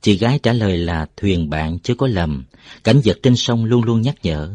Chị 0.02 0.18
gái 0.18 0.40
trả 0.44 0.54
lời 0.54 0.78
là 0.78 1.08
thuyền 1.18 1.50
bạn 1.50 1.80
chưa 1.80 1.96
có 1.96 2.08
lầm, 2.08 2.46
cảnh 2.84 3.02
vật 3.06 3.20
trên 3.24 3.36
sông 3.36 3.66
luôn 3.66 3.84
luôn 3.84 4.02
nhắc 4.02 4.16
nhở. 4.24 4.54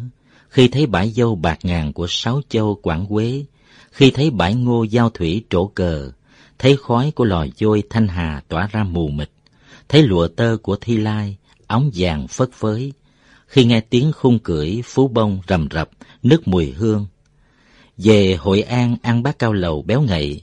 Khi 0.48 0.68
thấy 0.68 0.86
bãi 0.86 1.10
dâu 1.10 1.34
bạc 1.34 1.58
ngàn 1.62 1.92
của 1.92 2.06
Sáu 2.10 2.40
Châu 2.48 2.74
Quảng 2.82 3.06
Quế, 3.06 3.44
khi 3.90 4.10
thấy 4.10 4.30
bãi 4.30 4.54
ngô 4.54 4.82
giao 4.82 5.10
thủy 5.10 5.44
trổ 5.50 5.66
cờ, 5.66 6.10
thấy 6.58 6.76
khói 6.76 7.10
của 7.10 7.24
lò 7.24 7.46
dôi 7.56 7.82
thanh 7.90 8.08
hà 8.08 8.42
tỏa 8.48 8.68
ra 8.72 8.84
mù 8.84 9.08
mịt, 9.08 9.30
thấy 9.92 10.02
lụa 10.02 10.28
tơ 10.28 10.56
của 10.62 10.76
Thi 10.80 10.96
Lai, 10.96 11.36
ống 11.66 11.90
vàng 11.94 12.28
phất 12.28 12.52
phới, 12.52 12.92
khi 13.46 13.64
nghe 13.64 13.80
tiếng 13.80 14.12
khung 14.12 14.38
cưỡi 14.38 14.80
phú 14.84 15.08
bông 15.08 15.40
rầm 15.48 15.68
rập, 15.70 15.90
nước 16.22 16.48
mùi 16.48 16.70
hương. 16.70 17.06
Về 17.96 18.34
Hội 18.34 18.62
An 18.62 18.96
ăn 19.02 19.22
bát 19.22 19.38
cao 19.38 19.52
lầu 19.52 19.82
béo 19.82 20.02
ngậy, 20.02 20.42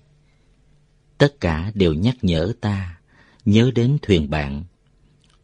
tất 1.17 1.39
cả 1.39 1.71
đều 1.73 1.93
nhắc 1.93 2.15
nhở 2.21 2.53
ta, 2.61 2.97
nhớ 3.45 3.71
đến 3.75 3.97
thuyền 4.01 4.29
bạn. 4.29 4.63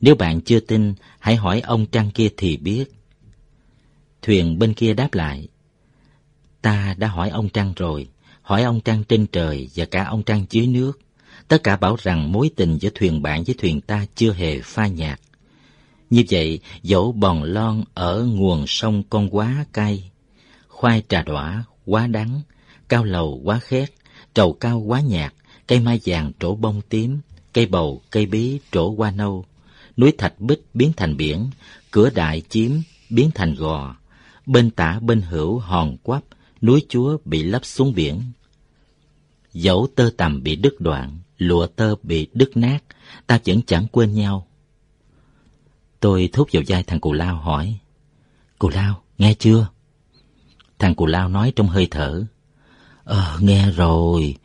Nếu 0.02 0.16
bạn 0.16 0.42
chưa 0.42 0.60
tin, 0.60 0.94
hãy 1.20 1.36
hỏi 1.36 1.62
ông 1.62 1.86
Trăng 1.86 2.12
kia 2.12 2.30
thì 2.38 2.58
biết. 2.58 2.86
Thuyền 4.22 4.60
bên 4.60 4.74
kia 4.74 4.94
đáp 4.94 5.14
lại, 5.14 5.48
ta 6.62 6.96
đã 6.98 7.08
hỏi 7.08 7.30
ông 7.30 7.50
Trăng 7.50 7.74
rồi, 7.76 8.08
hỏi 8.42 8.64
ông 8.64 8.82
Trăng 8.82 9.04
trên 9.04 9.28
trời 9.28 9.70
và 9.76 9.86
cả 9.86 10.04
ông 10.04 10.24
Trăng 10.24 10.46
dưới 10.50 10.68
nước. 10.68 11.00
Tất 11.48 11.64
cả 11.64 11.76
bảo 11.76 11.96
rằng 12.04 12.32
mối 12.32 12.50
tình 12.56 12.78
giữa 12.78 12.90
thuyền 12.96 13.22
bạn 13.22 13.44
với 13.44 13.56
thuyền 13.58 13.82
ta 13.82 14.06
chưa 14.16 14.34
hề 14.34 14.62
pha 14.62 14.88
nhạt. 14.88 15.20
Như 16.10 16.24
vậy, 16.30 16.60
dẫu 16.84 17.12
bòn 17.12 17.44
lon 17.44 17.84
ở 17.94 18.24
nguồn 18.24 18.68
sông 18.68 19.04
con 19.10 19.36
quá 19.36 19.66
cay, 19.74 20.12
khoai 20.68 21.04
trà 21.10 21.22
đọa 21.22 21.64
quá 21.86 22.08
đắng, 22.08 22.42
cao 22.90 23.04
lầu 23.04 23.42
quá 23.44 23.60
khét, 23.60 23.94
trầu 24.34 24.54
cao 24.54 24.80
quá 24.80 25.02
nhạt, 25.02 25.34
cây 25.68 25.80
mai 25.80 26.00
vàng 26.06 26.32
trổ 26.40 26.56
bông 26.56 26.82
tím, 26.90 27.20
cây 27.54 27.66
bầu, 27.66 28.02
cây 28.10 28.26
bí 28.26 28.60
trổ 28.72 28.96
hoa 28.98 29.12
nâu, 29.12 29.46
núi 29.98 30.12
thạch 30.18 30.40
bích 30.40 30.66
biến 30.74 30.92
thành 30.98 31.18
biển, 31.18 31.50
cửa 31.92 32.10
đại 32.10 32.42
chiếm 32.50 32.72
biến 33.10 33.32
thành 33.36 33.56
gò, 33.56 33.96
bên 34.46 34.72
tả 34.72 35.00
bên 35.00 35.22
hữu 35.22 35.60
hòn 35.60 35.98
quắp, 36.04 36.24
núi 36.62 36.86
chúa 36.90 37.18
bị 37.26 37.44
lấp 37.44 37.66
xuống 37.66 37.94
biển. 37.94 38.22
Dẫu 39.54 39.88
tơ 39.96 40.10
tầm 40.18 40.44
bị 40.44 40.56
đứt 40.56 40.82
đoạn, 40.82 41.18
lụa 41.38 41.68
tơ 41.68 41.96
bị 42.04 42.28
đứt 42.34 42.58
nát, 42.58 42.80
ta 43.28 43.40
vẫn 43.46 43.62
chẳng 43.68 43.88
quên 43.92 44.14
nhau. 44.14 44.48
Tôi 46.00 46.30
thúc 46.34 46.50
vào 46.54 46.64
vai 46.68 46.84
thằng 46.84 47.00
Cù 47.00 47.14
Lao 47.14 47.36
hỏi, 47.36 47.78
Cù 48.60 48.70
Lao, 48.70 49.02
nghe 49.18 49.34
chưa? 49.34 49.68
Thằng 50.80 50.96
Cù 50.96 51.06
Lao 51.06 51.30
nói 51.30 51.54
trong 51.56 51.68
hơi 51.68 51.88
thở, 51.92 52.26
Ờ, 53.06 53.38
nghe 53.40 53.72
rồi, 53.72 54.36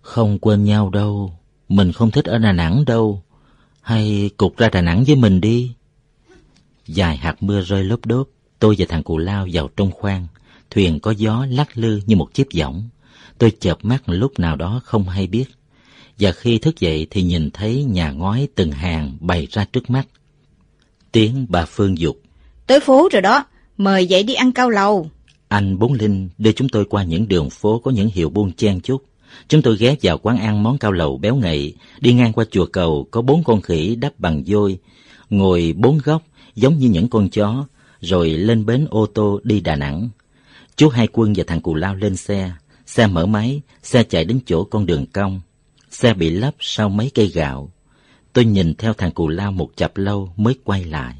không 0.00 0.38
quên 0.38 0.64
nhau 0.64 0.90
đâu, 0.90 1.38
mình 1.68 1.92
không 1.92 2.10
thích 2.10 2.24
ở 2.24 2.38
Đà 2.38 2.52
Nẵng 2.52 2.84
đâu, 2.84 3.22
hay 3.80 4.30
cục 4.36 4.56
ra 4.56 4.68
Đà 4.68 4.80
Nẵng 4.80 5.04
với 5.04 5.16
mình 5.16 5.40
đi. 5.40 5.72
Dài 6.86 7.16
hạt 7.16 7.42
mưa 7.42 7.60
rơi 7.60 7.84
lốp 7.84 8.06
đốp, 8.06 8.28
tôi 8.58 8.74
và 8.78 8.86
thằng 8.88 9.02
Cù 9.02 9.18
Lao 9.18 9.46
vào 9.52 9.68
trong 9.76 9.90
khoang, 9.90 10.26
thuyền 10.70 11.00
có 11.00 11.10
gió 11.10 11.46
lắc 11.50 11.78
lư 11.78 12.00
như 12.06 12.16
một 12.16 12.34
chiếc 12.34 12.48
võng. 12.58 12.88
Tôi 13.38 13.52
chợp 13.60 13.78
mắt 13.82 14.02
lúc 14.06 14.38
nào 14.38 14.56
đó 14.56 14.80
không 14.84 15.08
hay 15.08 15.26
biết. 15.26 15.44
Và 16.18 16.32
khi 16.32 16.58
thức 16.58 16.80
dậy 16.80 17.06
thì 17.10 17.22
nhìn 17.22 17.50
thấy 17.50 17.84
nhà 17.84 18.10
ngói 18.10 18.48
từng 18.54 18.72
hàng 18.72 19.16
bày 19.20 19.48
ra 19.50 19.64
trước 19.72 19.90
mắt. 19.90 20.06
Tiếng 21.12 21.46
bà 21.48 21.64
Phương 21.64 21.98
dục. 21.98 22.20
Tới 22.66 22.80
phố 22.80 23.08
rồi 23.12 23.22
đó, 23.22 23.44
mời 23.76 24.06
dậy 24.06 24.22
đi 24.22 24.34
ăn 24.34 24.52
cao 24.52 24.70
lầu. 24.70 25.10
Anh 25.48 25.78
Bốn 25.78 25.92
Linh 25.92 26.28
đưa 26.38 26.52
chúng 26.52 26.68
tôi 26.68 26.84
qua 26.84 27.04
những 27.04 27.28
đường 27.28 27.50
phố 27.50 27.78
có 27.78 27.90
những 27.90 28.08
hiệu 28.08 28.30
buôn 28.30 28.52
chen 28.52 28.80
chúc. 28.80 29.04
Chúng 29.48 29.62
tôi 29.62 29.76
ghé 29.76 29.96
vào 30.02 30.18
quán 30.18 30.38
ăn 30.38 30.62
món 30.62 30.78
cao 30.78 30.92
lầu 30.92 31.18
béo 31.18 31.36
ngậy, 31.36 31.74
đi 32.00 32.12
ngang 32.12 32.32
qua 32.32 32.44
chùa 32.50 32.66
cầu 32.66 33.08
có 33.10 33.22
bốn 33.22 33.44
con 33.44 33.60
khỉ 33.60 33.96
đắp 33.96 34.20
bằng 34.20 34.42
vôi, 34.46 34.78
ngồi 35.30 35.74
bốn 35.76 35.98
góc 36.04 36.22
giống 36.54 36.78
như 36.78 36.88
những 36.88 37.08
con 37.08 37.28
chó, 37.28 37.66
rồi 38.00 38.30
lên 38.30 38.66
bến 38.66 38.86
ô 38.90 39.06
tô 39.06 39.40
đi 39.42 39.60
Đà 39.60 39.76
Nẵng. 39.76 40.08
Chú 40.76 40.88
Hai 40.88 41.08
Quân 41.12 41.32
và 41.36 41.44
thằng 41.46 41.60
Cù 41.60 41.74
Lao 41.74 41.94
lên 41.94 42.16
xe, 42.16 42.52
xe 42.86 43.06
mở 43.06 43.26
máy, 43.26 43.60
xe 43.82 44.02
chạy 44.02 44.24
đến 44.24 44.40
chỗ 44.46 44.64
con 44.64 44.86
đường 44.86 45.06
cong. 45.06 45.40
Xe 45.94 46.14
bị 46.14 46.30
lấp 46.30 46.54
sau 46.60 46.88
mấy 46.88 47.10
cây 47.14 47.26
gạo. 47.26 47.72
Tôi 48.32 48.44
nhìn 48.44 48.74
theo 48.74 48.92
thằng 48.92 49.12
Cù 49.12 49.28
Lao 49.28 49.52
một 49.52 49.70
chập 49.76 49.96
lâu 49.96 50.32
mới 50.36 50.54
quay 50.64 50.84
lại. 50.84 51.14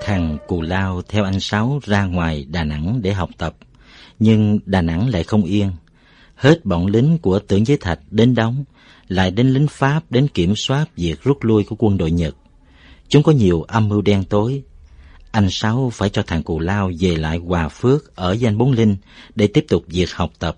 Thằng 0.00 0.38
Cù 0.46 0.62
Lao 0.62 1.02
theo 1.08 1.24
anh 1.24 1.40
Sáu 1.40 1.80
ra 1.84 2.04
ngoài 2.04 2.46
Đà 2.50 2.64
Nẵng 2.64 3.02
để 3.02 3.12
học 3.12 3.30
tập, 3.38 3.56
nhưng 4.18 4.58
Đà 4.66 4.82
Nẵng 4.82 5.08
lại 5.08 5.24
không 5.24 5.44
yên. 5.44 5.70
Hết 6.34 6.64
bọn 6.64 6.86
lính 6.86 7.18
của 7.18 7.38
tưởng 7.38 7.66
giới 7.66 7.76
thạch 7.76 8.00
đến 8.10 8.34
đóng, 8.34 8.64
lại 9.08 9.30
đến 9.30 9.48
lính 9.52 9.66
Pháp 9.68 10.02
đến 10.10 10.28
kiểm 10.28 10.56
soát 10.56 10.96
việc 10.96 11.22
rút 11.22 11.38
lui 11.40 11.64
của 11.64 11.76
quân 11.78 11.98
đội 11.98 12.10
Nhật. 12.10 12.34
Chúng 13.10 13.22
có 13.22 13.32
nhiều 13.32 13.62
âm 13.62 13.88
mưu 13.88 14.02
đen 14.02 14.24
tối. 14.24 14.62
Anh 15.30 15.50
Sáu 15.50 15.90
phải 15.90 16.10
cho 16.10 16.22
thằng 16.26 16.42
Cù 16.42 16.58
Lao 16.58 16.90
về 17.00 17.16
lại 17.16 17.38
Hòa 17.38 17.68
Phước 17.68 18.16
ở 18.16 18.32
danh 18.32 18.58
Bốn 18.58 18.72
Linh 18.72 18.96
để 19.34 19.46
tiếp 19.46 19.64
tục 19.68 19.84
việc 19.86 20.12
học 20.12 20.32
tập. 20.38 20.56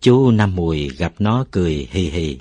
Chú 0.00 0.30
Năm 0.30 0.56
Mùi 0.56 0.88
gặp 0.88 1.12
nó 1.18 1.44
cười 1.50 1.88
hì 1.90 2.10
hì. 2.10 2.38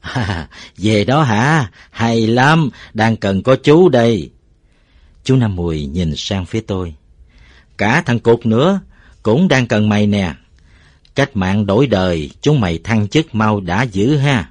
À, 0.00 0.48
về 0.76 1.04
đó 1.04 1.22
hả? 1.22 1.70
Hay 1.90 2.26
lắm, 2.26 2.70
đang 2.94 3.16
cần 3.16 3.42
có 3.42 3.56
chú 3.56 3.88
đây. 3.88 4.30
Chú 5.24 5.36
Năm 5.36 5.56
Mùi 5.56 5.86
nhìn 5.86 6.16
sang 6.16 6.46
phía 6.46 6.60
tôi. 6.60 6.94
Cả 7.78 8.02
thằng 8.06 8.18
Cục 8.18 8.46
nữa, 8.46 8.80
cũng 9.22 9.48
đang 9.48 9.66
cần 9.66 9.88
mày 9.88 10.06
nè. 10.06 10.34
Cách 11.14 11.36
mạng 11.36 11.66
đổi 11.66 11.86
đời, 11.86 12.30
chúng 12.40 12.60
mày 12.60 12.78
thăng 12.84 13.08
chức 13.08 13.34
mau 13.34 13.60
đã 13.60 13.82
giữ 13.82 14.16
ha. 14.16 14.50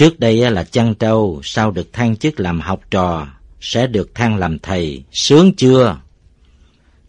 Trước 0.00 0.20
đây 0.20 0.50
là 0.50 0.64
chăn 0.64 0.94
trâu, 0.94 1.40
sau 1.44 1.70
được 1.70 1.92
thăng 1.92 2.16
chức 2.16 2.40
làm 2.40 2.60
học 2.60 2.80
trò, 2.90 3.26
sẽ 3.60 3.86
được 3.86 4.14
thăng 4.14 4.36
làm 4.36 4.58
thầy, 4.58 5.04
sướng 5.12 5.52
chưa? 5.56 6.00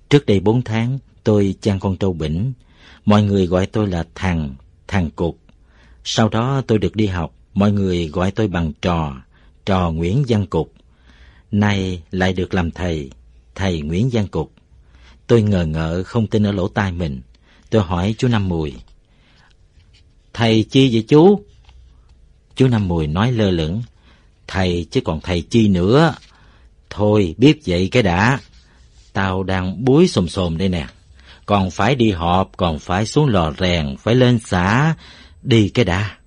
Trước 0.10 0.26
đây 0.26 0.40
bốn 0.40 0.62
tháng, 0.62 1.00
tôi 1.24 1.56
chăn 1.62 1.80
con 1.80 1.98
trâu 1.98 2.14
bỉnh. 2.14 2.54
Mọi 3.06 3.24
người 3.24 3.48
gọi 3.48 3.66
tôi 3.66 3.88
là 3.88 4.06
thằng, 4.16 4.56
thằng 4.88 5.10
cục. 5.10 5.38
Sau 6.04 6.30
đó 6.30 6.62
tôi 6.68 6.78
được 6.78 6.96
đi 6.96 7.08
học, 7.08 7.34
mọi 7.54 7.72
người 7.72 8.08
gọi 8.08 8.32
tôi 8.32 8.48
bằng 8.48 8.72
trò, 8.82 9.16
trò 9.66 9.92
Nguyễn 9.92 10.24
Văn 10.28 10.46
Cục. 10.46 10.74
Nay 11.52 12.04
lại 12.12 12.34
được 12.34 12.54
làm 12.54 12.72
thầy, 12.72 13.12
thầy 13.56 13.82
Nguyễn 13.82 14.10
Văn 14.14 14.28
Cục. 14.28 14.52
Tôi 15.28 15.42
ngờ 15.42 15.66
ngợ 15.66 16.04
không 16.04 16.28
tin 16.28 16.44
ở 16.44 16.52
lỗ 16.52 16.68
tai 16.68 16.92
mình. 16.92 17.22
Tôi 17.70 17.82
hỏi 17.82 18.16
chú 18.18 18.28
Năm 18.28 18.50
Mùi. 18.50 18.74
Thầy 20.34 20.64
chi 20.64 20.90
vậy 20.94 21.06
chú? 21.08 21.42
Chú 22.62 22.68
Năm 22.68 22.88
Mùi 22.88 23.08
nói 23.08 23.32
lơ 23.32 23.52
lửng. 23.52 23.82
Thầy 24.48 24.86
chứ 24.92 25.02
còn 25.02 25.22
thầy 25.22 25.42
chi 25.42 25.68
nữa. 25.68 26.16
Thôi 26.90 27.36
biết 27.38 27.60
vậy 27.66 27.90
cái 27.92 28.04
đã. 28.04 28.40
Tao 29.14 29.44
đang 29.44 29.86
búi 29.86 30.08
xồm 30.08 30.28
xồm 30.28 30.58
đây 30.58 30.70
nè. 30.70 30.88
Còn 31.46 31.72
phải 31.72 31.96
đi 31.96 32.12
họp, 32.12 32.52
còn 32.58 32.80
phải 32.80 33.06
xuống 33.06 33.28
lò 33.28 33.54
rèn, 33.60 33.98
phải 33.98 34.16
lên 34.16 34.40
xã. 34.46 34.96
Đi 35.44 35.70
cái 35.70 35.86
đã. 35.86 36.18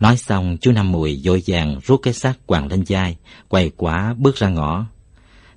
Nói 0.00 0.16
xong, 0.16 0.56
chú 0.60 0.72
Năm 0.72 0.92
Mùi 0.92 1.20
dội 1.24 1.42
vàng 1.46 1.80
rút 1.86 2.00
cái 2.02 2.14
xác 2.14 2.46
quàng 2.46 2.68
lên 2.68 2.84
vai, 2.88 3.16
quầy 3.48 3.70
quả 3.76 4.14
bước 4.18 4.36
ra 4.36 4.48
ngõ. 4.48 4.86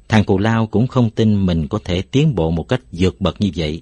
Thằng 0.07 0.23
cụ 0.23 0.37
lao 0.37 0.67
cũng 0.67 0.87
không 0.87 1.09
tin 1.09 1.45
mình 1.45 1.67
có 1.67 1.79
thể 1.83 2.01
tiến 2.01 2.35
bộ 2.35 2.51
một 2.51 2.63
cách 2.63 2.81
vượt 2.91 3.21
bậc 3.21 3.41
như 3.41 3.49
vậy. 3.55 3.81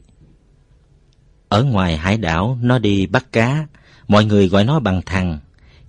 Ở 1.50 1.64
ngoài 1.64 1.98
hải 1.98 2.18
đảo, 2.18 2.58
nó 2.62 2.80
đi 2.80 3.06
bắt 3.06 3.32
cá, 3.32 3.68
mọi 4.08 4.26
người 4.26 4.48
gọi 4.48 4.66
nó 4.66 4.80
bằng 4.80 5.02
thằng. 5.06 5.40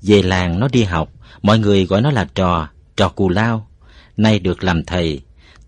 Về 0.06 0.22
làng 0.22 0.60
nó 0.60 0.68
đi 0.68 0.82
học, 0.82 1.12
mọi 1.42 1.58
người 1.58 1.86
gọi 1.86 2.00
nó 2.00 2.10
là 2.10 2.28
trò, 2.34 2.68
trò 2.96 3.08
cù 3.08 3.28
lao. 3.28 3.68
Nay 4.16 4.38
được 4.38 4.64
làm 4.64 4.84
thầy, 4.84 5.20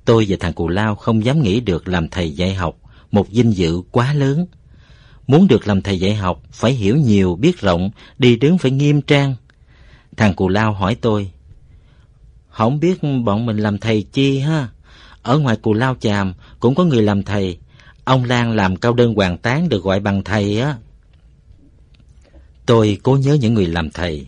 tôi 0.04 0.26
và 0.28 0.36
thằng 0.40 0.52
cù 0.52 0.68
lao 0.68 0.94
không 0.94 1.24
dám 1.24 1.42
nghĩ 1.42 1.60
được 1.60 1.88
làm 1.88 2.08
thầy 2.08 2.30
dạy 2.30 2.54
học, 2.54 2.76
một 3.10 3.30
vinh 3.30 3.56
dự 3.56 3.82
quá 3.90 4.14
lớn. 4.14 4.46
Muốn 5.26 5.48
được 5.48 5.68
làm 5.68 5.82
thầy 5.82 6.00
dạy 6.00 6.14
học, 6.14 6.42
phải 6.52 6.72
hiểu 6.72 6.96
nhiều, 6.96 7.36
biết 7.36 7.60
rộng, 7.60 7.90
đi 8.18 8.36
đứng 8.36 8.58
phải 8.58 8.70
nghiêm 8.70 9.02
trang. 9.02 9.34
Thằng 10.16 10.34
cù 10.34 10.48
lao 10.48 10.72
hỏi 10.72 10.94
tôi, 10.94 11.30
không 12.48 12.80
biết 12.80 13.02
bọn 13.24 13.46
mình 13.46 13.56
làm 13.56 13.78
thầy 13.78 14.02
chi 14.12 14.38
ha? 14.38 14.68
Ở 15.22 15.38
ngoài 15.38 15.56
cù 15.56 15.74
lao 15.74 15.96
chàm 16.00 16.34
cũng 16.60 16.74
có 16.74 16.84
người 16.84 17.02
làm 17.02 17.22
thầy. 17.22 17.58
Ông 18.04 18.24
Lan 18.24 18.52
làm 18.52 18.76
cao 18.76 18.92
đơn 18.92 19.14
hoàng 19.14 19.38
tán 19.38 19.68
được 19.68 19.82
gọi 19.82 20.00
bằng 20.00 20.24
thầy 20.24 20.60
á. 20.60 20.76
Tôi 22.66 22.98
cố 23.02 23.16
nhớ 23.16 23.34
những 23.40 23.54
người 23.54 23.66
làm 23.66 23.90
thầy. 23.90 24.26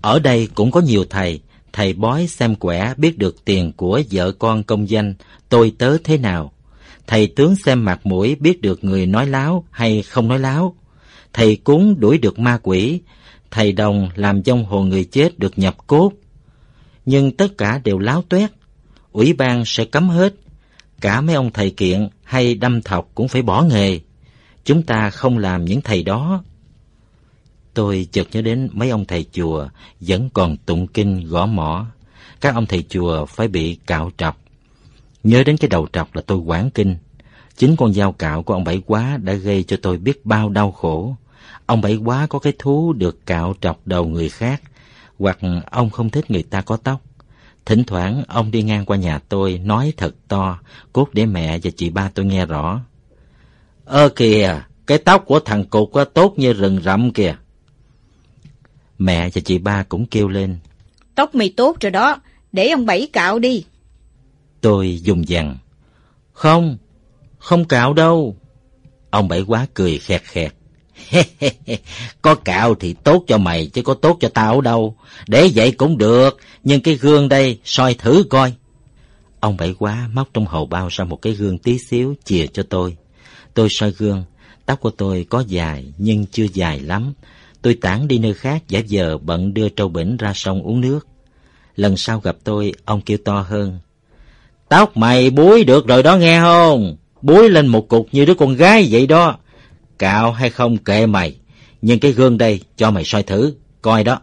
Ở 0.00 0.18
đây 0.18 0.48
cũng 0.54 0.70
có 0.70 0.80
nhiều 0.80 1.04
thầy, 1.10 1.40
thầy 1.72 1.92
bói 1.92 2.26
xem 2.26 2.54
quẻ 2.54 2.94
biết 2.96 3.18
được 3.18 3.44
tiền 3.44 3.72
của 3.76 4.02
vợ 4.10 4.32
con 4.32 4.62
công 4.62 4.88
danh, 4.88 5.14
tôi 5.48 5.72
tớ 5.78 5.96
thế 6.04 6.18
nào. 6.18 6.52
Thầy 7.06 7.26
tướng 7.26 7.56
xem 7.56 7.84
mặt 7.84 8.06
mũi 8.06 8.36
biết 8.40 8.60
được 8.60 8.84
người 8.84 9.06
nói 9.06 9.26
láo 9.26 9.64
hay 9.70 10.02
không 10.02 10.28
nói 10.28 10.38
láo. 10.38 10.74
Thầy 11.32 11.56
cúng 11.56 12.00
đuổi 12.00 12.18
được 12.18 12.38
ma 12.38 12.58
quỷ. 12.62 13.00
Thầy 13.50 13.72
đồng 13.72 14.08
làm 14.14 14.44
dông 14.44 14.64
hồn 14.64 14.88
người 14.88 15.04
chết 15.04 15.38
được 15.38 15.58
nhập 15.58 15.76
cốt. 15.86 16.12
Nhưng 17.06 17.36
tất 17.36 17.58
cả 17.58 17.80
đều 17.84 17.98
láo 17.98 18.22
tuét. 18.28 18.50
Ủy 19.12 19.32
ban 19.32 19.64
sẽ 19.64 19.84
cấm 19.84 20.08
hết. 20.08 20.34
Cả 21.00 21.20
mấy 21.20 21.34
ông 21.34 21.50
thầy 21.52 21.70
kiện 21.70 22.08
hay 22.24 22.54
đâm 22.54 22.82
thọc 22.82 23.10
cũng 23.14 23.28
phải 23.28 23.42
bỏ 23.42 23.62
nghề. 23.62 24.00
Chúng 24.64 24.82
ta 24.82 25.10
không 25.10 25.38
làm 25.38 25.64
những 25.64 25.80
thầy 25.80 26.02
đó. 26.02 26.42
Tôi 27.74 28.06
chợt 28.12 28.26
nhớ 28.32 28.42
đến 28.42 28.68
mấy 28.72 28.90
ông 28.90 29.04
thầy 29.04 29.26
chùa 29.32 29.68
vẫn 30.00 30.30
còn 30.30 30.56
tụng 30.56 30.86
kinh 30.86 31.28
gõ 31.28 31.46
mỏ. 31.46 31.86
Các 32.40 32.54
ông 32.54 32.66
thầy 32.66 32.84
chùa 32.88 33.24
phải 33.24 33.48
bị 33.48 33.78
cạo 33.86 34.10
trọc. 34.16 34.36
Nhớ 35.24 35.44
đến 35.44 35.56
cái 35.56 35.68
đầu 35.68 35.86
trọc 35.92 36.14
là 36.14 36.22
tôi 36.26 36.38
quán 36.38 36.70
kinh. 36.70 36.96
Chính 37.56 37.76
con 37.76 37.92
dao 37.92 38.12
cạo 38.12 38.42
của 38.42 38.54
ông 38.54 38.64
Bảy 38.64 38.82
Quá 38.86 39.16
đã 39.22 39.32
gây 39.32 39.62
cho 39.62 39.76
tôi 39.82 39.98
biết 39.98 40.26
bao 40.26 40.48
đau 40.48 40.72
khổ. 40.72 41.16
Ông 41.66 41.80
Bảy 41.80 41.96
Quá 41.96 42.26
có 42.26 42.38
cái 42.38 42.52
thú 42.58 42.92
được 42.92 43.26
cạo 43.26 43.54
trọc 43.60 43.86
đầu 43.86 44.06
người 44.06 44.28
khác, 44.28 44.62
hoặc 45.18 45.38
ông 45.70 45.90
không 45.90 46.10
thích 46.10 46.30
người 46.30 46.42
ta 46.42 46.60
có 46.60 46.76
tóc. 46.76 47.00
Thỉnh 47.64 47.84
thoảng 47.84 48.22
ông 48.28 48.50
đi 48.50 48.62
ngang 48.62 48.84
qua 48.84 48.96
nhà 48.96 49.18
tôi 49.18 49.58
nói 49.58 49.92
thật 49.96 50.14
to, 50.28 50.58
cốt 50.92 51.08
để 51.12 51.26
mẹ 51.26 51.58
và 51.62 51.70
chị 51.76 51.90
ba 51.90 52.10
tôi 52.14 52.26
nghe 52.26 52.46
rõ. 52.46 52.80
Ơ 53.84 54.08
kìa, 54.08 54.62
cái 54.86 54.98
tóc 54.98 55.24
của 55.26 55.40
thằng 55.40 55.64
Cục 55.64 55.92
tốt 56.14 56.34
như 56.36 56.52
rừng 56.52 56.80
rậm 56.82 57.12
kìa. 57.12 57.36
Mẹ 59.00 59.30
và 59.34 59.40
chị 59.44 59.58
ba 59.58 59.82
cũng 59.82 60.06
kêu 60.06 60.28
lên. 60.28 60.58
Tóc 61.14 61.34
mày 61.34 61.52
tốt 61.56 61.76
rồi 61.80 61.90
đó, 61.90 62.20
để 62.52 62.68
ông 62.68 62.86
Bảy 62.86 63.08
cạo 63.12 63.38
đi. 63.38 63.64
Tôi 64.60 65.00
dùng 65.02 65.28
dằn. 65.28 65.56
Không, 66.32 66.76
không 67.38 67.64
cạo 67.64 67.92
đâu. 67.94 68.36
Ông 69.10 69.28
Bảy 69.28 69.40
quá 69.40 69.66
cười 69.74 69.98
khẹt 69.98 70.22
khẹt. 70.24 70.52
có 72.22 72.34
cạo 72.34 72.74
thì 72.74 72.94
tốt 73.04 73.24
cho 73.26 73.38
mày 73.38 73.66
chứ 73.66 73.82
có 73.82 73.94
tốt 73.94 74.16
cho 74.20 74.28
tao 74.28 74.60
đâu. 74.60 74.96
Để 75.28 75.50
vậy 75.54 75.72
cũng 75.72 75.98
được, 75.98 76.38
nhưng 76.64 76.80
cái 76.80 76.94
gương 76.94 77.28
đây 77.28 77.58
soi 77.64 77.94
thử 77.94 78.24
coi. 78.30 78.52
Ông 79.40 79.56
Bảy 79.56 79.74
quá 79.78 80.08
móc 80.12 80.28
trong 80.34 80.46
hầu 80.46 80.66
bao 80.66 80.88
ra 80.90 81.04
một 81.04 81.22
cái 81.22 81.32
gương 81.32 81.58
tí 81.58 81.78
xíu 81.78 82.14
chìa 82.24 82.46
cho 82.46 82.62
tôi. 82.62 82.96
Tôi 83.54 83.68
soi 83.70 83.90
gương, 83.90 84.24
tóc 84.66 84.80
của 84.80 84.90
tôi 84.90 85.26
có 85.30 85.44
dài 85.46 85.92
nhưng 85.98 86.26
chưa 86.26 86.46
dài 86.54 86.80
lắm. 86.80 87.12
Tôi 87.62 87.74
tản 87.74 88.08
đi 88.08 88.18
nơi 88.18 88.34
khác 88.34 88.62
giả 88.68 88.78
giờ 88.78 89.18
bận 89.18 89.54
đưa 89.54 89.68
trâu 89.68 89.88
bỉnh 89.88 90.16
ra 90.16 90.32
sông 90.34 90.62
uống 90.62 90.80
nước. 90.80 91.06
Lần 91.76 91.96
sau 91.96 92.20
gặp 92.20 92.36
tôi, 92.44 92.74
ông 92.84 93.00
kêu 93.00 93.18
to 93.24 93.40
hơn. 93.40 93.78
Tóc 94.68 94.96
mày 94.96 95.30
búi 95.30 95.64
được 95.64 95.86
rồi 95.86 96.02
đó 96.02 96.16
nghe 96.16 96.40
không? 96.40 96.96
Búi 97.22 97.48
lên 97.48 97.66
một 97.66 97.88
cục 97.88 98.08
như 98.12 98.24
đứa 98.24 98.34
con 98.34 98.54
gái 98.54 98.88
vậy 98.90 99.06
đó. 99.06 99.38
Cạo 99.98 100.32
hay 100.32 100.50
không 100.50 100.76
kệ 100.76 101.06
mày. 101.06 101.36
Nhưng 101.82 102.00
cái 102.00 102.12
gương 102.12 102.38
đây 102.38 102.60
cho 102.76 102.90
mày 102.90 103.04
soi 103.04 103.22
thử, 103.22 103.54
coi 103.82 104.04
đó. 104.04 104.20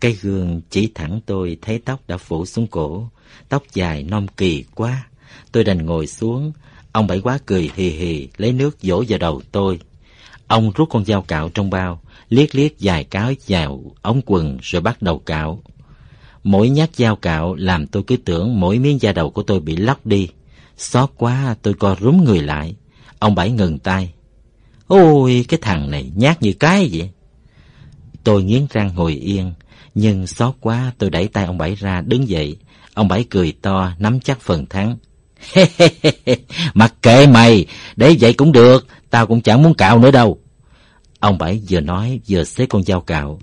Cái 0.00 0.12
gương 0.12 0.60
chỉ 0.70 0.90
thẳng 0.94 1.20
tôi 1.26 1.58
thấy 1.62 1.78
tóc 1.78 2.00
đã 2.08 2.16
phủ 2.16 2.46
xuống 2.46 2.66
cổ. 2.66 3.08
Tóc 3.48 3.62
dài 3.74 4.02
non 4.02 4.26
kỳ 4.36 4.64
quá. 4.74 5.06
Tôi 5.52 5.64
đành 5.64 5.86
ngồi 5.86 6.06
xuống. 6.06 6.52
Ông 6.92 7.06
bảy 7.06 7.20
quá 7.20 7.38
cười 7.46 7.70
hì 7.76 7.88
hì 7.88 8.28
lấy 8.36 8.52
nước 8.52 8.76
dỗ 8.82 9.04
vào 9.08 9.18
đầu 9.18 9.42
tôi. 9.52 9.78
Ông 10.46 10.72
rút 10.74 10.88
con 10.90 11.04
dao 11.04 11.22
cạo 11.22 11.48
trong 11.48 11.70
bao, 11.70 12.00
liếc 12.28 12.54
liếc 12.54 12.78
dài 12.78 13.04
cáo 13.04 13.32
vào 13.48 13.82
ống 14.02 14.20
quần 14.26 14.58
rồi 14.62 14.82
bắt 14.82 15.02
đầu 15.02 15.18
cạo. 15.18 15.62
Mỗi 16.44 16.68
nhát 16.68 16.96
dao 16.96 17.16
cạo 17.16 17.54
làm 17.54 17.86
tôi 17.86 18.02
cứ 18.06 18.16
tưởng 18.16 18.60
mỗi 18.60 18.78
miếng 18.78 19.00
da 19.00 19.12
đầu 19.12 19.30
của 19.30 19.42
tôi 19.42 19.60
bị 19.60 19.76
lóc 19.76 20.06
đi. 20.06 20.28
Xót 20.76 21.10
quá 21.16 21.56
tôi 21.62 21.74
co 21.74 21.96
rúm 22.00 22.24
người 22.24 22.40
lại. 22.40 22.74
Ông 23.18 23.34
Bảy 23.34 23.50
ngừng 23.50 23.78
tay. 23.78 24.12
Ôi 24.86 25.44
cái 25.48 25.58
thằng 25.62 25.90
này 25.90 26.10
nhát 26.14 26.42
như 26.42 26.52
cái 26.52 26.90
vậy. 26.92 27.10
Tôi 28.24 28.42
nghiến 28.42 28.66
răng 28.70 28.90
ngồi 28.94 29.12
yên. 29.12 29.52
Nhưng 29.94 30.26
xót 30.26 30.54
quá 30.60 30.92
tôi 30.98 31.10
đẩy 31.10 31.28
tay 31.28 31.44
ông 31.44 31.58
Bảy 31.58 31.74
ra 31.74 32.00
đứng 32.00 32.28
dậy. 32.28 32.56
Ông 32.94 33.08
Bảy 33.08 33.24
cười 33.30 33.52
to 33.62 33.92
nắm 33.98 34.20
chắc 34.20 34.40
phần 34.40 34.66
thắng. 34.66 34.96
Mặc 36.74 36.94
kệ 37.02 37.26
mày, 37.26 37.66
để 37.96 38.16
vậy 38.20 38.32
cũng 38.32 38.52
được, 38.52 38.86
tao 39.10 39.26
cũng 39.26 39.40
chẳng 39.40 39.62
muốn 39.62 39.74
cạo 39.74 39.98
nữa 39.98 40.10
đâu. 40.10 40.38
Ông 41.24 41.38
Bảy 41.38 41.62
vừa 41.70 41.80
nói 41.80 42.20
vừa 42.28 42.44
xế 42.44 42.66
con 42.66 42.82
dao 42.82 43.00
cạo. 43.00 43.38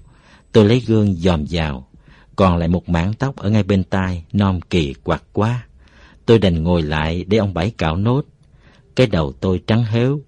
Tôi 0.51 0.65
lấy 0.65 0.83
gương 0.87 1.15
dòm 1.15 1.45
vào, 1.49 1.87
còn 2.35 2.57
lại 2.57 2.67
một 2.67 2.89
mảng 2.89 3.13
tóc 3.13 3.35
ở 3.35 3.49
ngay 3.49 3.63
bên 3.63 3.83
tai, 3.83 4.23
non 4.33 4.59
kỳ 4.69 4.93
quặc 5.03 5.23
quá. 5.33 5.65
Tôi 6.25 6.39
đành 6.39 6.63
ngồi 6.63 6.81
lại 6.81 7.25
để 7.27 7.37
ông 7.37 7.53
Bảy 7.53 7.69
cạo 7.69 7.95
nốt. 7.95 8.21
Cái 8.95 9.07
đầu 9.07 9.31
tôi 9.31 9.61
trắng 9.67 9.83
héo. 9.83 10.19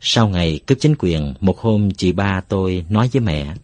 Sau 0.00 0.28
ngày 0.28 0.60
cướp 0.66 0.78
chính 0.80 0.94
quyền, 0.98 1.34
một 1.40 1.58
hôm 1.58 1.90
chị 1.90 2.12
ba 2.12 2.40
tôi 2.48 2.84
nói 2.88 3.10
với 3.12 3.20
mẹ. 3.20 3.54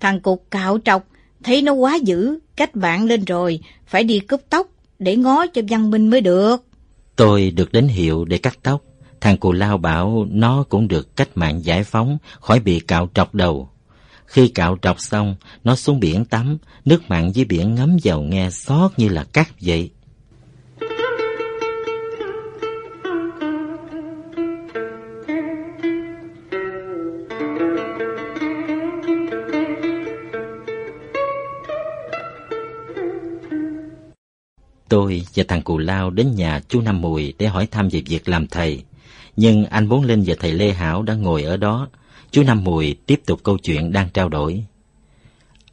Thằng 0.00 0.20
cục 0.20 0.44
cạo 0.50 0.78
trọc, 0.84 1.06
thấy 1.44 1.62
nó 1.62 1.72
quá 1.72 1.98
dữ, 2.02 2.38
cách 2.56 2.74
bạn 2.74 3.04
lên 3.04 3.24
rồi, 3.24 3.60
phải 3.86 4.04
đi 4.04 4.20
cướp 4.20 4.40
tóc 4.50 4.66
để 4.98 5.16
ngó 5.16 5.46
cho 5.46 5.62
văn 5.68 5.90
minh 5.90 6.10
mới 6.10 6.20
được. 6.20 6.56
Tôi 7.16 7.50
được 7.50 7.72
đến 7.72 7.88
hiệu 7.88 8.24
để 8.24 8.38
cắt 8.38 8.58
tóc. 8.62 8.82
Thằng 9.22 9.36
cù 9.36 9.52
lao 9.52 9.78
bảo 9.78 10.26
nó 10.30 10.64
cũng 10.68 10.88
được 10.88 11.16
cách 11.16 11.28
mạng 11.34 11.64
giải 11.64 11.84
phóng 11.84 12.18
khỏi 12.40 12.60
bị 12.60 12.80
cạo 12.80 13.08
trọc 13.14 13.34
đầu. 13.34 13.68
Khi 14.26 14.48
cạo 14.48 14.78
trọc 14.82 15.00
xong, 15.00 15.36
nó 15.64 15.76
xuống 15.76 16.00
biển 16.00 16.24
tắm, 16.24 16.58
nước 16.84 17.02
mặn 17.08 17.30
dưới 17.32 17.44
biển 17.44 17.74
ngấm 17.74 17.96
vào 18.04 18.20
nghe 18.20 18.50
xót 18.50 18.90
như 18.96 19.08
là 19.08 19.24
cắt 19.32 19.52
vậy. 19.60 19.90
Tôi 34.88 35.26
và 35.34 35.44
thằng 35.48 35.62
Cù 35.62 35.78
Lao 35.78 36.10
đến 36.10 36.34
nhà 36.34 36.60
chú 36.68 36.80
Năm 36.80 37.00
Mùi 37.00 37.34
để 37.38 37.46
hỏi 37.46 37.66
thăm 37.70 37.88
về 37.88 38.02
việc 38.06 38.28
làm 38.28 38.46
thầy. 38.46 38.82
Nhưng 39.36 39.64
anh 39.64 39.86
muốn 39.86 40.04
Linh 40.04 40.24
và 40.26 40.34
thầy 40.40 40.52
Lê 40.52 40.72
Hảo 40.72 41.02
đã 41.02 41.14
ngồi 41.14 41.42
ở 41.42 41.56
đó. 41.56 41.88
Chú 42.30 42.42
Năm 42.42 42.64
Mùi 42.64 42.94
tiếp 43.06 43.20
tục 43.26 43.40
câu 43.42 43.58
chuyện 43.58 43.92
đang 43.92 44.08
trao 44.14 44.28
đổi. 44.28 44.64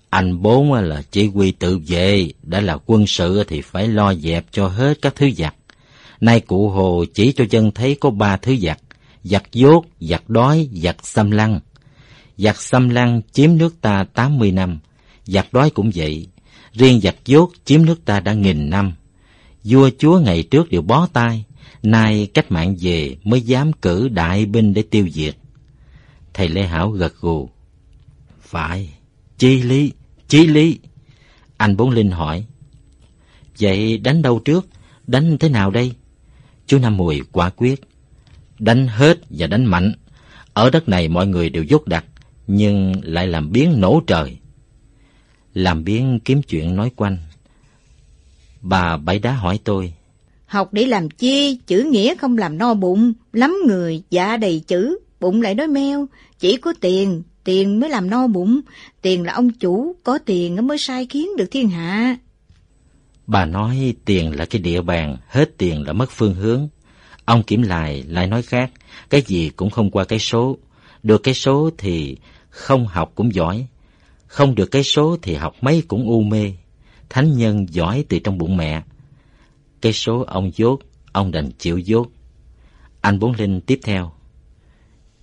Anh 0.09 0.41
Bốn 0.41 0.73
là 0.73 1.01
chỉ 1.11 1.27
huy 1.27 1.51
tự 1.51 1.79
vệ, 1.87 2.29
đã 2.43 2.61
là 2.61 2.77
quân 2.85 3.07
sự 3.07 3.43
thì 3.47 3.61
phải 3.61 3.87
lo 3.87 4.13
dẹp 4.13 4.45
cho 4.51 4.67
hết 4.67 5.01
các 5.01 5.15
thứ 5.15 5.31
giặc. 5.31 5.55
Nay 6.21 6.39
cụ 6.39 6.69
Hồ 6.69 7.05
chỉ 7.13 7.31
cho 7.31 7.45
dân 7.49 7.71
thấy 7.71 7.97
có 7.99 8.09
ba 8.09 8.37
thứ 8.37 8.55
giặc, 8.57 8.79
giặc 9.23 9.43
dốt, 9.51 9.85
giặc 9.99 10.29
đói, 10.29 10.69
giặc 10.73 11.07
xâm 11.07 11.31
lăng. 11.31 11.59
Giặc 12.37 12.61
xâm 12.61 12.89
lăng 12.89 13.21
chiếm 13.31 13.57
nước 13.57 13.81
ta 13.81 14.05
80 14.13 14.51
năm, 14.51 14.79
giặc 15.25 15.53
đói 15.53 15.69
cũng 15.69 15.91
vậy. 15.95 16.27
Riêng 16.73 16.99
giặc 17.01 17.15
dốt 17.25 17.49
chiếm 17.65 17.85
nước 17.85 18.05
ta 18.05 18.19
đã 18.19 18.33
nghìn 18.33 18.69
năm 18.69 18.93
vua 19.63 19.89
chúa 19.97 20.19
ngày 20.19 20.43
trước 20.43 20.69
đều 20.69 20.81
bó 20.81 21.07
tay, 21.13 21.43
nay 21.83 22.27
cách 22.33 22.51
mạng 22.51 22.75
về 22.79 23.15
mới 23.23 23.41
dám 23.41 23.73
cử 23.73 24.07
đại 24.09 24.45
binh 24.45 24.73
để 24.73 24.81
tiêu 24.81 25.09
diệt. 25.13 25.35
Thầy 26.33 26.49
Lê 26.49 26.65
Hảo 26.65 26.91
gật 26.91 27.13
gù. 27.21 27.49
Phải, 28.41 28.93
chi 29.37 29.61
lý, 29.61 29.91
chi 30.27 30.47
lý. 30.47 30.79
Anh 31.57 31.77
Bốn 31.77 31.89
Linh 31.89 32.11
hỏi. 32.11 32.45
Vậy 33.59 33.97
đánh 33.97 34.21
đâu 34.21 34.39
trước, 34.39 34.67
đánh 35.07 35.37
thế 35.37 35.49
nào 35.49 35.71
đây? 35.71 35.91
Chú 36.67 36.79
Năm 36.79 36.97
Mùi 36.97 37.21
quả 37.31 37.49
quyết. 37.49 37.81
Đánh 38.59 38.87
hết 38.87 39.19
và 39.29 39.47
đánh 39.47 39.65
mạnh. 39.65 39.93
Ở 40.53 40.69
đất 40.69 40.89
này 40.89 41.07
mọi 41.07 41.27
người 41.27 41.49
đều 41.49 41.63
dốt 41.63 41.87
đặc 41.87 42.05
nhưng 42.47 42.93
lại 43.03 43.27
làm 43.27 43.51
biến 43.51 43.81
nổ 43.81 44.01
trời. 44.07 44.37
Làm 45.53 45.83
biến 45.83 46.19
kiếm 46.25 46.41
chuyện 46.41 46.75
nói 46.75 46.91
quanh, 46.95 47.17
Bà 48.61 48.97
Bảy 48.97 49.19
Đá 49.19 49.31
hỏi 49.31 49.59
tôi. 49.63 49.93
Học 50.49 50.73
để 50.73 50.85
làm 50.85 51.09
chi, 51.09 51.59
chữ 51.67 51.87
nghĩa 51.91 52.15
không 52.15 52.37
làm 52.37 52.57
no 52.57 52.73
bụng, 52.73 53.13
lắm 53.33 53.57
người 53.67 54.03
dạ 54.09 54.37
đầy 54.37 54.63
chữ, 54.67 54.99
bụng 55.19 55.41
lại 55.41 55.55
đói 55.55 55.67
meo, 55.67 56.07
chỉ 56.39 56.57
có 56.57 56.73
tiền, 56.81 57.23
tiền 57.43 57.79
mới 57.79 57.89
làm 57.89 58.09
no 58.09 58.27
bụng, 58.27 58.61
tiền 59.01 59.23
là 59.23 59.33
ông 59.33 59.49
chủ, 59.49 59.95
có 60.03 60.19
tiền 60.25 60.67
mới 60.67 60.77
sai 60.77 61.07
khiến 61.09 61.29
được 61.37 61.51
thiên 61.51 61.69
hạ. 61.69 62.17
Bà 63.27 63.45
nói 63.45 63.93
tiền 64.05 64.35
là 64.37 64.45
cái 64.45 64.61
địa 64.61 64.81
bàn, 64.81 65.17
hết 65.27 65.57
tiền 65.57 65.83
là 65.87 65.93
mất 65.93 66.11
phương 66.11 66.33
hướng. 66.33 66.67
Ông 67.25 67.43
kiểm 67.43 67.61
lại 67.61 68.03
lại 68.07 68.27
nói 68.27 68.41
khác, 68.41 68.71
cái 69.09 69.21
gì 69.21 69.49
cũng 69.49 69.69
không 69.69 69.91
qua 69.91 70.05
cái 70.05 70.19
số. 70.19 70.57
Được 71.03 71.23
cái 71.23 71.33
số 71.33 71.69
thì 71.77 72.17
không 72.49 72.87
học 72.87 73.11
cũng 73.15 73.33
giỏi, 73.33 73.65
không 74.27 74.55
được 74.55 74.71
cái 74.71 74.83
số 74.83 75.17
thì 75.21 75.35
học 75.35 75.55
mấy 75.61 75.83
cũng 75.87 76.07
u 76.07 76.21
mê 76.21 76.53
thánh 77.09 77.37
nhân 77.37 77.65
giỏi 77.69 78.05
từ 78.09 78.19
trong 78.19 78.37
bụng 78.37 78.57
mẹ. 78.57 78.81
Cái 79.81 79.93
số 79.93 80.23
ông 80.27 80.51
dốt, 80.55 80.79
ông 81.11 81.31
đành 81.31 81.51
chịu 81.51 81.77
dốt. 81.77 82.07
Anh 83.01 83.19
Bốn 83.19 83.35
Linh 83.35 83.61
tiếp 83.61 83.79
theo. 83.83 84.11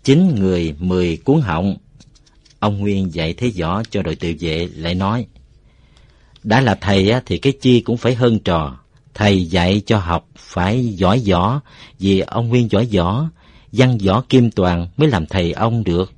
Chín 0.04 0.34
người, 0.34 0.74
mười 0.78 1.16
cuốn 1.16 1.40
họng. 1.40 1.76
Ông 2.58 2.78
Nguyên 2.78 3.14
dạy 3.14 3.34
thế 3.34 3.50
võ 3.60 3.82
cho 3.90 4.02
đội 4.02 4.16
tự 4.16 4.34
vệ 4.40 4.68
lại 4.76 4.94
nói. 4.94 5.26
Đã 6.42 6.60
là 6.60 6.74
thầy 6.74 7.12
thì 7.26 7.38
cái 7.38 7.52
chi 7.60 7.80
cũng 7.80 7.96
phải 7.96 8.14
hơn 8.14 8.38
trò. 8.38 8.78
Thầy 9.14 9.46
dạy 9.46 9.82
cho 9.86 9.98
học 9.98 10.28
phải 10.36 10.86
giỏi 10.86 11.22
võ, 11.30 11.60
vì 11.98 12.20
ông 12.20 12.48
Nguyên 12.48 12.70
giỏi 12.70 12.88
võ, 12.94 13.28
văn 13.72 13.98
võ 13.98 14.24
kim 14.28 14.50
toàn 14.50 14.88
mới 14.96 15.08
làm 15.08 15.26
thầy 15.26 15.52
ông 15.52 15.84
được. 15.84 16.12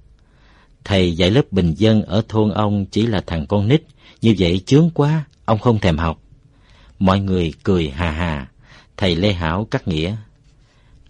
Thầy 0.84 1.16
dạy 1.16 1.30
lớp 1.30 1.52
bình 1.52 1.74
dân 1.74 2.02
ở 2.02 2.22
thôn 2.28 2.50
ông 2.50 2.86
chỉ 2.86 3.06
là 3.06 3.20
thằng 3.26 3.46
con 3.46 3.68
nít, 3.68 3.82
như 4.20 4.34
vậy 4.38 4.60
chướng 4.66 4.90
quá, 4.90 5.24
Ông 5.48 5.58
không 5.58 5.78
thèm 5.78 5.98
học. 5.98 6.20
Mọi 6.98 7.20
người 7.20 7.52
cười 7.62 7.88
hà 7.88 8.10
hà. 8.10 8.46
Thầy 8.96 9.16
Lê 9.16 9.32
Hảo 9.32 9.68
cắt 9.70 9.88
nghĩa. 9.88 10.16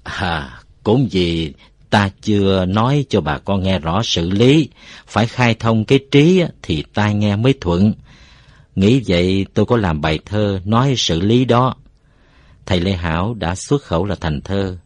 À, 0.02 0.60
cũng 0.82 1.08
vì 1.10 1.52
ta 1.90 2.10
chưa 2.22 2.64
nói 2.64 3.04
cho 3.08 3.20
bà 3.20 3.38
con 3.38 3.62
nghe 3.62 3.78
rõ 3.78 4.02
sự 4.02 4.30
lý. 4.30 4.68
Phải 5.06 5.26
khai 5.26 5.54
thông 5.54 5.84
cái 5.84 5.98
trí 6.10 6.42
thì 6.62 6.84
tai 6.94 7.14
nghe 7.14 7.36
mới 7.36 7.54
thuận. 7.60 7.92
Nghĩ 8.76 9.02
vậy 9.06 9.46
tôi 9.54 9.66
có 9.66 9.76
làm 9.76 10.00
bài 10.00 10.18
thơ 10.24 10.60
nói 10.64 10.94
sự 10.96 11.20
lý 11.20 11.44
đó. 11.44 11.74
Thầy 12.66 12.80
Lê 12.80 12.92
Hảo 12.92 13.34
đã 13.34 13.54
xuất 13.54 13.82
khẩu 13.82 14.04
là 14.04 14.14
thành 14.14 14.40
thơ. 14.40 14.76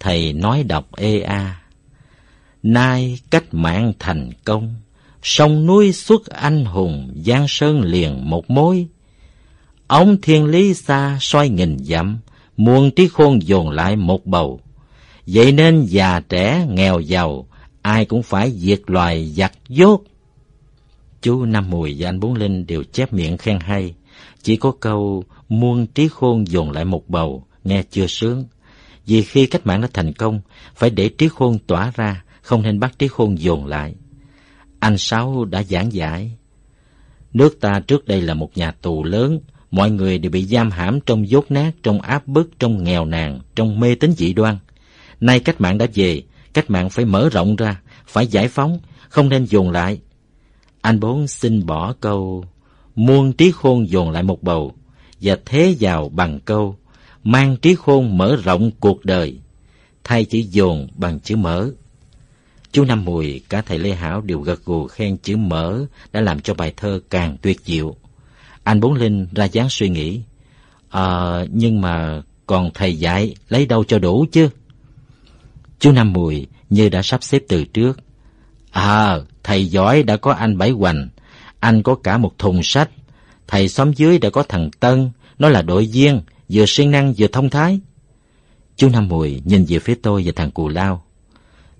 Thầy 0.00 0.32
nói 0.32 0.62
đọc 0.62 0.88
ê 0.96 1.20
a. 1.20 1.60
Nay 2.62 3.18
cách 3.30 3.44
mạng 3.54 3.92
thành 3.98 4.30
công, 4.44 4.74
sông 5.22 5.66
núi 5.66 5.92
xuất 5.92 6.26
anh 6.26 6.64
hùng, 6.64 7.14
giang 7.26 7.48
sơn 7.48 7.80
liền 7.80 8.30
một 8.30 8.50
mối. 8.50 8.86
Ông 9.86 10.20
thiên 10.20 10.44
lý 10.44 10.74
xa 10.74 11.18
xoay 11.20 11.48
nghìn 11.48 11.76
dặm, 11.78 12.18
muôn 12.56 12.90
trí 12.90 13.08
khôn 13.08 13.42
dồn 13.42 13.70
lại 13.70 13.96
một 13.96 14.26
bầu. 14.26 14.60
Vậy 15.26 15.52
nên 15.52 15.84
già 15.84 16.20
trẻ, 16.20 16.66
nghèo 16.68 17.00
giàu, 17.00 17.46
ai 17.82 18.04
cũng 18.04 18.22
phải 18.22 18.50
diệt 18.50 18.80
loài 18.86 19.26
giặc 19.26 19.52
dốt. 19.68 20.02
Chú 21.22 21.44
Năm 21.44 21.70
Mùi 21.70 21.96
và 21.98 22.08
anh 22.08 22.20
Bốn 22.20 22.34
Linh 22.34 22.66
đều 22.66 22.84
chép 22.84 23.12
miệng 23.12 23.36
khen 23.36 23.58
hay. 23.60 23.94
Chỉ 24.42 24.56
có 24.56 24.72
câu 24.80 25.24
muôn 25.48 25.86
trí 25.86 26.08
khôn 26.08 26.46
dồn 26.46 26.70
lại 26.70 26.84
một 26.84 27.08
bầu, 27.08 27.44
nghe 27.64 27.82
chưa 27.90 28.06
sướng. 28.06 28.44
Vì 29.06 29.22
khi 29.22 29.46
cách 29.46 29.66
mạng 29.66 29.80
đã 29.80 29.88
thành 29.92 30.12
công, 30.12 30.40
phải 30.74 30.90
để 30.90 31.08
trí 31.08 31.28
khôn 31.28 31.58
tỏa 31.66 31.92
ra, 31.94 32.24
không 32.42 32.62
nên 32.62 32.80
bắt 32.80 32.98
trí 32.98 33.08
khôn 33.08 33.38
dồn 33.38 33.66
lại. 33.66 33.94
Anh 34.80 34.98
Sáu 34.98 35.44
đã 35.44 35.62
giảng 35.62 35.92
giải. 35.92 36.32
Nước 37.32 37.60
ta 37.60 37.80
trước 37.80 38.06
đây 38.06 38.22
là 38.22 38.34
một 38.34 38.50
nhà 38.54 38.70
tù 38.70 39.04
lớn, 39.04 39.40
mọi 39.70 39.90
người 39.90 40.18
đều 40.18 40.30
bị 40.30 40.44
giam 40.44 40.70
hãm 40.70 41.00
trong 41.00 41.28
dốt 41.28 41.50
nát, 41.50 41.70
trong 41.82 42.00
áp 42.00 42.26
bức, 42.26 42.58
trong 42.58 42.84
nghèo 42.84 43.04
nàn, 43.04 43.40
trong 43.54 43.80
mê 43.80 43.94
tín 43.94 44.12
dị 44.12 44.32
đoan. 44.32 44.58
Nay 45.20 45.40
cách 45.40 45.60
mạng 45.60 45.78
đã 45.78 45.86
về, 45.94 46.22
cách 46.54 46.70
mạng 46.70 46.90
phải 46.90 47.04
mở 47.04 47.28
rộng 47.32 47.56
ra, 47.56 47.80
phải 48.06 48.26
giải 48.26 48.48
phóng, 48.48 48.78
không 49.08 49.28
nên 49.28 49.44
dồn 49.44 49.70
lại. 49.70 49.98
Anh 50.80 51.00
bốn 51.00 51.28
xin 51.28 51.66
bỏ 51.66 51.92
câu 52.00 52.44
muôn 52.96 53.32
trí 53.32 53.50
khôn 53.50 53.88
dồn 53.88 54.10
lại 54.10 54.22
một 54.22 54.42
bầu 54.42 54.74
và 55.20 55.36
thế 55.44 55.76
vào 55.80 56.08
bằng 56.08 56.40
câu 56.40 56.76
mang 57.24 57.56
trí 57.56 57.74
khôn 57.74 58.18
mở 58.18 58.36
rộng 58.44 58.70
cuộc 58.80 59.04
đời 59.04 59.38
thay 60.04 60.24
chữ 60.24 60.38
dồn 60.50 60.88
bằng 60.96 61.20
chữ 61.20 61.36
mở 61.36 61.70
chú 62.72 62.84
năm 62.84 63.04
mùi 63.04 63.40
cả 63.48 63.62
thầy 63.62 63.78
lê 63.78 63.94
hảo 63.94 64.20
đều 64.20 64.40
gật 64.40 64.64
gù 64.64 64.86
khen 64.86 65.16
chữ 65.16 65.36
mở 65.36 65.86
đã 66.12 66.20
làm 66.20 66.40
cho 66.40 66.54
bài 66.54 66.72
thơ 66.76 67.00
càng 67.10 67.36
tuyệt 67.42 67.60
diệu 67.64 67.96
anh 68.66 68.80
Bốn 68.80 68.94
Linh 68.94 69.26
ra 69.34 69.44
dáng 69.44 69.68
suy 69.70 69.88
nghĩ. 69.88 70.20
À, 70.90 71.40
nhưng 71.52 71.80
mà 71.80 72.22
còn 72.46 72.70
thầy 72.74 72.98
dạy 72.98 73.34
lấy 73.48 73.66
đâu 73.66 73.84
cho 73.84 73.98
đủ 73.98 74.26
chứ? 74.32 74.48
Chú 75.78 75.92
Năm 75.92 76.12
Mùi 76.12 76.46
như 76.70 76.88
đã 76.88 77.02
sắp 77.02 77.22
xếp 77.22 77.42
từ 77.48 77.64
trước. 77.64 77.98
À, 78.70 79.18
thầy 79.42 79.66
giỏi 79.66 80.02
đã 80.02 80.16
có 80.16 80.32
anh 80.32 80.58
Bảy 80.58 80.70
Hoành, 80.70 81.08
anh 81.60 81.82
có 81.82 81.94
cả 81.94 82.18
một 82.18 82.38
thùng 82.38 82.62
sách. 82.62 82.90
Thầy 83.46 83.68
xóm 83.68 83.92
dưới 83.92 84.18
đã 84.18 84.30
có 84.30 84.42
thằng 84.42 84.70
Tân, 84.80 85.10
nó 85.38 85.48
là 85.48 85.62
đội 85.62 85.88
viên, 85.92 86.20
vừa 86.48 86.64
siêng 86.66 86.90
năng 86.90 87.14
vừa 87.18 87.26
thông 87.26 87.50
thái. 87.50 87.80
Chú 88.76 88.88
Năm 88.88 89.08
Mùi 89.08 89.40
nhìn 89.44 89.64
về 89.68 89.78
phía 89.78 89.94
tôi 90.02 90.22
và 90.26 90.32
thằng 90.36 90.50
Cù 90.50 90.68
Lao. 90.68 91.04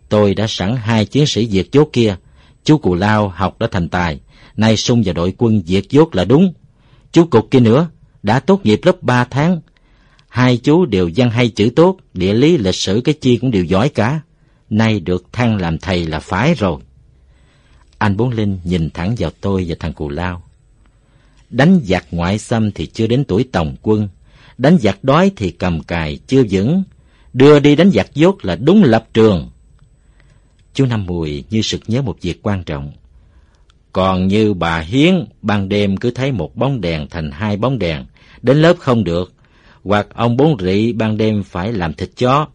Tôi 0.08 0.34
đã 0.34 0.46
sẵn 0.48 0.76
hai 0.76 1.04
chiến 1.06 1.26
sĩ 1.26 1.48
diệt 1.48 1.66
chốt 1.72 1.88
kia. 1.92 2.16
Chú 2.64 2.78
Cù 2.78 2.94
Lao 2.94 3.28
học 3.28 3.58
đã 3.58 3.68
thành 3.70 3.88
tài, 3.88 4.20
nay 4.56 4.76
sung 4.76 5.02
vào 5.04 5.14
đội 5.14 5.34
quân 5.38 5.62
diệt 5.66 5.84
chốt 5.88 6.08
là 6.12 6.24
đúng. 6.24 6.52
Chú 7.12 7.26
Cục 7.26 7.50
kia 7.50 7.60
nữa, 7.60 7.88
đã 8.22 8.40
tốt 8.40 8.60
nghiệp 8.64 8.80
lớp 8.82 9.02
3 9.02 9.24
tháng. 9.24 9.60
Hai 10.28 10.56
chú 10.56 10.86
đều 10.86 11.10
văn 11.16 11.30
hay 11.30 11.48
chữ 11.48 11.70
tốt, 11.76 11.96
địa 12.14 12.34
lý 12.34 12.58
lịch 12.58 12.74
sử 12.74 13.00
cái 13.04 13.14
chi 13.20 13.36
cũng 13.36 13.50
đều 13.50 13.64
giỏi 13.64 13.88
cả. 13.88 14.20
Nay 14.70 15.00
được 15.00 15.32
thăng 15.32 15.56
làm 15.56 15.78
thầy 15.78 16.06
là 16.06 16.20
phái 16.20 16.54
rồi. 16.54 16.80
Anh 17.98 18.16
Bốn 18.16 18.30
Linh 18.30 18.58
nhìn 18.64 18.90
thẳng 18.90 19.14
vào 19.18 19.30
tôi 19.40 19.64
và 19.68 19.76
thằng 19.80 19.92
Cù 19.92 20.08
Lao. 20.08 20.42
Đánh 21.50 21.80
giặc 21.84 22.06
ngoại 22.10 22.38
xâm 22.38 22.72
thì 22.72 22.86
chưa 22.86 23.06
đến 23.06 23.24
tuổi 23.24 23.48
tổng 23.52 23.76
quân. 23.82 24.08
Đánh 24.58 24.78
giặc 24.78 25.04
đói 25.04 25.32
thì 25.36 25.50
cầm 25.50 25.82
cài 25.82 26.18
chưa 26.26 26.42
vững. 26.50 26.82
Đưa 27.32 27.60
đi 27.60 27.76
đánh 27.76 27.90
giặc 27.90 28.14
dốt 28.14 28.44
là 28.44 28.56
đúng 28.56 28.84
lập 28.84 29.08
trường. 29.14 29.50
Chú 30.74 30.86
Năm 30.86 31.06
Mùi 31.06 31.44
như 31.50 31.62
sực 31.62 31.80
nhớ 31.86 32.02
một 32.02 32.16
việc 32.20 32.42
quan 32.42 32.64
trọng. 32.64 32.92
Còn 33.96 34.28
như 34.28 34.54
bà 34.54 34.78
Hiến, 34.78 35.24
ban 35.42 35.68
đêm 35.68 35.96
cứ 35.96 36.10
thấy 36.10 36.32
một 36.32 36.56
bóng 36.56 36.80
đèn 36.80 37.06
thành 37.10 37.30
hai 37.30 37.56
bóng 37.56 37.78
đèn, 37.78 38.04
đến 38.42 38.62
lớp 38.62 38.76
không 38.78 39.04
được. 39.04 39.32
Hoặc 39.84 40.06
ông 40.14 40.36
bốn 40.36 40.56
rị 40.58 40.92
ban 40.92 41.16
đêm 41.16 41.42
phải 41.42 41.72
làm 41.72 41.94
thịt 41.94 42.10
chó, 42.16 42.46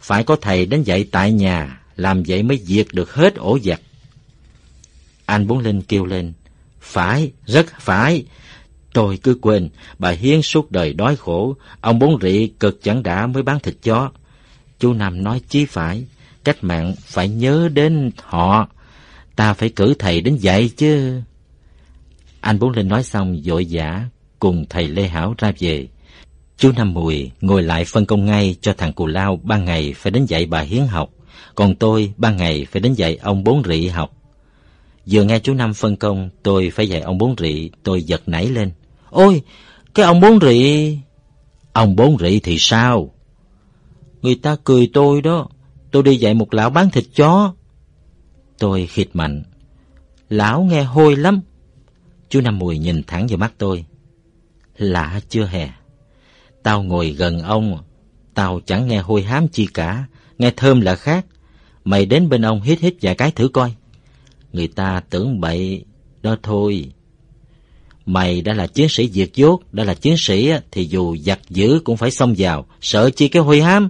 Phải 0.00 0.24
có 0.24 0.36
thầy 0.36 0.66
đến 0.66 0.82
dạy 0.82 1.06
tại 1.10 1.32
nhà, 1.32 1.80
làm 1.96 2.22
vậy 2.26 2.42
mới 2.42 2.58
diệt 2.58 2.86
được 2.92 3.14
hết 3.14 3.34
ổ 3.34 3.58
giặc. 3.58 3.80
Anh 5.26 5.46
Bốn 5.46 5.58
Linh 5.58 5.82
kêu 5.82 6.04
lên, 6.04 6.32
phải, 6.80 7.32
rất 7.46 7.80
phải. 7.80 8.24
Tôi 8.92 9.18
cứ 9.22 9.38
quên, 9.42 9.68
bà 9.98 10.10
Hiến 10.10 10.42
suốt 10.42 10.70
đời 10.70 10.92
đói 10.92 11.16
khổ, 11.16 11.56
ông 11.80 11.98
Bốn 11.98 12.20
Rị 12.20 12.46
cực 12.46 12.82
chẳng 12.82 13.02
đã 13.02 13.26
mới 13.26 13.42
bán 13.42 13.60
thịt 13.60 13.74
chó. 13.82 14.10
Chú 14.78 14.92
nam 14.92 15.24
nói 15.24 15.40
chí 15.48 15.64
phải, 15.64 16.04
cách 16.44 16.64
mạng 16.64 16.94
phải 17.06 17.28
nhớ 17.28 17.68
đến 17.72 18.10
họ. 18.16 18.68
Ta 19.40 19.54
phải 19.54 19.68
cử 19.68 19.94
thầy 19.98 20.20
đến 20.20 20.36
dạy 20.36 20.70
chứ. 20.76 21.20
Anh 22.40 22.58
Bốn 22.58 22.70
Linh 22.70 22.88
nói 22.88 23.02
xong 23.02 23.40
dội 23.44 23.66
dã 23.66 24.04
cùng 24.38 24.64
thầy 24.68 24.88
Lê 24.88 25.08
Hảo 25.08 25.34
ra 25.38 25.52
về. 25.58 25.88
Chú 26.56 26.72
Năm 26.76 26.94
Mùi 26.94 27.30
ngồi 27.40 27.62
lại 27.62 27.84
phân 27.84 28.06
công 28.06 28.26
ngay 28.26 28.56
cho 28.60 28.72
thằng 28.78 28.92
Cù 28.92 29.06
Lao 29.06 29.40
ba 29.42 29.58
ngày 29.58 29.94
phải 29.96 30.10
đến 30.10 30.24
dạy 30.24 30.46
bà 30.46 30.60
Hiến 30.60 30.86
học, 30.86 31.10
còn 31.54 31.74
tôi 31.74 32.12
ba 32.16 32.32
ngày 32.32 32.66
phải 32.70 32.80
đến 32.80 32.94
dạy 32.94 33.16
ông 33.16 33.44
Bốn 33.44 33.62
Rị 33.64 33.88
học. 33.88 34.16
Vừa 35.06 35.24
nghe 35.24 35.38
chú 35.38 35.54
Năm 35.54 35.74
phân 35.74 35.96
công 35.96 36.30
tôi 36.42 36.70
phải 36.70 36.88
dạy 36.88 37.00
ông 37.00 37.18
Bốn 37.18 37.34
Rị, 37.38 37.70
tôi 37.82 38.02
giật 38.02 38.22
nảy 38.26 38.46
lên. 38.46 38.70
Ôi, 39.10 39.42
cái 39.94 40.06
ông 40.06 40.20
Bốn 40.20 40.40
Rị... 40.40 40.98
Ông 41.72 41.96
Bốn 41.96 42.18
Rị 42.18 42.40
thì 42.40 42.56
sao? 42.58 43.14
Người 44.22 44.34
ta 44.34 44.56
cười 44.64 44.90
tôi 44.92 45.22
đó, 45.22 45.48
tôi 45.90 46.02
đi 46.02 46.16
dạy 46.16 46.34
một 46.34 46.54
lão 46.54 46.70
bán 46.70 46.90
thịt 46.90 47.04
chó. 47.14 47.54
Tôi 48.60 48.86
khịt 48.86 49.08
mạnh. 49.12 49.42
Lão 50.28 50.62
nghe 50.62 50.82
hôi 50.82 51.16
lắm. 51.16 51.40
Chú 52.28 52.40
Năm 52.40 52.58
Mùi 52.58 52.78
nhìn 52.78 53.02
thẳng 53.02 53.26
vào 53.26 53.38
mắt 53.38 53.52
tôi. 53.58 53.84
Lạ 54.76 55.20
chưa 55.28 55.44
hè? 55.44 55.70
Tao 56.62 56.82
ngồi 56.82 57.10
gần 57.10 57.40
ông, 57.42 57.78
tao 58.34 58.60
chẳng 58.66 58.88
nghe 58.88 58.98
hôi 58.98 59.22
hám 59.22 59.48
chi 59.48 59.66
cả, 59.74 60.04
nghe 60.38 60.50
thơm 60.56 60.80
là 60.80 60.94
khác. 60.94 61.26
Mày 61.84 62.06
đến 62.06 62.28
bên 62.28 62.42
ông 62.42 62.62
hít 62.62 62.80
hít 62.80 62.94
vài 63.02 63.14
cái 63.14 63.30
thử 63.30 63.48
coi. 63.48 63.74
Người 64.52 64.68
ta 64.68 65.02
tưởng 65.10 65.40
bậy, 65.40 65.84
đó 66.22 66.36
thôi. 66.42 66.92
Mày 68.06 68.42
đã 68.42 68.54
là 68.54 68.66
chiến 68.66 68.88
sĩ 68.88 69.10
diệt 69.10 69.30
dốt, 69.34 69.60
đã 69.72 69.84
là 69.84 69.94
chiến 69.94 70.14
sĩ 70.18 70.52
thì 70.70 70.84
dù 70.84 71.16
giặc 71.16 71.40
dữ 71.48 71.80
cũng 71.84 71.96
phải 71.96 72.10
xông 72.10 72.34
vào, 72.38 72.66
sợ 72.80 73.10
chi 73.10 73.28
cái 73.28 73.42
hôi 73.42 73.60
hám. 73.60 73.88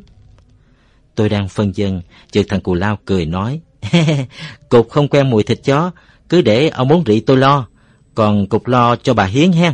Tôi 1.15 1.29
đang 1.29 1.49
phân 1.49 1.77
dân, 1.77 2.03
chợt 2.31 2.43
thằng 2.49 2.61
cù 2.61 2.75
lao 2.75 2.99
cười 3.05 3.27
nói, 3.27 3.61
Cục 4.69 4.91
không 4.91 5.09
quen 5.09 5.31
mùi 5.31 5.43
thịt 5.43 5.61
chó, 5.65 5.91
cứ 6.29 6.43
để 6.43 6.69
ông 6.69 6.89
muốn 6.89 7.05
rị 7.07 7.21
tôi 7.21 7.37
lo, 7.37 7.67
còn 8.15 8.47
cục 8.47 8.67
lo 8.67 8.97
cho 8.97 9.15
bà 9.15 9.25
Hiến 9.25 9.53
hen. 9.53 9.73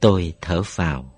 Tôi 0.00 0.32
thở 0.40 0.62
phào. 0.62 1.12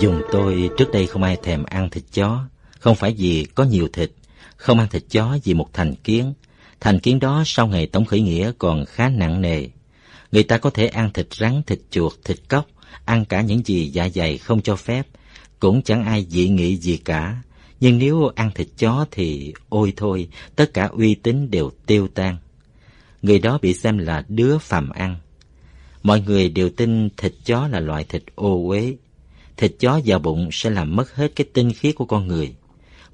Dùng 0.00 0.22
tôi 0.32 0.70
trước 0.76 0.90
đây 0.92 1.06
không 1.06 1.22
ai 1.22 1.36
thèm 1.42 1.64
ăn 1.64 1.90
thịt 1.90 2.04
chó, 2.12 2.44
không 2.78 2.94
phải 2.94 3.14
vì 3.18 3.46
có 3.54 3.64
nhiều 3.64 3.88
thịt, 3.92 4.10
không 4.56 4.78
ăn 4.78 4.88
thịt 4.88 5.02
chó 5.10 5.38
vì 5.44 5.54
một 5.54 5.68
thành 5.72 5.94
kiến. 5.94 6.34
Thành 6.80 7.00
kiến 7.00 7.18
đó 7.18 7.42
sau 7.46 7.66
ngày 7.66 7.86
tổng 7.86 8.04
khởi 8.04 8.20
nghĩa 8.20 8.52
còn 8.58 8.84
khá 8.86 9.08
nặng 9.08 9.40
nề. 9.40 9.66
Người 10.32 10.42
ta 10.42 10.58
có 10.58 10.70
thể 10.70 10.86
ăn 10.86 11.12
thịt 11.12 11.26
rắn, 11.34 11.62
thịt 11.66 11.80
chuột, 11.90 12.12
thịt 12.24 12.38
cóc, 12.48 12.66
ăn 13.04 13.24
cả 13.24 13.40
những 13.40 13.66
gì 13.66 13.88
dạ 13.88 14.08
dày 14.08 14.38
không 14.38 14.62
cho 14.62 14.76
phép, 14.76 15.06
cũng 15.60 15.82
chẳng 15.82 16.04
ai 16.04 16.26
dị 16.28 16.48
nghị 16.48 16.76
gì 16.76 16.96
cả. 16.96 17.36
Nhưng 17.80 17.98
nếu 17.98 18.30
ăn 18.34 18.50
thịt 18.54 18.68
chó 18.78 19.06
thì 19.10 19.52
ôi 19.68 19.92
thôi, 19.96 20.28
tất 20.56 20.74
cả 20.74 20.84
uy 20.84 21.14
tín 21.14 21.50
đều 21.50 21.70
tiêu 21.86 22.08
tan. 22.14 22.36
Người 23.22 23.38
đó 23.38 23.58
bị 23.62 23.74
xem 23.74 23.98
là 23.98 24.24
đứa 24.28 24.58
phàm 24.58 24.90
ăn. 24.90 25.16
Mọi 26.02 26.20
người 26.20 26.48
đều 26.48 26.70
tin 26.70 27.08
thịt 27.16 27.34
chó 27.44 27.68
là 27.68 27.80
loại 27.80 28.04
thịt 28.04 28.22
ô 28.34 28.68
uế, 28.68 28.94
thịt 29.56 29.72
chó 29.80 30.00
vào 30.04 30.18
bụng 30.18 30.48
sẽ 30.52 30.70
làm 30.70 30.96
mất 30.96 31.14
hết 31.14 31.32
cái 31.36 31.46
tinh 31.52 31.72
khiết 31.72 31.94
của 31.94 32.04
con 32.04 32.26
người. 32.26 32.54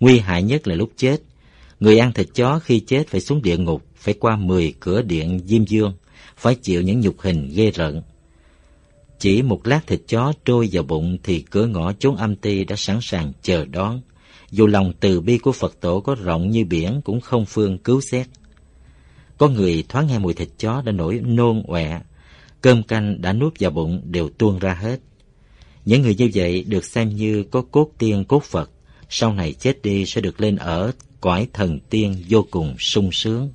Nguy 0.01 0.18
hại 0.18 0.43
nhất 0.43 0.68
là 0.68 0.74
lúc 0.74 0.90
chết. 0.97 1.16
Người 1.82 1.98
ăn 1.98 2.12
thịt 2.12 2.28
chó 2.34 2.59
khi 2.59 2.80
chết 2.80 3.09
phải 3.09 3.20
xuống 3.20 3.42
địa 3.42 3.56
ngục, 3.56 3.82
phải 3.96 4.14
qua 4.14 4.36
10 4.36 4.74
cửa 4.80 5.02
điện 5.02 5.40
diêm 5.46 5.64
dương, 5.64 5.92
phải 6.36 6.54
chịu 6.54 6.82
những 6.82 7.00
nhục 7.00 7.20
hình 7.20 7.50
ghê 7.54 7.70
rợn. 7.70 8.02
Chỉ 9.18 9.42
một 9.42 9.66
lát 9.66 9.86
thịt 9.86 10.00
chó 10.09 10.32
trôi 10.44 10.68
vào 10.72 10.82
bụng 10.82 11.18
thì 11.22 11.40
cửa 11.40 11.66
ngõ 11.66 11.92
chốn 11.92 12.16
âm 12.16 12.36
ti 12.36 12.64
đã 12.64 12.76
sẵn 12.76 12.98
sàng 13.02 13.32
chờ 13.42 13.64
đón. 13.64 14.00
Dù 14.50 14.66
lòng 14.66 14.92
từ 15.00 15.20
bi 15.20 15.38
của 15.38 15.52
Phật 15.52 15.80
tổ 15.80 16.00
có 16.00 16.14
rộng 16.14 16.50
như 16.50 16.64
biển 16.64 17.00
cũng 17.04 17.20
không 17.20 17.46
phương 17.46 17.78
cứu 17.78 18.00
xét. 18.00 18.26
Có 19.38 19.48
người 19.48 19.84
thoáng 19.88 20.06
nghe 20.06 20.18
mùi 20.18 20.34
thịt 20.34 20.48
chó 20.59 20.82
đã 20.82 20.92
nổi 20.92 21.20
nôn 21.24 21.62
ọe, 21.66 22.00
cơm 22.60 22.82
canh 22.82 23.22
đã 23.22 23.32
nuốt 23.32 23.54
vào 23.60 23.70
bụng 23.70 24.02
đều 24.04 24.28
tuôn 24.28 24.59
ra 24.59 24.74
hết. 24.74 25.00
Những 25.84 26.02
người 26.02 26.14
như 26.14 26.30
vậy 26.34 26.64
được 26.68 26.84
xem 26.84 27.09
như 27.09 27.42
có 27.42 27.62
cốt 27.62 27.90
tiên 27.98 28.24
cốt 28.24 28.42
Phật, 28.42 28.70
sau 29.09 29.34
này 29.34 29.52
chết 29.52 29.82
đi 29.82 30.06
sẽ 30.06 30.20
được 30.20 30.40
lên 30.40 30.56
ở 30.56 30.92
cõi 31.22 31.48
thần 31.52 31.80
tiên 31.80 32.24
vô 32.28 32.46
cùng 32.50 32.74
sung 32.78 33.12
sướng. 33.12 33.50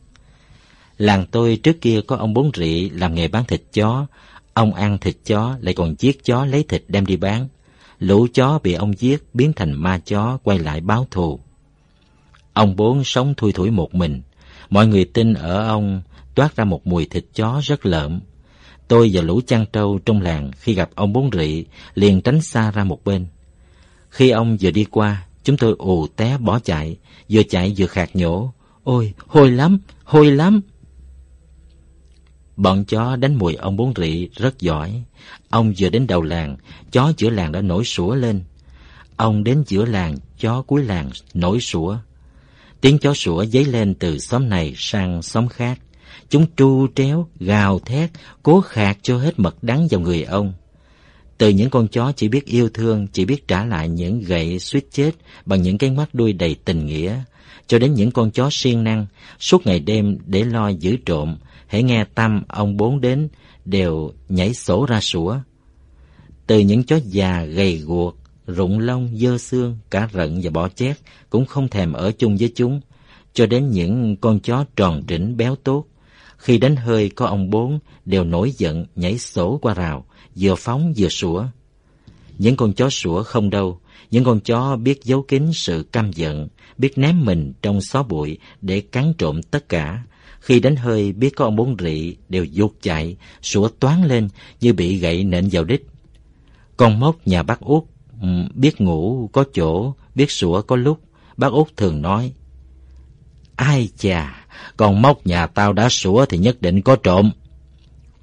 Làng 0.98 1.26
tôi 1.32 1.60
trước 1.64 1.82
kia 1.82 2.02
có 2.08 2.16
ông 2.16 2.34
bốn 2.34 2.52
rị 2.56 2.90
làm 2.90 3.16
nghề 3.16 3.28
bán 3.28 3.46
thịt 3.46 3.62
chó, 3.74 4.08
ông 4.54 4.74
ăn 4.74 4.98
thịt 4.98 5.16
chó 5.26 5.58
lại 5.62 5.74
còn 5.74 5.96
giết 6.00 6.24
chó 6.24 6.46
lấy 6.46 6.64
thịt 6.64 6.84
đem 6.88 7.06
đi 7.06 7.16
bán. 7.16 7.48
Lũ 8.00 8.28
chó 8.34 8.60
bị 8.64 8.74
ông 8.74 8.94
giết 8.98 9.24
biến 9.34 9.54
thành 9.56 9.72
ma 9.74 10.00
chó 10.06 10.38
quay 10.44 10.60
lại 10.60 10.82
báo 10.82 11.08
thù. 11.12 11.40
Ông 12.54 12.76
bốn 12.76 13.04
sống 13.04 13.34
thui 13.38 13.52
thủi 13.52 13.72
một 13.72 13.96
mình, 13.96 14.22
mọi 14.70 14.88
người 14.88 15.06
tin 15.06 15.34
ở 15.34 15.68
ông 15.68 16.02
toát 16.36 16.56
ra 16.56 16.64
một 16.64 16.88
mùi 16.88 17.06
thịt 17.06 17.26
chó 17.34 17.62
rất 17.64 17.86
lợm, 17.86 18.20
Tôi 18.88 19.10
và 19.14 19.22
lũ 19.22 19.42
chăn 19.48 19.66
trâu 19.74 20.00
trong 20.06 20.22
làng 20.22 20.52
khi 20.60 20.74
gặp 20.74 20.90
ông 20.96 21.14
bốn 21.14 21.30
rị 21.34 21.66
liền 21.96 22.22
tránh 22.22 22.42
xa 22.42 22.72
ra 22.72 22.84
một 22.84 23.04
bên. 23.06 23.26
Khi 24.10 24.30
ông 24.30 24.58
vừa 24.62 24.72
đi 24.72 24.84
qua, 24.84 25.27
chúng 25.48 25.58
tôi 25.58 25.76
ù 25.78 26.08
té 26.08 26.38
bỏ 26.38 26.60
chạy, 26.60 26.98
vừa 27.30 27.44
chạy 27.44 27.74
vừa 27.78 27.86
khạc 27.86 28.16
nhổ. 28.16 28.54
Ôi, 28.84 29.14
hôi 29.28 29.52
lắm, 29.52 29.80
hôi 30.04 30.32
lắm. 30.32 30.62
Bọn 32.58 32.86
chó 32.86 33.16
đánh 33.16 33.36
mùi 33.36 33.56
ông 33.56 33.76
bốn 33.78 33.94
rị 33.96 34.28
rất 34.36 34.60
giỏi. 34.60 35.04
Ông 35.50 35.74
vừa 35.78 35.90
đến 35.90 36.08
đầu 36.08 36.22
làng, 36.22 36.58
chó 36.92 37.14
giữa 37.18 37.30
làng 37.30 37.52
đã 37.52 37.62
nổi 37.62 37.86
sủa 37.86 38.16
lên. 38.16 38.44
Ông 39.18 39.44
đến 39.44 39.64
giữa 39.68 39.86
làng, 39.86 40.18
chó 40.40 40.62
cuối 40.62 40.84
làng 40.84 41.10
nổi 41.34 41.60
sủa. 41.60 41.98
Tiếng 42.82 42.98
chó 42.98 43.14
sủa 43.14 43.46
dấy 43.46 43.66
lên 43.66 43.94
từ 43.94 44.20
xóm 44.20 44.50
này 44.50 44.74
sang 44.78 45.22
xóm 45.22 45.48
khác. 45.48 45.80
Chúng 46.30 46.46
tru 46.58 46.88
tréo, 46.96 47.28
gào 47.40 47.80
thét, 47.80 48.12
cố 48.44 48.62
khạc 48.62 48.98
cho 49.02 49.18
hết 49.18 49.40
mật 49.40 49.64
đắng 49.64 49.88
vào 49.88 50.02
người 50.02 50.24
ông. 50.24 50.54
Từ 51.38 51.50
những 51.50 51.70
con 51.70 51.88
chó 51.88 52.12
chỉ 52.16 52.28
biết 52.28 52.46
yêu 52.46 52.70
thương, 52.70 53.08
chỉ 53.08 53.26
biết 53.26 53.48
trả 53.48 53.66
lại 53.66 53.90
những 53.90 54.20
gậy 54.20 54.60
suýt 54.60 54.88
chết 54.92 55.12
bằng 55.46 55.62
những 55.62 55.78
cái 55.78 55.92
mắt 55.92 56.10
đuôi 56.14 56.34
đầy 56.34 56.56
tình 56.66 56.86
nghĩa, 56.86 57.20
cho 57.68 57.80
đến 57.80 57.94
những 57.94 58.12
con 58.12 58.32
chó 58.32 58.50
siêng 58.52 58.84
năng, 58.84 59.06
suốt 59.40 59.68
ngày 59.68 59.80
đêm 59.80 60.18
để 60.26 60.44
lo 60.44 60.68
giữ 60.68 60.98
trộm, 61.06 61.38
hãy 61.68 61.84
nghe 61.84 62.06
tâm 62.16 62.44
ông 62.48 62.78
bốn 62.78 63.02
đến, 63.02 63.28
đều 63.66 64.12
nhảy 64.30 64.54
sổ 64.54 64.86
ra 64.86 65.02
sủa. 65.02 65.38
Từ 66.48 66.60
những 66.60 66.84
chó 66.84 67.00
già 67.06 67.44
gầy 67.44 67.78
guộc, 67.78 68.18
rụng 68.48 68.80
lông, 68.80 69.10
dơ 69.18 69.38
xương, 69.38 69.78
cả 69.90 70.10
rận 70.14 70.40
và 70.44 70.50
bỏ 70.50 70.70
chét 70.70 70.98
cũng 71.30 71.46
không 71.46 71.68
thèm 71.68 71.94
ở 71.94 72.12
chung 72.12 72.38
với 72.38 72.52
chúng, 72.56 72.82
cho 73.34 73.46
đến 73.46 73.70
những 73.70 74.16
con 74.22 74.40
chó 74.40 74.66
tròn 74.76 75.04
trĩnh 75.08 75.38
béo 75.38 75.56
tốt, 75.56 75.86
khi 76.38 76.58
đánh 76.58 76.76
hơi 76.76 77.10
có 77.10 77.26
ông 77.26 77.50
bốn 77.50 77.80
đều 78.06 78.24
nổi 78.24 78.52
giận 78.58 78.86
nhảy 78.96 79.18
sổ 79.18 79.60
qua 79.62 79.74
rào, 79.74 80.06
vừa 80.40 80.56
phóng 80.56 80.94
vừa 80.98 81.10
sủa. 81.10 81.46
Những 82.38 82.56
con 82.56 82.74
chó 82.74 82.90
sủa 82.90 83.24
không 83.24 83.50
đâu, 83.50 83.80
những 84.12 84.24
con 84.24 84.40
chó 84.40 84.76
biết 84.76 85.04
giấu 85.04 85.22
kín 85.22 85.54
sự 85.54 85.86
căm 85.92 86.12
giận, 86.12 86.48
biết 86.78 86.98
ném 86.98 87.26
mình 87.26 87.54
trong 87.62 87.82
xó 87.82 88.04
bụi 88.04 88.38
để 88.62 88.82
cắn 88.82 89.14
trộm 89.18 89.42
tất 89.44 89.70
cả. 89.70 90.04
Khi 90.40 90.60
đánh 90.60 90.76
hơi 90.76 91.12
biết 91.12 91.36
có 91.36 91.46
ông 91.46 91.56
bốn 91.56 91.76
rị 91.80 92.16
đều 92.30 92.46
vụt 92.54 92.72
chạy, 92.82 93.16
sủa 93.42 93.68
toán 93.68 94.08
lên 94.08 94.30
như 94.62 94.74
bị 94.74 94.98
gậy 94.98 95.24
nện 95.24 95.50
vào 95.52 95.64
đích. 95.64 95.88
Con 96.78 97.00
mốc 97.00 97.28
nhà 97.28 97.44
bác 97.44 97.60
út 97.60 97.84
ừ, 98.22 98.28
biết 98.54 98.82
ngủ 98.82 99.30
có 99.34 99.44
chỗ, 99.54 99.94
biết 100.16 100.32
sủa 100.32 100.62
có 100.62 100.76
lúc, 100.76 101.00
bác 101.38 101.52
út 101.52 101.78
thường 101.78 102.02
nói. 102.02 102.34
Ai 103.56 103.90
chà, 103.98 104.46
con 104.78 105.02
mốc 105.02 105.28
nhà 105.28 105.48
tao 105.48 105.74
đã 105.74 105.90
sủa 105.90 106.26
thì 106.26 106.38
nhất 106.38 106.62
định 106.62 106.82
có 106.82 106.96
trộm. 106.96 107.32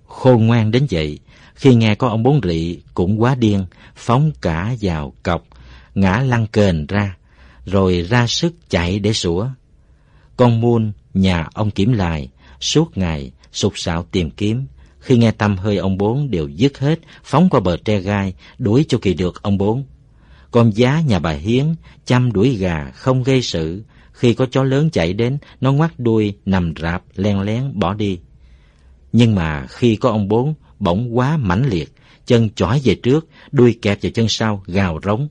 Khôn 0.07 0.47
ngoan 0.47 0.71
đến 0.71 0.87
vậy, 0.91 1.19
khi 1.55 1.75
nghe 1.75 1.95
có 1.95 2.09
ông 2.09 2.23
bốn 2.23 2.41
rị 2.43 2.79
cũng 2.95 3.23
quá 3.23 3.35
điên, 3.35 3.65
phóng 3.97 4.33
cả 4.41 4.75
vào 4.81 5.13
cọc, 5.23 5.45
ngã 5.95 6.19
lăn 6.19 6.47
kền 6.47 6.87
ra, 6.87 7.17
rồi 7.67 8.07
ra 8.11 8.27
sức 8.27 8.55
chạy 8.71 8.99
để 8.99 9.13
sủa. 9.13 9.49
Con 10.37 10.61
muôn 10.61 10.93
nhà 11.15 11.49
ông 11.55 11.71
kiểm 11.71 11.93
lại, 11.93 12.29
suốt 12.61 12.99
ngày 12.99 13.33
sục 13.53 13.73
sạo 13.79 14.03
tìm 14.03 14.31
kiếm, 14.31 14.67
khi 15.01 15.17
nghe 15.17 15.31
tâm 15.31 15.57
hơi 15.57 15.77
ông 15.77 15.99
bốn 15.99 16.31
đều 16.31 16.49
dứt 16.49 16.79
hết, 16.79 16.99
phóng 17.25 17.49
qua 17.51 17.61
bờ 17.61 17.77
tre 17.77 18.01
gai, 18.01 18.35
đuổi 18.59 18.85
cho 18.89 18.99
kỳ 18.99 19.15
được 19.15 19.43
ông 19.43 19.59
bốn. 19.59 19.85
Con 20.51 20.71
giá 20.71 21.01
nhà 21.01 21.19
bà 21.19 21.31
Hiến, 21.31 21.75
chăm 22.05 22.33
đuổi 22.33 22.57
gà 22.57 22.91
không 22.91 23.23
gây 23.23 23.43
sự, 23.43 23.83
Khi 24.15 24.35
có 24.35 24.47
chó 24.51 24.63
lớn 24.63 24.91
chạy 24.91 25.13
đến, 25.13 25.39
nó 25.61 25.73
ngoắt 25.73 25.93
đuôi, 25.99 26.35
nằm 26.47 26.75
rạp, 26.81 27.03
len 27.15 27.41
lén, 27.41 27.79
bỏ 27.79 27.95
đi. 27.95 28.19
Nhưng 29.13 29.35
mà 29.35 29.67
khi 29.69 29.97
có 29.97 30.11
ông 30.11 30.29
bốn, 30.29 30.55
bỗng 30.85 31.19
quá 31.19 31.37
mãnh 31.37 31.69
liệt, 31.69 31.93
chân 32.27 32.49
chỏi 32.55 32.81
về 32.85 32.95
trước, 32.95 33.29
đuôi 33.53 33.79
kẹp 33.83 33.99
vào 34.03 34.13
chân 34.13 34.29
sau, 34.29 34.63
gào 34.67 35.01
rống. 35.03 35.29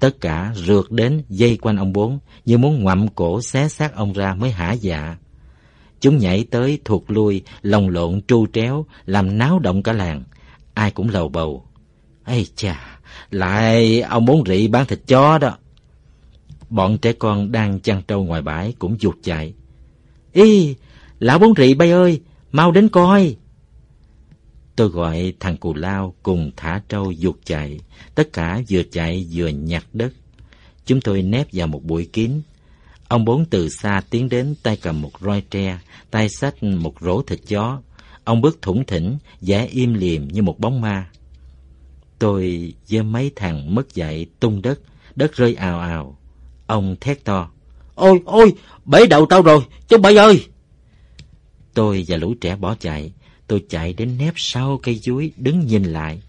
Tất 0.00 0.20
cả 0.20 0.52
rượt 0.56 0.84
đến 0.90 1.22
dây 1.28 1.56
quanh 1.56 1.76
ông 1.76 1.92
bốn, 1.92 2.18
như 2.44 2.58
muốn 2.58 2.82
ngoạm 2.82 3.08
cổ 3.08 3.42
xé 3.42 3.68
xác 3.68 3.94
ông 3.94 4.12
ra 4.12 4.34
mới 4.34 4.50
hả 4.50 4.72
dạ. 4.72 5.16
Chúng 6.00 6.18
nhảy 6.18 6.44
tới 6.50 6.78
thuộc 6.84 7.10
lui, 7.10 7.42
lồng 7.62 7.88
lộn 7.88 8.20
tru 8.28 8.46
tréo, 8.46 8.86
làm 9.06 9.38
náo 9.38 9.58
động 9.58 9.82
cả 9.82 9.92
làng. 9.92 10.22
Ai 10.74 10.90
cũng 10.90 11.08
lầu 11.08 11.28
bầu. 11.28 11.66
Ây 12.24 12.46
chà, 12.56 12.98
lại 13.30 14.00
ông 14.00 14.24
bốn 14.24 14.44
rị 14.46 14.68
bán 14.68 14.86
thịt 14.86 15.00
chó 15.06 15.38
đó. 15.38 15.58
Bọn 16.70 16.98
trẻ 16.98 17.12
con 17.12 17.52
đang 17.52 17.80
chăn 17.80 18.02
trâu 18.08 18.24
ngoài 18.24 18.42
bãi 18.42 18.74
cũng 18.78 18.96
giục 19.00 19.14
chạy. 19.22 19.54
Ý, 20.32 20.74
lão 21.18 21.38
bốn 21.38 21.54
rị 21.56 21.74
bay 21.74 21.90
ơi, 21.90 22.20
mau 22.52 22.72
đến 22.72 22.88
coi. 22.88 23.36
Tôi 24.76 24.88
gọi 24.88 25.32
thằng 25.40 25.56
cù 25.56 25.74
lao 25.74 26.14
cùng 26.22 26.50
thả 26.56 26.80
trâu 26.88 27.10
dục 27.10 27.36
chạy, 27.44 27.80
tất 28.14 28.32
cả 28.32 28.62
vừa 28.70 28.82
chạy 28.82 29.26
vừa 29.32 29.48
nhặt 29.48 29.84
đất. 29.92 30.12
Chúng 30.86 31.00
tôi 31.00 31.22
nép 31.22 31.46
vào 31.52 31.66
một 31.66 31.84
bụi 31.84 32.08
kín. 32.12 32.42
Ông 33.08 33.24
bốn 33.24 33.44
từ 33.44 33.68
xa 33.68 34.02
tiến 34.10 34.28
đến 34.28 34.54
tay 34.62 34.76
cầm 34.82 35.02
một 35.02 35.10
roi 35.20 35.42
tre, 35.50 35.78
tay 36.10 36.28
xách 36.28 36.62
một 36.62 36.94
rổ 37.00 37.22
thịt 37.22 37.40
chó. 37.48 37.80
Ông 38.24 38.40
bước 38.40 38.62
thủng 38.62 38.84
thỉnh, 38.84 39.18
vẻ 39.40 39.66
im 39.66 39.94
liềm 39.94 40.28
như 40.28 40.42
một 40.42 40.60
bóng 40.60 40.80
ma. 40.80 41.10
Tôi 42.18 42.72
với 42.90 43.02
mấy 43.02 43.30
thằng 43.36 43.74
mất 43.74 43.94
dạy 43.94 44.26
tung 44.40 44.62
đất, 44.62 44.80
đất 45.16 45.36
rơi 45.36 45.54
ào 45.54 45.80
ào. 45.80 46.18
Ông 46.66 46.96
thét 47.00 47.24
to. 47.24 47.50
Ôi, 47.94 48.20
ôi, 48.24 48.54
bể 48.84 49.06
đầu 49.06 49.26
tao 49.26 49.42
rồi, 49.42 49.60
chú 49.88 49.98
bảy 49.98 50.16
ơi! 50.16 50.46
Tôi 51.74 52.04
và 52.08 52.16
lũ 52.16 52.34
trẻ 52.40 52.56
bỏ 52.56 52.74
chạy. 52.80 53.12
Tôi 53.46 53.64
chạy 53.68 53.92
đến 53.92 54.18
nép 54.18 54.34
sau 54.36 54.80
cây 54.82 54.98
chuối, 55.02 55.32
đứng 55.36 55.66
nhìn 55.66 55.84
lại. 55.84 56.22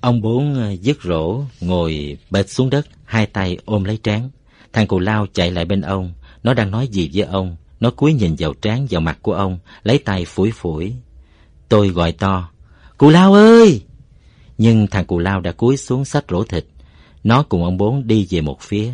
Ông 0.00 0.20
bốn 0.20 0.54
ờ, 0.54 0.72
dứt 0.80 0.98
rổ, 1.02 1.40
ngồi 1.60 2.18
bệt 2.30 2.50
xuống 2.50 2.70
đất, 2.70 2.86
hai 3.04 3.26
tay 3.26 3.58
ôm 3.64 3.84
lấy 3.84 3.98
trán. 4.02 4.30
Thằng 4.72 4.86
cù 4.86 4.98
lao 4.98 5.26
chạy 5.32 5.50
lại 5.50 5.64
bên 5.64 5.80
ông, 5.80 6.12
nó 6.42 6.54
đang 6.54 6.70
nói 6.70 6.88
gì 6.88 7.10
với 7.14 7.22
ông. 7.24 7.56
Nó 7.80 7.90
cúi 7.90 8.12
nhìn 8.12 8.34
vào 8.38 8.54
trán 8.54 8.86
vào 8.90 9.00
mặt 9.00 9.18
của 9.22 9.34
ông, 9.34 9.58
lấy 9.82 9.98
tay 9.98 10.24
phủi 10.24 10.50
phủi. 10.50 10.92
Tôi 11.68 11.88
gọi 11.88 12.12
to, 12.12 12.50
Cù 12.98 13.10
lao 13.10 13.34
ơi! 13.34 13.82
Nhưng 14.58 14.86
thằng 14.86 15.04
cù 15.04 15.18
lao 15.18 15.40
đã 15.40 15.52
cúi 15.52 15.76
xuống 15.76 16.04
xách 16.04 16.24
rổ 16.30 16.44
thịt. 16.44 16.66
Nó 17.24 17.42
cùng 17.42 17.64
ông 17.64 17.76
bốn 17.76 18.06
đi 18.06 18.26
về 18.30 18.40
một 18.40 18.60
phía. 18.60 18.92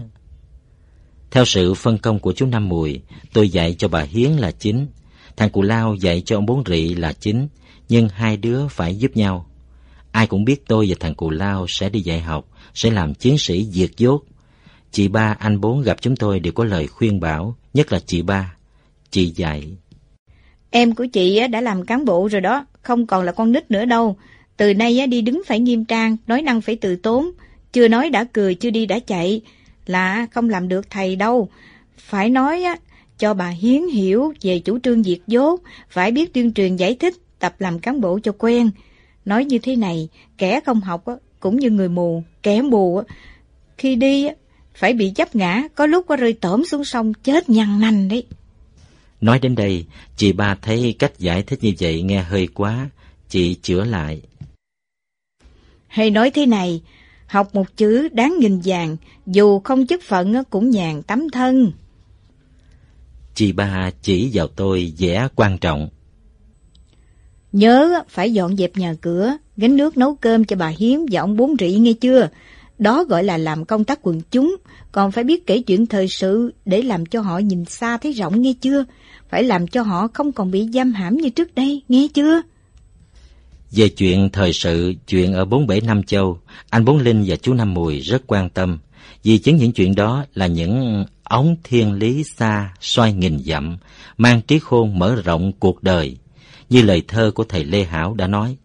Theo 1.31 1.45
sự 1.45 1.75
phân 1.75 1.99
công 1.99 2.19
của 2.19 2.33
chú 2.33 2.47
Năm 2.47 2.69
Mùi, 2.69 3.01
tôi 3.33 3.49
dạy 3.49 3.75
cho 3.79 3.89
bà 3.89 4.03
Hiến 4.03 4.31
là 4.31 4.51
chính. 4.51 4.87
Thằng 5.37 5.51
cù 5.51 5.63
lao 5.63 5.95
dạy 5.95 6.23
cho 6.27 6.37
ông 6.37 6.47
bốn 6.47 6.63
rị 6.67 6.95
là 6.95 7.13
chính, 7.13 7.49
nhưng 7.91 8.09
hai 8.09 8.37
đứa 8.37 8.69
phải 8.69 8.97
giúp 8.97 9.17
nhau. 9.17 9.47
Ai 10.13 10.27
cũng 10.27 10.45
biết 10.45 10.67
tôi 10.67 10.87
và 10.89 10.97
thằng 11.01 11.15
cù 11.15 11.31
lao 11.31 11.67
sẽ 11.69 11.89
đi 11.89 12.01
dạy 12.01 12.21
học, 12.21 12.49
sẽ 12.75 12.91
làm 12.91 13.15
chiến 13.15 13.39
sĩ 13.39 13.67
diệt 13.71 13.91
dốt. 13.97 14.25
Chị 14.93 15.09
ba, 15.09 15.37
anh 15.39 15.61
bốn 15.61 15.83
gặp 15.83 15.97
chúng 16.01 16.17
tôi 16.17 16.41
đều 16.41 16.53
có 16.53 16.65
lời 16.65 16.87
khuyên 16.87 17.21
bảo, 17.21 17.57
nhất 17.75 17.93
là 17.93 18.01
chị 18.07 18.23
ba. 18.23 18.55
Chị 19.11 19.33
dạy. 19.37 19.69
Em 20.71 20.95
của 20.95 21.07
chị 21.07 21.41
đã 21.49 21.61
làm 21.61 21.87
cán 21.87 22.05
bộ 22.05 22.29
rồi 22.29 22.41
đó, 22.41 22.67
không 22.83 23.07
còn 23.07 23.25
là 23.25 23.33
con 23.33 23.53
nít 23.53 23.71
nữa 23.71 23.85
đâu. 23.85 24.17
Từ 24.57 24.75
nay 24.75 25.07
đi 25.07 25.21
đứng 25.21 25.43
phải 25.47 25.61
nghiêm 25.61 25.85
trang, 25.85 26.17
nói 26.27 26.43
năng 26.43 26.61
phải 26.61 26.77
từ 26.77 26.97
tốn. 26.97 27.31
Chưa 27.73 27.89
nói 27.89 28.11
đã 28.11 28.25
cười, 28.25 28.55
chưa 28.55 28.71
đi 28.71 28.87
đã 28.87 28.99
chạy. 28.99 29.41
Là 29.87 30.27
không 30.33 30.49
làm 30.49 30.69
được 30.69 30.91
thầy 30.91 31.17
đâu. 31.17 31.49
Phải 31.99 32.31
nói 32.31 32.65
cho 33.19 33.35
bà 33.35 33.49
Hiến 33.49 33.87
hiểu 33.87 34.33
về 34.43 34.59
chủ 34.59 34.79
trương 34.79 35.03
diệt 35.03 35.19
dốt, 35.27 35.61
phải 35.91 36.13
biết 36.13 36.35
tuyên 36.35 36.53
truyền 36.53 36.77
giải 36.77 36.95
thích, 36.95 37.15
tập 37.41 37.55
làm 37.59 37.79
cán 37.79 38.01
bộ 38.01 38.19
cho 38.23 38.33
quen. 38.39 38.71
Nói 39.25 39.45
như 39.45 39.59
thế 39.59 39.77
này, 39.77 40.09
kẻ 40.39 40.61
không 40.67 40.81
học 40.81 41.05
cũng 41.41 41.57
như 41.57 41.71
người 41.71 41.89
mù, 41.89 42.23
kẻ 42.43 42.63
mù 42.63 43.03
khi 43.79 43.97
đi 43.97 44.29
phải 44.75 44.93
bị 44.93 45.11
chấp 45.11 45.37
ngã, 45.37 45.63
có 45.75 45.87
lúc 45.87 46.07
có 46.09 46.17
rơi 46.17 46.33
tổm 46.33 46.65
xuống 46.65 46.85
sông 46.85 47.15
chết 47.15 47.49
nhăn 47.49 47.81
nanh 47.81 48.09
đấy. 48.09 48.25
Nói 49.21 49.39
đến 49.39 49.55
đây, 49.55 49.85
chị 50.17 50.33
ba 50.33 50.55
thấy 50.55 50.95
cách 50.99 51.19
giải 51.19 51.43
thích 51.43 51.59
như 51.63 51.73
vậy 51.81 52.03
nghe 52.03 52.23
hơi 52.23 52.47
quá, 52.55 52.89
chị 53.29 53.55
chữa 53.55 53.85
lại. 53.85 54.21
Hay 55.87 56.11
nói 56.11 56.31
thế 56.31 56.47
này, 56.47 56.83
học 57.27 57.55
một 57.55 57.77
chữ 57.77 58.09
đáng 58.09 58.35
nghìn 58.39 58.61
vàng, 58.65 58.97
dù 59.27 59.61
không 59.61 59.87
chức 59.87 60.03
phận 60.03 60.45
cũng 60.51 60.71
nhàn 60.71 61.03
tấm 61.03 61.31
thân. 61.31 61.73
Chị 63.35 63.53
ba 63.53 63.91
chỉ 64.03 64.31
vào 64.33 64.47
tôi 64.47 64.93
vẻ 64.99 65.29
quan 65.37 65.59
trọng. 65.59 65.89
Nhớ 67.53 68.03
phải 68.09 68.33
dọn 68.33 68.57
dẹp 68.57 68.77
nhà 68.77 68.95
cửa, 69.01 69.37
gánh 69.57 69.77
nước 69.77 69.97
nấu 69.97 70.15
cơm 70.15 70.45
cho 70.45 70.57
bà 70.57 70.69
Hiếm 70.79 71.07
và 71.11 71.21
ông 71.21 71.37
Bốn 71.37 71.55
Rị 71.59 71.71
nghe 71.71 71.93
chưa? 71.93 72.29
Đó 72.79 73.05
gọi 73.05 73.25
là 73.25 73.39
làm 73.39 73.65
công 73.65 73.85
tác 73.85 73.99
quần 74.03 74.21
chúng, 74.31 74.57
còn 74.93 75.13
phải 75.13 75.25
biết 75.25 75.47
kể 75.47 75.59
chuyện 75.59 75.87
thời 75.87 76.09
sự 76.09 76.53
để 76.65 76.83
làm 76.83 77.07
cho 77.07 77.21
họ 77.21 77.39
nhìn 77.39 77.65
xa 77.65 77.97
thấy 77.97 78.13
rộng 78.13 78.43
nghe 78.43 78.53
chưa? 78.61 78.85
Phải 79.29 79.43
làm 79.43 79.67
cho 79.67 79.83
họ 79.83 80.09
không 80.15 80.33
còn 80.33 80.51
bị 80.51 80.69
giam 80.75 80.93
hãm 80.93 81.17
như 81.17 81.31
trước 81.31 81.55
đây, 81.55 81.83
nghe 81.89 82.09
chưa? 82.15 82.43
Về 83.71 83.89
chuyện 83.89 84.29
thời 84.33 84.53
sự, 84.53 84.95
chuyện 85.07 85.33
ở 85.33 85.45
bốn 85.45 85.67
bể 85.67 85.81
Nam 85.81 86.03
Châu, 86.03 86.39
anh 86.71 86.85
Bốn 86.85 86.99
Linh 86.99 87.25
và 87.27 87.37
chú 87.37 87.55
Năm 87.55 87.75
Mùi 87.75 88.01
rất 88.01 88.23
quan 88.27 88.51
tâm, 88.51 88.79
vì 89.23 89.39
chính 89.39 89.57
những 89.57 89.73
chuyện 89.73 89.95
đó 89.95 90.25
là 90.35 90.47
những 90.47 91.05
ống 91.25 91.57
thiên 91.65 91.93
lý 91.93 92.25
xa 92.25 92.75
xoay 92.81 93.13
nghìn 93.13 93.39
dặm, 93.47 93.77
mang 94.19 94.41
trí 94.43 94.59
khôn 94.59 94.99
mở 94.99 95.15
rộng 95.25 95.53
cuộc 95.53 95.83
đời, 95.83 96.17
như 96.71 96.83
lời 96.83 97.03
thơ 97.09 97.31
của 97.35 97.45
thầy 97.45 97.65
Lê 97.65 97.85
Hảo 97.85 98.15
đã 98.15 98.27
nói. 98.27 98.57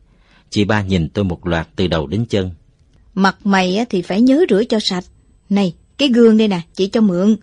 Chị 0.50 0.64
ba 0.64 0.82
nhìn 0.82 1.10
tôi 1.10 1.26
một 1.26 1.48
loạt 1.48 1.68
từ 1.76 1.88
đầu 1.88 2.08
đến 2.08 2.26
chân. 2.30 2.52
Mặt 3.14 3.38
mày 3.44 3.86
thì 3.90 4.02
phải 4.02 4.22
nhớ 4.22 4.46
rửa 4.50 4.64
cho 4.64 4.80
sạch. 4.80 5.04
Này, 5.50 5.74
cái 5.98 6.10
gương 6.10 6.38
đây 6.38 6.48
nè, 6.48 6.62
chị 6.74 6.88
cho 6.88 7.02
mượn. 7.02 7.36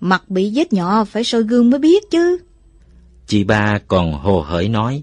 Mặt 0.00 0.30
bị 0.30 0.52
vết 0.54 0.72
nhỏ 0.72 1.04
phải 1.04 1.24
soi 1.24 1.42
gương 1.42 1.70
mới 1.70 1.80
biết 1.80 2.10
chứ. 2.10 2.38
Chị 3.26 3.44
ba 3.44 3.78
còn 3.88 4.12
hồ 4.12 4.40
hởi 4.40 4.68
nói. 4.68 5.02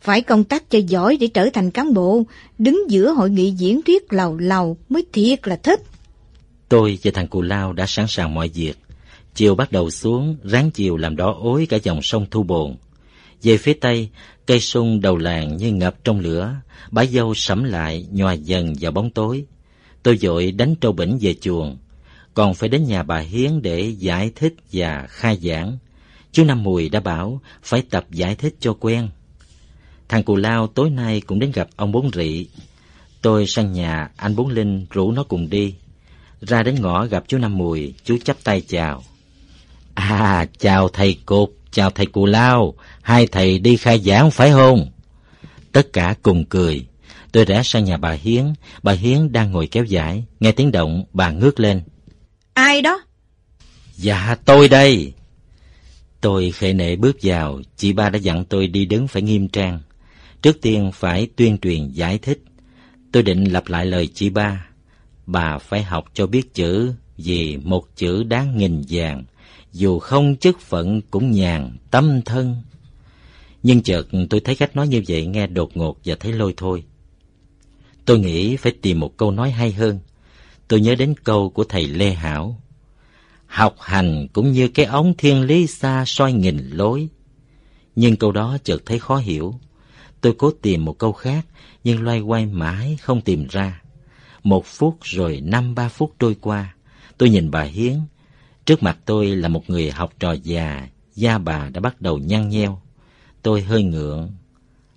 Phải 0.00 0.22
công 0.22 0.44
tác 0.44 0.70
cho 0.70 0.78
giỏi 0.78 1.16
để 1.20 1.26
trở 1.26 1.48
thành 1.52 1.70
cán 1.70 1.94
bộ, 1.94 2.22
đứng 2.58 2.90
giữa 2.90 3.12
hội 3.12 3.30
nghị 3.30 3.50
diễn 3.50 3.82
thuyết 3.82 4.12
lầu 4.12 4.36
lầu 4.36 4.76
mới 4.88 5.04
thiệt 5.12 5.48
là 5.48 5.56
thích. 5.56 5.82
Tôi 6.68 6.98
và 7.02 7.10
thằng 7.14 7.28
Cù 7.28 7.42
Lao 7.42 7.72
đã 7.72 7.86
sẵn 7.88 8.06
sàng 8.08 8.34
mọi 8.34 8.48
việc. 8.48 8.74
Chiều 9.34 9.54
bắt 9.54 9.72
đầu 9.72 9.90
xuống, 9.90 10.36
ráng 10.44 10.70
chiều 10.70 10.96
làm 10.96 11.16
đỏ 11.16 11.36
ối 11.40 11.66
cả 11.66 11.78
dòng 11.82 12.02
sông 12.02 12.26
Thu 12.30 12.42
Bồn. 12.42 12.74
Về 13.42 13.56
phía 13.56 13.74
tây, 13.74 14.08
cây 14.46 14.60
sung 14.60 15.00
đầu 15.00 15.16
làng 15.16 15.56
như 15.56 15.72
ngập 15.72 16.04
trong 16.04 16.20
lửa, 16.20 16.54
bãi 16.90 17.06
dâu 17.06 17.34
sẫm 17.34 17.64
lại, 17.64 18.06
nhòa 18.12 18.32
dần 18.32 18.74
vào 18.80 18.92
bóng 18.92 19.10
tối. 19.10 19.44
Tôi 20.02 20.18
vội 20.22 20.52
đánh 20.52 20.74
trâu 20.74 20.92
bỉnh 20.92 21.18
về 21.20 21.34
chuồng, 21.34 21.78
còn 22.34 22.54
phải 22.54 22.68
đến 22.68 22.84
nhà 22.84 23.02
bà 23.02 23.18
Hiến 23.18 23.62
để 23.62 23.80
giải 23.98 24.32
thích 24.36 24.54
và 24.72 25.06
khai 25.08 25.38
giảng. 25.42 25.78
Chú 26.32 26.44
Năm 26.44 26.62
Mùi 26.62 26.88
đã 26.88 27.00
bảo 27.00 27.40
phải 27.62 27.82
tập 27.90 28.06
giải 28.10 28.34
thích 28.34 28.54
cho 28.60 28.76
quen. 28.80 29.08
Thằng 30.08 30.22
Cù 30.22 30.36
Lao 30.36 30.66
tối 30.66 30.90
nay 30.90 31.20
cũng 31.20 31.38
đến 31.38 31.52
gặp 31.52 31.68
ông 31.76 31.92
Bốn 31.92 32.10
Rị. 32.14 32.48
Tôi 33.22 33.46
sang 33.46 33.72
nhà, 33.72 34.10
anh 34.16 34.36
Bốn 34.36 34.48
Linh 34.48 34.86
rủ 34.90 35.12
nó 35.12 35.22
cùng 35.22 35.50
đi. 35.50 35.74
Ra 36.40 36.62
đến 36.62 36.74
ngõ 36.80 37.06
gặp 37.06 37.24
chú 37.28 37.38
Năm 37.38 37.58
Mùi, 37.58 37.94
chú 38.04 38.18
chắp 38.24 38.36
tay 38.44 38.60
chào. 38.60 39.02
À, 39.94 40.46
chào 40.58 40.88
thầy 40.88 41.18
Cục, 41.26 41.54
chào 41.70 41.90
thầy 41.90 42.06
Cù 42.06 42.26
Lao, 42.26 42.74
hai 43.08 43.26
thầy 43.26 43.58
đi 43.58 43.76
khai 43.76 43.98
giảng 43.98 44.30
phải 44.30 44.50
không? 44.50 44.90
Tất 45.72 45.92
cả 45.92 46.14
cùng 46.22 46.44
cười. 46.44 46.86
Tôi 47.32 47.44
rẽ 47.44 47.62
sang 47.64 47.84
nhà 47.84 47.96
bà 47.96 48.12
Hiến, 48.12 48.44
bà 48.82 48.92
Hiến 48.92 49.32
đang 49.32 49.52
ngồi 49.52 49.66
kéo 49.66 49.84
giải, 49.84 50.24
nghe 50.40 50.52
tiếng 50.52 50.72
động 50.72 51.04
bà 51.12 51.30
ngước 51.30 51.60
lên. 51.60 51.82
Ai 52.54 52.82
đó? 52.82 53.00
Dạ, 53.94 54.36
tôi 54.44 54.68
đây. 54.68 55.12
Tôi 56.20 56.50
khệ 56.50 56.72
nệ 56.72 56.96
bước 56.96 57.16
vào, 57.22 57.60
chị 57.76 57.92
ba 57.92 58.10
đã 58.10 58.18
dặn 58.18 58.44
tôi 58.44 58.66
đi 58.66 58.84
đứng 58.84 59.08
phải 59.08 59.22
nghiêm 59.22 59.48
trang. 59.48 59.80
Trước 60.42 60.60
tiên 60.62 60.90
phải 60.94 61.28
tuyên 61.36 61.58
truyền 61.58 61.88
giải 61.88 62.18
thích. 62.18 62.42
Tôi 63.12 63.22
định 63.22 63.44
lặp 63.44 63.68
lại 63.68 63.86
lời 63.86 64.08
chị 64.14 64.30
ba. 64.30 64.66
Bà 65.26 65.58
phải 65.58 65.82
học 65.82 66.04
cho 66.14 66.26
biết 66.26 66.54
chữ, 66.54 66.92
vì 67.16 67.56
một 67.56 67.84
chữ 67.96 68.22
đáng 68.22 68.56
nghìn 68.58 68.82
vàng, 68.88 69.24
dù 69.72 69.98
không 69.98 70.36
chức 70.36 70.60
phận 70.60 71.00
cũng 71.10 71.30
nhàn, 71.30 71.76
tâm 71.90 72.22
thân. 72.22 72.56
Nhưng 73.68 73.82
chợt 73.82 74.02
tôi 74.30 74.40
thấy 74.40 74.56
cách 74.56 74.76
nói 74.76 74.88
như 74.88 75.02
vậy 75.08 75.26
nghe 75.26 75.46
đột 75.46 75.76
ngột 75.76 75.98
và 76.04 76.14
thấy 76.20 76.32
lôi 76.32 76.54
thôi. 76.56 76.84
Tôi 78.04 78.18
nghĩ 78.18 78.56
phải 78.56 78.72
tìm 78.82 79.00
một 79.00 79.16
câu 79.16 79.30
nói 79.30 79.50
hay 79.50 79.72
hơn. 79.72 79.98
Tôi 80.68 80.80
nhớ 80.80 80.94
đến 80.94 81.14
câu 81.24 81.50
của 81.50 81.64
thầy 81.64 81.86
Lê 81.86 82.10
Hảo. 82.12 82.60
Học 83.46 83.76
hành 83.80 84.28
cũng 84.32 84.52
như 84.52 84.68
cái 84.68 84.86
ống 84.86 85.14
thiên 85.18 85.42
lý 85.42 85.66
xa 85.66 86.04
soi 86.06 86.32
nghìn 86.32 86.70
lối. 86.72 87.08
Nhưng 87.96 88.16
câu 88.16 88.32
đó 88.32 88.58
chợt 88.64 88.78
thấy 88.86 88.98
khó 88.98 89.16
hiểu. 89.16 89.54
Tôi 90.20 90.34
cố 90.38 90.50
tìm 90.62 90.84
một 90.84 90.98
câu 90.98 91.12
khác, 91.12 91.46
nhưng 91.84 92.02
loay 92.02 92.20
quay 92.20 92.46
mãi 92.46 92.98
không 93.02 93.20
tìm 93.20 93.46
ra. 93.50 93.82
Một 94.42 94.66
phút 94.66 94.98
rồi 95.02 95.40
năm 95.40 95.74
ba 95.74 95.88
phút 95.88 96.14
trôi 96.18 96.36
qua, 96.40 96.74
tôi 97.18 97.30
nhìn 97.30 97.50
bà 97.50 97.62
Hiến. 97.62 97.94
Trước 98.64 98.82
mặt 98.82 98.98
tôi 99.04 99.26
là 99.26 99.48
một 99.48 99.70
người 99.70 99.90
học 99.90 100.12
trò 100.18 100.32
già, 100.32 100.88
da 101.14 101.38
bà 101.38 101.68
đã 101.68 101.80
bắt 101.80 102.00
đầu 102.00 102.18
nhăn 102.18 102.48
nheo. 102.48 102.80
Tôi 103.42 103.62
hơi 103.62 103.82
ngượng. 103.82 104.30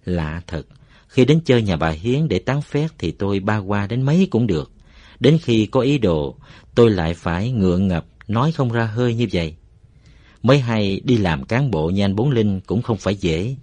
Lạ 0.05 0.41
thật, 0.47 0.63
khi 1.07 1.25
đến 1.25 1.39
chơi 1.45 1.61
nhà 1.61 1.75
bà 1.75 1.89
Hiến 1.89 2.27
để 2.27 2.39
tán 2.39 2.61
phét 2.61 2.91
thì 2.97 3.11
tôi 3.11 3.39
ba 3.39 3.57
qua 3.57 3.87
đến 3.87 4.01
mấy 4.01 4.27
cũng 4.31 4.47
được. 4.47 4.71
Đến 5.19 5.37
khi 5.41 5.65
có 5.65 5.79
ý 5.79 5.97
đồ, 5.97 6.35
tôi 6.75 6.89
lại 6.89 7.13
phải 7.13 7.51
ngượng 7.51 7.87
ngập, 7.87 8.05
nói 8.27 8.51
không 8.51 8.71
ra 8.71 8.85
hơi 8.85 9.15
như 9.15 9.27
vậy. 9.33 9.55
Mới 10.43 10.59
hay 10.59 11.01
đi 11.03 11.17
làm 11.17 11.45
cán 11.45 11.71
bộ 11.71 11.89
như 11.89 12.03
anh 12.03 12.15
Bốn 12.15 12.31
Linh 12.31 12.59
cũng 12.65 12.81
không 12.81 12.97
phải 12.97 13.15
dễ. 13.15 13.55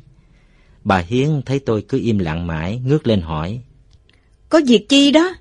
Bà 0.84 0.98
Hiến 0.98 1.42
thấy 1.46 1.58
tôi 1.58 1.84
cứ 1.88 1.98
im 1.98 2.18
lặng 2.18 2.46
mãi, 2.46 2.80
ngước 2.84 3.06
lên 3.06 3.20
hỏi. 3.20 3.60
Có 4.48 4.60
việc 4.66 4.88
chi 4.88 5.10
đó? 5.10 5.34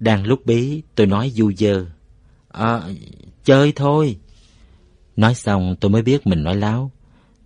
Đang 0.00 0.26
lúc 0.26 0.46
bí, 0.46 0.82
tôi 0.94 1.06
nói 1.06 1.30
du 1.30 1.52
dơ. 1.52 1.86
À, 2.48 2.80
chơi 3.44 3.72
thôi. 3.76 4.16
Nói 5.16 5.34
xong 5.34 5.76
tôi 5.80 5.90
mới 5.90 6.02
biết 6.02 6.26
mình 6.26 6.42
nói 6.42 6.56
láo. 6.56 6.90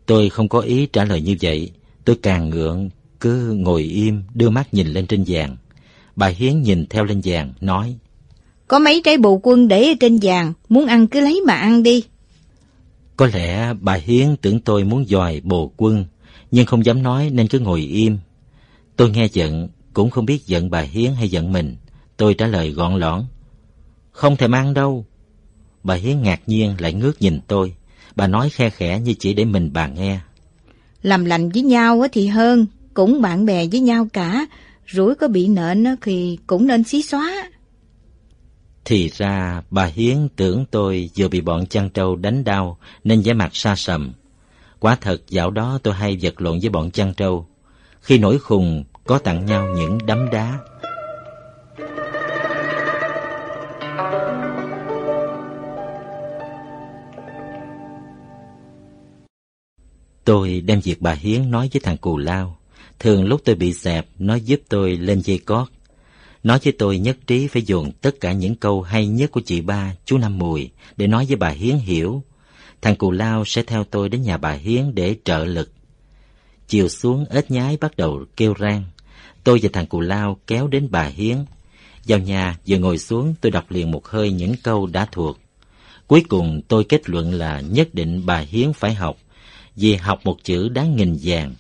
Tôi 0.07 0.31
không 0.31 0.49
có 0.49 0.61
ý 0.61 0.87
trả 0.87 1.05
lời 1.05 1.21
như 1.21 1.37
vậy. 1.41 1.71
Tôi 2.05 2.17
càng 2.23 2.51
ngượng, 2.51 2.91
cứ 3.21 3.53
ngồi 3.53 3.83
im, 3.83 4.23
đưa 4.35 4.51
mắt 4.51 4.75
nhìn 4.75 4.87
lên 4.87 5.07
trên 5.07 5.25
vàng. 5.27 5.57
Bà 6.17 6.27
Hiến 6.27 6.63
nhìn 6.63 6.87
theo 6.87 7.05
lên 7.05 7.21
vàng, 7.25 7.53
nói. 7.61 7.97
Có 8.69 8.79
mấy 8.79 9.03
trái 9.05 9.19
bồ 9.19 9.41
quân 9.43 9.69
để 9.69 9.85
ở 9.85 9.95
trên 10.01 10.19
vàng, 10.23 10.53
muốn 10.69 10.87
ăn 10.87 11.07
cứ 11.07 11.21
lấy 11.21 11.43
mà 11.47 11.55
ăn 11.55 11.83
đi. 11.83 12.05
Có 13.17 13.27
lẽ 13.27 13.75
bà 13.81 13.95
Hiến 13.95 14.37
tưởng 14.37 14.61
tôi 14.61 14.85
muốn 14.85 15.05
dòi 15.07 15.41
bồ 15.41 15.73
quân, 15.77 16.05
nhưng 16.51 16.67
không 16.67 16.85
dám 16.85 17.03
nói 17.03 17.31
nên 17.31 17.49
cứ 17.49 17.59
ngồi 17.59 17.81
im. 17.81 18.19
Tôi 18.97 19.11
nghe 19.11 19.29
giận, 19.33 19.69
cũng 19.93 20.11
không 20.11 20.27
biết 20.27 20.47
giận 20.47 20.71
bà 20.71 20.81
Hiến 20.81 21.13
hay 21.13 21.29
giận 21.29 21.53
mình. 21.53 21.77
Tôi 22.17 22.35
trả 22.35 22.47
lời 22.47 22.71
gọn 22.71 23.01
lõn. 23.01 23.25
Không 24.11 24.37
thèm 24.37 24.55
ăn 24.55 24.75
đâu. 24.75 25.05
Bà 25.83 25.95
Hiến 25.95 26.23
ngạc 26.23 26.41
nhiên 26.47 26.75
lại 26.79 26.93
ngước 26.93 27.23
nhìn 27.23 27.41
tôi. 27.47 27.75
Bà 28.17 28.27
nói 28.27 28.51
khe 28.51 28.71
khẽ 28.71 29.01
như 29.01 29.15
chỉ 29.19 29.35
để 29.35 29.45
mình 29.45 29.71
bà 29.73 29.87
nghe. 29.87 30.21
Làm 31.03 31.25
lành 31.25 31.49
với 31.49 31.63
nhau 31.63 32.07
thì 32.13 32.27
hơn, 32.27 32.67
cũng 32.95 33.23
bạn 33.23 33.47
bè 33.47 33.67
với 33.73 33.81
nhau 33.81 34.09
cả. 34.13 34.47
Rủi 34.93 35.15
có 35.15 35.29
bị 35.29 35.49
nện 35.49 35.85
thì 36.03 36.39
cũng 36.47 36.67
nên 36.67 36.85
xí 36.85 37.03
xóa. 37.03 37.51
Thì 38.85 39.11
ra 39.17 39.63
bà 39.71 39.85
Hiến 39.85 40.29
tưởng 40.37 40.65
tôi 40.71 41.11
vừa 41.17 41.29
bị 41.29 41.41
bọn 41.41 41.67
chăn 41.67 41.91
trâu 41.91 42.17
đánh 42.17 42.45
đau 42.45 42.79
nên 43.05 43.23
vẻ 43.23 43.33
mặt 43.33 43.57
xa 43.57 43.77
sầm. 43.77 44.13
Quả 44.79 44.97
thật 45.01 45.23
dạo 45.29 45.51
đó 45.51 45.79
tôi 45.83 45.95
hay 45.95 46.19
vật 46.23 46.41
lộn 46.41 46.59
với 46.61 46.69
bọn 46.69 46.91
chăn 46.91 47.15
trâu. 47.15 47.47
Khi 48.01 48.19
nổi 48.19 48.39
khùng 48.39 48.85
có 49.05 49.19
tặng 49.19 49.47
nhau 49.47 49.69
những 49.77 49.99
đấm 50.07 50.31
đá. 50.31 50.59
Tôi 60.27 60.61
đem 60.61 60.81
việc 60.81 61.03
bà 61.03 61.13
Hiến 61.13 61.51
nói 61.51 61.69
với 61.73 61.81
thằng 61.81 61.97
Cù 61.97 62.19
Lao. 62.19 62.59
Thường 62.99 63.25
lúc 63.25 63.41
tôi 63.45 63.55
bị 63.55 63.73
dẹp, 63.73 64.07
nó 64.19 64.35
giúp 64.35 64.61
tôi 64.69 64.97
lên 64.97 65.21
dây 65.21 65.39
cót. 65.39 65.69
nó 66.43 66.59
với 66.65 66.73
tôi 66.73 66.99
nhất 66.99 67.19
trí 67.27 67.47
phải 67.47 67.63
dùng 67.63 67.93
tất 68.01 68.21
cả 68.21 68.33
những 68.33 68.55
câu 68.57 68.83
hay 68.83 69.07
nhất 69.07 69.31
của 69.31 69.41
chị 69.41 69.61
ba, 69.61 69.95
chú 70.05 70.19
Năm 70.19 70.39
Mùi, 70.39 70.71
để 70.97 71.07
nói 71.07 71.27
với 71.27 71.37
bà 71.37 71.49
Hiến 71.49 71.77
hiểu. 71.79 72.23
Thằng 72.83 72.97
Cù 72.97 73.11
Lao 73.11 73.45
sẽ 73.45 73.63
theo 73.63 73.85
tôi 73.85 74.09
đến 74.09 74.23
nhà 74.23 74.37
bà 74.37 74.53
Hiến 74.53 74.95
để 74.95 75.17
trợ 75.25 75.45
lực. 75.45 75.73
Chiều 76.69 76.89
xuống 76.89 77.25
ếch 77.31 77.51
nhái 77.51 77.77
bắt 77.77 77.97
đầu 77.97 78.25
kêu 78.37 78.55
rang. 78.61 78.85
Tôi 79.45 79.61
và 79.63 79.69
thằng 79.73 79.87
Cù 79.87 80.01
Lao 80.01 80.39
kéo 80.47 80.69
đến 80.69 80.89
bà 80.91 81.05
Hiến. 81.05 81.37
Vào 82.07 82.19
nhà, 82.19 82.59
vừa 82.67 82.79
ngồi 82.79 82.99
xuống 82.99 83.35
tôi 83.41 83.53
đọc 83.53 83.71
liền 83.71 83.91
một 83.91 84.07
hơi 84.09 84.31
những 84.31 84.55
câu 84.63 84.87
đã 84.87 85.07
thuộc. 85.13 85.39
Cuối 86.07 86.23
cùng 86.29 86.63
tôi 86.69 86.85
kết 86.85 87.11
luận 87.11 87.33
là 87.33 87.61
nhất 87.61 87.89
định 87.95 88.23
bà 88.27 88.39
Hiến 88.39 88.73
phải 88.73 88.95
học, 88.95 89.17
vì 89.77 89.95
học 89.95 90.21
một 90.25 90.45
chữ 90.45 90.69
đáng 90.69 90.97
nghìn 90.97 91.17
vàng. 91.23 91.55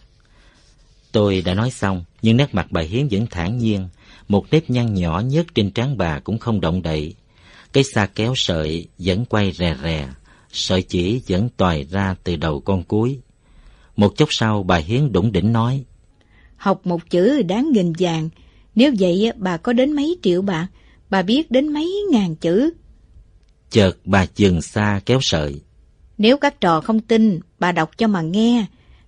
Tôi 1.12 1.42
đã 1.42 1.54
nói 1.54 1.70
xong, 1.70 2.04
nhưng 2.22 2.36
nét 2.36 2.54
mặt 2.54 2.66
bà 2.70 2.80
Hiến 2.80 3.08
vẫn 3.08 3.26
thản 3.30 3.58
nhiên, 3.58 3.88
một 4.28 4.46
nếp 4.50 4.70
nhăn 4.70 4.94
nhỏ 4.94 5.20
nhất 5.20 5.46
trên 5.54 5.70
trán 5.70 5.98
bà 5.98 6.18
cũng 6.18 6.38
không 6.38 6.60
động 6.60 6.82
đậy. 6.82 7.14
Cái 7.72 7.84
xa 7.84 8.06
kéo 8.06 8.32
sợi 8.36 8.88
vẫn 8.98 9.24
quay 9.24 9.52
rè 9.52 9.76
rè, 9.82 10.08
sợi 10.52 10.82
chỉ 10.82 11.22
vẫn 11.28 11.48
toài 11.56 11.86
ra 11.90 12.16
từ 12.24 12.36
đầu 12.36 12.60
con 12.60 12.82
cuối. 12.82 13.18
Một 13.96 14.16
chốc 14.16 14.28
sau 14.32 14.62
bà 14.62 14.76
Hiến 14.76 15.12
đủng 15.12 15.32
đỉnh 15.32 15.52
nói. 15.52 15.84
Học 16.56 16.86
một 16.86 17.10
chữ 17.10 17.42
đáng 17.42 17.70
nghìn 17.72 17.92
vàng, 17.98 18.28
nếu 18.74 18.92
vậy 18.98 19.32
bà 19.36 19.56
có 19.56 19.72
đến 19.72 19.92
mấy 19.92 20.16
triệu 20.22 20.42
bạc, 20.42 20.68
bà 21.10 21.22
biết 21.22 21.50
đến 21.50 21.72
mấy 21.72 22.04
ngàn 22.12 22.36
chữ. 22.36 22.70
Chợt 23.70 23.92
bà 24.04 24.26
dừng 24.36 24.62
xa 24.62 25.00
kéo 25.06 25.18
sợi. 25.22 25.60
Nếu 26.18 26.36
các 26.36 26.60
trò 26.60 26.80
không 26.80 27.00
tin, 27.00 27.40
bà 27.58 27.72
đọc 27.72 27.90
cho 27.98 28.08
mà 28.08 28.20
nghe. 28.20 28.66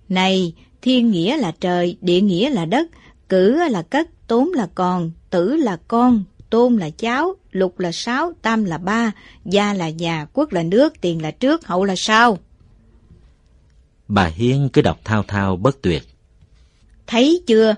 Này, 0.09 0.53
thiên 0.81 1.11
nghĩa 1.11 1.37
là 1.37 1.51
trời, 1.59 1.97
địa 2.01 2.21
nghĩa 2.21 2.49
là 2.49 2.65
đất, 2.65 2.89
cử 3.29 3.69
là 3.69 3.81
cất, 3.81 4.09
tốn 4.27 4.49
là 4.53 4.67
còn, 4.75 5.11
tử 5.29 5.55
là 5.55 5.77
con, 5.87 6.23
tôn 6.49 6.77
là 6.77 6.89
cháu, 6.89 7.35
lục 7.51 7.79
là 7.79 7.91
sáu, 7.91 8.33
tam 8.41 8.65
là 8.65 8.77
ba, 8.77 9.11
gia 9.45 9.73
là 9.73 9.89
nhà, 9.89 10.27
quốc 10.33 10.53
là 10.53 10.63
nước, 10.63 11.01
tiền 11.01 11.21
là 11.21 11.31
trước, 11.31 11.65
hậu 11.65 11.83
là 11.83 11.95
sau. 11.95 12.37
Bà 14.07 14.25
Hiến 14.25 14.69
cứ 14.69 14.81
đọc 14.81 14.99
thao 15.03 15.23
thao 15.23 15.55
bất 15.55 15.81
tuyệt. 15.81 16.03
Thấy 17.07 17.43
chưa? 17.47 17.75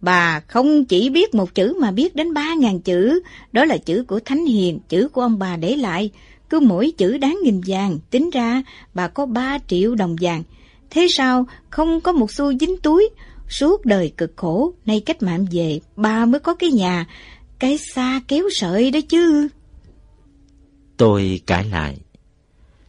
Bà 0.00 0.40
không 0.40 0.84
chỉ 0.84 1.10
biết 1.10 1.34
một 1.34 1.54
chữ 1.54 1.76
mà 1.80 1.90
biết 1.90 2.16
đến 2.16 2.34
ba 2.34 2.54
ngàn 2.54 2.80
chữ. 2.80 3.22
Đó 3.52 3.64
là 3.64 3.76
chữ 3.76 4.04
của 4.08 4.20
Thánh 4.20 4.46
Hiền, 4.46 4.78
chữ 4.88 5.08
của 5.08 5.20
ông 5.20 5.38
bà 5.38 5.56
để 5.56 5.76
lại. 5.76 6.10
Cứ 6.50 6.60
mỗi 6.60 6.92
chữ 6.98 7.18
đáng 7.18 7.38
nghìn 7.44 7.60
vàng, 7.66 7.98
tính 8.10 8.30
ra 8.30 8.62
bà 8.94 9.08
có 9.08 9.26
ba 9.26 9.58
triệu 9.66 9.94
đồng 9.94 10.16
vàng. 10.20 10.42
Thế 10.90 11.06
sao 11.10 11.46
không 11.70 12.00
có 12.00 12.12
một 12.12 12.30
xu 12.32 12.58
dính 12.58 12.76
túi? 12.82 13.08
Suốt 13.48 13.84
đời 13.84 14.12
cực 14.16 14.32
khổ, 14.36 14.72
nay 14.86 15.00
cách 15.00 15.22
mạng 15.22 15.46
về, 15.50 15.80
bà 15.96 16.24
mới 16.24 16.40
có 16.40 16.54
cái 16.54 16.70
nhà, 16.70 17.06
cái 17.58 17.78
xa 17.78 18.20
kéo 18.28 18.44
sợi 18.52 18.90
đó 18.90 19.00
chứ. 19.08 19.48
Tôi 20.96 21.40
cãi 21.46 21.64
lại. 21.64 21.98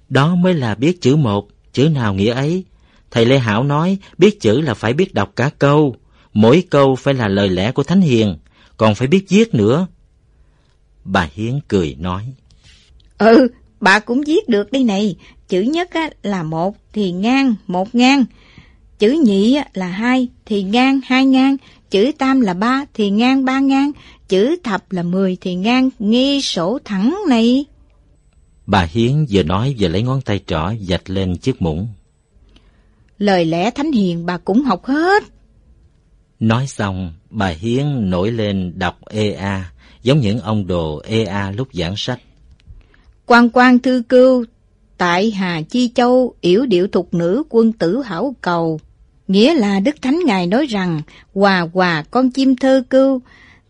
Đó 0.09 0.35
mới 0.35 0.53
là 0.53 0.75
biết 0.75 1.01
chữ 1.01 1.15
một, 1.15 1.47
chữ 1.73 1.89
nào 1.89 2.13
nghĩa 2.13 2.31
ấy. 2.31 2.63
Thầy 3.11 3.25
Lê 3.25 3.39
Hảo 3.39 3.63
nói 3.63 3.97
biết 4.17 4.41
chữ 4.41 4.61
là 4.61 4.73
phải 4.73 4.93
biết 4.93 5.13
đọc 5.13 5.31
cả 5.35 5.49
câu, 5.59 5.95
mỗi 6.33 6.63
câu 6.69 6.95
phải 6.95 7.13
là 7.13 7.27
lời 7.27 7.49
lẽ 7.49 7.71
của 7.71 7.83
Thánh 7.83 8.01
Hiền, 8.01 8.38
còn 8.77 8.95
phải 8.95 9.07
biết 9.07 9.25
viết 9.29 9.53
nữa. 9.53 9.88
Bà 11.03 11.29
Hiến 11.33 11.59
cười 11.67 11.95
nói. 11.99 12.33
Ừ, 13.22 13.48
bà 13.80 13.99
cũng 13.99 14.22
viết 14.27 14.49
được 14.49 14.72
đây 14.72 14.84
này, 14.84 15.15
chữ 15.49 15.61
nhất 15.61 15.89
là 16.23 16.43
một 16.43 16.76
thì 16.93 17.11
ngang, 17.11 17.56
một 17.68 17.95
ngang. 17.95 18.26
Chữ 18.99 19.11
nhị 19.26 19.57
là 19.73 19.88
hai 19.88 20.27
thì 20.45 20.64
ngang, 20.64 20.99
hai 21.06 21.26
ngang. 21.26 21.57
Chữ 21.89 22.11
tam 22.18 22.41
là 22.41 22.53
ba 22.53 22.85
thì 22.93 23.10
ngang, 23.10 23.45
ba 23.45 23.60
ngang. 23.60 23.91
Chữ 24.30 24.56
thập 24.64 24.91
là 24.91 25.03
mười 25.03 25.38
thì 25.41 25.56
ngang, 25.56 25.89
nghe 25.99 26.39
sổ 26.43 26.80
thẳng 26.85 27.19
này. 27.30 27.65
Bà 28.65 28.84
Hiến 28.91 29.26
vừa 29.30 29.43
nói 29.43 29.76
vừa 29.80 29.88
lấy 29.88 30.02
ngón 30.02 30.22
tay 30.22 30.39
trỏ 30.48 30.72
dạch 30.88 31.10
lên 31.10 31.38
chiếc 31.38 31.61
muỗng. 31.61 31.88
Lời 33.18 33.45
lẽ 33.45 33.72
thánh 33.72 33.91
hiền 33.91 34.26
bà 34.26 34.38
cũng 34.38 34.64
học 34.64 34.85
hết. 34.85 35.23
Nói 36.39 36.68
xong, 36.68 37.14
bà 37.30 37.48
Hiến 37.48 38.10
nổi 38.10 38.31
lên 38.31 38.73
đọc 38.76 38.99
EA, 39.10 39.72
giống 40.03 40.19
những 40.19 40.39
ông 40.39 40.68
đồ 40.68 41.02
EA 41.06 41.52
lúc 41.52 41.68
giảng 41.73 41.95
sách. 41.98 42.19
Quan 43.32 43.49
quan 43.53 43.80
thư 43.80 44.03
cưu, 44.10 44.45
tại 44.98 45.32
Hà 45.32 45.62
Chi 45.62 45.91
Châu, 45.95 46.34
yểu 46.41 46.66
điệu 46.66 46.88
thục 46.88 47.14
nữ 47.14 47.44
quân 47.49 47.74
tử 47.74 48.02
hảo 48.02 48.36
cầu. 48.41 48.80
Nghĩa 49.28 49.53
là 49.53 49.80
Đức 49.80 49.95
Thánh 50.02 50.20
Ngài 50.26 50.48
nói 50.48 50.66
rằng, 50.66 51.02
hòa 51.34 51.68
hòa 51.74 52.03
con 52.12 52.32
chim 52.32 52.56
thơ 52.56 52.84
cưu, 52.90 53.22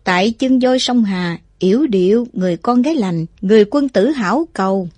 tại 0.04 0.32
chân 0.32 0.60
voi 0.60 0.80
sông 0.80 1.04
Hà, 1.04 1.40
yểu 1.60 1.88
điệu 1.88 2.28
người 2.34 2.58
con 2.58 2.82
gái 2.82 2.96
lành, 2.96 3.26
người 3.42 3.66
quân 3.66 3.90
tử 3.90 4.10
hảo 4.10 4.48
cầu. 4.54 4.90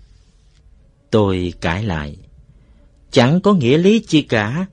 Tôi 1.11 1.53
cãi 1.61 1.83
lại. 1.83 2.17
Chẳng 3.11 3.41
có 3.41 3.53
nghĩa 3.53 3.77
lý 3.77 3.99
chi 3.99 4.21
cả, 4.21 4.65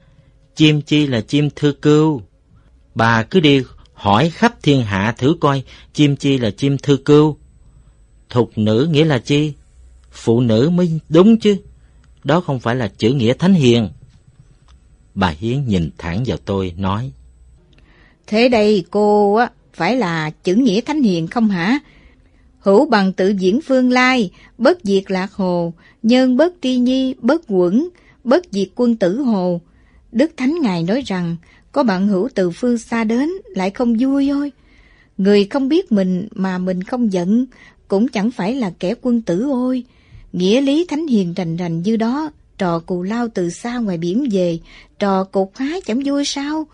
chim 0.56 0.82
chi 0.82 1.06
là 1.06 1.20
chim 1.20 1.48
thư 1.56 1.72
cưu. 1.72 2.22
Bà 2.94 3.22
cứ 3.22 3.40
đi 3.40 3.62
hỏi 3.94 4.30
khắp 4.30 4.62
thiên 4.62 4.82
hạ 4.82 5.14
thử 5.18 5.36
coi 5.40 5.62
chim 5.94 6.16
chi 6.16 6.38
là 6.38 6.50
chim 6.50 6.78
thư 6.78 6.96
cưu. 6.96 7.36
Thục 8.28 8.58
nữ 8.58 8.88
nghĩa 8.92 9.04
là 9.04 9.18
chi? 9.18 9.52
Phụ 10.12 10.40
nữ 10.40 10.70
mới 10.70 11.00
đúng 11.08 11.36
chứ. 11.36 11.56
Đó 12.24 12.40
không 12.40 12.60
phải 12.60 12.76
là 12.76 12.88
chữ 12.98 13.12
nghĩa 13.12 13.34
thánh 13.34 13.54
hiền. 13.54 13.88
Bà 15.14 15.28
Hiến 15.28 15.66
nhìn 15.66 15.90
thẳng 15.98 16.22
vào 16.26 16.36
tôi, 16.36 16.72
nói. 16.76 17.12
Thế 18.26 18.48
đây 18.48 18.84
cô 18.90 19.34
á, 19.34 19.50
phải 19.74 19.96
là 19.96 20.30
chữ 20.30 20.54
nghĩa 20.54 20.80
thánh 20.80 21.02
hiền 21.02 21.26
không 21.26 21.48
hả? 21.48 21.78
Hữu 22.60 22.86
bằng 22.86 23.12
tự 23.12 23.28
diễn 23.28 23.60
phương 23.60 23.90
lai, 23.90 24.30
bất 24.58 24.78
diệt 24.82 25.10
lạc 25.10 25.32
hồ, 25.32 25.72
nhân 26.02 26.36
bất 26.36 26.54
tri 26.62 26.76
nhi, 26.76 27.14
bất 27.20 27.42
quẩn, 27.48 27.88
bất 28.24 28.46
diệt 28.50 28.68
quân 28.74 28.96
tử 28.96 29.20
hồ. 29.20 29.60
Đức 30.12 30.30
Thánh 30.36 30.54
Ngài 30.60 30.82
nói 30.82 31.02
rằng, 31.06 31.36
có 31.72 31.82
bạn 31.82 32.08
hữu 32.08 32.28
từ 32.34 32.50
phương 32.50 32.78
xa 32.78 33.04
đến, 33.04 33.28
lại 33.46 33.70
không 33.70 33.96
vui 34.00 34.28
thôi. 34.28 34.52
Người 35.18 35.44
không 35.44 35.68
biết 35.68 35.92
mình 35.92 36.28
mà 36.32 36.58
mình 36.58 36.82
không 36.82 37.12
giận, 37.12 37.46
cũng 37.88 38.08
chẳng 38.08 38.30
phải 38.30 38.54
là 38.54 38.72
kẻ 38.78 38.94
quân 39.02 39.22
tử 39.22 39.42
ôi. 39.50 39.84
Nghĩa 40.32 40.60
lý 40.60 40.86
thánh 40.88 41.06
hiền 41.06 41.34
rành 41.34 41.56
rành 41.56 41.82
như 41.82 41.96
đó, 41.96 42.30
trò 42.58 42.78
cù 42.78 43.02
lao 43.02 43.28
từ 43.34 43.50
xa 43.50 43.78
ngoài 43.78 43.98
biển 43.98 44.28
về, 44.30 44.58
trò 44.98 45.24
cục 45.24 45.52
há 45.56 45.76
chẳng 45.86 46.02
vui 46.04 46.24
sao? 46.24 46.66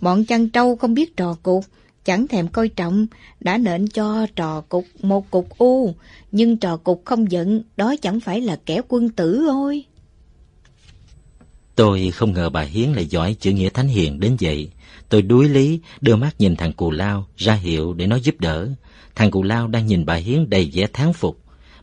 Bọn 0.00 0.24
chăn 0.24 0.48
trâu 0.48 0.76
không 0.76 0.94
biết 0.94 1.16
trò 1.16 1.36
cục, 1.42 1.64
chẳng 2.04 2.28
thèm 2.28 2.48
coi 2.48 2.68
trọng, 2.68 3.06
đã 3.40 3.58
nện 3.58 3.88
cho 3.88 4.26
trò 4.36 4.60
cục 4.60 4.84
một 5.02 5.30
cục 5.30 5.58
u, 5.58 5.94
nhưng 6.32 6.56
trò 6.56 6.76
cục 6.76 7.02
không 7.04 7.30
giận, 7.30 7.62
đó 7.76 7.94
chẳng 8.02 8.20
phải 8.20 8.40
là 8.40 8.58
kẻ 8.66 8.80
quân 8.88 9.08
tử 9.08 9.44
thôi. 9.46 9.84
Tôi 11.74 12.10
không 12.10 12.32
ngờ 12.32 12.50
bà 12.50 12.60
Hiến 12.60 12.92
lại 12.92 13.06
giỏi 13.06 13.36
chữ 13.40 13.50
nghĩa 13.50 13.68
thánh 13.68 13.88
hiền 13.88 14.20
đến 14.20 14.36
vậy. 14.40 14.70
Tôi 15.08 15.22
đuối 15.22 15.48
lý, 15.48 15.80
đưa 16.00 16.16
mắt 16.16 16.34
nhìn 16.38 16.56
thằng 16.56 16.72
cù 16.72 16.90
lao, 16.90 17.26
ra 17.36 17.54
hiệu 17.54 17.92
để 17.92 18.06
nó 18.06 18.16
giúp 18.16 18.40
đỡ. 18.40 18.68
Thằng 19.14 19.30
cù 19.30 19.42
lao 19.42 19.68
đang 19.68 19.86
nhìn 19.86 20.06
bà 20.06 20.14
Hiến 20.14 20.50
đầy 20.50 20.70
vẻ 20.74 20.86
tháng 20.92 21.12
phục. 21.12 21.38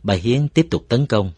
Bà 0.06 0.14
Hiến 0.14 0.48
tiếp 0.48 0.66
tục 0.70 0.84
tấn 0.88 1.06
công. 1.06 1.32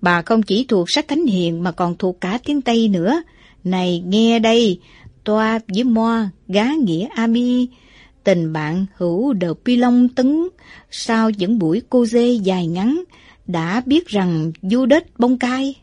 Bà 0.00 0.22
không 0.22 0.42
chỉ 0.42 0.64
thuộc 0.68 0.90
sách 0.90 1.08
thánh 1.08 1.26
hiền 1.26 1.62
mà 1.62 1.72
còn 1.72 1.96
thuộc 1.96 2.20
cả 2.20 2.38
tiếng 2.44 2.62
Tây 2.62 2.88
nữa. 2.88 3.22
Này 3.64 4.02
nghe 4.06 4.38
đây, 4.38 4.80
toa 5.24 5.60
với 5.68 5.84
moa, 5.84 6.30
gá 6.48 6.68
nghĩa 6.84 7.08
ami, 7.16 7.68
tình 8.24 8.52
bạn 8.52 8.86
hữu 8.96 9.32
đờ 9.32 9.54
pi 9.64 9.76
long 9.76 10.08
tấn, 10.08 10.48
sau 10.90 11.30
những 11.30 11.58
buổi 11.58 11.82
cô 11.90 12.06
dê 12.06 12.32
dài 12.32 12.66
ngắn, 12.66 13.02
đã 13.46 13.82
biết 13.86 14.08
rằng 14.08 14.52
du 14.62 14.86
đất 14.86 15.04
bông 15.18 15.38
cai. 15.38 15.74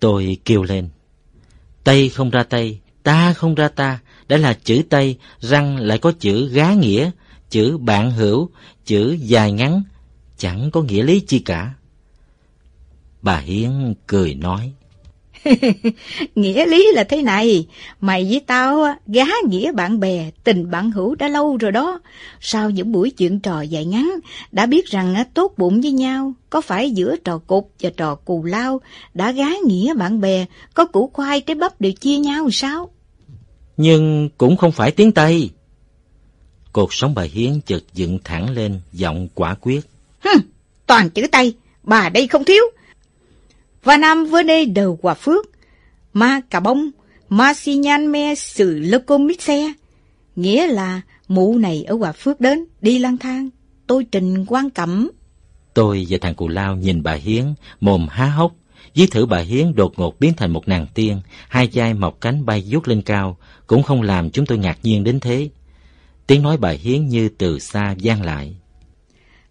Tôi 0.00 0.38
kêu 0.44 0.62
lên. 0.62 0.88
Tây 1.84 2.08
không 2.08 2.30
ra 2.30 2.42
Tây, 2.42 2.78
ta 3.02 3.32
không 3.32 3.54
ra 3.54 3.68
ta, 3.68 3.98
đã 4.28 4.36
là 4.36 4.54
chữ 4.64 4.82
Tây, 4.88 5.16
răng 5.40 5.76
lại 5.76 5.98
có 5.98 6.12
chữ 6.18 6.48
gá 6.48 6.72
nghĩa, 6.72 7.10
chữ 7.50 7.78
bạn 7.78 8.10
hữu, 8.10 8.50
chữ 8.84 9.16
dài 9.20 9.52
ngắn, 9.52 9.82
chẳng 10.38 10.70
có 10.70 10.82
nghĩa 10.82 11.02
lý 11.02 11.20
chi 11.20 11.38
cả. 11.38 11.74
Bà 13.22 13.38
Hiến 13.38 13.94
cười 14.06 14.34
nói. 14.34 14.72
nghĩa 16.34 16.66
lý 16.66 16.92
là 16.94 17.04
thế 17.04 17.22
này, 17.22 17.66
mày 18.00 18.24
với 18.24 18.40
tao 18.46 18.94
gá 19.06 19.24
nghĩa 19.48 19.72
bạn 19.72 20.00
bè, 20.00 20.30
tình 20.44 20.70
bạn 20.70 20.90
hữu 20.90 21.14
đã 21.14 21.28
lâu 21.28 21.56
rồi 21.56 21.72
đó. 21.72 22.00
Sau 22.40 22.70
những 22.70 22.92
buổi 22.92 23.10
chuyện 23.10 23.40
trò 23.40 23.60
dài 23.60 23.84
ngắn, 23.84 24.10
đã 24.52 24.66
biết 24.66 24.86
rằng 24.86 25.24
tốt 25.34 25.52
bụng 25.56 25.80
với 25.80 25.92
nhau, 25.92 26.32
có 26.50 26.60
phải 26.60 26.90
giữa 26.90 27.16
trò 27.16 27.38
cục 27.38 27.72
và 27.80 27.90
trò 27.96 28.14
cù 28.14 28.44
lao, 28.44 28.80
đã 29.14 29.32
gá 29.32 29.48
nghĩa 29.66 29.94
bạn 29.94 30.20
bè, 30.20 30.46
có 30.74 30.84
củ 30.84 31.10
khoai 31.12 31.40
trái 31.40 31.54
bắp 31.54 31.80
đều 31.80 31.92
chia 31.92 32.18
nhau 32.18 32.50
sao? 32.52 32.90
Nhưng 33.76 34.28
cũng 34.38 34.56
không 34.56 34.72
phải 34.72 34.90
tiếng 34.90 35.12
Tây. 35.12 35.50
Cột 36.72 36.88
sống 36.90 37.14
bà 37.14 37.22
Hiến 37.22 37.60
chợt 37.66 37.82
dựng 37.94 38.18
thẳng 38.24 38.50
lên, 38.50 38.80
giọng 38.92 39.28
quả 39.34 39.54
quyết. 39.60 39.80
Hừm, 40.26 40.42
toàn 40.86 41.10
chữ 41.10 41.26
Tây, 41.32 41.54
bà 41.82 42.08
đây 42.08 42.26
không 42.26 42.44
thiếu 42.44 42.62
và 43.84 43.96
Nam 43.96 44.26
vươn 44.26 44.46
đây 44.46 44.66
đầu 44.66 44.98
quả 45.02 45.14
Phước, 45.14 45.46
Ma 46.12 46.40
Cà 46.50 46.60
Bông, 46.60 46.90
Ma 47.28 47.54
Si 47.54 47.74
Nhan 47.74 48.12
Me 48.12 48.34
Sự 48.34 48.78
Lơ 48.78 48.98
Côm 48.98 49.26
Mít 49.26 49.40
Xe, 49.40 49.72
nghĩa 50.36 50.66
là 50.66 51.00
mụ 51.28 51.58
này 51.58 51.84
ở 51.84 51.96
quả 51.96 52.12
Phước 52.12 52.40
đến, 52.40 52.64
đi 52.80 52.98
lang 52.98 53.16
thang, 53.16 53.50
tôi 53.86 54.06
trình 54.12 54.44
quan 54.48 54.70
cẩm. 54.70 55.10
Tôi 55.74 56.06
và 56.08 56.18
thằng 56.20 56.34
Cù 56.34 56.48
Lao 56.48 56.76
nhìn 56.76 57.02
bà 57.02 57.12
Hiến, 57.12 57.44
mồm 57.80 58.06
há 58.10 58.26
hốc, 58.26 58.52
Dí 58.94 59.06
thử 59.06 59.26
bà 59.26 59.38
Hiến 59.38 59.74
đột 59.74 59.92
ngột 59.96 60.20
biến 60.20 60.32
thành 60.36 60.52
một 60.52 60.68
nàng 60.68 60.86
tiên, 60.94 61.20
hai 61.48 61.68
vai 61.72 61.94
mọc 61.94 62.20
cánh 62.20 62.46
bay 62.46 62.64
vút 62.70 62.86
lên 62.86 63.02
cao, 63.02 63.36
cũng 63.66 63.82
không 63.82 64.02
làm 64.02 64.30
chúng 64.30 64.46
tôi 64.46 64.58
ngạc 64.58 64.78
nhiên 64.82 65.04
đến 65.04 65.20
thế. 65.20 65.48
Tiếng 66.26 66.42
nói 66.42 66.56
bà 66.56 66.70
Hiến 66.70 67.08
như 67.08 67.28
từ 67.28 67.58
xa 67.58 67.94
gian 67.98 68.22
lại. 68.22 68.56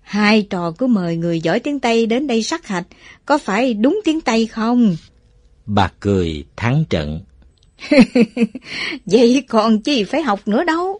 Hai 0.05 0.47
trò 0.49 0.71
cứ 0.71 0.87
mời 0.87 1.17
người 1.17 1.39
giỏi 1.39 1.59
tiếng 1.59 1.79
Tây 1.79 2.05
đến 2.05 2.27
đây 2.27 2.43
sắc 2.43 2.67
hạch, 2.67 2.87
có 3.25 3.37
phải 3.37 3.73
đúng 3.73 4.01
tiếng 4.03 4.21
Tây 4.21 4.47
không? 4.47 4.95
Bà 5.65 5.91
cười 5.99 6.45
thắng 6.55 6.83
trận. 6.89 7.21
Vậy 9.05 9.43
còn 9.49 9.81
chi 9.81 10.03
phải 10.03 10.21
học 10.21 10.47
nữa 10.47 10.63
đâu. 10.63 10.99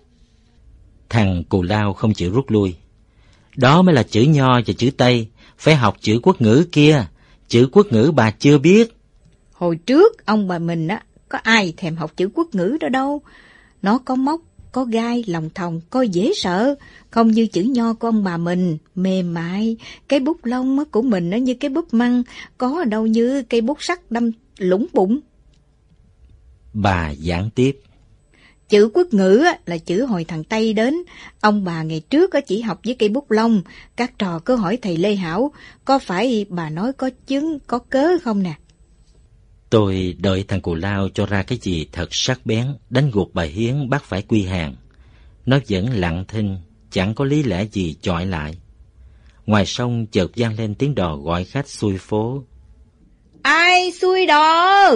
Thằng 1.09 1.43
cù 1.49 1.61
lao 1.61 1.93
không 1.93 2.13
chịu 2.13 2.31
rút 2.31 2.51
lui. 2.51 2.75
Đó 3.55 3.81
mới 3.81 3.95
là 3.95 4.03
chữ 4.03 4.21
nho 4.21 4.61
và 4.67 4.73
chữ 4.77 4.89
Tây, 4.97 5.27
phải 5.57 5.75
học 5.75 5.97
chữ 6.01 6.19
quốc 6.23 6.41
ngữ 6.41 6.65
kia. 6.71 7.05
Chữ 7.47 7.69
quốc 7.71 7.87
ngữ 7.91 8.11
bà 8.15 8.31
chưa 8.31 8.57
biết. 8.57 8.95
Hồi 9.51 9.75
trước 9.75 10.25
ông 10.25 10.47
bà 10.47 10.59
mình 10.59 10.87
á, 10.87 11.03
có 11.29 11.37
ai 11.43 11.73
thèm 11.77 11.95
học 11.95 12.11
chữ 12.17 12.29
quốc 12.33 12.55
ngữ 12.55 12.77
đó 12.79 12.89
đâu. 12.89 13.21
Nó 13.81 13.97
có 13.97 14.15
móc 14.15 14.41
có 14.75 14.83
gai, 14.83 15.23
lòng 15.27 15.49
thòng, 15.55 15.81
coi 15.89 16.09
dễ 16.09 16.31
sợ, 16.35 16.75
không 17.09 17.31
như 17.31 17.47
chữ 17.47 17.61
nho 17.61 17.93
của 17.93 18.07
ông 18.07 18.23
bà 18.23 18.37
mình, 18.37 18.77
mềm 18.95 19.33
mại, 19.33 19.77
cái 20.07 20.19
bút 20.19 20.45
lông 20.45 20.85
của 20.91 21.01
mình 21.01 21.29
nó 21.29 21.37
như 21.37 21.53
cái 21.53 21.69
bút 21.69 21.93
măng, 21.93 22.23
có 22.57 22.83
đâu 22.83 23.05
như 23.05 23.43
cây 23.43 23.61
bút 23.61 23.83
sắt 23.83 24.11
đâm 24.11 24.31
lũng 24.57 24.87
bụng. 24.93 25.19
Bà 26.73 27.13
giảng 27.19 27.49
tiếp. 27.55 27.79
Chữ 28.69 28.89
quốc 28.93 29.07
ngữ 29.13 29.45
là 29.65 29.77
chữ 29.77 30.05
hồi 30.05 30.23
thằng 30.23 30.43
Tây 30.43 30.73
đến. 30.73 30.95
Ông 31.41 31.63
bà 31.63 31.83
ngày 31.83 31.99
trước 32.09 32.31
chỉ 32.47 32.61
học 32.61 32.79
với 32.85 32.95
cây 32.95 33.09
bút 33.09 33.31
lông. 33.31 33.61
Các 33.95 34.19
trò 34.19 34.39
cứ 34.39 34.55
hỏi 34.55 34.77
thầy 34.81 34.97
Lê 34.97 35.15
Hảo, 35.15 35.51
có 35.85 35.99
phải 35.99 36.45
bà 36.49 36.69
nói 36.69 36.93
có 36.93 37.09
chứng, 37.27 37.59
có 37.67 37.79
cớ 37.79 38.07
không 38.23 38.43
nè? 38.43 38.53
Tôi 39.75 40.15
đợi 40.19 40.43
thằng 40.47 40.61
cù 40.61 40.75
lao 40.75 41.09
cho 41.09 41.25
ra 41.25 41.43
cái 41.43 41.57
gì 41.61 41.87
thật 41.91 42.07
sắc 42.11 42.45
bén, 42.45 42.67
đánh 42.89 43.11
gục 43.11 43.33
bà 43.33 43.43
Hiến 43.43 43.89
bắt 43.89 44.03
phải 44.03 44.21
quy 44.21 44.43
hàng. 44.43 44.75
Nó 45.45 45.59
vẫn 45.69 45.89
lặng 45.89 46.25
thinh, 46.27 46.57
chẳng 46.91 47.15
có 47.15 47.25
lý 47.25 47.43
lẽ 47.43 47.65
gì 47.71 47.95
chọi 48.01 48.25
lại. 48.25 48.57
Ngoài 49.45 49.65
sông 49.65 50.05
chợt 50.11 50.27
vang 50.35 50.55
lên 50.55 50.75
tiếng 50.75 50.95
đò 50.95 51.15
gọi 51.15 51.43
khách 51.43 51.69
xuôi 51.69 51.97
phố. 51.97 52.43
Ai 53.41 53.91
xuôi 53.91 54.25
đò? 54.25 54.91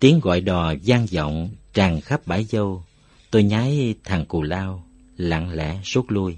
Tiếng 0.00 0.20
gọi 0.20 0.40
đò 0.40 0.74
vang 0.84 1.06
vọng, 1.12 1.50
tràn 1.74 2.00
khắp 2.00 2.26
bãi 2.26 2.44
dâu. 2.44 2.84
Tôi 3.30 3.42
nhái 3.42 3.94
thằng 4.04 4.26
cù 4.26 4.42
lao, 4.42 4.84
lặng 5.16 5.52
lẽ 5.52 5.78
rút 5.84 6.10
lui. 6.10 6.36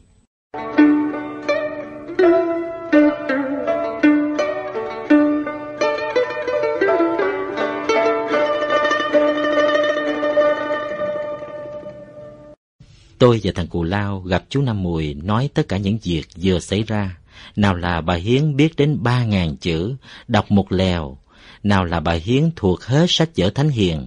Tôi 13.25 13.41
và 13.43 13.53
thằng 13.55 13.67
Cù 13.67 13.83
Lao 13.83 14.21
gặp 14.21 14.45
chú 14.49 14.63
Năm 14.63 14.83
Mùi 14.83 15.15
nói 15.15 15.49
tất 15.55 15.69
cả 15.69 15.77
những 15.77 15.99
việc 16.03 16.27
vừa 16.37 16.59
xảy 16.59 16.83
ra. 16.83 17.19
Nào 17.57 17.75
là 17.75 18.01
bà 18.01 18.15
Hiến 18.15 18.57
biết 18.57 18.77
đến 18.77 19.03
ba 19.03 19.25
ngàn 19.25 19.57
chữ, 19.57 19.95
đọc 20.29 20.51
một 20.51 20.73
lèo. 20.73 21.19
Nào 21.63 21.85
là 21.85 22.01
bà 22.01 22.13
Hiến 22.13 22.51
thuộc 22.57 22.83
hết 22.83 23.07
sách 23.09 23.31
vở 23.37 23.51
Thánh 23.51 23.69
Hiền, 23.69 24.07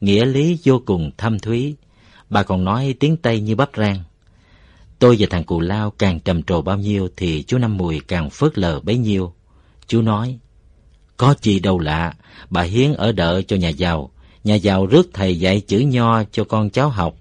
nghĩa 0.00 0.24
lý 0.24 0.58
vô 0.64 0.82
cùng 0.86 1.10
thâm 1.18 1.38
thúy. 1.38 1.74
Bà 2.30 2.42
còn 2.42 2.64
nói 2.64 2.94
tiếng 3.00 3.16
Tây 3.16 3.40
như 3.40 3.56
bắp 3.56 3.70
rang. 3.76 4.02
Tôi 4.98 5.16
và 5.18 5.26
thằng 5.30 5.44
Cù 5.44 5.60
Lao 5.60 5.90
càng 5.90 6.20
trầm 6.20 6.42
trồ 6.42 6.62
bao 6.62 6.78
nhiêu 6.78 7.08
thì 7.16 7.42
chú 7.42 7.58
Năm 7.58 7.76
Mùi 7.76 8.00
càng 8.00 8.30
phớt 8.30 8.58
lờ 8.58 8.80
bấy 8.80 8.98
nhiêu. 8.98 9.32
Chú 9.86 10.02
nói, 10.02 10.38
có 11.16 11.34
gì 11.42 11.60
đâu 11.60 11.78
lạ, 11.78 12.14
bà 12.50 12.62
Hiến 12.62 12.92
ở 12.92 13.12
đợi 13.12 13.42
cho 13.42 13.56
nhà 13.56 13.68
giàu. 13.68 14.10
Nhà 14.44 14.54
giàu 14.54 14.86
rước 14.86 15.10
thầy 15.12 15.38
dạy 15.40 15.60
chữ 15.60 15.78
nho 15.78 16.22
cho 16.32 16.44
con 16.44 16.70
cháu 16.70 16.88
học 16.88 17.16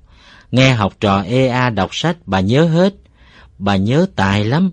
Nghe 0.52 0.74
học 0.74 0.94
trò 1.00 1.22
EA 1.22 1.70
đọc 1.70 1.96
sách 1.96 2.18
bà 2.26 2.40
nhớ 2.40 2.66
hết. 2.66 2.94
Bà 3.58 3.76
nhớ 3.76 4.06
tài 4.16 4.46
lắm. 4.46 4.72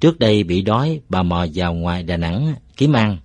Trước 0.00 0.18
đây 0.18 0.42
bị 0.42 0.62
đói, 0.62 1.00
bà 1.08 1.22
mò 1.22 1.46
vào 1.54 1.74
ngoài 1.74 2.02
Đà 2.02 2.16
Nẵng 2.16 2.54
kiếm 2.76 2.92
ăn. 2.92 3.18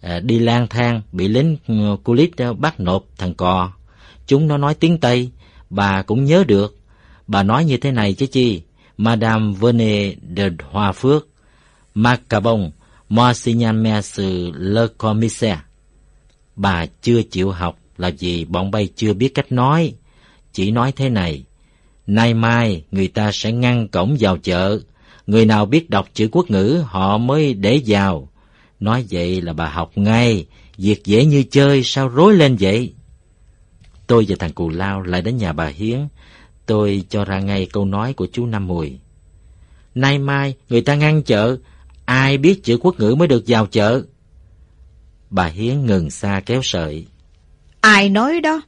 À, 0.00 0.20
đi 0.20 0.38
lang 0.38 0.66
thang, 0.68 1.02
bị 1.12 1.28
lính 1.28 1.56
ừ, 1.66 1.96
culit 2.04 2.30
bắt 2.58 2.80
nộp 2.80 3.04
thằng 3.18 3.34
cò. 3.34 3.72
Chúng 4.26 4.48
nó 4.48 4.56
nói 4.56 4.74
tiếng 4.74 4.98
Tây, 4.98 5.30
bà 5.70 6.02
cũng 6.02 6.24
nhớ 6.24 6.44
được. 6.46 6.78
Bà 7.26 7.42
nói 7.42 7.64
như 7.64 7.76
thế 7.76 7.92
này 7.92 8.14
chứ 8.14 8.26
chi. 8.26 8.62
Madame 8.96 9.52
Vene 9.60 10.14
de 10.36 10.48
Hoa 10.70 10.92
Phước, 10.92 11.28
Macabon, 11.94 12.70
Moi 13.08 13.34
le 14.54 14.86
commissaire. 14.98 15.60
Bà 16.56 16.86
chưa 17.02 17.22
chịu 17.22 17.50
học 17.50 17.78
là 17.96 18.10
vì 18.18 18.44
bọn 18.44 18.70
bay 18.70 18.88
chưa 18.96 19.12
biết 19.12 19.34
cách 19.34 19.52
nói 19.52 19.94
chỉ 20.52 20.70
nói 20.70 20.92
thế 20.92 21.08
này, 21.08 21.44
nay 22.06 22.34
mai 22.34 22.84
người 22.90 23.08
ta 23.08 23.30
sẽ 23.32 23.52
ngăn 23.52 23.88
cổng 23.88 24.16
vào 24.20 24.38
chợ, 24.38 24.80
người 25.26 25.46
nào 25.46 25.66
biết 25.66 25.90
đọc 25.90 26.08
chữ 26.14 26.28
quốc 26.32 26.50
ngữ 26.50 26.84
họ 26.86 27.18
mới 27.18 27.54
để 27.54 27.80
vào. 27.86 28.28
Nói 28.80 29.04
vậy 29.10 29.40
là 29.40 29.52
bà 29.52 29.68
học 29.68 29.92
ngay, 29.94 30.46
việc 30.78 31.04
dễ 31.04 31.24
như 31.24 31.44
chơi 31.50 31.82
sao 31.84 32.08
rối 32.08 32.34
lên 32.34 32.56
vậy? 32.60 32.92
Tôi 34.06 34.26
và 34.28 34.36
thằng 34.38 34.52
Cù 34.52 34.68
Lao 34.68 35.00
lại 35.02 35.22
đến 35.22 35.36
nhà 35.36 35.52
bà 35.52 35.66
Hiến, 35.66 35.98
tôi 36.66 37.04
cho 37.08 37.24
ra 37.24 37.40
ngay 37.40 37.66
câu 37.72 37.84
nói 37.84 38.12
của 38.12 38.26
chú 38.32 38.46
Năm 38.46 38.66
Mùi. 38.66 38.98
Nay 39.94 40.18
mai 40.18 40.54
người 40.68 40.80
ta 40.80 40.94
ngăn 40.94 41.22
chợ, 41.22 41.56
ai 42.04 42.38
biết 42.38 42.64
chữ 42.64 42.78
quốc 42.80 42.94
ngữ 42.98 43.14
mới 43.14 43.28
được 43.28 43.44
vào 43.46 43.66
chợ. 43.66 44.02
Bà 45.30 45.46
Hiến 45.46 45.86
ngừng 45.86 46.10
xa 46.10 46.42
kéo 46.46 46.60
sợi. 46.62 47.06
Ai 47.80 48.08
nói 48.08 48.40
đó? 48.40 48.62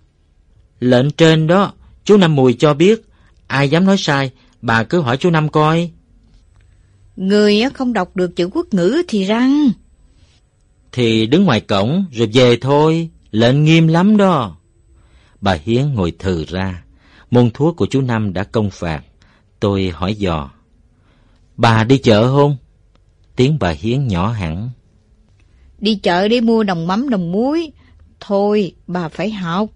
Lệnh 0.80 1.10
trên 1.10 1.46
đó, 1.46 1.72
chú 2.04 2.16
Năm 2.16 2.34
Mùi 2.34 2.54
cho 2.54 2.74
biết, 2.74 3.02
ai 3.46 3.68
dám 3.68 3.84
nói 3.84 3.96
sai, 3.98 4.30
bà 4.62 4.84
cứ 4.84 5.00
hỏi 5.00 5.16
chú 5.16 5.30
Năm 5.30 5.48
coi. 5.48 5.90
Người 7.16 7.62
không 7.74 7.92
đọc 7.92 8.16
được 8.16 8.36
chữ 8.36 8.48
quốc 8.52 8.66
ngữ 8.74 9.02
thì 9.08 9.24
răng. 9.24 9.70
Thì 10.92 11.26
đứng 11.26 11.44
ngoài 11.44 11.60
cổng 11.60 12.04
rồi 12.12 12.30
về 12.32 12.56
thôi, 12.56 13.10
lệnh 13.30 13.64
nghiêm 13.64 13.88
lắm 13.88 14.16
đó. 14.16 14.56
Bà 15.40 15.58
Hiến 15.64 15.94
ngồi 15.94 16.12
thừ 16.18 16.44
ra, 16.48 16.82
môn 17.30 17.50
thuốc 17.50 17.76
của 17.76 17.86
chú 17.86 18.00
Năm 18.00 18.32
đã 18.32 18.44
công 18.44 18.70
phạt. 18.70 19.02
Tôi 19.60 19.90
hỏi 19.94 20.14
dò, 20.14 20.50
bà 21.56 21.84
đi 21.84 21.98
chợ 21.98 22.32
không? 22.32 22.56
Tiếng 23.36 23.58
bà 23.60 23.70
Hiến 23.70 24.06
nhỏ 24.06 24.28
hẳn. 24.28 24.70
Đi 25.78 25.94
chợ 25.94 26.28
để 26.28 26.40
mua 26.40 26.62
đồng 26.62 26.86
mắm 26.86 27.08
đồng 27.08 27.32
muối. 27.32 27.72
Thôi, 28.20 28.72
bà 28.86 29.08
phải 29.08 29.30
học. 29.30 29.70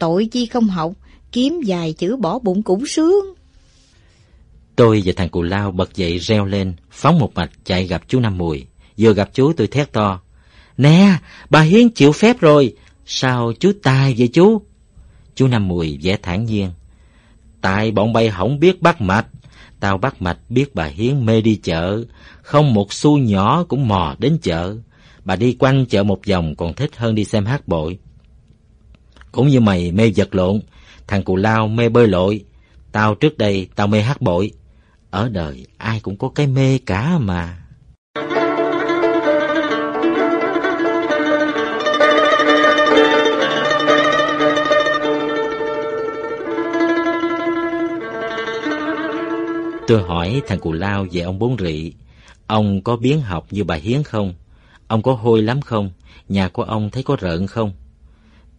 Tội 0.00 0.28
chi 0.32 0.46
không 0.46 0.68
học, 0.68 0.92
kiếm 1.32 1.60
vài 1.66 1.92
chữ 1.92 2.16
bỏ 2.16 2.38
bụng 2.38 2.62
cũng 2.62 2.86
sướng. 2.86 3.34
Tôi 4.76 5.02
và 5.04 5.12
thằng 5.16 5.28
cụ 5.28 5.42
lao 5.42 5.70
bật 5.70 5.96
dậy 5.96 6.18
reo 6.18 6.44
lên, 6.44 6.74
phóng 6.90 7.18
một 7.18 7.34
mạch 7.34 7.50
chạy 7.64 7.86
gặp 7.86 8.02
chú 8.08 8.20
Năm 8.20 8.38
Mùi. 8.38 8.66
Vừa 8.98 9.14
gặp 9.14 9.30
chú 9.34 9.52
tôi 9.52 9.66
thét 9.66 9.92
to. 9.92 10.20
Nè, 10.76 11.18
bà 11.50 11.60
Hiến 11.60 11.88
chịu 11.88 12.12
phép 12.12 12.40
rồi. 12.40 12.76
Sao 13.06 13.52
chú 13.60 13.72
tài 13.82 14.14
vậy 14.18 14.28
chú? 14.28 14.62
Chú 15.34 15.46
Năm 15.46 15.68
Mùi 15.68 15.98
vẻ 16.02 16.16
thản 16.22 16.44
nhiên. 16.44 16.70
Tại 17.60 17.90
bọn 17.90 18.12
bay 18.12 18.30
không 18.30 18.60
biết 18.60 18.82
bắt 18.82 19.00
mạch. 19.00 19.26
Tao 19.80 19.98
bắt 19.98 20.22
mạch 20.22 20.38
biết 20.48 20.74
bà 20.74 20.84
Hiến 20.84 21.26
mê 21.26 21.40
đi 21.40 21.56
chợ. 21.62 22.04
Không 22.42 22.74
một 22.74 22.92
xu 22.92 23.18
nhỏ 23.18 23.64
cũng 23.68 23.88
mò 23.88 24.14
đến 24.18 24.38
chợ. 24.42 24.76
Bà 25.24 25.36
đi 25.36 25.56
quanh 25.58 25.86
chợ 25.86 26.02
một 26.02 26.20
vòng 26.26 26.54
còn 26.54 26.74
thích 26.74 26.96
hơn 26.96 27.14
đi 27.14 27.24
xem 27.24 27.44
hát 27.44 27.68
bội. 27.68 27.98
Cũng 29.32 29.48
như 29.48 29.60
mày 29.60 29.92
mê 29.92 30.12
vật 30.16 30.34
lộn, 30.34 30.60
thằng 31.06 31.22
cụ 31.22 31.36
lao 31.36 31.68
mê 31.68 31.88
bơi 31.88 32.08
lội. 32.08 32.44
Tao 32.92 33.14
trước 33.14 33.38
đây 33.38 33.68
tao 33.76 33.86
mê 33.86 34.00
hát 34.00 34.20
bội. 34.20 34.52
Ở 35.10 35.28
đời 35.28 35.66
ai 35.78 36.00
cũng 36.00 36.16
có 36.16 36.28
cái 36.28 36.46
mê 36.46 36.78
cả 36.78 37.18
mà. 37.18 37.56
Tôi 49.86 50.02
hỏi 50.02 50.42
thằng 50.46 50.58
cụ 50.60 50.72
lao 50.72 51.06
về 51.12 51.20
ông 51.20 51.38
bốn 51.38 51.56
rị. 51.58 51.92
Ông 52.46 52.82
có 52.82 52.96
biến 52.96 53.20
học 53.20 53.46
như 53.50 53.64
bà 53.64 53.74
Hiến 53.74 54.02
không? 54.02 54.34
Ông 54.86 55.02
có 55.02 55.12
hôi 55.12 55.42
lắm 55.42 55.60
không? 55.60 55.90
Nhà 56.28 56.48
của 56.48 56.62
ông 56.62 56.90
thấy 56.90 57.02
có 57.02 57.16
rợn 57.20 57.46
không? 57.46 57.72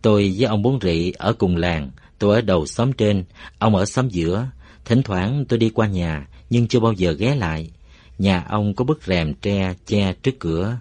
Tôi 0.02 0.34
với 0.38 0.46
ông 0.46 0.62
bốn 0.62 0.80
rị 0.82 1.12
ở 1.12 1.34
cùng 1.34 1.56
làng, 1.56 1.92
tôi 2.20 2.36
ở 2.36 2.42
đầu 2.42 2.66
xóm 2.66 2.94
trên, 2.94 3.24
ông 3.60 3.76
ở 3.76 3.86
xóm 3.86 4.10
giữa. 4.10 4.48
Thỉnh 4.86 5.04
thoảng 5.04 5.46
tôi 5.50 5.60
đi 5.60 5.70
qua 5.70 5.88
nhà, 5.88 6.28
nhưng 6.50 6.68
chưa 6.68 6.80
bao 6.80 6.94
giờ 6.94 7.12
ghé 7.12 7.36
lại. 7.36 7.72
Nhà 8.20 8.46
ông 8.50 8.74
có 8.74 8.86
bức 8.86 9.04
rèm 9.04 9.34
tre 9.34 9.74
che 9.86 10.14
trước 10.14 10.40
cửa. 10.40 10.78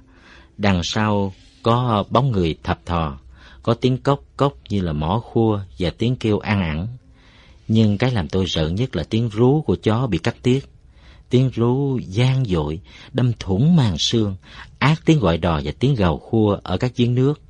Đằng 0.59 0.83
sau 0.83 1.33
có 1.63 2.05
bóng 2.11 2.33
người 2.33 2.57
thập 2.63 2.87
thò, 2.87 3.19
có 3.63 3.75
tiếng 3.75 3.99
cốc 3.99 4.21
cốc 4.37 4.55
như 4.69 4.81
là 4.81 4.93
mỏ 4.93 5.21
khua 5.25 5.61
và 5.79 5.91
tiếng 5.99 6.17
kêu 6.17 6.39
ăn 6.39 6.63
ẳng. 6.63 6.87
Nhưng 7.69 7.99
cái 7.99 8.11
làm 8.11 8.29
tôi 8.29 8.47
sợ 8.47 8.69
nhất 8.69 8.97
là 8.97 9.05
tiếng 9.11 9.29
rú 9.29 9.63
của 9.63 9.77
chó 9.77 10.07
bị 10.07 10.19
cắt 10.19 10.37
tiết. 10.43 10.69
Tiếng 11.31 11.51
rú 11.55 11.99
gian 11.99 12.45
dội, 12.45 12.81
đâm 13.13 13.33
thủng 13.39 13.77
màng 13.77 13.99
xương, 13.99 14.37
ác 14.79 15.01
tiếng 15.05 15.21
gọi 15.21 15.39
đò 15.39 15.61
và 15.65 15.73
tiếng 15.79 15.95
gào 15.95 16.17
khua 16.17 16.59
ở 16.63 16.77
các 16.77 16.93
giếng 16.97 17.15
nước. 17.15 17.41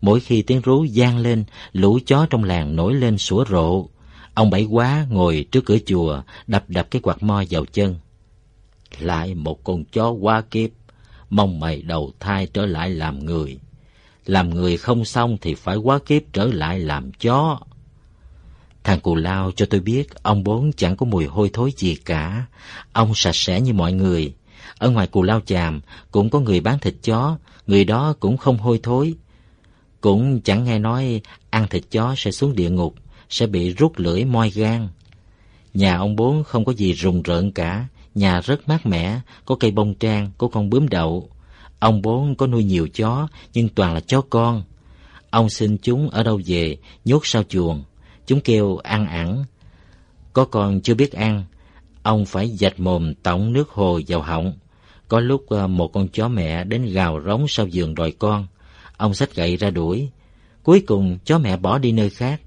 Mỗi 0.00 0.20
khi 0.20 0.42
tiếng 0.42 0.60
rú 0.60 0.84
gian 0.84 1.18
lên, 1.18 1.44
lũ 1.72 1.98
chó 2.06 2.26
trong 2.30 2.44
làng 2.44 2.76
nổi 2.76 2.94
lên 2.94 3.18
sủa 3.18 3.44
rộ. 3.50 3.86
Ông 4.34 4.50
Bảy 4.50 4.64
Quá 4.64 5.06
ngồi 5.10 5.46
trước 5.52 5.64
cửa 5.64 5.78
chùa, 5.86 6.22
đập 6.46 6.64
đập 6.68 6.86
cái 6.90 7.02
quạt 7.02 7.22
mo 7.22 7.42
vào 7.50 7.64
chân. 7.64 7.96
Lại 8.98 9.34
một 9.34 9.64
con 9.64 9.84
chó 9.84 10.10
quá 10.10 10.40
kiếp, 10.40 10.70
mong 11.30 11.60
mày 11.60 11.82
đầu 11.82 12.12
thai 12.20 12.46
trở 12.46 12.66
lại 12.66 12.90
làm 12.90 13.24
người. 13.24 13.58
Làm 14.26 14.50
người 14.50 14.76
không 14.76 15.04
xong 15.04 15.36
thì 15.40 15.54
phải 15.54 15.76
quá 15.76 15.98
kiếp 16.06 16.22
trở 16.32 16.44
lại 16.44 16.80
làm 16.80 17.12
chó. 17.12 17.60
Thằng 18.84 19.00
cù 19.00 19.14
lao 19.14 19.52
cho 19.56 19.66
tôi 19.66 19.80
biết 19.80 20.22
ông 20.22 20.44
bốn 20.44 20.72
chẳng 20.72 20.96
có 20.96 21.06
mùi 21.06 21.26
hôi 21.26 21.50
thối 21.52 21.72
gì 21.76 21.94
cả. 21.94 22.46
Ông 22.92 23.14
sạch 23.14 23.36
sẽ 23.36 23.60
như 23.60 23.72
mọi 23.72 23.92
người. 23.92 24.34
Ở 24.78 24.90
ngoài 24.90 25.06
cù 25.06 25.22
lao 25.22 25.40
chàm 25.40 25.80
cũng 26.10 26.30
có 26.30 26.40
người 26.40 26.60
bán 26.60 26.78
thịt 26.78 26.94
chó, 27.02 27.38
người 27.66 27.84
đó 27.84 28.14
cũng 28.20 28.36
không 28.36 28.58
hôi 28.58 28.80
thối. 28.82 29.14
Cũng 30.00 30.40
chẳng 30.40 30.64
nghe 30.64 30.78
nói 30.78 31.20
ăn 31.50 31.68
thịt 31.68 31.82
chó 31.90 32.14
sẽ 32.16 32.30
xuống 32.30 32.56
địa 32.56 32.70
ngục, 32.70 32.94
sẽ 33.28 33.46
bị 33.46 33.74
rút 33.74 33.92
lưỡi 33.98 34.24
moi 34.24 34.50
gan. 34.50 34.88
Nhà 35.74 35.96
ông 35.96 36.16
bốn 36.16 36.44
không 36.44 36.64
có 36.64 36.72
gì 36.72 36.92
rùng 36.92 37.22
rợn 37.22 37.52
cả, 37.52 37.86
nhà 38.14 38.40
rất 38.40 38.68
mát 38.68 38.86
mẻ, 38.86 39.20
có 39.44 39.56
cây 39.60 39.70
bông 39.70 39.94
trang, 39.94 40.30
có 40.38 40.48
con 40.48 40.70
bướm 40.70 40.88
đậu. 40.88 41.30
Ông 41.78 42.02
bốn 42.02 42.34
có 42.34 42.46
nuôi 42.46 42.64
nhiều 42.64 42.88
chó, 42.88 43.28
nhưng 43.52 43.68
toàn 43.68 43.94
là 43.94 44.00
chó 44.00 44.20
con. 44.20 44.62
Ông 45.30 45.50
xin 45.50 45.76
chúng 45.78 46.10
ở 46.10 46.22
đâu 46.22 46.40
về, 46.46 46.76
nhốt 47.04 47.26
sau 47.26 47.42
chuồng. 47.42 47.84
Chúng 48.26 48.40
kêu 48.40 48.76
ăn 48.76 49.06
ẳng. 49.06 49.44
Có 50.32 50.44
con 50.44 50.80
chưa 50.80 50.94
biết 50.94 51.12
ăn, 51.12 51.44
ông 52.02 52.26
phải 52.26 52.48
dạch 52.48 52.80
mồm 52.80 53.14
tổng 53.14 53.52
nước 53.52 53.70
hồ 53.70 54.00
vào 54.08 54.20
họng. 54.20 54.52
Có 55.08 55.20
lúc 55.20 55.44
ờ, 55.48 55.66
một 55.66 55.88
con 55.92 56.08
chó 56.08 56.28
mẹ 56.28 56.64
đến 56.64 56.84
gào 56.84 57.20
rống 57.26 57.48
sau 57.48 57.66
giường 57.66 57.94
đòi 57.94 58.12
con. 58.18 58.46
Ông 59.00 59.14
xách 59.14 59.34
gậy 59.34 59.56
ra 59.56 59.70
đuổi. 59.70 60.10
Cuối 60.62 60.84
cùng 60.86 61.18
chó 61.24 61.38
mẹ 61.38 61.56
bỏ 61.56 61.78
đi 61.78 61.92
nơi 61.92 62.10
khác. 62.10 62.40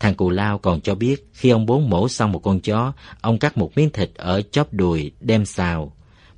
Thằng 0.00 0.14
cù 0.14 0.30
lao 0.30 0.58
còn 0.58 0.80
cho 0.80 0.94
biết 0.94 1.26
khi 1.32 1.50
ông 1.50 1.66
bốn 1.66 1.90
mổ 1.90 2.08
xong 2.08 2.32
một 2.32 2.38
con 2.38 2.60
chó, 2.60 2.92
ông 3.20 3.38
cắt 3.38 3.58
một 3.58 3.70
miếng 3.76 3.90
thịt 3.90 4.10
ở 4.14 4.42
chóp 4.42 4.72
đùi 4.72 5.12
đem 5.20 5.44
xào. 5.44 5.92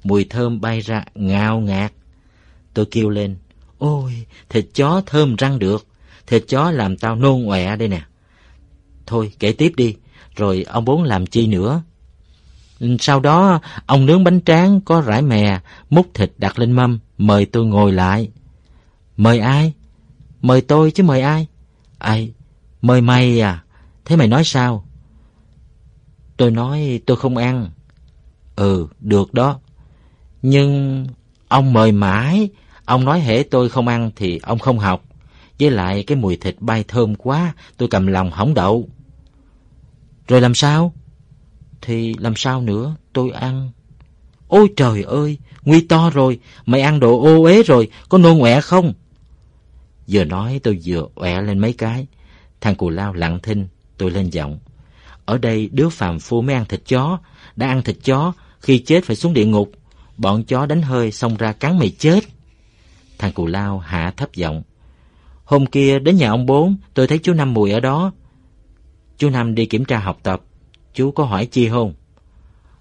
Mùi 0.04 0.24
thơm 0.24 0.60
bay 0.60 0.80
ra 0.80 1.04
ngào 1.14 1.60
ngạt. 1.60 1.92
Tôi 2.74 2.86
kêu 2.90 3.09
lên, 3.09 3.36
ôi, 3.78 4.26
thịt 4.48 4.66
chó 4.74 5.02
thơm 5.06 5.36
răng 5.36 5.59
được. 5.59 5.86
Thịt 6.26 6.44
chó 6.48 6.70
làm 6.70 6.96
tao 6.96 7.16
nôn 7.16 7.46
ọe 7.46 7.76
đây 7.76 7.88
nè. 7.88 8.02
Thôi 9.06 9.32
kể 9.38 9.52
tiếp 9.52 9.72
đi, 9.76 9.96
rồi 10.36 10.64
ông 10.68 10.84
bốn 10.84 11.02
làm 11.02 11.26
chi 11.26 11.46
nữa? 11.46 11.82
Sau 13.00 13.20
đó, 13.20 13.60
ông 13.86 14.06
nướng 14.06 14.24
bánh 14.24 14.40
tráng 14.40 14.80
có 14.80 15.00
rải 15.00 15.22
mè, 15.22 15.60
múc 15.90 16.14
thịt 16.14 16.32
đặt 16.38 16.59
lên 16.59 16.72
mâm, 16.72 16.98
mời 17.18 17.46
tôi 17.46 17.66
ngồi 17.66 17.92
lại. 17.92 18.28
Mời 19.16 19.39
ai? 19.39 19.74
Mời 20.40 20.60
tôi 20.60 20.90
chứ 20.90 21.02
mời 21.02 21.20
ai? 21.20 21.47
Ai? 21.98 22.32
Mời 22.82 23.01
mày 23.01 23.40
à? 23.40 23.64
Thế 24.05 24.16
mày 24.16 24.28
nói 24.28 24.44
sao? 24.44 24.84
Tôi 26.36 26.51
nói 26.51 27.01
tôi 27.06 27.16
không 27.16 27.36
ăn. 27.36 27.70
Ừ, 28.56 28.86
được 29.01 29.34
đó. 29.34 29.59
Nhưng 30.43 31.06
ông 31.48 31.72
mời 31.72 31.93
mãi, 31.93 32.48
ông 32.84 33.05
nói 33.05 33.20
hễ 33.20 33.43
tôi 33.43 33.68
không 33.68 33.89
ăn 33.89 34.10
thì 34.16 34.40
ông 34.43 34.59
không 34.59 34.78
học. 34.78 35.05
Với 35.60 35.70
lại 35.70 36.05
cái 36.06 36.16
mùi 36.16 36.36
thịt 36.36 36.56
bay 36.60 36.84
thơm 36.89 37.14
quá, 37.14 37.55
tôi 37.76 37.89
cầm 37.89 38.06
lòng 38.06 38.30
hỏng 38.30 38.55
đậu. 38.55 38.89
Rồi 40.28 40.40
làm 40.40 40.55
sao? 40.55 40.93
Thì 41.82 42.14
làm 42.18 42.32
sao 42.36 42.60
nữa, 42.60 42.97
tôi 43.12 43.30
ăn. 43.30 43.70
Ôi 44.48 44.68
trời 44.76 45.02
ơi, 45.02 45.39
nguy 45.64 45.80
to 45.80 46.10
rồi, 46.10 46.39
mày 46.66 46.80
ăn 46.80 47.01
đồ 47.01 47.20
ô 47.20 47.43
uế 47.43 47.62
rồi, 47.62 47.89
có 48.09 48.18
nôn 48.18 48.39
ọe 48.39 48.60
không? 48.60 48.93
Vừa 50.08 50.24
nói 50.24 50.60
tôi 50.62 50.80
vừa 50.84 51.06
ọe 51.14 51.42
lên 51.42 51.58
mấy 51.58 51.72
cái. 51.72 52.06
Thằng 52.60 52.74
cù 52.74 52.90
lao 52.90 53.12
lặng 53.12 53.38
thinh, 53.42 53.68
tôi 53.96 54.10
lên 54.10 54.30
giọng. 54.30 54.58
Ở 55.24 55.38
đây 55.38 55.68
đứa 55.72 55.88
phàm 55.88 56.18
phu 56.18 56.42
mới 56.42 56.54
ăn 56.54 56.64
thịt 56.64 56.80
chó, 56.86 57.18
đã 57.56 57.66
ăn 57.66 57.82
thịt 57.82 57.96
chó, 58.04 58.32
khi 58.60 58.78
chết 58.78 59.04
phải 59.04 59.16
xuống 59.16 59.34
địa 59.34 59.46
ngục. 59.46 59.72
Bọn 60.16 60.44
chó 60.44 60.66
đánh 60.66 60.82
hơi 60.82 61.12
xong 61.12 61.36
ra 61.36 61.52
cắn 61.52 61.78
mày 61.78 61.90
chết. 61.98 62.20
Thằng 63.18 63.32
cù 63.32 63.46
lao 63.46 63.78
hạ 63.78 64.12
thấp 64.16 64.32
giọng. 64.34 64.62
Hôm 65.44 65.66
kia 65.66 65.98
đến 65.98 66.16
nhà 66.16 66.30
ông 66.30 66.46
bốn, 66.46 66.76
tôi 66.94 67.06
thấy 67.06 67.18
chú 67.18 67.32
Năm 67.32 67.54
Mùi 67.54 67.70
ở 67.70 67.80
đó. 67.80 68.12
Chú 69.18 69.30
Năm 69.30 69.54
đi 69.54 69.66
kiểm 69.66 69.84
tra 69.84 69.98
học 69.98 70.18
tập. 70.22 70.42
Chú 70.94 71.10
có 71.10 71.24
hỏi 71.24 71.46
chi 71.46 71.68
không? 71.68 71.94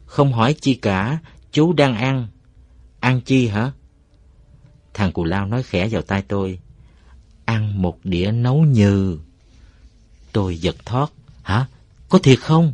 Không 0.06 0.34
hỏi 0.34 0.54
chi 0.54 0.74
cả, 0.74 1.18
chú 1.52 1.74
đang 1.74 1.96
ăn. 1.96 2.28
Ăn 3.00 3.22
chi 3.22 3.48
hả? 3.48 3.72
Thằng 4.94 5.12
cù 5.12 5.24
lao 5.24 5.46
nói 5.46 5.64
khẽ 5.64 5.88
vào 5.88 6.02
tai 6.02 6.22
tôi. 6.22 6.60
Ăn 7.52 7.82
một 7.82 7.98
đĩa 8.04 8.32
nấu 8.32 8.58
nhừ. 8.58 9.18
Tôi 10.32 10.58
giật 10.58 10.76
thoát. 10.86 11.12
Hả? 11.44 11.66
Có 12.10 12.20
thiệt 12.20 12.40
không? 12.40 12.74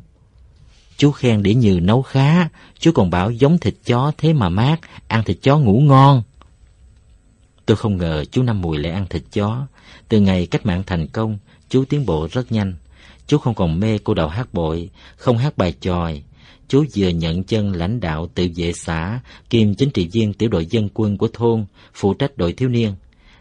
Chú 0.98 1.12
khen 1.12 1.44
đĩa 1.44 1.54
nhừ 1.54 1.80
nấu 1.80 2.02
khá. 2.02 2.50
Chú 2.80 2.92
còn 2.92 3.10
bảo 3.10 3.32
giống 3.32 3.58
thịt 3.58 3.74
chó 3.86 4.12
thế 4.18 4.34
mà 4.34 4.50
mát. 4.50 4.80
Ăn 5.08 5.24
thịt 5.24 5.38
chó 5.42 5.58
ngủ 5.58 5.80
ngon. 5.80 6.24
Tôi 7.66 7.78
không 7.78 7.98
ngờ 7.98 8.26
chú 8.32 8.44
Năm 8.44 8.62
Mùi 8.62 8.78
lại 8.78 8.92
ăn 8.92 9.06
thịt 9.10 9.24
chó. 9.34 9.68
Từ 10.10 10.20
ngày 10.20 10.46
cách 10.46 10.66
mạng 10.66 10.84
thành 10.88 11.08
công, 11.08 11.38
chú 11.70 11.86
tiến 11.90 12.06
bộ 12.06 12.28
rất 12.32 12.52
nhanh. 12.52 12.74
Chú 13.28 13.38
không 13.38 13.56
còn 13.56 13.80
mê 13.80 13.98
cô 13.98 14.14
đầu 14.14 14.28
hát 14.28 14.54
bội, 14.54 14.90
không 15.16 15.38
hát 15.38 15.58
bài 15.58 15.74
tròi. 15.80 16.24
Chú 16.68 16.86
vừa 16.96 17.10
nhận 17.10 17.44
chân 17.44 17.72
lãnh 17.72 18.00
đạo 18.00 18.28
tự 18.36 18.48
vệ 18.56 18.74
xã, 18.74 19.20
kiêm 19.50 19.76
chính 19.76 19.90
trị 19.90 20.08
viên 20.12 20.34
tiểu 20.34 20.50
đội 20.50 20.66
dân 20.66 20.90
quân 20.94 21.18
của 21.18 21.28
thôn, 21.34 21.66
phụ 21.94 22.14
trách 22.14 22.38
đội 22.38 22.54
thiếu 22.54 22.70
niên. 22.70 22.94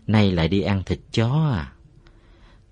Nay 0.06 0.32
lại 0.32 0.48
đi 0.48 0.60
ăn 0.60 0.82
thịt 0.86 0.98
chó 1.12 1.50
à? 1.52 1.72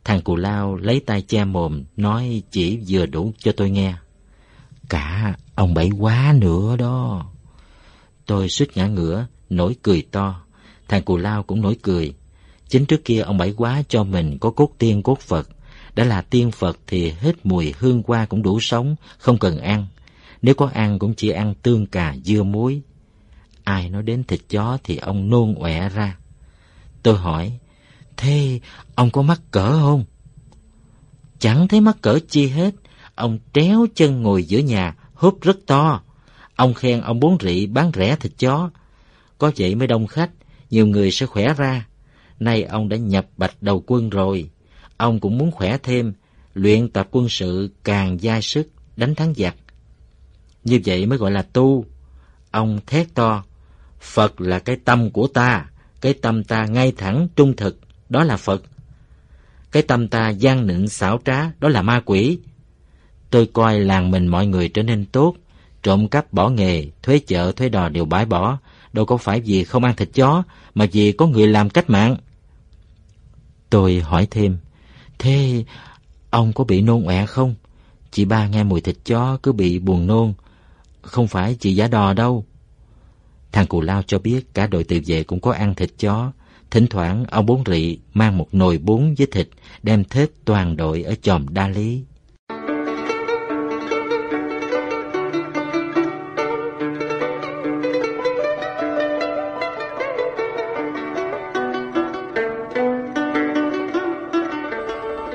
Thằng 0.04 0.22
cù 0.22 0.36
lao 0.36 0.76
lấy 0.76 1.00
tay 1.00 1.22
che 1.22 1.44
mồm, 1.44 1.84
nói 1.96 2.42
chỉ 2.50 2.80
vừa 2.88 3.06
đủ 3.06 3.32
cho 3.38 3.52
tôi 3.52 3.70
nghe. 3.70 3.94
Cả 4.88 5.34
ông 5.54 5.74
bảy 5.74 5.90
quá 5.98 6.34
nữa 6.38 6.76
đó. 6.76 7.26
Tôi 8.26 8.48
suýt 8.48 8.76
ngã 8.76 8.86
ngửa, 8.86 9.26
nổi 9.50 9.76
cười 9.82 10.02
to. 10.10 10.44
Thằng 10.88 11.02
cù 11.02 11.16
lao 11.16 11.42
cũng 11.42 11.60
nổi 11.60 11.76
cười. 11.82 12.14
Chính 12.68 12.86
trước 12.86 13.04
kia 13.04 13.20
ông 13.20 13.38
bảy 13.38 13.54
quá 13.56 13.82
cho 13.88 14.04
mình 14.04 14.38
có 14.40 14.50
cốt 14.50 14.70
tiên 14.78 15.02
cốt 15.02 15.20
Phật. 15.20 15.48
Đã 15.94 16.04
là 16.04 16.22
tiên 16.22 16.50
Phật 16.50 16.78
thì 16.86 17.10
hết 17.10 17.46
mùi 17.46 17.74
hương 17.78 18.02
hoa 18.06 18.26
cũng 18.26 18.42
đủ 18.42 18.60
sống, 18.60 18.96
không 19.18 19.38
cần 19.38 19.58
ăn. 19.58 19.86
Nếu 20.42 20.54
có 20.54 20.70
ăn 20.74 20.98
cũng 20.98 21.14
chỉ 21.14 21.30
ăn 21.30 21.54
tương 21.62 21.86
cà 21.86 22.16
dưa 22.24 22.42
muối. 22.42 22.82
Ai 23.64 23.90
nói 23.90 24.02
đến 24.02 24.24
thịt 24.24 24.40
chó 24.48 24.78
thì 24.84 24.96
ông 24.96 25.30
nôn 25.30 25.54
ọe 25.54 25.88
ra. 25.88 26.16
Tôi 27.04 27.16
hỏi, 27.16 27.58
thế 28.16 28.60
ông 28.94 29.10
có 29.10 29.22
mắc 29.22 29.40
cỡ 29.50 29.70
không? 29.80 30.04
Chẳng 31.38 31.68
thấy 31.68 31.80
mắc 31.80 31.96
cỡ 32.02 32.18
chi 32.28 32.48
hết. 32.48 32.74
Ông 33.14 33.38
tréo 33.52 33.86
chân 33.94 34.22
ngồi 34.22 34.44
giữa 34.44 34.58
nhà, 34.58 34.96
húp 35.14 35.42
rất 35.42 35.56
to. 35.66 36.02
Ông 36.56 36.74
khen 36.74 37.00
ông 37.00 37.20
bốn 37.20 37.36
rị 37.40 37.66
bán 37.66 37.90
rẻ 37.94 38.16
thịt 38.16 38.32
chó. 38.38 38.70
Có 39.38 39.52
vậy 39.56 39.74
mới 39.74 39.88
đông 39.88 40.06
khách, 40.06 40.30
nhiều 40.70 40.86
người 40.86 41.10
sẽ 41.10 41.26
khỏe 41.26 41.54
ra. 41.54 41.86
Nay 42.40 42.62
ông 42.62 42.88
đã 42.88 42.96
nhập 42.96 43.26
bạch 43.36 43.62
đầu 43.62 43.84
quân 43.86 44.10
rồi. 44.10 44.50
Ông 44.96 45.20
cũng 45.20 45.38
muốn 45.38 45.50
khỏe 45.50 45.78
thêm, 45.82 46.12
luyện 46.54 46.88
tập 46.88 47.08
quân 47.10 47.28
sự 47.28 47.70
càng 47.84 48.18
dai 48.18 48.42
sức, 48.42 48.68
đánh 48.96 49.14
thắng 49.14 49.34
giặc. 49.36 49.56
Như 50.64 50.80
vậy 50.84 51.06
mới 51.06 51.18
gọi 51.18 51.30
là 51.30 51.42
tu. 51.42 51.84
Ông 52.50 52.80
thét 52.86 53.14
to, 53.14 53.44
Phật 54.00 54.40
là 54.40 54.58
cái 54.58 54.76
tâm 54.84 55.10
của 55.10 55.26
ta, 55.26 55.66
cái 56.04 56.14
tâm 56.14 56.44
ta 56.44 56.66
ngay 56.66 56.92
thẳng 56.92 57.28
trung 57.36 57.56
thực, 57.56 57.78
đó 58.08 58.24
là 58.24 58.36
Phật. 58.36 58.62
Cái 59.72 59.82
tâm 59.82 60.08
ta 60.08 60.28
gian 60.28 60.66
nịnh 60.66 60.88
xảo 60.88 61.20
trá, 61.24 61.50
đó 61.60 61.68
là 61.68 61.82
ma 61.82 62.02
quỷ. 62.04 62.38
Tôi 63.30 63.46
coi 63.46 63.80
làng 63.80 64.10
mình 64.10 64.26
mọi 64.26 64.46
người 64.46 64.68
trở 64.68 64.82
nên 64.82 65.04
tốt, 65.04 65.34
trộm 65.82 66.08
cắp 66.08 66.32
bỏ 66.32 66.48
nghề, 66.48 66.86
thuế 67.02 67.18
chợ, 67.18 67.52
thuế 67.52 67.68
đò 67.68 67.88
đều 67.88 68.04
bãi 68.04 68.26
bỏ, 68.26 68.58
đâu 68.92 69.04
có 69.04 69.16
phải 69.16 69.40
vì 69.40 69.64
không 69.64 69.84
ăn 69.84 69.96
thịt 69.96 70.08
chó, 70.14 70.42
mà 70.74 70.86
vì 70.92 71.12
có 71.12 71.26
người 71.26 71.46
làm 71.46 71.70
cách 71.70 71.90
mạng. 71.90 72.16
Tôi 73.70 74.00
hỏi 74.00 74.28
thêm, 74.30 74.58
thế 75.18 75.64
ông 76.30 76.52
có 76.52 76.64
bị 76.64 76.82
nôn 76.82 77.04
ọe 77.04 77.26
không? 77.26 77.54
Chị 78.10 78.24
ba 78.24 78.46
nghe 78.46 78.62
mùi 78.62 78.80
thịt 78.80 78.96
chó 79.04 79.38
cứ 79.42 79.52
bị 79.52 79.78
buồn 79.78 80.06
nôn, 80.06 80.32
không 81.02 81.28
phải 81.28 81.56
chị 81.60 81.74
giả 81.74 81.88
đò 81.88 82.12
đâu. 82.12 82.44
Thằng 83.54 83.66
cù 83.66 83.80
lao 83.80 84.02
cho 84.02 84.18
biết 84.18 84.54
cả 84.54 84.66
đội 84.66 84.84
tự 84.84 85.00
vệ 85.06 85.22
cũng 85.22 85.40
có 85.40 85.52
ăn 85.52 85.74
thịt 85.74 85.90
chó. 85.98 86.32
Thỉnh 86.70 86.86
thoảng 86.86 87.24
ông 87.24 87.46
bốn 87.46 87.62
rị 87.66 87.98
mang 88.14 88.38
một 88.38 88.54
nồi 88.54 88.78
bún 88.78 89.14
với 89.18 89.26
thịt 89.26 89.48
đem 89.82 90.04
thết 90.04 90.30
toàn 90.44 90.76
đội 90.76 91.02
ở 91.02 91.14
chòm 91.22 91.46
đa 91.48 91.68
lý. 91.68 92.04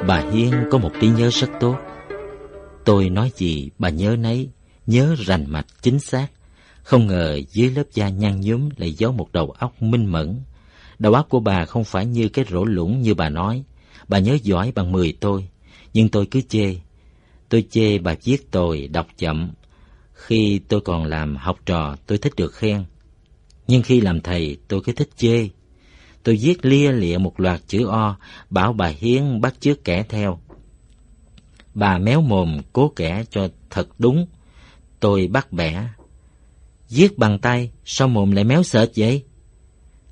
Bà 0.08 0.24
Hiên 0.32 0.54
có 0.72 0.78
một 0.78 0.92
trí 1.02 1.08
nhớ 1.08 1.30
rất 1.34 1.50
tốt. 1.60 1.78
Tôi 2.86 3.10
nói 3.10 3.32
gì 3.36 3.70
bà 3.78 3.90
nhớ 3.90 4.16
nấy, 4.20 4.50
nhớ 4.88 5.16
rành 5.26 5.46
mạch 5.48 5.66
chính 5.82 6.00
xác. 6.00 6.28
Không 6.90 7.08
ngờ 7.08 7.40
dưới 7.52 7.72
lớp 7.72 7.84
da 7.94 8.10
nhăn 8.10 8.42
nhúm 8.42 8.70
lại 8.78 8.92
giấu 8.92 9.12
một 9.12 9.32
đầu 9.34 9.52
óc 9.52 9.82
minh 9.82 10.06
mẫn. 10.06 10.36
Đầu 11.00 11.14
óc 11.14 11.30
của 11.30 11.40
bà 11.40 11.66
không 11.66 11.84
phải 11.84 12.06
như 12.06 12.30
cái 12.30 12.46
rổ 12.50 12.66
lũng 12.66 13.02
như 13.02 13.14
bà 13.14 13.30
nói. 13.30 13.64
Bà 14.08 14.20
nhớ 14.20 14.38
giỏi 14.44 14.72
bằng 14.76 14.92
mười 14.92 15.18
tôi, 15.20 15.48
nhưng 15.94 16.10
tôi 16.10 16.26
cứ 16.26 16.42
chê. 16.42 16.76
Tôi 17.50 17.66
chê 17.70 17.98
bà 17.98 18.16
viết 18.24 18.52
tồi, 18.52 18.88
đọc 18.88 19.08
chậm. 19.18 19.52
Khi 20.14 20.60
tôi 20.68 20.82
còn 20.82 21.06
làm 21.06 21.36
học 21.36 21.60
trò, 21.66 21.96
tôi 22.06 22.18
thích 22.18 22.34
được 22.38 22.54
khen. 22.54 22.84
Nhưng 23.68 23.84
khi 23.84 24.02
làm 24.02 24.22
thầy, 24.22 24.58
tôi 24.68 24.82
cứ 24.86 24.92
thích 24.92 25.10
chê. 25.18 25.50
Tôi 26.24 26.36
viết 26.42 26.66
lia 26.66 26.92
lịa 26.92 27.18
một 27.18 27.40
loạt 27.40 27.62
chữ 27.68 27.86
O, 27.88 28.16
bảo 28.50 28.74
bà 28.74 28.88
Hiến 28.88 29.42
bắt 29.42 29.56
chước 29.60 29.84
kẻ 29.84 30.04
theo. 30.10 30.40
Bà 31.74 31.98
méo 31.98 32.22
mồm 32.22 32.62
cố 32.74 32.94
kẻ 32.96 33.24
cho 33.30 33.48
thật 33.70 33.88
đúng. 34.00 34.28
Tôi 35.00 35.28
bắt 35.28 35.54
bẻ. 35.54 35.88
Viết 36.90 37.18
bằng 37.18 37.40
tay, 37.40 37.72
sao 37.86 38.08
mồm 38.08 38.32
lại 38.32 38.44
méo 38.44 38.64
sệt 38.64 38.90
vậy? 38.96 39.24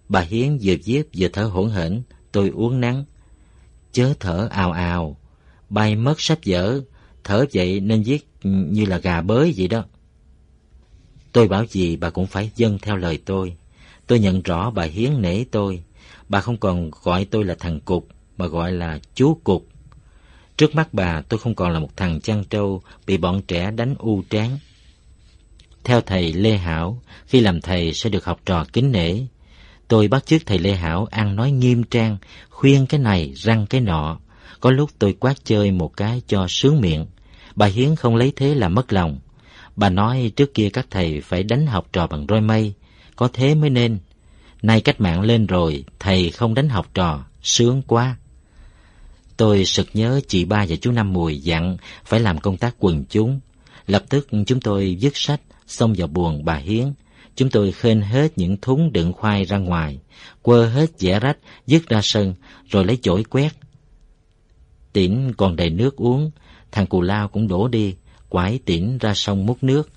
Bà 0.10 0.22
Hiến 0.22 0.58
vừa 0.62 0.76
viết 0.86 1.10
vừa 1.18 1.28
thở 1.28 1.44
hổn 1.44 1.70
hển, 1.70 2.02
tôi 2.32 2.50
uống 2.50 2.82
nắng. 2.82 3.06
Chớ 3.92 4.14
thở 4.20 4.48
ào 4.52 4.72
ào, 4.72 5.18
bay 5.70 5.96
mất 5.96 6.22
sách 6.22 6.40
vở, 6.46 6.82
thở 7.24 7.46
vậy 7.54 7.80
nên 7.80 8.04
viết 8.04 8.28
như 8.44 8.86
là 8.86 8.98
gà 8.98 9.22
bới 9.22 9.54
vậy 9.58 9.68
đó. 9.68 9.84
Tôi 11.32 11.48
bảo 11.48 11.66
gì 11.66 11.96
bà 11.96 12.10
cũng 12.10 12.28
phải 12.28 12.52
dâng 12.56 12.78
theo 12.82 12.98
lời 12.98 13.20
tôi. 13.26 13.56
Tôi 14.08 14.20
nhận 14.20 14.42
rõ 14.42 14.72
bà 14.72 14.84
Hiến 14.84 15.22
nể 15.22 15.44
tôi. 15.44 15.84
Bà 16.30 16.42
không 16.42 16.58
còn 16.58 16.92
gọi 17.04 17.26
tôi 17.26 17.46
là 17.46 17.56
thằng 17.60 17.80
Cục, 17.80 18.08
mà 18.38 18.48
gọi 18.48 18.72
là 18.72 19.00
chú 19.16 19.40
Cục. 19.44 19.68
Trước 20.58 20.76
mắt 20.76 20.94
bà, 20.94 21.22
tôi 21.22 21.40
không 21.40 21.56
còn 21.56 21.72
là 21.72 21.80
một 21.80 21.98
thằng 21.98 22.22
chăn 22.22 22.44
trâu 22.50 22.82
bị 23.08 23.18
bọn 23.18 23.42
trẻ 23.42 23.72
đánh 23.72 23.96
u 24.00 24.24
tráng. 24.30 24.58
Theo 25.88 26.02
thầy 26.02 26.34
Lê 26.34 26.58
Hảo, 26.58 27.02
khi 27.26 27.40
làm 27.40 27.62
thầy 27.62 27.94
sẽ 27.94 28.10
được 28.10 28.26
học 28.26 28.40
trò 28.46 28.66
kính 28.74 28.92
nể. 28.92 29.14
Tôi 29.88 30.08
bắt 30.08 30.26
chước 30.26 30.46
thầy 30.46 30.60
Lê 30.60 30.74
Hảo 30.74 31.08
ăn 31.12 31.36
nói 31.36 31.52
nghiêm 31.52 31.84
trang, 31.84 32.18
khuyên 32.50 32.86
cái 32.86 33.00
này, 33.00 33.34
răng 33.36 33.66
cái 33.70 33.82
nọ. 33.82 34.20
Có 34.60 34.72
lúc 34.72 34.90
tôi 35.00 35.14
quát 35.20 35.46
chơi 35.46 35.72
một 35.72 35.98
cái 35.98 36.22
cho 36.28 36.46
sướng 36.50 36.82
miệng. 36.82 37.06
Bà 37.56 37.66
Hiến 37.66 37.96
không 37.96 38.16
lấy 38.16 38.34
thế 38.36 38.56
là 38.56 38.70
mất 38.70 38.94
lòng. 38.94 39.20
Bà 39.76 39.90
nói 39.90 40.32
trước 40.36 40.54
kia 40.54 40.70
các 40.70 40.88
thầy 40.90 41.22
phải 41.22 41.44
đánh 41.44 41.68
học 41.68 41.88
trò 41.94 42.08
bằng 42.08 42.26
roi 42.30 42.42
mây, 42.42 42.74
có 43.16 43.30
thế 43.34 43.56
mới 43.56 43.70
nên. 43.70 43.98
Nay 44.62 44.82
cách 44.82 45.02
mạng 45.02 45.22
lên 45.22 45.46
rồi, 45.46 45.84
thầy 46.00 46.30
không 46.30 46.54
đánh 46.54 46.70
học 46.70 46.88
trò, 46.94 47.26
sướng 47.44 47.82
quá. 47.82 48.18
Tôi 49.38 49.66
sực 49.66 49.88
nhớ 49.94 50.20
chị 50.28 50.46
ba 50.46 50.66
và 50.70 50.76
chú 50.76 50.92
Năm 50.92 51.14
Mùi 51.14 51.38
dặn 51.38 51.78
phải 52.06 52.20
làm 52.20 52.40
công 52.40 52.58
tác 52.58 52.76
quần 52.80 53.06
chúng. 53.10 53.40
Lập 53.88 54.04
tức 54.10 54.28
chúng 54.46 54.62
tôi 54.62 54.96
dứt 55.00 55.18
sách, 55.18 55.42
xông 55.68 55.94
vào 55.98 56.08
buồng 56.08 56.46
bà 56.46 56.56
Hiến. 56.56 56.94
Chúng 57.36 57.50
tôi 57.50 57.72
khên 57.72 58.02
hết 58.02 58.38
những 58.38 58.58
thúng 58.62 58.94
đựng 58.94 59.14
khoai 59.14 59.46
ra 59.46 59.58
ngoài, 59.58 60.00
quơ 60.42 60.70
hết 60.70 60.90
dẻ 60.98 61.20
rách, 61.20 61.38
dứt 61.68 61.90
ra 61.90 62.00
sân, 62.04 62.34
rồi 62.70 62.86
lấy 62.86 62.98
chổi 63.02 63.24
quét. 63.24 63.54
Tỉn 64.94 65.34
còn 65.38 65.56
đầy 65.56 65.70
nước 65.70 65.96
uống, 65.96 66.32
thằng 66.72 66.88
cù 66.88 67.02
lao 67.02 67.28
cũng 67.28 67.48
đổ 67.48 67.68
đi, 67.68 67.96
quải 68.30 68.60
tỉn 68.66 68.98
ra 68.98 69.14
sông 69.14 69.46
múc 69.46 69.64
nước. 69.64 69.90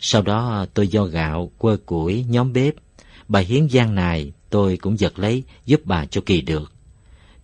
Sau 0.00 0.22
đó 0.22 0.66
tôi 0.74 0.88
do 0.88 1.04
gạo, 1.04 1.50
quơ 1.58 1.76
củi, 1.86 2.24
nhóm 2.28 2.52
bếp. 2.52 2.74
Bà 3.28 3.40
Hiến 3.40 3.66
gian 3.66 3.94
nài, 3.94 4.32
tôi 4.50 4.76
cũng 4.76 4.98
giật 4.98 5.18
lấy, 5.18 5.42
giúp 5.66 5.80
bà 5.84 6.06
cho 6.06 6.20
kỳ 6.26 6.40
được. 6.40 6.72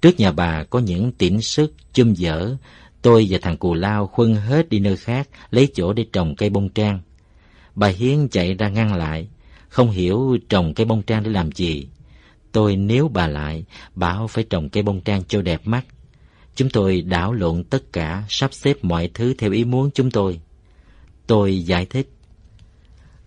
Trước 0.01 0.21
nhà 0.21 0.33
bà 0.33 0.65
có 0.65 0.79
những 0.79 1.13
tỉn 1.13 1.41
sức, 1.41 1.75
chum 1.93 2.15
dở, 2.15 2.57
tôi 3.03 3.27
và 3.31 3.39
thằng 3.43 3.57
cù 3.57 3.75
lao 3.75 4.07
khuân 4.07 4.35
hết 4.35 4.69
đi 4.69 4.79
nơi 4.79 4.97
khác, 4.97 5.29
lấy 5.51 5.69
chỗ 5.75 5.93
để 5.93 6.07
trồng 6.13 6.37
cây 6.37 6.51
bông 6.51 6.69
trang. 6.69 7.01
Bà 7.79 7.89
Hiến 7.89 8.29
chạy 8.29 8.55
ra 8.55 8.69
ngăn 8.69 8.95
lại, 8.95 9.29
không 9.69 9.91
hiểu 9.91 10.39
trồng 10.49 10.75
cây 10.75 10.87
bông 10.87 11.03
trang 11.03 11.23
để 11.23 11.31
làm 11.31 11.53
gì. 11.53 11.89
Tôi 12.53 12.77
nếu 12.77 13.09
bà 13.09 13.27
lại, 13.27 13.65
bảo 13.95 14.27
phải 14.27 14.45
trồng 14.45 14.69
cây 14.69 14.83
bông 14.83 15.01
trang 15.01 15.23
cho 15.29 15.43
đẹp 15.43 15.61
mắt. 15.65 15.87
Chúng 16.55 16.71
tôi 16.71 17.01
đảo 17.01 17.33
lộn 17.33 17.65
tất 17.65 17.93
cả, 17.93 18.25
sắp 18.29 18.55
xếp 18.55 18.77
mọi 18.85 19.11
thứ 19.15 19.35
theo 19.39 19.53
ý 19.53 19.65
muốn 19.65 19.91
chúng 19.95 20.11
tôi. 20.11 20.41
Tôi 21.27 21.65
giải 21.65 21.87
thích. 21.87 22.11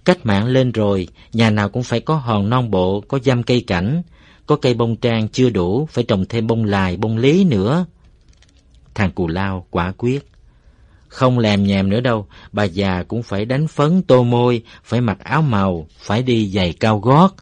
Cách 0.06 0.26
mạng 0.26 0.46
lên 0.46 0.72
rồi, 0.72 1.08
nhà 1.34 1.50
nào 1.50 1.70
cũng 1.70 1.84
phải 1.84 2.00
có 2.00 2.16
hòn 2.16 2.50
non 2.50 2.72
bộ, 2.72 3.02
có 3.08 3.20
dăm 3.24 3.44
cây 3.44 3.64
cảnh. 3.68 4.02
Có 4.46 4.56
cây 4.56 4.74
bông 4.74 4.96
trang 4.96 5.28
chưa 5.30 5.50
đủ, 5.50 5.86
phải 5.86 6.04
trồng 6.04 6.26
thêm 6.30 6.48
bông 6.48 6.66
lài, 6.66 6.98
bông 6.98 7.18
lý 7.18 7.44
nữa. 7.44 7.86
Thằng 8.94 9.12
cù 9.12 9.28
lao 9.28 9.68
quả 9.70 9.94
quyết. 9.98 10.28
Không 11.12 11.40
làm 11.40 11.64
nhèm 11.64 11.90
nữa 11.90 12.00
đâu, 12.00 12.26
bà 12.52 12.64
già 12.64 13.04
cũng 13.04 13.24
phải 13.24 13.46
đánh 13.46 13.68
phấn 13.68 14.02
tô 14.02 14.24
môi, 14.24 14.62
phải 14.84 15.02
mặc 15.02 15.18
áo 15.24 15.42
màu, 15.42 15.88
phải 16.00 16.24
đi 16.24 16.48
giày 16.48 16.74
cao 16.74 17.00
gót. 17.00 17.36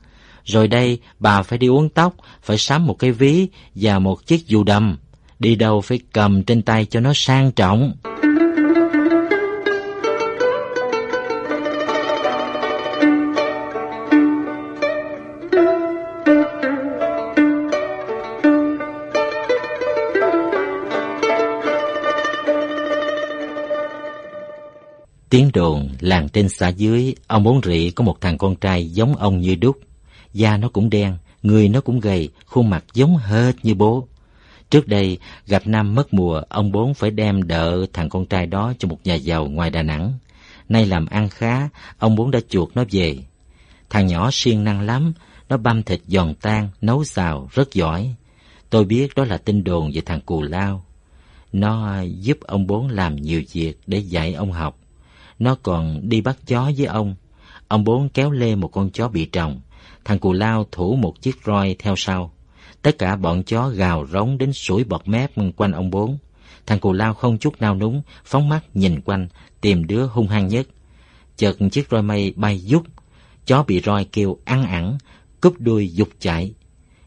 Rồi 0.45 0.67
đây, 0.67 0.99
bà 1.19 1.43
phải 1.43 1.59
đi 1.59 1.67
uống 1.67 1.89
tóc, 1.89 2.13
phải 2.43 2.57
sắm 2.57 2.87
một 2.87 2.99
cái 2.99 3.11
ví 3.11 3.47
và 3.75 3.99
một 3.99 4.25
chiếc 4.25 4.47
dù 4.47 4.63
đầm. 4.63 4.97
Đi 5.39 5.55
đâu 5.55 5.81
phải 5.81 5.99
cầm 6.13 6.43
trên 6.43 6.61
tay 6.61 6.85
cho 6.85 6.99
nó 6.99 7.11
sang 7.15 7.51
trọng. 7.51 7.93
Tiếng 25.29 25.49
đồn, 25.53 25.89
làng 25.99 26.29
trên 26.29 26.49
xã 26.49 26.67
dưới, 26.67 27.15
ông 27.27 27.43
bốn 27.43 27.61
rị 27.63 27.91
có 27.91 28.03
một 28.03 28.21
thằng 28.21 28.37
con 28.37 28.55
trai 28.55 28.89
giống 28.89 29.15
ông 29.15 29.41
như 29.41 29.55
đúc. 29.55 29.79
Da 30.33 30.57
nó 30.57 30.69
cũng 30.69 30.89
đen, 30.89 31.17
người 31.43 31.69
nó 31.69 31.81
cũng 31.81 31.99
gầy, 31.99 32.29
khuôn 32.45 32.69
mặt 32.69 32.85
giống 32.93 33.17
hệt 33.17 33.55
như 33.63 33.75
bố. 33.75 34.07
Trước 34.69 34.87
đây, 34.87 35.17
gặp 35.47 35.67
năm 35.67 35.95
mất 35.95 36.13
mùa, 36.13 36.41
ông 36.49 36.71
bốn 36.71 36.93
phải 36.93 37.11
đem 37.11 37.47
đỡ 37.47 37.85
thằng 37.93 38.09
con 38.09 38.25
trai 38.25 38.45
đó 38.45 38.73
cho 38.79 38.87
một 38.87 38.97
nhà 39.03 39.15
giàu 39.15 39.45
ngoài 39.45 39.69
Đà 39.69 39.83
Nẵng. 39.83 40.13
Nay 40.69 40.85
làm 40.85 41.05
ăn 41.05 41.29
khá, 41.29 41.69
ông 41.97 42.15
bốn 42.15 42.31
đã 42.31 42.39
chuộc 42.49 42.75
nó 42.75 42.83
về. 42.91 43.17
Thằng 43.89 44.07
nhỏ 44.07 44.29
siêng 44.31 44.63
năng 44.63 44.81
lắm, 44.81 45.13
nó 45.49 45.57
băm 45.57 45.83
thịt 45.83 46.01
giòn 46.07 46.33
tan, 46.41 46.69
nấu 46.81 47.03
xào, 47.03 47.49
rất 47.53 47.73
giỏi. 47.73 48.15
Tôi 48.69 48.85
biết 48.85 49.15
đó 49.15 49.25
là 49.25 49.37
tin 49.37 49.63
đồn 49.63 49.91
về 49.93 50.01
thằng 50.05 50.21
cù 50.21 50.41
lao. 50.41 50.85
Nó 51.53 52.01
giúp 52.01 52.37
ông 52.41 52.67
bốn 52.67 52.87
làm 52.87 53.15
nhiều 53.15 53.41
việc 53.53 53.79
để 53.87 53.97
dạy 53.97 54.33
ông 54.33 54.51
học. 54.51 54.79
Nó 55.39 55.55
còn 55.63 56.09
đi 56.09 56.21
bắt 56.21 56.37
chó 56.47 56.71
với 56.77 56.85
ông. 56.85 57.15
Ông 57.67 57.83
bốn 57.83 58.09
kéo 58.09 58.31
lê 58.31 58.55
một 58.55 58.67
con 58.67 58.89
chó 58.89 59.07
bị 59.07 59.25
trồng. 59.25 59.61
Thằng 60.05 60.19
cù 60.19 60.33
lao 60.33 60.65
thủ 60.71 60.95
một 60.95 61.21
chiếc 61.21 61.35
roi 61.45 61.75
theo 61.79 61.95
sau. 61.97 62.31
Tất 62.81 62.97
cả 62.97 63.15
bọn 63.15 63.43
chó 63.43 63.69
gào 63.69 64.07
rống 64.07 64.37
đến 64.37 64.53
sủi 64.53 64.83
bọt 64.83 65.07
mép 65.07 65.31
quanh 65.55 65.71
ông 65.71 65.89
bốn. 65.89 66.17
Thằng 66.65 66.79
cù 66.79 66.93
lao 66.93 67.13
không 67.13 67.37
chút 67.37 67.53
nao 67.59 67.75
núng, 67.75 68.01
phóng 68.25 68.49
mắt 68.49 68.63
nhìn 68.73 69.01
quanh, 69.01 69.27
tìm 69.61 69.87
đứa 69.87 70.05
hung 70.05 70.27
hăng 70.27 70.47
nhất. 70.47 70.67
Chợt 71.37 71.55
chiếc 71.71 71.89
roi 71.91 72.01
mây 72.01 72.33
bay 72.35 72.57
dút, 72.57 72.83
chó 73.45 73.63
bị 73.63 73.81
roi 73.85 74.05
kêu 74.05 74.37
ăn 74.45 74.65
ẳng, 74.65 74.97
cúp 75.41 75.55
đuôi 75.59 75.93
dục 75.93 76.09
chạy. 76.19 76.53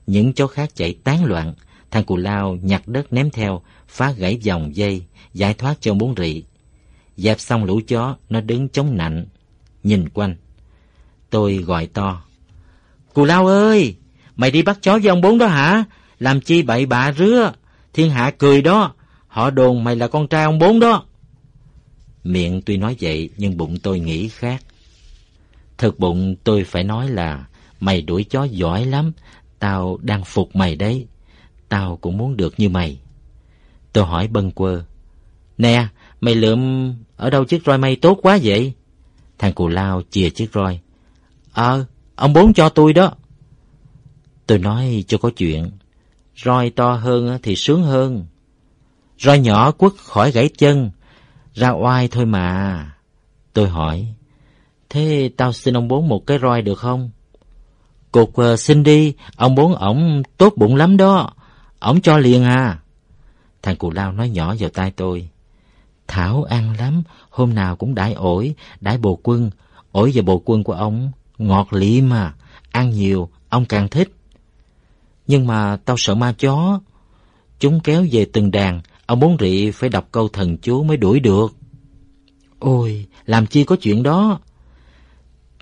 Những 0.06 0.32
chó 0.32 0.46
khác 0.46 0.70
chạy 0.74 0.94
tán 1.04 1.24
loạn, 1.24 1.54
thằng 1.90 2.04
cù 2.04 2.16
lao 2.16 2.58
nhặt 2.62 2.88
đất 2.88 3.12
ném 3.12 3.30
theo, 3.30 3.62
phá 3.88 4.12
gãy 4.12 4.38
vòng 4.46 4.76
dây, 4.76 5.02
giải 5.34 5.54
thoát 5.54 5.80
cho 5.80 5.94
bốn 5.94 6.14
rị. 6.16 6.44
Dẹp 7.22 7.40
xong 7.40 7.64
lũ 7.64 7.80
chó, 7.88 8.16
nó 8.30 8.40
đứng 8.40 8.68
chống 8.68 8.96
nạnh, 8.96 9.26
nhìn 9.82 10.08
quanh. 10.08 10.36
Tôi 11.30 11.56
gọi 11.56 11.86
to. 11.86 12.22
Cù 13.14 13.24
lao 13.24 13.46
ơi, 13.46 13.96
mày 14.36 14.50
đi 14.50 14.62
bắt 14.62 14.78
chó 14.82 14.98
với 14.98 15.08
ông 15.08 15.20
bốn 15.20 15.38
đó 15.38 15.46
hả? 15.46 15.84
Làm 16.18 16.40
chi 16.40 16.62
bậy 16.62 16.86
bạ 16.86 17.12
rứa, 17.12 17.52
thiên 17.92 18.10
hạ 18.10 18.30
cười 18.38 18.62
đó, 18.62 18.94
họ 19.28 19.50
đồn 19.50 19.84
mày 19.84 19.96
là 19.96 20.08
con 20.08 20.28
trai 20.28 20.44
ông 20.44 20.58
bốn 20.58 20.80
đó. 20.80 21.04
Miệng 22.24 22.62
tuy 22.62 22.76
nói 22.76 22.96
vậy 23.00 23.30
nhưng 23.36 23.56
bụng 23.56 23.78
tôi 23.78 24.00
nghĩ 24.00 24.28
khác. 24.28 24.62
Thực 25.78 25.98
bụng 25.98 26.36
tôi 26.44 26.64
phải 26.64 26.84
nói 26.84 27.08
là 27.08 27.44
mày 27.80 28.02
đuổi 28.02 28.24
chó 28.24 28.44
giỏi 28.44 28.86
lắm, 28.86 29.12
tao 29.58 29.98
đang 30.02 30.24
phục 30.24 30.56
mày 30.56 30.76
đấy. 30.76 31.06
Tao 31.68 31.96
cũng 31.96 32.18
muốn 32.18 32.36
được 32.36 32.54
như 32.58 32.68
mày. 32.68 33.00
Tôi 33.92 34.04
hỏi 34.04 34.28
bâng 34.28 34.50
quơ. 34.50 34.84
Nè, 35.58 35.86
mày 36.22 36.34
lượm 36.34 36.92
ở 37.16 37.30
đâu 37.30 37.44
chiếc 37.44 37.64
roi 37.66 37.78
mây 37.78 37.96
tốt 37.96 38.18
quá 38.22 38.38
vậy? 38.42 38.72
Thằng 39.38 39.52
cù 39.52 39.68
lao 39.68 40.02
chìa 40.10 40.30
chiếc 40.30 40.52
roi. 40.54 40.80
Ờ, 41.52 41.84
ông 42.14 42.32
bốn 42.32 42.52
cho 42.52 42.68
tôi 42.68 42.92
đó. 42.92 43.12
Tôi 44.46 44.58
nói 44.58 45.04
cho 45.08 45.18
có 45.18 45.30
chuyện. 45.36 45.70
Roi 46.36 46.70
to 46.70 46.94
hơn 46.94 47.38
thì 47.42 47.56
sướng 47.56 47.82
hơn. 47.82 48.26
Roi 49.18 49.38
nhỏ 49.38 49.70
quất 49.70 49.92
khỏi 49.98 50.30
gãy 50.30 50.48
chân, 50.48 50.90
ra 51.54 51.70
oai 51.70 52.08
thôi 52.08 52.26
mà. 52.26 52.86
Tôi 53.52 53.68
hỏi, 53.68 54.06
thế 54.90 55.30
tao 55.36 55.52
xin 55.52 55.76
ông 55.76 55.88
bốn 55.88 56.08
một 56.08 56.26
cái 56.26 56.38
roi 56.38 56.62
được 56.62 56.78
không? 56.78 57.10
Cục 58.12 58.40
uh, 58.40 58.58
xin 58.58 58.82
đi, 58.82 59.14
ông 59.36 59.54
bốn 59.54 59.74
ổng 59.74 60.22
tốt 60.36 60.52
bụng 60.56 60.76
lắm 60.76 60.96
đó, 60.96 61.30
ổng 61.78 62.00
cho 62.00 62.18
liền 62.18 62.44
à. 62.44 62.78
Thằng 63.62 63.76
cù 63.76 63.90
lao 63.90 64.12
nói 64.12 64.28
nhỏ 64.28 64.54
vào 64.58 64.70
tai 64.70 64.90
tôi. 64.90 65.28
Thảo 66.06 66.44
ăn 66.44 66.76
lắm, 66.78 67.02
hôm 67.30 67.54
nào 67.54 67.76
cũng 67.76 67.94
đãi 67.94 68.12
ổi, 68.12 68.54
đãi 68.80 68.98
bồ 68.98 69.18
quân. 69.22 69.50
Ổi 69.92 70.10
và 70.14 70.22
bồ 70.22 70.42
quân 70.44 70.64
của 70.64 70.72
ông 70.72 71.12
ngọt 71.38 71.72
lị 71.72 72.00
mà, 72.00 72.34
ăn 72.70 72.90
nhiều, 72.90 73.28
ông 73.48 73.64
càng 73.64 73.88
thích. 73.88 74.12
Nhưng 75.26 75.46
mà 75.46 75.76
tao 75.84 75.96
sợ 75.98 76.14
ma 76.14 76.32
chó. 76.32 76.80
Chúng 77.58 77.80
kéo 77.80 78.06
về 78.12 78.26
từng 78.32 78.50
đàn, 78.50 78.80
ông 79.06 79.20
bốn 79.20 79.36
rị 79.40 79.70
phải 79.70 79.88
đọc 79.88 80.08
câu 80.12 80.28
thần 80.28 80.56
chú 80.58 80.82
mới 80.82 80.96
đuổi 80.96 81.20
được. 81.20 81.54
Ôi, 82.58 83.06
làm 83.26 83.46
chi 83.46 83.64
có 83.64 83.76
chuyện 83.76 84.02
đó. 84.02 84.40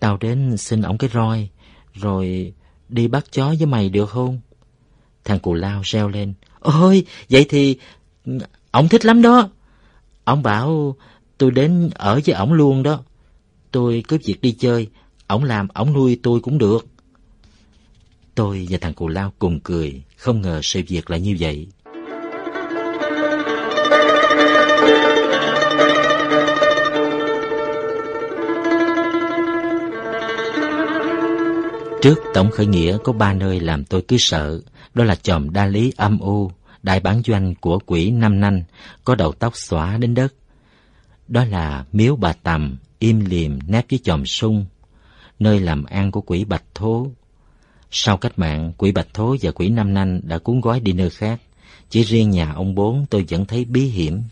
Tao 0.01 0.17
đến 0.17 0.57
xin 0.57 0.83
ổng 0.83 0.99
cái 0.99 1.11
roi, 1.15 1.49
rồi 1.95 2.53
đi 2.89 3.09
bắt 3.09 3.25
chó 3.33 3.55
với 3.59 3.67
mày 3.67 3.89
được 3.89 4.11
không? 4.11 4.41
Thằng 5.25 5.39
cù 5.39 5.55
lao 5.55 5.81
reo 5.85 6.09
lên. 6.09 6.35
Ôi, 6.61 7.05
vậy 7.31 7.47
thì 7.49 7.77
ổng 8.71 8.89
thích 8.89 9.05
lắm 9.05 9.23
đó. 9.23 9.49
Ổng 10.31 10.43
bảo 10.43 10.97
tôi 11.39 11.51
đến 11.51 11.91
ở 11.95 12.21
với 12.27 12.35
ổng 12.35 12.53
luôn 12.53 12.83
đó. 12.83 13.01
Tôi 13.71 14.05
cứ 14.09 14.19
việc 14.25 14.41
đi 14.41 14.53
chơi, 14.53 14.89
ổng 15.27 15.45
làm 15.45 15.69
ổng 15.69 15.93
nuôi 15.93 16.21
tôi 16.23 16.41
cũng 16.41 16.59
được. 16.59 16.87
Tôi 18.35 18.67
và 18.71 18.79
thằng 18.81 18.95
cù 18.95 19.09
lao 19.09 19.33
cùng 19.39 19.61
cười, 19.61 20.03
không 20.17 20.41
ngờ 20.41 20.61
sự 20.63 20.83
việc 20.89 21.11
lại 21.11 21.21
như 21.21 21.37
vậy. 21.41 21.69
Trước 32.03 32.19
tổng 32.35 32.51
khởi 32.51 32.67
nghĩa 32.67 32.99
có 33.05 33.13
ba 33.13 33.33
nơi 33.33 33.61
làm 33.61 33.85
tôi 33.85 34.03
cứ 34.09 34.17
sợ, 34.19 34.61
đó 34.95 35.05
là 35.05 35.15
chòm 35.15 35.53
đa 35.53 35.67
lý 35.67 35.93
âm 35.97 36.19
u, 36.19 36.51
đại 36.83 37.01
bản 37.01 37.23
doanh 37.27 37.55
của 37.55 37.79
quỷ 37.87 38.11
Năm 38.11 38.41
Nanh, 38.41 38.63
có 39.05 39.15
đầu 39.15 39.33
tóc 39.33 39.57
xõa 39.57 39.97
đến 39.97 40.15
đất. 40.15 40.35
Đó 41.29 41.45
là 41.45 41.85
miếu 41.93 42.17
bà 42.17 42.33
Tầm, 42.33 42.77
im 42.99 43.25
liềm 43.25 43.59
nép 43.67 43.87
với 43.91 43.99
chòm 43.99 44.27
sung, 44.27 44.67
nơi 45.39 45.61
làm 45.61 45.85
ăn 45.85 46.11
của 46.11 46.21
quỷ 46.21 46.45
Bạch 46.45 46.65
Thố. 46.75 47.07
Sau 47.91 48.17
cách 48.17 48.39
mạng, 48.39 48.73
quỷ 48.79 48.93
Bạch 48.93 49.15
Thố 49.15 49.37
và 49.43 49.51
quỷ 49.51 49.69
Năm 49.69 49.95
Nanh 49.95 50.21
đã 50.25 50.39
cuốn 50.39 50.61
gói 50.61 50.81
đi 50.81 50.93
nơi 50.93 51.11
khác. 51.11 51.41
Chỉ 51.91 52.03
riêng 52.03 52.31
nhà 52.31 52.53
ông 52.53 52.75
bốn 52.75 53.07
tôi 53.11 53.25
vẫn 53.29 53.47
thấy 53.47 53.65
bí 53.65 53.85
hiểm. 53.85 54.23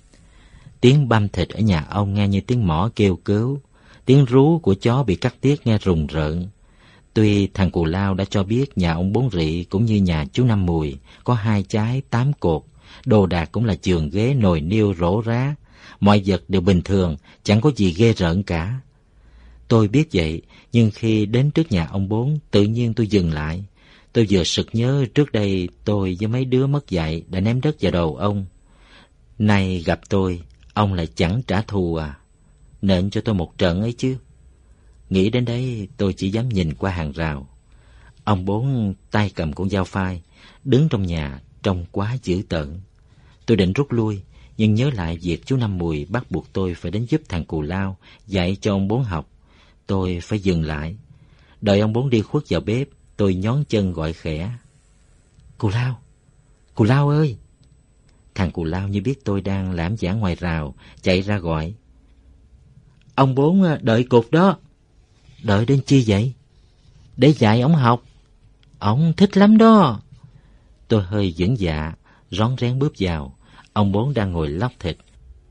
Tiếng 0.80 1.08
băm 1.08 1.28
thịt 1.28 1.48
ở 1.48 1.60
nhà 1.60 1.86
ông 1.90 2.14
nghe 2.14 2.28
như 2.28 2.40
tiếng 2.40 2.66
mỏ 2.66 2.90
kêu 2.96 3.16
cứu, 3.24 3.60
tiếng 4.04 4.24
rú 4.24 4.58
của 4.58 4.74
chó 4.74 5.02
bị 5.02 5.16
cắt 5.16 5.34
tiết 5.40 5.66
nghe 5.66 5.78
rùng 5.78 6.06
rợn. 6.06 6.48
Tuy 7.18 7.48
thằng 7.54 7.70
cù 7.70 7.84
lao 7.84 8.14
đã 8.14 8.24
cho 8.24 8.42
biết 8.42 8.78
nhà 8.78 8.92
ông 8.92 9.12
bốn 9.12 9.30
rị 9.30 9.64
cũng 9.64 9.84
như 9.84 9.96
nhà 9.96 10.24
chú 10.32 10.44
Năm 10.44 10.66
Mùi 10.66 10.96
có 11.24 11.34
hai 11.34 11.62
trái 11.62 12.02
tám 12.10 12.32
cột, 12.40 12.62
đồ 13.06 13.26
đạc 13.26 13.52
cũng 13.52 13.64
là 13.64 13.76
giường 13.82 14.10
ghế 14.10 14.34
nồi 14.34 14.60
niêu 14.60 14.94
rổ 14.94 15.20
rá, 15.20 15.54
mọi 16.00 16.22
vật 16.26 16.42
đều 16.48 16.60
bình 16.60 16.82
thường, 16.82 17.16
chẳng 17.42 17.60
có 17.60 17.70
gì 17.76 17.94
ghê 17.96 18.12
rợn 18.12 18.42
cả. 18.42 18.80
Tôi 19.68 19.88
biết 19.88 20.08
vậy, 20.12 20.42
nhưng 20.72 20.90
khi 20.90 21.26
đến 21.26 21.50
trước 21.50 21.72
nhà 21.72 21.86
ông 21.86 22.08
bốn, 22.08 22.38
tự 22.50 22.62
nhiên 22.62 22.94
tôi 22.94 23.06
dừng 23.06 23.32
lại. 23.32 23.64
Tôi 24.12 24.26
vừa 24.30 24.44
sực 24.44 24.68
nhớ 24.72 25.06
trước 25.14 25.32
đây 25.32 25.68
tôi 25.84 26.16
với 26.20 26.28
mấy 26.28 26.44
đứa 26.44 26.66
mất 26.66 26.90
dạy 26.90 27.22
đã 27.28 27.40
ném 27.40 27.60
đất 27.60 27.76
vào 27.80 27.92
đầu 27.92 28.16
ông. 28.16 28.46
Nay 29.38 29.82
gặp 29.86 30.00
tôi, 30.08 30.42
ông 30.74 30.94
lại 30.94 31.08
chẳng 31.14 31.42
trả 31.46 31.62
thù 31.62 31.94
à? 31.94 32.18
Nện 32.82 33.10
cho 33.10 33.20
tôi 33.20 33.34
một 33.34 33.58
trận 33.58 33.80
ấy 33.80 33.92
chứ. 33.92 34.16
Nghĩ 35.10 35.30
đến 35.30 35.44
đây 35.44 35.88
tôi 35.96 36.12
chỉ 36.12 36.30
dám 36.30 36.48
nhìn 36.48 36.74
qua 36.74 36.90
hàng 36.90 37.12
rào. 37.12 37.48
Ông 38.24 38.44
bốn 38.44 38.94
tay 39.10 39.30
cầm 39.34 39.52
con 39.52 39.70
dao 39.70 39.84
phai, 39.84 40.22
đứng 40.64 40.88
trong 40.88 41.02
nhà 41.02 41.40
trông 41.62 41.84
quá 41.92 42.16
dữ 42.22 42.42
tợn. 42.48 42.80
Tôi 43.46 43.56
định 43.56 43.72
rút 43.72 43.92
lui, 43.92 44.22
nhưng 44.56 44.74
nhớ 44.74 44.90
lại 44.94 45.18
việc 45.22 45.46
chú 45.46 45.56
Năm 45.56 45.78
Mùi 45.78 46.04
bắt 46.04 46.30
buộc 46.30 46.52
tôi 46.52 46.74
phải 46.74 46.90
đến 46.90 47.06
giúp 47.08 47.20
thằng 47.28 47.44
Cù 47.44 47.62
Lao 47.62 47.96
dạy 48.26 48.56
cho 48.60 48.74
ông 48.74 48.88
bốn 48.88 49.04
học. 49.04 49.28
Tôi 49.86 50.18
phải 50.22 50.38
dừng 50.38 50.62
lại. 50.64 50.96
Đợi 51.60 51.80
ông 51.80 51.92
bốn 51.92 52.10
đi 52.10 52.22
khuất 52.22 52.44
vào 52.48 52.60
bếp, 52.60 52.88
tôi 53.16 53.34
nhón 53.34 53.64
chân 53.68 53.92
gọi 53.92 54.12
khẽ. 54.12 54.50
Cù 55.58 55.68
Lao! 55.68 56.00
Cù 56.74 56.84
Lao 56.84 57.08
ơi! 57.08 57.36
Thằng 58.34 58.50
Cù 58.50 58.64
Lao 58.64 58.88
như 58.88 59.02
biết 59.02 59.24
tôi 59.24 59.40
đang 59.40 59.72
lãm 59.72 59.96
giả 59.96 60.12
ngoài 60.12 60.34
rào, 60.34 60.74
chạy 61.02 61.22
ra 61.22 61.38
gọi. 61.38 61.74
Ông 63.14 63.34
bốn 63.34 63.62
à, 63.62 63.78
đợi 63.82 64.04
cục 64.04 64.30
đó. 64.30 64.58
Đợi 65.42 65.66
đến 65.66 65.80
chi 65.86 66.04
vậy? 66.06 66.32
Để 67.16 67.32
dạy 67.32 67.60
ông 67.60 67.74
học. 67.74 68.02
Ông 68.78 69.12
thích 69.16 69.36
lắm 69.36 69.58
đó. 69.58 70.00
Tôi 70.88 71.02
hơi 71.02 71.34
dững 71.36 71.58
dạ, 71.58 71.92
rón 72.30 72.56
rén 72.58 72.78
bước 72.78 72.92
vào. 72.98 73.36
Ông 73.72 73.92
bốn 73.92 74.14
đang 74.14 74.32
ngồi 74.32 74.48
lóc 74.48 74.72
thịt. 74.78 74.96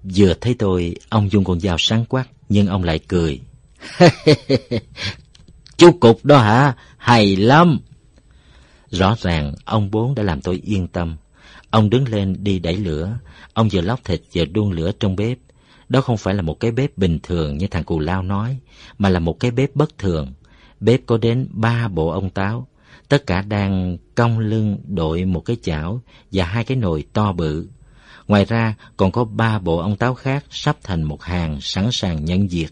Vừa 0.03 0.33
thấy 0.33 0.53
tôi, 0.53 0.95
ông 1.09 1.31
dùng 1.31 1.43
con 1.43 1.59
dao 1.59 1.75
sáng 1.79 2.05
quát, 2.05 2.27
nhưng 2.49 2.67
ông 2.67 2.83
lại 2.83 2.99
cười. 2.99 3.39
Chú 5.77 5.91
Cục 5.99 6.25
đó 6.25 6.37
hả? 6.37 6.73
Hay 6.97 7.35
lắm. 7.35 7.79
Rõ 8.91 9.15
ràng 9.21 9.53
ông 9.65 9.91
bốn 9.91 10.15
đã 10.15 10.23
làm 10.23 10.41
tôi 10.41 10.61
yên 10.65 10.87
tâm. 10.87 11.17
Ông 11.69 11.89
đứng 11.89 12.07
lên 12.07 12.35
đi 12.43 12.59
đẩy 12.59 12.75
lửa. 12.77 13.17
Ông 13.53 13.69
vừa 13.71 13.81
lóc 13.81 14.03
thịt 14.03 14.21
vừa 14.33 14.45
đun 14.45 14.71
lửa 14.71 14.91
trong 14.99 15.15
bếp. 15.15 15.37
Đó 15.89 16.01
không 16.01 16.17
phải 16.17 16.33
là 16.35 16.41
một 16.41 16.59
cái 16.59 16.71
bếp 16.71 16.97
bình 16.97 17.19
thường 17.23 17.57
như 17.57 17.67
thằng 17.67 17.83
Cù 17.83 17.99
Lao 17.99 18.23
nói, 18.23 18.57
mà 18.97 19.09
là 19.09 19.19
một 19.19 19.39
cái 19.39 19.51
bếp 19.51 19.75
bất 19.75 19.97
thường. 19.97 20.33
Bếp 20.79 21.01
có 21.05 21.17
đến 21.17 21.47
ba 21.51 21.87
bộ 21.87 22.09
ông 22.09 22.29
táo, 22.29 22.67
tất 23.09 23.27
cả 23.27 23.41
đang 23.41 23.97
cong 24.15 24.39
lưng 24.39 24.77
đội 24.87 25.25
một 25.25 25.41
cái 25.45 25.57
chảo 25.63 26.01
và 26.31 26.45
hai 26.45 26.63
cái 26.63 26.77
nồi 26.77 27.05
to 27.13 27.31
bự. 27.31 27.67
Ngoài 28.27 28.45
ra 28.45 28.75
còn 28.97 29.11
có 29.11 29.23
ba 29.23 29.59
bộ 29.59 29.77
ông 29.77 29.95
táo 29.95 30.13
khác 30.13 30.45
sắp 30.49 30.77
thành 30.83 31.03
một 31.03 31.23
hàng 31.23 31.61
sẵn 31.61 31.91
sàng 31.91 32.25
nhận 32.25 32.49
diệt. 32.49 32.69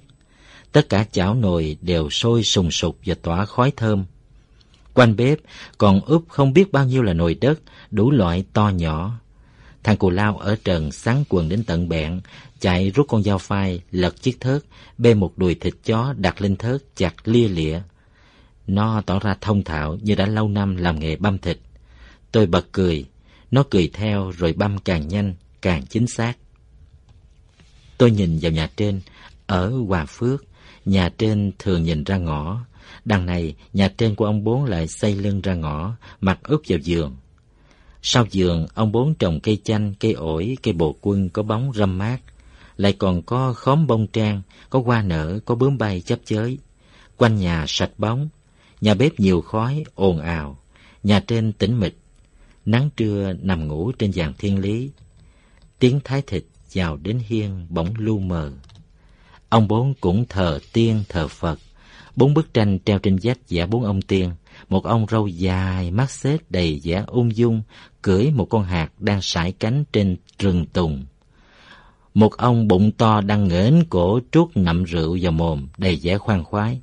Tất 0.72 0.90
cả 0.90 1.06
chảo 1.12 1.36
nồi 1.36 1.78
đều 1.82 2.10
sôi 2.10 2.44
sùng 2.44 2.72
sục 2.72 2.98
và 3.06 3.16
tỏa 3.22 3.46
khói 3.46 3.72
thơm. 3.76 4.06
Quanh 4.94 5.16
bếp 5.16 5.40
còn 5.78 6.02
úp 6.02 6.30
không 6.30 6.54
biết 6.54 6.72
bao 6.72 6.86
nhiêu 6.86 7.04
là 7.04 7.14
nồi 7.14 7.36
đất, 7.42 7.60
đủ 7.92 8.12
loại 8.12 8.46
to 8.54 8.70
nhỏ. 8.70 9.20
Thằng 9.84 9.98
cù 9.98 10.10
lao 10.10 10.38
ở 10.38 10.56
trần 10.64 10.92
sáng 10.92 11.24
quần 11.30 11.50
đến 11.50 11.64
tận 11.64 11.90
bẹn, 11.90 12.22
chạy 12.66 12.90
rút 12.90 13.08
con 13.08 13.24
dao 13.24 13.38
phai, 13.38 13.82
lật 13.92 14.22
chiếc 14.22 14.40
thớt, 14.40 14.64
bê 14.98 15.14
một 15.14 15.38
đùi 15.38 15.56
thịt 15.56 15.74
chó 15.86 16.14
đặt 16.18 16.42
lên 16.42 16.56
thớt 16.56 16.96
chặt 16.96 17.28
lia 17.28 17.48
lịa. 17.48 17.80
Nó 18.68 19.02
tỏ 19.06 19.20
ra 19.20 19.36
thông 19.42 19.64
thạo 19.64 19.98
như 20.02 20.16
đã 20.16 20.26
lâu 20.26 20.50
năm 20.50 20.76
làm 20.76 21.00
nghề 21.00 21.16
băm 21.16 21.38
thịt. 21.38 21.60
Tôi 22.32 22.46
bật 22.46 22.66
cười, 22.72 23.06
nó 23.52 23.64
cười 23.70 23.90
theo 23.94 24.32
rồi 24.32 24.54
băm 24.54 24.78
càng 24.78 25.08
nhanh, 25.08 25.34
càng 25.62 25.86
chính 25.86 26.08
xác. 26.08 26.34
Tôi 27.98 28.12
nhìn 28.12 28.40
vào 28.42 28.52
nhà 28.52 28.70
trên, 28.76 29.02
ở 29.48 29.70
Hòa 29.70 30.06
Phước, 30.06 30.46
nhà 30.86 31.10
trên 31.18 31.52
thường 31.60 31.84
nhìn 31.84 32.04
ra 32.04 32.18
ngõ. 32.18 32.66
Đằng 33.06 33.26
này, 33.26 33.56
nhà 33.74 33.88
trên 33.98 34.16
của 34.16 34.26
ông 34.26 34.44
bốn 34.44 34.66
lại 34.66 34.88
xây 34.88 35.16
lưng 35.16 35.42
ra 35.42 35.54
ngõ, 35.54 35.96
mặt 36.22 36.40
úp 36.44 36.62
vào 36.68 36.80
giường. 36.80 37.16
Sau 38.02 38.26
giường, 38.32 38.68
ông 38.74 38.92
bốn 38.92 39.16
trồng 39.16 39.40
cây 39.40 39.58
chanh, 39.64 39.94
cây 40.00 40.14
ổi, 40.14 40.58
cây 40.64 40.74
bồ 40.74 40.96
quân 41.02 41.30
có 41.30 41.44
bóng 41.44 41.72
râm 41.76 41.98
mát. 41.98 42.18
Lại 42.78 42.94
còn 42.94 43.22
có 43.22 43.54
khóm 43.54 43.88
bông 43.88 44.08
trang, 44.08 44.42
có 44.70 44.82
hoa 44.86 45.02
nở, 45.02 45.40
có 45.46 45.56
bướm 45.56 45.78
bay 45.78 46.02
chấp 46.02 46.20
chới. 46.26 46.58
Quanh 47.18 47.36
nhà 47.36 47.66
sạch 47.68 47.92
bóng, 47.98 48.30
nhà 48.82 48.94
bếp 48.94 49.20
nhiều 49.20 49.42
khói, 49.42 49.84
ồn 49.96 50.20
ào. 50.20 50.60
Nhà 51.04 51.20
trên 51.28 51.54
tĩnh 51.54 51.80
mịch, 51.80 51.98
nắng 52.66 52.90
trưa 52.98 53.34
nằm 53.42 53.68
ngủ 53.68 53.92
trên 53.92 54.12
giàn 54.12 54.34
thiên 54.38 54.60
lý. 54.60 54.92
Tiếng 55.80 56.00
thái 56.04 56.22
thịt 56.22 56.44
vào 56.74 56.98
đến 56.98 57.20
hiên 57.28 57.68
bỗng 57.70 57.94
lu 57.98 58.20
mờ. 58.20 58.52
Ông 59.50 59.68
bốn 59.68 59.94
cũng 59.94 60.26
thờ 60.30 60.60
tiên 60.74 61.04
thờ 61.10 61.28
Phật. 61.28 61.60
Bốn 62.16 62.34
bức 62.34 62.54
tranh 62.54 62.80
treo 62.86 63.00
trên 63.00 63.18
vách 63.24 63.50
vẽ 63.50 63.66
bốn 63.66 63.84
ông 63.84 64.02
tiên. 64.02 64.32
Một 64.70 64.84
ông 64.84 65.06
râu 65.12 65.28
dài, 65.28 65.92
mắt 65.92 66.12
xếp 66.12 66.38
đầy 66.50 66.82
vẻ 66.84 67.04
ung 67.08 67.36
dung, 67.36 67.62
cưỡi 68.02 68.32
một 68.32 68.46
con 68.50 68.64
hạt 68.64 68.90
đang 69.00 69.22
sải 69.22 69.52
cánh 69.52 69.84
trên 69.94 70.18
rừng 70.40 70.66
tùng. 70.66 71.06
Một 72.16 72.38
ông 72.38 72.68
bụng 72.68 72.92
to 72.92 73.22
đang 73.22 73.48
nghển 73.48 73.84
cổ 73.90 74.20
trút 74.32 74.48
nậm 74.56 74.84
rượu 74.84 75.18
vào 75.22 75.32
mồm, 75.32 75.68
đầy 75.78 76.00
vẻ 76.04 76.18
khoan 76.18 76.44
khoái. 76.44 76.82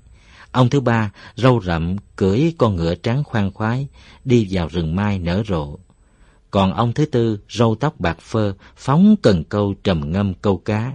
Ông 0.50 0.70
thứ 0.70 0.80
ba, 0.80 1.12
râu 1.36 1.60
rậm, 1.60 1.96
cưỡi 2.16 2.52
con 2.58 2.76
ngựa 2.76 2.94
trắng 2.94 3.24
khoan 3.24 3.52
khoái, 3.52 3.88
đi 4.24 4.48
vào 4.50 4.68
rừng 4.68 4.96
mai 4.96 5.18
nở 5.18 5.42
rộ. 5.48 5.78
Còn 6.50 6.74
ông 6.74 6.92
thứ 6.92 7.06
tư, 7.06 7.38
râu 7.50 7.74
tóc 7.74 8.00
bạc 8.00 8.20
phơ, 8.20 8.54
phóng 8.76 9.16
cần 9.22 9.44
câu 9.44 9.74
trầm 9.84 10.12
ngâm 10.12 10.34
câu 10.34 10.56
cá. 10.56 10.92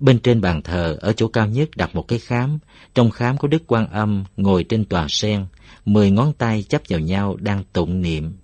Bên 0.00 0.18
trên 0.18 0.40
bàn 0.40 0.62
thờ, 0.62 0.96
ở 1.00 1.12
chỗ 1.12 1.28
cao 1.28 1.46
nhất 1.46 1.68
đặt 1.76 1.94
một 1.94 2.08
cái 2.08 2.18
khám. 2.18 2.58
Trong 2.94 3.10
khám 3.10 3.38
có 3.38 3.48
Đức 3.48 3.62
Quan 3.66 3.90
Âm 3.90 4.24
ngồi 4.36 4.64
trên 4.64 4.84
tòa 4.84 5.06
sen, 5.08 5.46
mười 5.84 6.10
ngón 6.10 6.32
tay 6.32 6.62
chắp 6.62 6.82
vào 6.88 7.00
nhau 7.00 7.36
đang 7.40 7.64
tụng 7.72 8.00
niệm. 8.02 8.36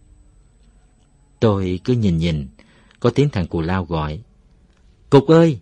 Tôi 1.41 1.81
cứ 1.85 1.93
nhìn 1.93 2.19
nhìn, 2.19 2.47
có 3.01 3.11
tiếng 3.11 3.29
thằng 3.29 3.47
cù 3.47 3.61
lao 3.61 3.85
gọi. 3.85 4.21
Cục 5.15 5.29
ơi! 5.29 5.59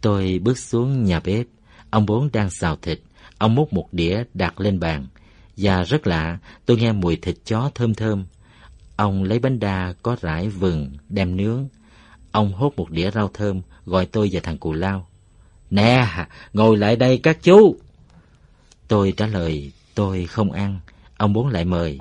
Tôi 0.00 0.40
bước 0.42 0.58
xuống 0.58 1.04
nhà 1.04 1.20
bếp, 1.20 1.46
ông 1.90 2.06
bốn 2.06 2.32
đang 2.32 2.50
xào 2.50 2.76
thịt, 2.76 3.00
ông 3.38 3.54
múc 3.54 3.72
một 3.72 3.88
đĩa 3.92 4.24
đặt 4.34 4.60
lên 4.60 4.80
bàn. 4.80 5.06
Và 5.56 5.82
rất 5.82 6.06
lạ, 6.06 6.38
tôi 6.66 6.76
nghe 6.76 6.92
mùi 6.92 7.16
thịt 7.16 7.36
chó 7.44 7.70
thơm 7.74 7.94
thơm. 7.94 8.24
Ông 8.96 9.24
lấy 9.24 9.38
bánh 9.38 9.58
đa 9.58 9.94
có 10.02 10.16
rải 10.20 10.48
vừng, 10.48 10.92
đem 11.08 11.36
nướng. 11.36 11.68
Ông 12.32 12.52
hốt 12.52 12.72
một 12.76 12.90
đĩa 12.90 13.10
rau 13.10 13.28
thơm, 13.34 13.60
gọi 13.86 14.06
tôi 14.06 14.28
và 14.32 14.40
thằng 14.42 14.58
cù 14.58 14.72
lao. 14.72 15.06
Nè, 15.70 16.06
ngồi 16.52 16.76
lại 16.76 16.96
đây 16.96 17.18
các 17.18 17.42
chú. 17.42 17.76
Tôi 18.88 19.12
trả 19.16 19.26
lời, 19.26 19.72
tôi 19.94 20.26
không 20.26 20.52
ăn. 20.52 20.80
Ông 21.16 21.32
bốn 21.32 21.48
lại 21.48 21.64
mời. 21.64 21.98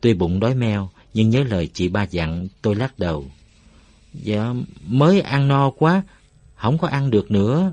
Tuy 0.00 0.14
bụng 0.14 0.40
đói 0.40 0.54
meo, 0.54 0.90
nhưng 1.14 1.30
nhớ 1.30 1.44
lời 1.44 1.68
chị 1.74 1.88
ba 1.88 2.02
dặn, 2.02 2.48
tôi 2.62 2.74
lắc 2.74 2.98
đầu. 2.98 3.26
Dạ, 4.14 4.54
mới 4.86 5.20
ăn 5.20 5.48
no 5.48 5.70
quá, 5.70 6.02
không 6.54 6.78
có 6.78 6.88
ăn 6.88 7.10
được 7.10 7.30
nữa. 7.30 7.72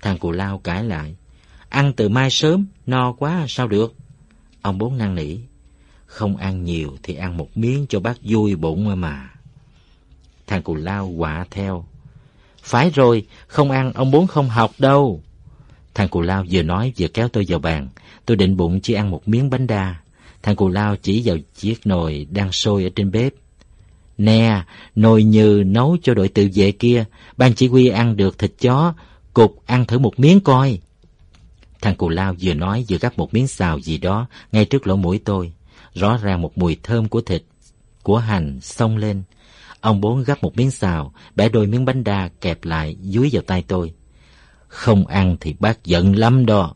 Thằng 0.00 0.18
cù 0.18 0.30
lao 0.30 0.58
cãi 0.58 0.84
lại. 0.84 1.16
Ăn 1.68 1.92
từ 1.92 2.08
mai 2.08 2.30
sớm, 2.30 2.66
no 2.86 3.12
quá 3.12 3.44
sao 3.48 3.68
được? 3.68 3.94
Ông 4.62 4.78
bốn 4.78 4.98
năn 4.98 5.14
nỉ. 5.14 5.36
Không 6.06 6.36
ăn 6.36 6.64
nhiều 6.64 6.96
thì 7.02 7.14
ăn 7.14 7.36
một 7.36 7.56
miếng 7.56 7.86
cho 7.88 8.00
bác 8.00 8.16
vui 8.22 8.56
bụng 8.56 9.00
mà. 9.00 9.30
Thằng 10.46 10.62
cù 10.62 10.74
lao 10.74 11.14
quạ 11.18 11.46
theo. 11.50 11.84
Phải 12.62 12.90
rồi, 12.90 13.26
không 13.46 13.70
ăn 13.70 13.92
ông 13.92 14.10
bốn 14.10 14.26
không 14.26 14.48
học 14.48 14.70
đâu. 14.78 15.22
Thằng 15.94 16.08
cù 16.08 16.20
lao 16.20 16.44
vừa 16.50 16.62
nói 16.62 16.92
vừa 16.98 17.08
kéo 17.08 17.28
tôi 17.28 17.44
vào 17.48 17.58
bàn. 17.58 17.88
Tôi 18.26 18.36
định 18.36 18.56
bụng 18.56 18.80
chỉ 18.80 18.94
ăn 18.94 19.10
một 19.10 19.28
miếng 19.28 19.50
bánh 19.50 19.66
đa. 19.66 19.94
Thằng 20.42 20.56
cù 20.56 20.68
lao 20.68 20.96
chỉ 20.96 21.22
vào 21.24 21.36
chiếc 21.54 21.86
nồi 21.86 22.26
đang 22.30 22.52
sôi 22.52 22.84
ở 22.84 22.90
trên 22.96 23.10
bếp. 23.10 23.34
Nè, 24.18 24.62
nồi 24.94 25.24
nhừ 25.24 25.62
nấu 25.66 25.96
cho 26.02 26.14
đội 26.14 26.28
tự 26.28 26.48
vệ 26.54 26.72
kia, 26.72 27.04
ban 27.36 27.54
chỉ 27.54 27.68
huy 27.68 27.88
ăn 27.88 28.16
được 28.16 28.38
thịt 28.38 28.52
chó, 28.60 28.94
cục 29.34 29.62
ăn 29.66 29.84
thử 29.84 29.98
một 29.98 30.20
miếng 30.20 30.40
coi. 30.40 30.78
Thằng 31.80 31.96
cù 31.96 32.08
lao 32.08 32.34
vừa 32.40 32.54
nói 32.54 32.84
vừa 32.88 32.98
gắp 32.98 33.18
một 33.18 33.34
miếng 33.34 33.46
xào 33.46 33.80
gì 33.80 33.98
đó 33.98 34.26
ngay 34.52 34.64
trước 34.64 34.86
lỗ 34.86 34.96
mũi 34.96 35.20
tôi. 35.24 35.52
Rõ 35.94 36.16
ràng 36.22 36.42
một 36.42 36.58
mùi 36.58 36.76
thơm 36.82 37.08
của 37.08 37.20
thịt, 37.20 37.42
của 38.02 38.18
hành 38.18 38.60
xông 38.60 38.96
lên. 38.96 39.22
Ông 39.80 40.00
bốn 40.00 40.24
gắp 40.24 40.42
một 40.42 40.56
miếng 40.56 40.70
xào, 40.70 41.12
bẻ 41.36 41.48
đôi 41.48 41.66
miếng 41.66 41.84
bánh 41.84 42.04
đa 42.04 42.28
kẹp 42.40 42.64
lại 42.64 42.96
dúi 43.02 43.28
vào 43.32 43.42
tay 43.42 43.64
tôi. 43.68 43.94
Không 44.68 45.06
ăn 45.06 45.36
thì 45.40 45.54
bác 45.60 45.84
giận 45.84 46.16
lắm 46.16 46.46
đó. 46.46 46.74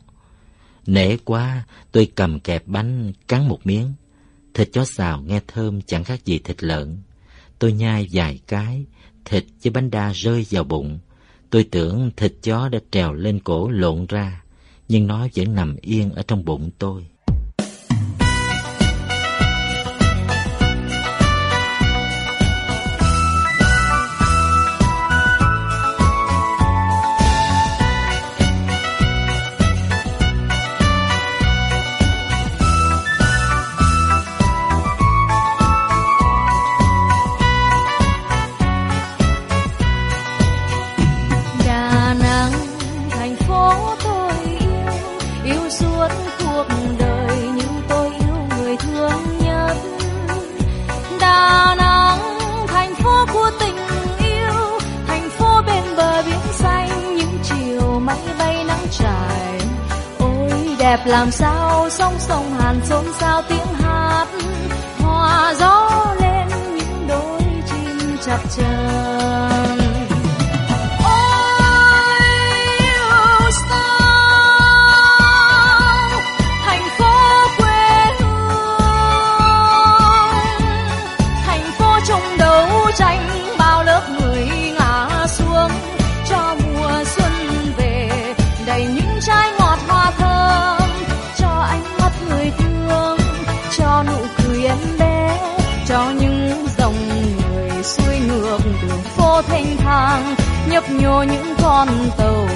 Nể 0.86 1.16
quá, 1.16 1.64
tôi 1.92 2.10
cầm 2.14 2.40
kẹp 2.40 2.66
bánh, 2.66 3.12
cắn 3.28 3.48
một 3.48 3.58
miếng. 3.64 3.92
Thịt 4.54 4.68
chó 4.72 4.84
xào 4.84 5.20
nghe 5.20 5.40
thơm 5.46 5.82
chẳng 5.82 6.04
khác 6.04 6.24
gì 6.24 6.38
thịt 6.38 6.62
lợn. 6.62 6.98
Tôi 7.58 7.72
nhai 7.72 8.08
vài 8.12 8.40
cái, 8.46 8.84
thịt 9.24 9.44
với 9.62 9.70
bánh 9.70 9.90
đa 9.90 10.12
rơi 10.12 10.46
vào 10.50 10.64
bụng. 10.64 10.98
Tôi 11.50 11.64
tưởng 11.64 12.10
thịt 12.16 12.32
chó 12.42 12.68
đã 12.68 12.78
trèo 12.90 13.12
lên 13.12 13.40
cổ 13.40 13.70
lộn 13.70 14.06
ra, 14.06 14.42
nhưng 14.88 15.06
nó 15.06 15.28
vẫn 15.34 15.54
nằm 15.54 15.76
yên 15.80 16.12
ở 16.12 16.22
trong 16.22 16.44
bụng 16.44 16.70
tôi. 16.78 17.06
Đẹp 60.88 61.06
làm 61.06 61.30
sao 61.30 61.90
sông 61.90 62.14
sông 62.18 62.50
hàn 62.58 62.80
xôn 62.84 63.04
xao 63.20 63.42
tiếng 63.48 63.74
hát. 63.74 64.26
Hòa 64.98 65.54
gió 65.58 65.90
lên 66.20 66.48
những 66.76 67.06
đôi 67.08 67.40
chim 67.70 68.16
chập 68.26 68.40
chờn. 68.56 69.17
Thênh 99.48 99.76
thang 99.76 100.34
nhấp 100.70 100.84
nhô 100.90 101.22
những 101.22 101.54
con 101.62 101.88
tàu 102.18 102.48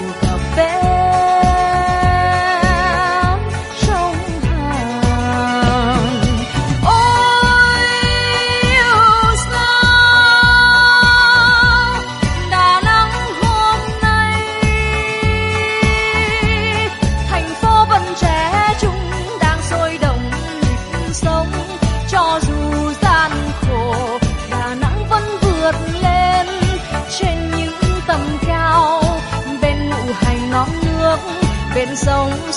cao 32.04 32.51